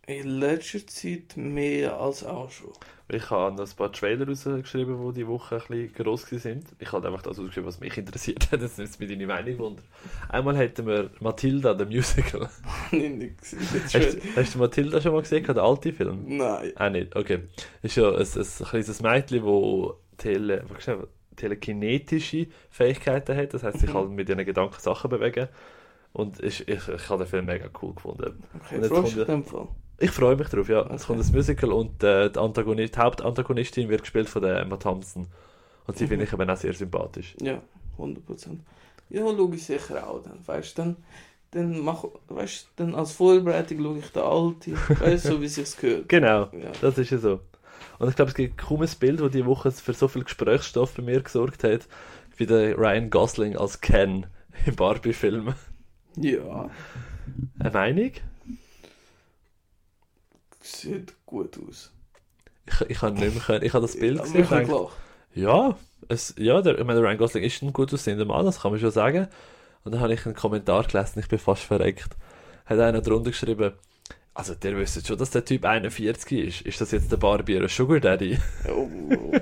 In 0.08 0.26
letzter 0.40 0.86
Zeit 0.86 1.36
mehr 1.36 2.00
als 2.00 2.24
auch 2.24 2.50
schon. 2.50 2.70
Ich 3.10 3.28
habe 3.30 3.54
noch 3.54 3.68
ein 3.68 3.76
paar 3.76 3.92
Trailer 3.92 4.26
rausgeschrieben, 4.26 4.98
die 5.08 5.14
diese 5.14 5.28
Woche 5.28 5.56
ein 5.56 5.62
bisschen 5.68 5.92
gross 5.94 6.32
waren. 6.32 6.64
Ich 6.78 6.92
habe 6.92 7.06
einfach 7.08 7.22
das 7.22 7.38
ausgeschrieben, 7.38 7.66
was 7.66 7.78
mich 7.80 7.96
interessiert 7.98 8.50
hat. 8.50 8.60
Jetzt 8.62 8.78
nimmt 8.78 8.90
es 8.90 8.98
mir 8.98 9.06
deine 9.06 9.26
Meinung 9.26 9.58
wunder. 9.58 9.82
Einmal 10.30 10.56
hätten 10.56 10.86
wir 10.86 11.10
Matilda, 11.20 11.74
der 11.74 11.86
Musical. 11.86 12.48
Ich 12.92 13.10
nicht 13.10 13.38
gesehen. 13.38 13.60
Hast, 13.84 13.94
du- 13.94 14.36
hast 14.36 14.54
du 14.54 14.58
Matilda 14.58 15.00
schon 15.00 15.12
mal 15.12 15.20
gesehen, 15.22 15.44
den 15.44 15.58
alten 15.58 15.92
Film? 15.92 16.24
Nein. 16.38 16.72
Auch 16.76 16.90
nicht, 16.90 17.14
okay. 17.14 17.40
Ist 17.82 17.96
ja 17.96 18.08
ein, 18.10 18.16
ein 18.16 18.24
kleines 18.24 19.02
Mädchen, 19.02 19.44
das 19.44 19.94
tele, 20.16 20.64
telekinetische 21.36 22.46
Fähigkeiten 22.70 23.36
hat. 23.36 23.54
Das 23.54 23.62
heisst, 23.62 23.82
ich 23.82 23.88
Mhm. 23.90 23.92
kann 23.92 24.14
mit 24.14 24.28
ihren 24.28 24.44
Gedanken 24.44 24.80
Sachen 24.80 25.10
bewegen. 25.10 25.48
Und 26.12 26.42
ich, 26.42 26.66
ich, 26.66 26.88
ich 26.88 27.08
habe 27.10 27.24
den 27.24 27.28
Film 27.28 27.46
mega 27.46 27.68
cool 27.82 27.94
gefunden. 27.94 28.42
Okay, 28.64 28.76
Und 28.76 28.82
jetzt 28.82 28.90
kommt 28.90 29.78
Ich 30.00 30.10
freue 30.12 30.36
mich 30.36 30.48
drauf, 30.48 30.68
ja. 30.68 30.82
Es 30.94 31.04
Okay. 31.04 31.14
kommt 31.14 31.24
ein 31.26 31.32
Musical 31.34 31.72
und 31.72 32.02
äh, 32.04 32.30
die, 32.30 32.38
Antagonist, 32.38 32.94
die 32.94 32.98
Hauptantagonistin 33.00 33.88
wird 33.88 34.02
gespielt 34.02 34.28
von 34.28 34.42
der 34.42 34.60
Emma 34.60 34.76
Thompson. 34.76 35.26
Und 35.86 35.96
sie 35.98 36.04
Mhm. 36.04 36.08
finde 36.08 36.24
ich 36.26 36.32
eben 36.32 36.48
auch 36.50 36.56
sehr 36.56 36.72
sympathisch. 36.74 37.34
Ja, 37.40 37.60
100%. 37.96 38.60
Ja, 39.10 39.22
schaue 39.22 39.54
ich 39.54 39.64
sicher 39.64 40.08
auch 40.08 40.22
dann, 40.22 40.46
weißt 40.46 40.78
du, 40.78 40.82
dann, 40.82 40.96
dann 41.50 41.80
mach, 41.80 42.04
weißt 42.28 42.68
dann 42.76 42.94
als 42.94 43.12
Vorbereitung 43.12 43.78
schaue 43.82 43.98
ich 43.98 44.10
den 44.10 44.22
Alten, 44.22 44.76
weißt 45.00 45.24
du, 45.24 45.28
so 45.34 45.40
wie 45.42 45.48
sich's 45.48 45.76
gehört. 45.76 46.08
Genau, 46.08 46.48
Ja. 46.52 46.70
das 46.80 46.98
ist 46.98 47.10
ja 47.10 47.18
so. 47.18 47.40
Und 47.98 48.08
ich 48.08 48.16
glaube, 48.16 48.28
es 48.30 48.36
gibt 48.36 48.58
kaum 48.58 48.82
ein 48.82 48.88
Bild, 49.00 49.20
das 49.20 49.30
diese 49.32 49.46
Woche 49.46 49.72
für 49.72 49.94
so 49.94 50.06
viel 50.08 50.24
Gesprächsstoff 50.24 50.94
bei 50.94 51.02
mir 51.02 51.20
gesorgt 51.22 51.64
hat, 51.64 51.88
wie 52.36 52.46
der 52.46 52.76
Ryan 52.78 53.10
Gosling 53.10 53.56
als 53.56 53.80
Ken 53.80 54.26
im 54.66 54.76
Barbie-Film. 54.76 55.54
Ja, 56.16 56.70
Eine 57.58 57.70
Meinung? 57.70 58.12
Sieht 60.68 61.14
gut 61.26 61.58
aus. 61.58 61.92
Ich, 62.66 62.80
ich 62.90 63.02
habe 63.02 63.18
nicht 63.18 63.34
mehr 63.34 63.42
können. 63.42 63.64
Ich 63.64 63.72
habe 63.72 63.82
das 63.82 63.98
Bild 63.98 64.18
Ja, 64.18 64.22
gesehen 64.22 64.50
wirklich 64.50 64.68
gedacht, 64.68 64.92
ja, 65.34 65.76
es, 66.08 66.34
ja 66.38 66.60
der, 66.62 66.78
ich 66.78 66.84
meine, 66.84 67.00
Ryan 67.00 67.18
Gosling 67.18 67.44
ist 67.44 67.62
ein 67.62 67.72
gut 67.72 67.92
aussehender 67.92 68.24
Mann, 68.24 68.44
das 68.44 68.60
kann 68.60 68.70
man 68.70 68.80
schon 68.80 68.90
sagen. 68.90 69.28
Und 69.84 69.92
dann 69.92 70.00
habe 70.00 70.12
ich 70.12 70.26
einen 70.26 70.34
Kommentar 70.34 70.84
gelesen, 70.84 71.20
ich 71.20 71.28
bin 71.28 71.38
fast 71.38 71.62
verreckt. 71.62 72.16
Hat 72.66 72.78
einer 72.78 73.00
drunter 73.00 73.30
geschrieben, 73.30 73.72
also 74.34 74.54
der 74.54 74.76
wüsste 74.76 75.04
schon, 75.04 75.18
dass 75.18 75.30
der 75.30 75.44
Typ 75.44 75.64
41 75.64 76.32
ist. 76.46 76.60
Ist 76.62 76.80
das 76.80 76.92
jetzt 76.92 77.10
der 77.10 77.16
Barbie 77.16 77.56
oder 77.56 77.68
Sugar 77.68 78.00
Daddy? 78.00 78.38
Oh. 78.68 79.32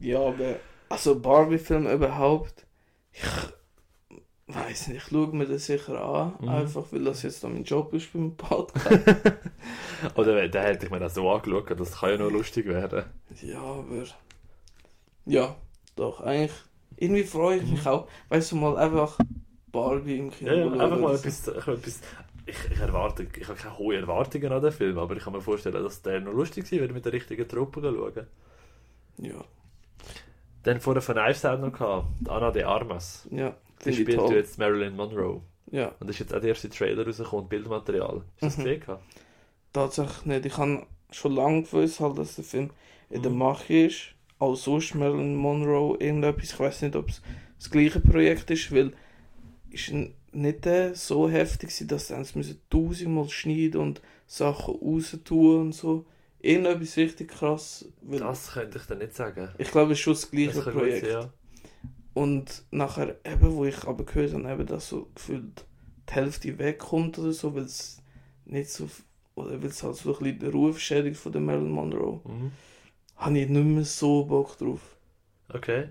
ja, 0.00 0.20
aber, 0.20 0.56
also 0.88 1.18
Barbie-Film 1.18 1.88
überhaupt, 1.88 2.66
ich 3.12 3.22
weiß 4.54 4.88
nicht, 4.88 4.98
ich 4.98 5.02
schaue 5.04 5.34
mir 5.34 5.46
das 5.46 5.66
sicher 5.66 6.00
an, 6.02 6.34
Mhm. 6.40 6.48
einfach 6.48 6.84
weil 6.90 7.04
das 7.04 7.22
jetzt 7.22 7.42
noch 7.42 7.50
mein 7.50 7.64
Job 7.64 7.92
ist 7.94 8.12
beim 8.12 8.34
Podcast. 8.36 9.00
Oder 10.14 10.48
den 10.48 10.62
hätte 10.62 10.86
ich 10.86 10.90
mir 10.92 11.04
auch 11.04 11.10
so 11.10 11.30
angeschaut, 11.30 11.78
das 11.78 11.98
kann 11.98 12.10
ja 12.10 12.16
noch 12.18 12.30
lustig 12.30 12.66
werden. 12.66 13.04
Ja, 13.42 13.60
aber. 13.60 14.04
Ja, 15.26 15.56
doch, 15.96 16.20
eigentlich. 16.20 16.52
Irgendwie 16.96 17.24
freue 17.24 17.58
ich 17.58 17.66
mich 17.70 17.86
auch. 17.86 18.08
Weißt 18.28 18.52
du, 18.52 18.56
mal 18.56 18.76
einfach 18.76 19.18
Barbie 19.72 20.18
im 20.18 20.30
Kino. 20.30 20.50
Mhm. 20.52 20.58
Ja, 20.58 20.76
ja, 20.76 20.82
einfach 20.84 20.98
mal 20.98 21.14
etwas, 21.14 21.46
ich, 21.48 21.56
etwas 21.56 22.00
ich, 22.46 22.56
ich 22.72 22.80
erwarte, 22.80 23.26
ich 23.38 23.48
habe 23.48 23.58
keine 23.58 23.78
hohen 23.78 23.96
Erwartungen 24.00 24.52
an 24.52 24.62
den 24.62 24.72
Film, 24.72 24.98
aber 24.98 25.16
ich 25.16 25.22
kann 25.22 25.32
mir 25.32 25.40
vorstellen, 25.40 25.82
dass 25.82 26.02
der 26.02 26.20
noch 26.20 26.32
lustig 26.32 26.66
sein 26.66 26.80
wird, 26.80 26.92
mit 26.92 27.04
der 27.04 27.12
richtigen 27.12 27.46
Truppe 27.48 27.80
schauen. 27.82 28.26
Ja, 29.18 29.44
Dann 30.62 30.80
vorher 30.80 31.02
von 31.02 31.14
Knives 31.16 31.44
Out 31.44 31.60
noch 31.60 31.72
gehabt, 31.72 32.06
die 32.20 32.30
Anna 32.30 32.50
de 32.50 32.62
Armas. 32.64 33.28
ja, 33.30 33.54
Ich 33.84 33.96
spielt 33.96 34.16
toll. 34.16 34.34
jetzt 34.36 34.58
Marilyn 34.58 34.96
Monroe. 34.96 35.42
Ja, 35.70 35.94
Und 36.00 36.10
ist 36.10 36.18
jetzt 36.18 36.34
auch 36.34 36.40
der 36.40 36.50
erste 36.50 36.68
Trailer 36.70 37.06
rausgekommen, 37.06 37.48
Bildmaterial. 37.48 38.22
Hast 38.40 38.42
du 38.42 38.46
das 38.46 38.56
Mhm. 38.58 38.64
gesehen? 38.64 38.82
tatsächlich 39.72 40.24
nicht. 40.26 40.46
Ich 40.46 40.56
habe 40.58 40.86
schon 41.10 41.34
lange 41.34 41.62
gewusst, 41.62 42.00
halt, 42.00 42.18
dass 42.18 42.36
der 42.36 42.44
Film 42.44 42.70
in 43.10 43.22
der 43.22 43.30
Mhm. 43.30 43.38
Mache 43.38 43.74
ist. 43.86 44.14
Auch 44.38 44.54
sonst 44.56 44.94
Marilyn 44.94 45.36
Monroe, 45.36 45.96
irgendetwas. 46.00 46.52
Ich 46.52 46.58
weiß 46.60 46.82
nicht, 46.82 46.96
ob 46.96 47.08
es 47.10 47.20
das 47.58 47.70
gleiche 47.70 48.00
Projekt 48.00 48.50
ist, 48.50 48.72
weil 48.74 48.92
ist 49.70 49.90
n- 49.90 50.14
nicht 50.32 50.66
äh, 50.66 50.94
so 50.94 51.28
heftig 51.28 51.70
gewesen, 51.70 51.88
dass 51.88 52.08
sie 52.08 52.38
müssen 52.38 52.60
tausendmal 52.70 53.28
schneiden 53.30 53.80
und 53.80 54.02
Sachen 54.26 54.76
raus 54.76 55.16
tun 55.24 55.60
und 55.62 55.72
so. 55.74 56.06
Irgendetwas 56.40 56.96
richtig 56.96 57.28
krass. 57.30 57.86
Das 58.02 58.52
könnte 58.52 58.78
ich 58.78 58.84
dir 58.86 58.96
nicht 58.96 59.14
sagen. 59.16 59.50
ich 59.58 59.70
glaube, 59.70 59.92
es 59.92 59.98
ist 59.98 60.02
schon 60.04 60.14
das 60.14 60.30
gleiche 60.30 60.62
Das 60.62 60.64
Projekt. 60.72 61.06
sein, 61.06 61.10
ja. 61.10 61.32
Und 62.12 62.64
nachher, 62.70 63.16
eben, 63.24 63.54
wo 63.54 63.64
ich 63.64 63.84
aber 63.84 64.04
gehört 64.04 64.34
habe, 64.34 64.50
eben, 64.50 64.66
dass 64.66 64.88
so 64.88 65.08
gefühlt 65.14 65.64
die 66.08 66.12
Hälfte 66.14 66.58
wegkommt 66.58 67.18
oder 67.18 67.32
so, 67.32 67.54
weil 67.54 67.62
es 67.64 68.02
nicht 68.44 68.70
so, 68.70 68.88
oder 69.36 69.60
weil 69.62 69.68
es 69.68 69.82
halt 69.82 69.94
so 69.96 70.12
ein 70.14 70.18
bisschen 70.18 70.38
der 70.40 70.50
Ruf 70.52 70.78
schädigt 70.80 71.18
von 71.20 71.32
der 71.32 71.40
Marilyn 71.40 71.70
Monroe, 71.70 72.20
Mhm. 72.24 72.52
habe 73.16 73.38
ich 73.38 73.48
nicht 73.48 73.64
mehr 73.64 73.84
so 73.84 74.24
Bock 74.24 74.58
drauf. 74.58 74.96
Okay. 75.52 75.88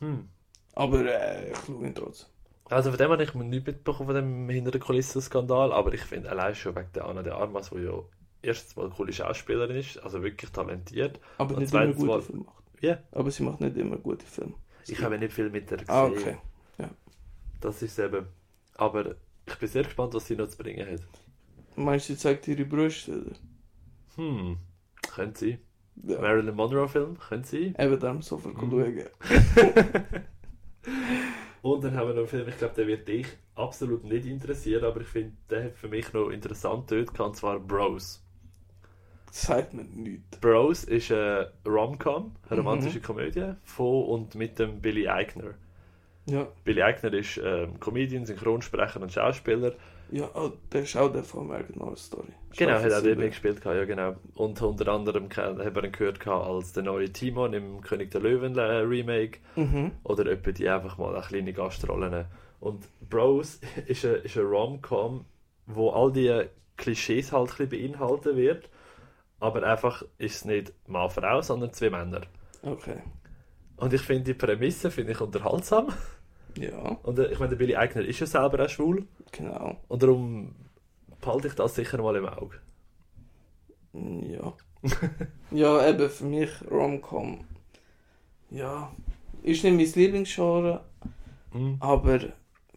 Hm. 0.00 0.28
Aber 0.74 1.04
äh, 1.04 1.50
ich 1.52 1.58
schaue 1.66 1.86
ihn 1.86 1.94
trotzdem. 1.94 2.28
Also 2.70 2.88
von 2.90 2.98
dem 2.98 3.10
habe 3.10 3.22
ich 3.22 3.34
mir 3.34 3.44
nicht 3.44 3.66
mitbekommen, 3.66 4.06
von 4.06 4.14
dem 4.14 4.48
hinter 4.48 4.70
der 4.70 4.80
Kulissen-Skandal, 4.80 5.72
aber 5.72 5.92
ich 5.92 6.00
finde 6.02 6.30
allein 6.30 6.54
schon 6.54 6.74
wegen 6.74 6.88
der 6.94 7.04
Anna 7.04 7.22
de 7.22 7.32
Armas, 7.34 7.68
die 7.70 7.80
ja 7.82 7.92
erstens 8.40 8.74
mal 8.76 8.86
eine 8.86 8.94
coole 8.94 9.12
Schauspielerin 9.12 9.76
ist, 9.76 9.98
also 10.02 10.22
wirklich 10.22 10.50
talentiert. 10.50 11.20
Aber 11.36 11.54
Und 11.54 11.60
nicht 11.60 11.74
immer 11.74 11.86
gute 11.92 12.06
mal- 12.06 12.22
Filme 12.22 12.44
macht. 12.44 12.64
Ja. 12.80 12.98
Aber 13.12 13.30
sie 13.30 13.42
macht 13.42 13.60
nicht 13.60 13.76
immer 13.76 13.98
gute 13.98 14.24
Filme. 14.24 14.54
Ich 14.88 15.00
habe 15.02 15.18
nicht 15.18 15.32
viel 15.32 15.50
mit 15.50 15.70
der 15.70 15.78
gesehen. 15.78 15.94
Ah, 15.94 16.04
okay. 16.06 16.36
Das 17.60 17.80
ist 17.82 17.98
eben. 17.98 18.26
Aber 18.74 19.14
ich 19.46 19.54
bin 19.56 19.68
sehr 19.68 19.84
gespannt, 19.84 20.14
was 20.14 20.26
sie 20.26 20.34
noch 20.34 20.48
zu 20.48 20.56
bringen 20.58 20.84
hat. 20.90 21.00
Meinst 21.76 22.08
du, 22.08 22.14
sie 22.14 22.18
zeigt 22.18 22.48
ihre 22.48 22.64
Brüste? 22.64 23.20
Oder? 23.20 23.36
Hm, 24.16 24.56
könnte 25.14 25.38
sie. 25.38 25.58
Ja. 26.02 26.20
Marilyn 26.20 26.56
Monroe-Film, 26.56 27.18
könnte 27.18 27.48
sie. 27.48 27.74
Eben 27.78 28.00
darum 28.00 28.22
so 28.22 28.38
viel 28.38 28.52
Mhm. 28.52 28.70
schauen. 28.70 29.04
Und 31.62 31.84
dann 31.84 31.94
haben 31.96 32.08
wir 32.08 32.14
noch 32.14 32.20
einen 32.22 32.28
Film, 32.28 32.48
ich 32.48 32.58
glaube, 32.58 32.74
der 32.74 32.88
wird 32.88 33.06
dich 33.06 33.26
absolut 33.54 34.02
nicht 34.04 34.26
interessieren, 34.26 34.84
aber 34.84 35.00
ich 35.02 35.06
finde, 35.06 35.36
der 35.48 35.64
hat 35.66 35.76
für 35.76 35.86
mich 35.88 36.12
noch 36.12 36.30
interessant 36.30 36.90
dort 36.90 37.14
gehabt, 37.14 37.20
und 37.20 37.36
zwar 37.36 37.60
Bros. 37.60 38.21
Das 39.32 39.42
sagt 39.42 39.72
mir 39.72 39.84
nichts. 39.84 40.38
Bros 40.40 40.84
ist 40.84 41.10
eine 41.10 41.50
Rom-Com, 41.66 42.32
eine 42.50 42.60
Mhm. 42.60 42.66
romantische 42.66 43.00
Komödie 43.00 43.54
von 43.64 44.04
und 44.04 44.34
mit 44.34 44.58
dem 44.58 44.80
Billy 44.80 45.08
Eichner. 45.08 45.54
Ja. 46.26 46.46
Billy 46.64 46.82
Eichner 46.82 47.12
ist 47.14 47.40
ähm, 47.42 47.80
Comedian, 47.80 48.26
Synchronsprecher 48.26 49.00
und 49.00 49.10
Schauspieler. 49.10 49.72
Ja, 50.10 50.28
oh, 50.34 50.52
der 50.70 50.82
ist 50.82 50.94
auch 50.98 51.10
der 51.10 51.24
von 51.24 51.46
American 51.46 51.80
Horror 51.80 51.96
Story. 51.96 52.28
Genau, 52.54 52.72
hat 52.74 52.92
auch 52.92 53.02
dort 53.02 53.16
mitgespielt, 53.16 53.64
ja 53.64 53.84
genau. 53.86 54.16
Und 54.34 54.60
unter 54.60 54.88
anderem 54.92 55.30
hat 55.30 55.74
man 55.74 55.84
ihn 55.86 55.92
gehört 55.92 56.26
als 56.28 56.74
der 56.74 56.82
neue 56.82 57.10
Timon 57.10 57.54
im 57.54 57.80
König 57.80 58.10
der 58.10 58.20
Löwen 58.20 58.54
äh, 58.58 58.60
Remake 58.60 59.38
Mhm. 59.56 59.92
oder 60.04 60.26
etwa 60.30 60.52
die 60.52 60.68
einfach 60.68 60.98
mal 60.98 61.14
eine 61.16 61.24
kleine 61.24 61.54
Gastrollen. 61.54 62.26
Und 62.60 62.86
Bros 63.08 63.60
ist 63.86 64.04
eine, 64.04 64.16
ist 64.16 64.36
eine 64.36 64.46
Rom-Com, 64.46 65.24
wo 65.66 65.88
all 65.90 66.12
die 66.12 66.42
Klischees 66.76 67.32
halt 67.32 67.50
ein 67.58 67.68
bisschen 67.70 67.92
beinhaltet 67.92 68.36
wird, 68.36 68.68
aber 69.42 69.62
einfach 69.64 70.02
ist 70.18 70.36
es 70.36 70.44
nicht 70.44 70.72
Mann-Frau, 70.86 71.42
sondern 71.42 71.72
zwei 71.72 71.90
Männer. 71.90 72.22
Okay. 72.62 73.02
Und 73.76 73.92
ich 73.92 74.02
finde 74.02 74.24
die 74.24 74.34
Prämisse 74.34 74.90
finde 74.90 75.12
ich 75.12 75.20
unterhaltsam. 75.20 75.88
Ja, 76.56 76.96
Und 77.02 77.18
äh, 77.18 77.32
ich 77.32 77.38
meine, 77.38 77.50
der 77.50 77.56
Billy 77.56 77.76
Eichner 77.76 78.02
ist 78.02 78.20
ja 78.20 78.26
selber 78.26 78.64
auch 78.64 78.68
schwul 78.68 79.06
genau. 79.32 79.76
und 79.88 80.02
darum 80.02 80.54
behalte 81.20 81.48
ich 81.48 81.54
das 81.54 81.74
sicher 81.74 82.00
mal 82.00 82.14
im 82.16 82.26
Auge. 82.26 82.56
Ja. 83.92 84.52
ja, 85.50 85.88
eben 85.88 86.10
für 86.10 86.24
mich 86.24 86.50
Rom-Com. 86.70 87.44
Ja, 88.50 88.92
ist 89.42 89.64
nicht 89.64 89.76
mein 89.96 90.02
Lieblingsgenre, 90.02 90.84
Mhm. 91.54 91.76
aber 91.80 92.20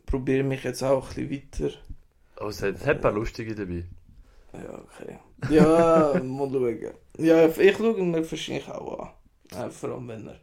probiere 0.05 0.43
mich 0.43 0.63
jetzt 0.63 0.84
auch 0.84 1.09
ein 1.16 1.28
bisschen 1.30 1.68
weiter. 1.70 1.78
Oh, 2.41 2.47
es 2.47 2.61
hat, 2.61 2.76
es 2.76 2.86
hat 2.86 2.97
ein 2.97 3.01
paar 3.01 3.11
lustige 3.13 3.55
dabei. 3.55 3.86
Ja, 4.53 4.80
okay. 4.80 5.18
Ja, 5.49 6.19
mal 6.23 6.49
schauen. 6.51 6.79
Ja, 7.17 7.47
ich 7.47 7.77
schaue 7.77 7.97
ihn 7.97 8.11
mir 8.11 8.29
wahrscheinlich 8.29 8.67
auch 8.69 8.99
an. 8.99 9.09
Äh, 9.67 9.69
vor 9.69 9.89
allem 9.91 10.07
wenn 10.07 10.27
er. 10.27 10.39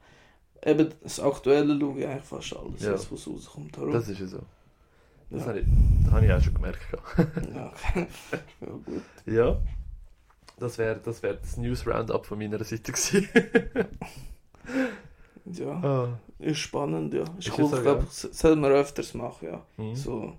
Eben 0.65 0.91
das 1.03 1.19
Aktuelle 1.21 1.79
schaue 1.79 1.99
ich 2.01 2.07
eigentlich 2.07 2.25
fast 2.25 2.57
alles, 2.57 2.83
Ja. 2.83 2.93
was 2.93 3.27
rauskommt. 3.27 3.77
Darum. 3.77 3.91
Das 3.93 4.09
ist 4.09 4.21
ja 4.21 4.27
so. 4.27 4.39
Das 5.31 5.43
Ja. 5.43 5.49
habe 5.49 5.61
ich, 5.61 5.67
das 6.05 6.13
habe 6.13 6.27
ich 6.27 6.33
auch 6.33 6.41
schon 6.43 6.55
gemerkt. 6.55 6.81
Ja, 7.55 7.73
okay. 7.73 8.07
ja, 8.61 8.67
gut. 8.69 9.03
Ja. 9.27 9.61
Das 10.59 10.79
wäre 10.79 11.01
das, 11.03 11.23
wär 11.23 11.35
das 11.35 11.57
News 11.57 11.85
Roundup 11.87 12.25
von 12.27 12.39
meiner 12.39 12.63
Seite 12.63 12.93
gewesen. 12.93 13.29
Ja, 15.45 15.71
ah. 15.83 16.19
ist 16.39 16.59
spannend, 16.59 17.13
ja. 17.15 17.23
Ist 17.39 17.49
Ist 17.49 17.59
cool, 17.59 17.69
so, 17.69 17.77
ich 17.77 17.83
glaube, 17.83 18.05
das 18.05 18.21
sollten 18.21 18.61
wir 18.61 18.69
öfters 18.71 19.15
machen, 19.15 19.49
ja. 19.49 19.67
Mhm. 19.77 19.97
So, 19.97 20.37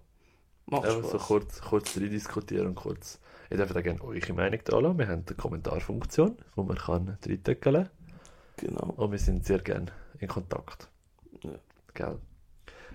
macht 0.65 0.85
Einfach 0.85 1.03
so 1.03 1.09
Spaß. 1.09 1.27
kurz, 1.27 1.61
kurz 1.61 1.97
reindiskutieren 1.97 2.67
und 2.67 2.75
kurz. 2.75 3.19
Ich 3.49 3.57
darf 3.57 3.71
da 3.71 3.81
gerne 3.81 4.01
eure 4.03 4.33
Meinung 4.33 4.59
da 4.63 4.79
lassen. 4.79 4.97
Wir 4.97 5.07
haben 5.07 5.23
eine 5.27 5.35
Kommentarfunktion, 5.35 6.37
wo 6.55 6.63
man 6.63 6.77
kann 6.77 7.17
reindecken 7.25 7.73
kann. 7.73 7.89
Genau. 8.57 8.93
Und 8.97 9.11
wir 9.11 9.19
sind 9.19 9.45
sehr 9.45 9.59
gerne 9.59 9.91
in 10.19 10.27
Kontakt. 10.27 10.89
Ja. 11.43 11.51
Gell? 11.93 12.17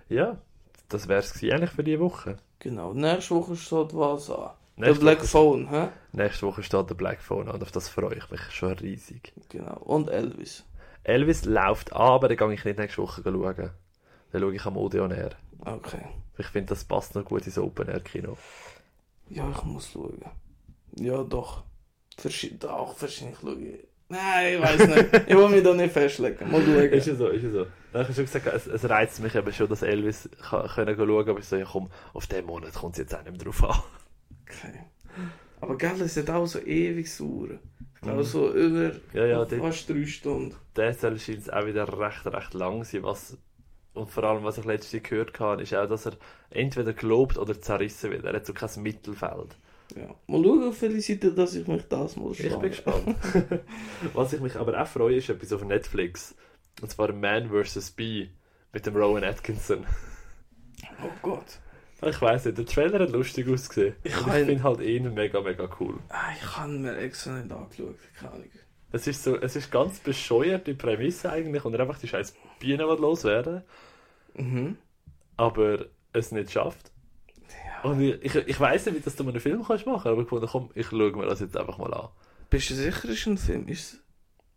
Ja, 0.09 0.39
das 0.89 1.09
wäre 1.09 1.21
es 1.21 1.35
eigentlich 1.43 1.71
für 1.71 1.85
diese 1.85 2.01
Woche. 2.01 2.39
Genau. 2.59 2.93
Nächste 2.95 3.35
Woche 3.35 3.57
steht 3.57 3.95
was 3.95 4.31
an. 4.31 4.51
Der 4.77 4.87
Nächste 4.87 5.05
Black 5.05 5.19
Woche, 5.19 5.27
Phone, 5.27 5.71
hä? 5.71 5.89
nächste 6.13 6.47
Woche 6.47 6.63
steht 6.63 6.89
der 6.89 6.95
Black 6.95 7.21
Phone 7.21 7.49
an. 7.49 7.61
Auf 7.61 7.73
das 7.73 7.89
freue 7.89 8.15
ich 8.15 8.31
mich 8.31 8.41
schon 8.51 8.73
riesig. 8.75 9.33
Genau. 9.49 9.77
Und 9.79 10.09
Elvis. 10.09 10.65
Elvis 11.03 11.45
läuft 11.45 11.93
an, 11.93 12.01
aber 12.01 12.29
dann 12.29 12.37
gehe 12.37 12.55
ich 12.55 12.65
nicht 12.65 12.79
nächste 12.79 13.03
Woche 13.03 13.23
schauen. 13.23 13.71
Dann 14.31 14.41
schaue 14.41 14.55
ich 14.55 14.65
am 14.65 14.77
Odeon 14.77 15.11
Air. 15.11 15.31
Okay. 15.61 16.05
Ich 16.39 16.47
finde, 16.47 16.71
das 16.71 16.85
passt 16.85 17.15
noch 17.17 17.25
gut 17.25 17.45
ins 17.47 17.59
Open 17.59 17.89
Air 17.89 18.01
Kino. 18.01 18.37
Ja, 19.31 19.51
ich 19.51 19.63
muss 19.65 19.91
schauen. 19.93 20.21
Ja, 20.97 21.23
doch. 21.23 21.65
Verschi 22.17 22.59
doch, 22.59 23.01
wahrscheinlich 23.01 23.39
schaue 23.41 23.61
ich. 23.61 23.87
Nein, 24.09 24.55
ich 24.55 24.61
weiß 24.63 24.87
nicht. 24.89 25.15
ich 25.29 25.37
will 25.37 25.49
mich 25.49 25.63
da 25.63 25.75
nicht 25.75 25.93
festlegen. 25.93 26.51
Mal 26.51 26.63
Ist 26.63 27.07
schauen. 27.07 27.13
ja 27.13 27.15
so, 27.19 27.29
ist 27.29 27.43
ja 27.45 27.51
so. 27.51 27.67
Dann 27.93 28.07
ich 28.09 28.17
schon 28.17 28.25
gesagt, 28.25 28.47
es, 28.47 28.67
es 28.67 28.89
reizt 28.89 29.21
mich 29.21 29.35
eben 29.35 29.53
schon, 29.53 29.69
dass 29.69 29.83
Elvis 29.83 30.29
kann, 30.49 30.67
können 30.69 30.97
schauen 30.97 31.29
aber 31.29 31.39
ich 31.39 31.45
so, 31.47 31.57
ja 31.57 31.65
komm, 31.71 31.91
auf 32.13 32.27
den 32.27 32.45
Monat 32.47 32.75
kommt 32.75 32.95
es 32.95 32.99
jetzt 33.01 33.15
auch 33.15 33.23
nicht 33.23 33.33
mehr 33.33 33.45
drauf 33.45 33.65
an. 33.65 33.83
Okay. 34.43 34.81
Aber 35.61 35.77
gell, 35.77 36.01
es 36.01 36.17
hat 36.17 36.31
auch 36.31 36.47
so 36.47 36.59
ewig 36.61 37.11
sauer. 37.13 37.59
Ich 37.95 38.01
glaube 38.03 38.19
Mhm. 38.21 38.25
so 38.25 38.53
über 38.53 38.93
Ja, 39.13 39.27
ja, 39.27 39.45
fast 39.47 39.89
drei 39.91 40.07
Stunden. 40.07 40.55
Der 40.77 40.95
soll 40.95 41.19
scheint 41.19 41.39
es 41.41 41.51
auch 41.51 41.67
wieder 41.67 41.87
recht, 41.99 42.27
recht 42.27 42.55
lang 42.55 42.85
sein. 42.85 43.03
Was, 43.03 43.37
und 43.95 44.11
vor 44.11 44.25
allem, 44.25 44.45
was 44.45 44.59
ich 44.59 44.65
letztens 44.65 45.03
gehört 45.03 45.39
habe, 45.41 45.63
ist 45.63 45.75
auch, 45.75 45.89
dass 45.89 46.07
er 46.07 46.17
entweder 46.51 46.93
gelobt 46.93 47.37
oder 47.39 47.61
zerrissen 47.61 48.11
wird. 48.11 48.25
Er 48.25 48.35
hat 48.35 48.47
so 48.47 48.53
kein 48.55 48.71
Mittelfeld. 48.83 49.57
Ja. 49.97 50.15
Mal 50.27 50.43
schauen, 50.45 50.69
auf 50.69 50.83
welche 50.83 51.01
Seite, 51.01 51.33
dass 51.33 51.55
ich 51.55 51.67
mich 51.67 51.83
das 51.89 52.17
mal 52.17 52.31
Ich 52.33 52.39
schlage. 52.41 52.59
bin 52.59 52.71
gespannt. 52.71 53.17
was 54.15 54.33
ich 54.33 54.41
mich 54.41 54.57
aber 54.57 54.81
auch 54.81 54.87
freue, 54.87 55.17
ist 55.17 55.31
etwas 55.31 55.53
auf 55.53 55.65
Netflix. 55.65 56.35
Und 56.83 56.91
zwar 56.91 57.13
Man 57.13 57.51
vs. 57.51 57.91
Bee 57.93 58.31
mit 58.73 58.85
dem 58.87 58.95
Rowan 58.97 59.25
Atkinson. 59.25 59.87
Oh 61.03 61.09
Gott. 61.23 61.59
Ich 62.07 62.21
weiß 62.23 62.45
nicht, 62.45 62.59
der 62.59 62.67
Trailer 62.67 63.01
hat 63.01 63.11
lustig 63.11 63.49
ausgesehen. 63.49 63.97
Ich 64.05 64.13
Ich, 64.15 64.21
ich 64.21 64.25
finde 64.25 64.63
halt 64.63 64.81
ihn 64.81 65.13
mega, 65.15 65.41
mega 65.41 65.69
cool. 65.81 65.99
Ah, 66.11 66.31
Ich 66.41 66.57
habe 66.57 66.71
mir 66.71 66.97
extra 66.99 67.33
nicht 67.41 67.51
angeschaut. 67.51 67.97
Keine 68.17 68.33
Ahnung. 68.33 68.45
Es 68.91 69.07
ist 69.07 69.23
so, 69.23 69.37
es 69.37 69.55
ist 69.57 69.71
ganz 69.71 69.99
bescheuert, 70.01 70.67
die 70.67 70.75
Prämisse 70.75 71.31
eigentlich, 71.31 71.65
und 71.65 71.75
er 71.75 71.81
einfach 71.81 71.99
die 71.99 72.09
scheiß 72.09 72.35
Bienen 72.59 72.89
will 72.89 72.99
loswerden, 72.99 73.63
Mhm. 74.35 74.77
aber 75.37 75.87
es 76.13 76.33
nicht 76.33 76.51
schafft. 76.53 76.91
Ja. 77.83 77.91
Und 77.91 78.01
ich, 78.01 78.23
ich, 78.25 78.35
ich 78.35 78.61
weiss 78.61 78.87
nicht, 78.87 78.97
wie 78.97 79.01
das 79.01 79.17
du 79.17 79.25
mit 79.25 79.35
einem 79.35 79.43
Film 79.43 79.63
kannst 79.65 79.87
machen, 79.87 80.09
aber 80.11 80.23
ich 80.23 80.29
fand, 80.29 80.47
komm, 80.47 80.71
ich 80.75 80.87
schaue 80.87 81.13
mir 81.13 81.27
das 81.27 81.41
jetzt 81.41 81.57
einfach 81.57 81.79
mal 81.79 81.93
an. 81.93 82.09
Bist 82.51 82.71
du 82.71 82.75
sicher, 82.75 83.09
es 83.09 83.19
ist 83.19 83.27
ein 83.27 83.39
Film? 83.39 83.69
Ist, 83.69 83.95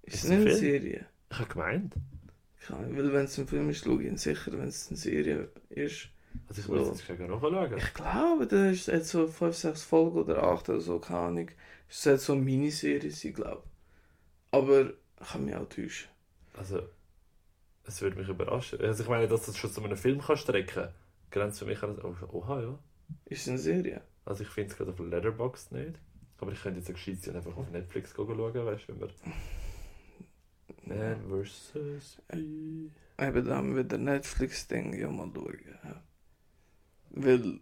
ist 0.04 0.16
Ist 0.16 0.24
es 0.26 0.32
eine 0.32 0.44
Film? 0.44 0.58
Serie? 0.58 1.06
Ich 1.30 1.40
habe 1.40 1.50
gemeint. 1.50 1.94
Ahnung, 2.70 2.96
weil 2.96 3.12
wenn 3.12 3.26
es 3.26 3.38
ein 3.38 3.48
Film 3.48 3.70
ist, 3.70 3.84
schaue 3.84 4.02
ich 4.02 4.08
ihn 4.08 4.18
sicher. 4.18 4.52
Wenn 4.54 4.68
es 4.68 4.88
eine 4.90 4.98
Serie 4.98 5.50
ist. 5.70 6.08
Also 6.48 6.62
ich 6.62 6.68
So. 6.68 6.74
muss 6.74 6.88
jetzt 6.88 7.06
gleich 7.06 7.20
nachschauen. 7.20 7.74
Ich 7.78 7.94
glaube, 7.94 8.48
da 8.48 8.70
ist 8.70 8.88
jetzt 8.88 9.10
so 9.10 9.28
5, 9.28 9.54
6 9.56 9.84
Folgen 9.84 10.20
oder 10.20 10.44
8 10.44 10.70
oder 10.70 10.80
so, 10.80 11.00
keine 11.00 11.20
Ahnung. 11.20 11.50
Es 11.90 12.04
sollte 12.04 12.20
so 12.20 12.34
eine 12.34 12.42
Miniserie 12.44 13.12
sein, 13.12 13.34
glaube 13.34 13.64
ich. 13.66 13.71
Aber 14.52 14.91
ich 15.20 15.28
kann 15.32 15.45
mich 15.45 15.56
auch 15.56 15.68
täuschen. 15.68 16.10
Also, 16.54 16.82
es 17.86 18.02
würde 18.02 18.18
mich 18.18 18.28
überraschen. 18.28 18.82
Also 18.82 19.04
ich 19.04 19.10
meine, 19.10 19.28
dass 19.28 19.45
du 19.45 19.52
das 19.52 19.58
schon 19.58 19.72
zu 19.72 19.84
einem 19.84 19.97
Film 19.97 20.22
kannst 20.22 20.43
strecken 20.43 20.89
grenzt 21.30 21.60
für 21.60 21.66
mich 21.66 21.82
an... 21.82 21.97
Oh, 22.04 22.16
oha, 22.34 22.62
ja. 22.62 22.80
Ist 23.26 23.42
es 23.43 23.47
eine 23.47 23.58
Serie? 23.58 24.01
Also 24.26 24.43
ich 24.43 24.50
finde 24.50 24.71
es 24.71 24.78
gerade 24.78 24.92
auf 24.92 25.00
Letterboxd 25.00 25.71
nicht. 25.71 26.00
Aber 26.39 26.51
ich 26.51 26.62
könnte 26.62 26.80
jetzt 26.80 26.89
auch 26.89 26.93
gescheit 26.93 27.21
sein 27.21 27.36
einfach 27.36 27.55
auf 27.55 27.70
Netflix 27.71 28.13
schauen, 28.13 28.38
weißt 28.38 28.89
du, 28.89 28.93
wenn 28.93 29.00
wir... 29.00 29.09
Man 30.86 31.46
vs. 31.46 32.21
Bee... 32.28 32.92
Eben 33.21 33.46
da 33.46 33.55
haben 33.55 33.76
wir 33.76 33.84
wieder 33.86 33.97
Netflix-Ding, 33.97 35.00
ja 35.00 35.09
mal 35.09 35.30
schauen. 35.34 35.59
Ja. 35.84 36.04
Weil. 37.12 37.59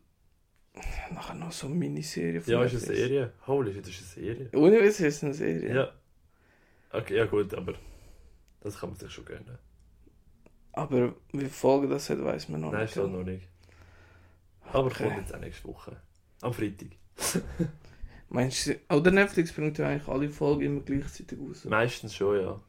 Nachher 1.11 1.35
noch 1.35 1.51
so 1.51 1.67
eine 1.67 1.75
Miniserie 1.75 2.39
von 2.39 2.53
Ja, 2.53 2.63
ist 2.63 2.87
eine. 2.87 2.95
Serie. 2.95 3.33
Holy 3.45 3.73
shit, 3.73 3.85
das 3.85 3.99
ist 3.99 4.17
eine 4.17 4.25
Serie. 4.25 4.49
Ohne 4.53 4.81
Witz 4.81 4.99
ist 5.01 5.17
es 5.17 5.23
eine 5.23 5.33
Serie. 5.33 5.75
Ja. 5.75 5.91
Okay, 6.91 7.17
ja 7.17 7.25
gut, 7.25 7.53
aber 7.53 7.73
das 8.61 8.79
kann 8.79 8.89
man 8.89 8.97
sich 8.99 9.11
schon 9.11 9.25
gönnen. 9.25 9.57
Aber 10.73 11.13
wie 11.31 11.39
viele 11.39 11.49
Folgen 11.49 11.89
das 11.89 12.09
hat, 12.09 12.23
weiß 12.23 12.49
man 12.49 12.61
noch 12.61 12.71
Nein, 12.71 12.81
nicht. 12.83 12.91
steht 12.91 13.11
noch 13.11 13.23
nicht. 13.23 13.47
Aber 14.71 14.87
Okay. 14.87 15.03
kommt 15.05 15.17
jetzt 15.17 15.33
auch 15.35 15.39
nächste 15.39 15.67
Woche. 15.67 15.97
Am 16.41 16.53
Freitag. 16.53 16.89
Meinst 18.29 18.67
du, 18.67 18.75
oder 18.89 19.11
Netflix 19.11 19.51
bringt 19.51 19.77
ja 19.79 19.87
eigentlich 19.87 20.07
alle 20.07 20.29
Folgen 20.29 20.61
immer 20.61 20.81
gleichzeitig 20.81 21.39
raus. 21.39 21.65
Meistens 21.65 22.15
schon, 22.15 22.41
ja. 22.41 22.59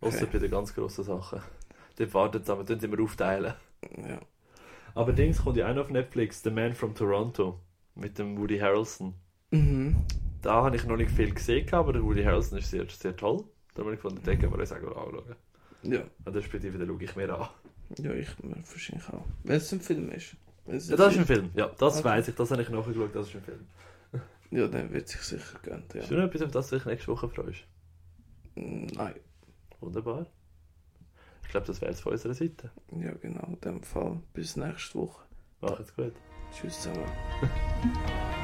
Außer 0.00 0.22
Okay. 0.22 0.28
bei 0.32 0.38
den 0.38 0.50
ganz 0.50 0.72
grossen 0.74 1.04
Sachen. 1.04 1.40
Dort 1.96 2.14
warten 2.14 2.44
sie, 2.44 2.52
aber 2.52 2.64
sie 2.66 2.86
immer 2.86 3.02
aufteilen. 3.02 3.54
Ja. 3.98 4.20
Aber 4.94 5.12
Dings 5.12 5.42
kommt 5.42 5.56
ja 5.56 5.68
auch 5.70 5.74
noch 5.74 5.84
auf 5.84 5.90
Netflix, 5.90 6.42
The 6.42 6.50
Man 6.50 6.74
from 6.74 6.94
Toronto. 6.94 7.60
Mit 7.96 8.18
dem 8.18 8.38
Woody 8.38 8.58
Harrelson. 8.58 9.14
Mhm. 9.50 9.96
Da 10.42 10.62
habe 10.64 10.76
ich 10.76 10.84
noch 10.84 10.96
nicht 10.96 11.10
viel 11.10 11.34
gesehen, 11.34 11.70
aber 11.72 11.92
der 11.92 12.02
Woody 12.02 12.22
Harrelson 12.22 12.58
ist 12.58 12.70
sehr, 12.70 12.88
sehr 12.88 13.16
toll. 13.16 13.44
Da 13.74 13.82
habe 13.82 13.94
ich 13.94 14.00
gefunden, 14.00 14.22
den 14.24 14.38
können 14.38 14.52
wir 14.52 14.58
uns 14.58 14.72
auch 14.72 14.76
anschauen. 14.76 15.36
Ja. 15.82 16.02
Und 16.24 16.42
später 16.44 16.72
wieder 16.74 16.86
schaue 16.86 17.02
ich 17.02 17.16
mir 17.16 17.34
an. 17.34 17.48
Ja, 17.98 18.12
ich 18.12 18.38
mir 18.42 18.56
wahrscheinlich 18.56 19.08
auch. 19.08 19.24
Wenn 19.44 19.56
es 19.56 19.72
ein 19.72 19.80
Film 19.80 20.10
ist. 20.10 20.36
Wenn 20.66 20.76
es 20.76 20.88
Ja, 20.88 20.96
das 20.96 21.12
ist 21.14 21.18
ein 21.20 21.26
Film. 21.26 21.50
Ja, 21.54 21.68
das 21.78 21.96
Okay. 21.98 22.04
weiß 22.04 22.28
ich, 22.28 22.34
das 22.34 22.50
habe 22.50 22.62
ich 22.62 22.68
nachgeschaut, 22.68 23.10
das 23.14 23.28
ist 23.28 23.36
ein 23.36 23.42
Film. 23.42 23.66
Ja, 24.52 24.66
dann 24.66 24.92
wird 24.92 25.08
sich 25.08 25.20
sicher 25.20 25.58
gönnt, 25.62 25.94
ja. 25.94 26.00
Ist 26.02 26.10
noch 26.10 26.18
etwas, 26.24 26.42
auf 26.42 26.50
das 26.50 26.68
du 26.70 26.76
dich 26.76 26.84
nächste 26.84 27.08
Woche 27.08 27.28
freust? 27.28 27.60
Nein. 28.56 29.14
Wunderbar. 29.78 30.26
Ich 31.44 31.50
glaube, 31.50 31.66
das 31.68 31.80
wäre 31.80 31.92
es 31.92 32.00
von 32.00 32.12
unserer 32.12 32.34
Seite. 32.34 32.70
Ja, 32.90 33.12
genau, 33.12 33.46
in 33.46 33.60
dem 33.60 33.82
Fall. 33.82 34.20
Bis 34.34 34.56
nächste 34.56 34.98
Woche. 34.98 35.22
Mach 35.60 35.78
es 35.78 35.94
gut. 35.94 36.14
Tschüss 36.52 36.80
zusammen. 36.80 37.06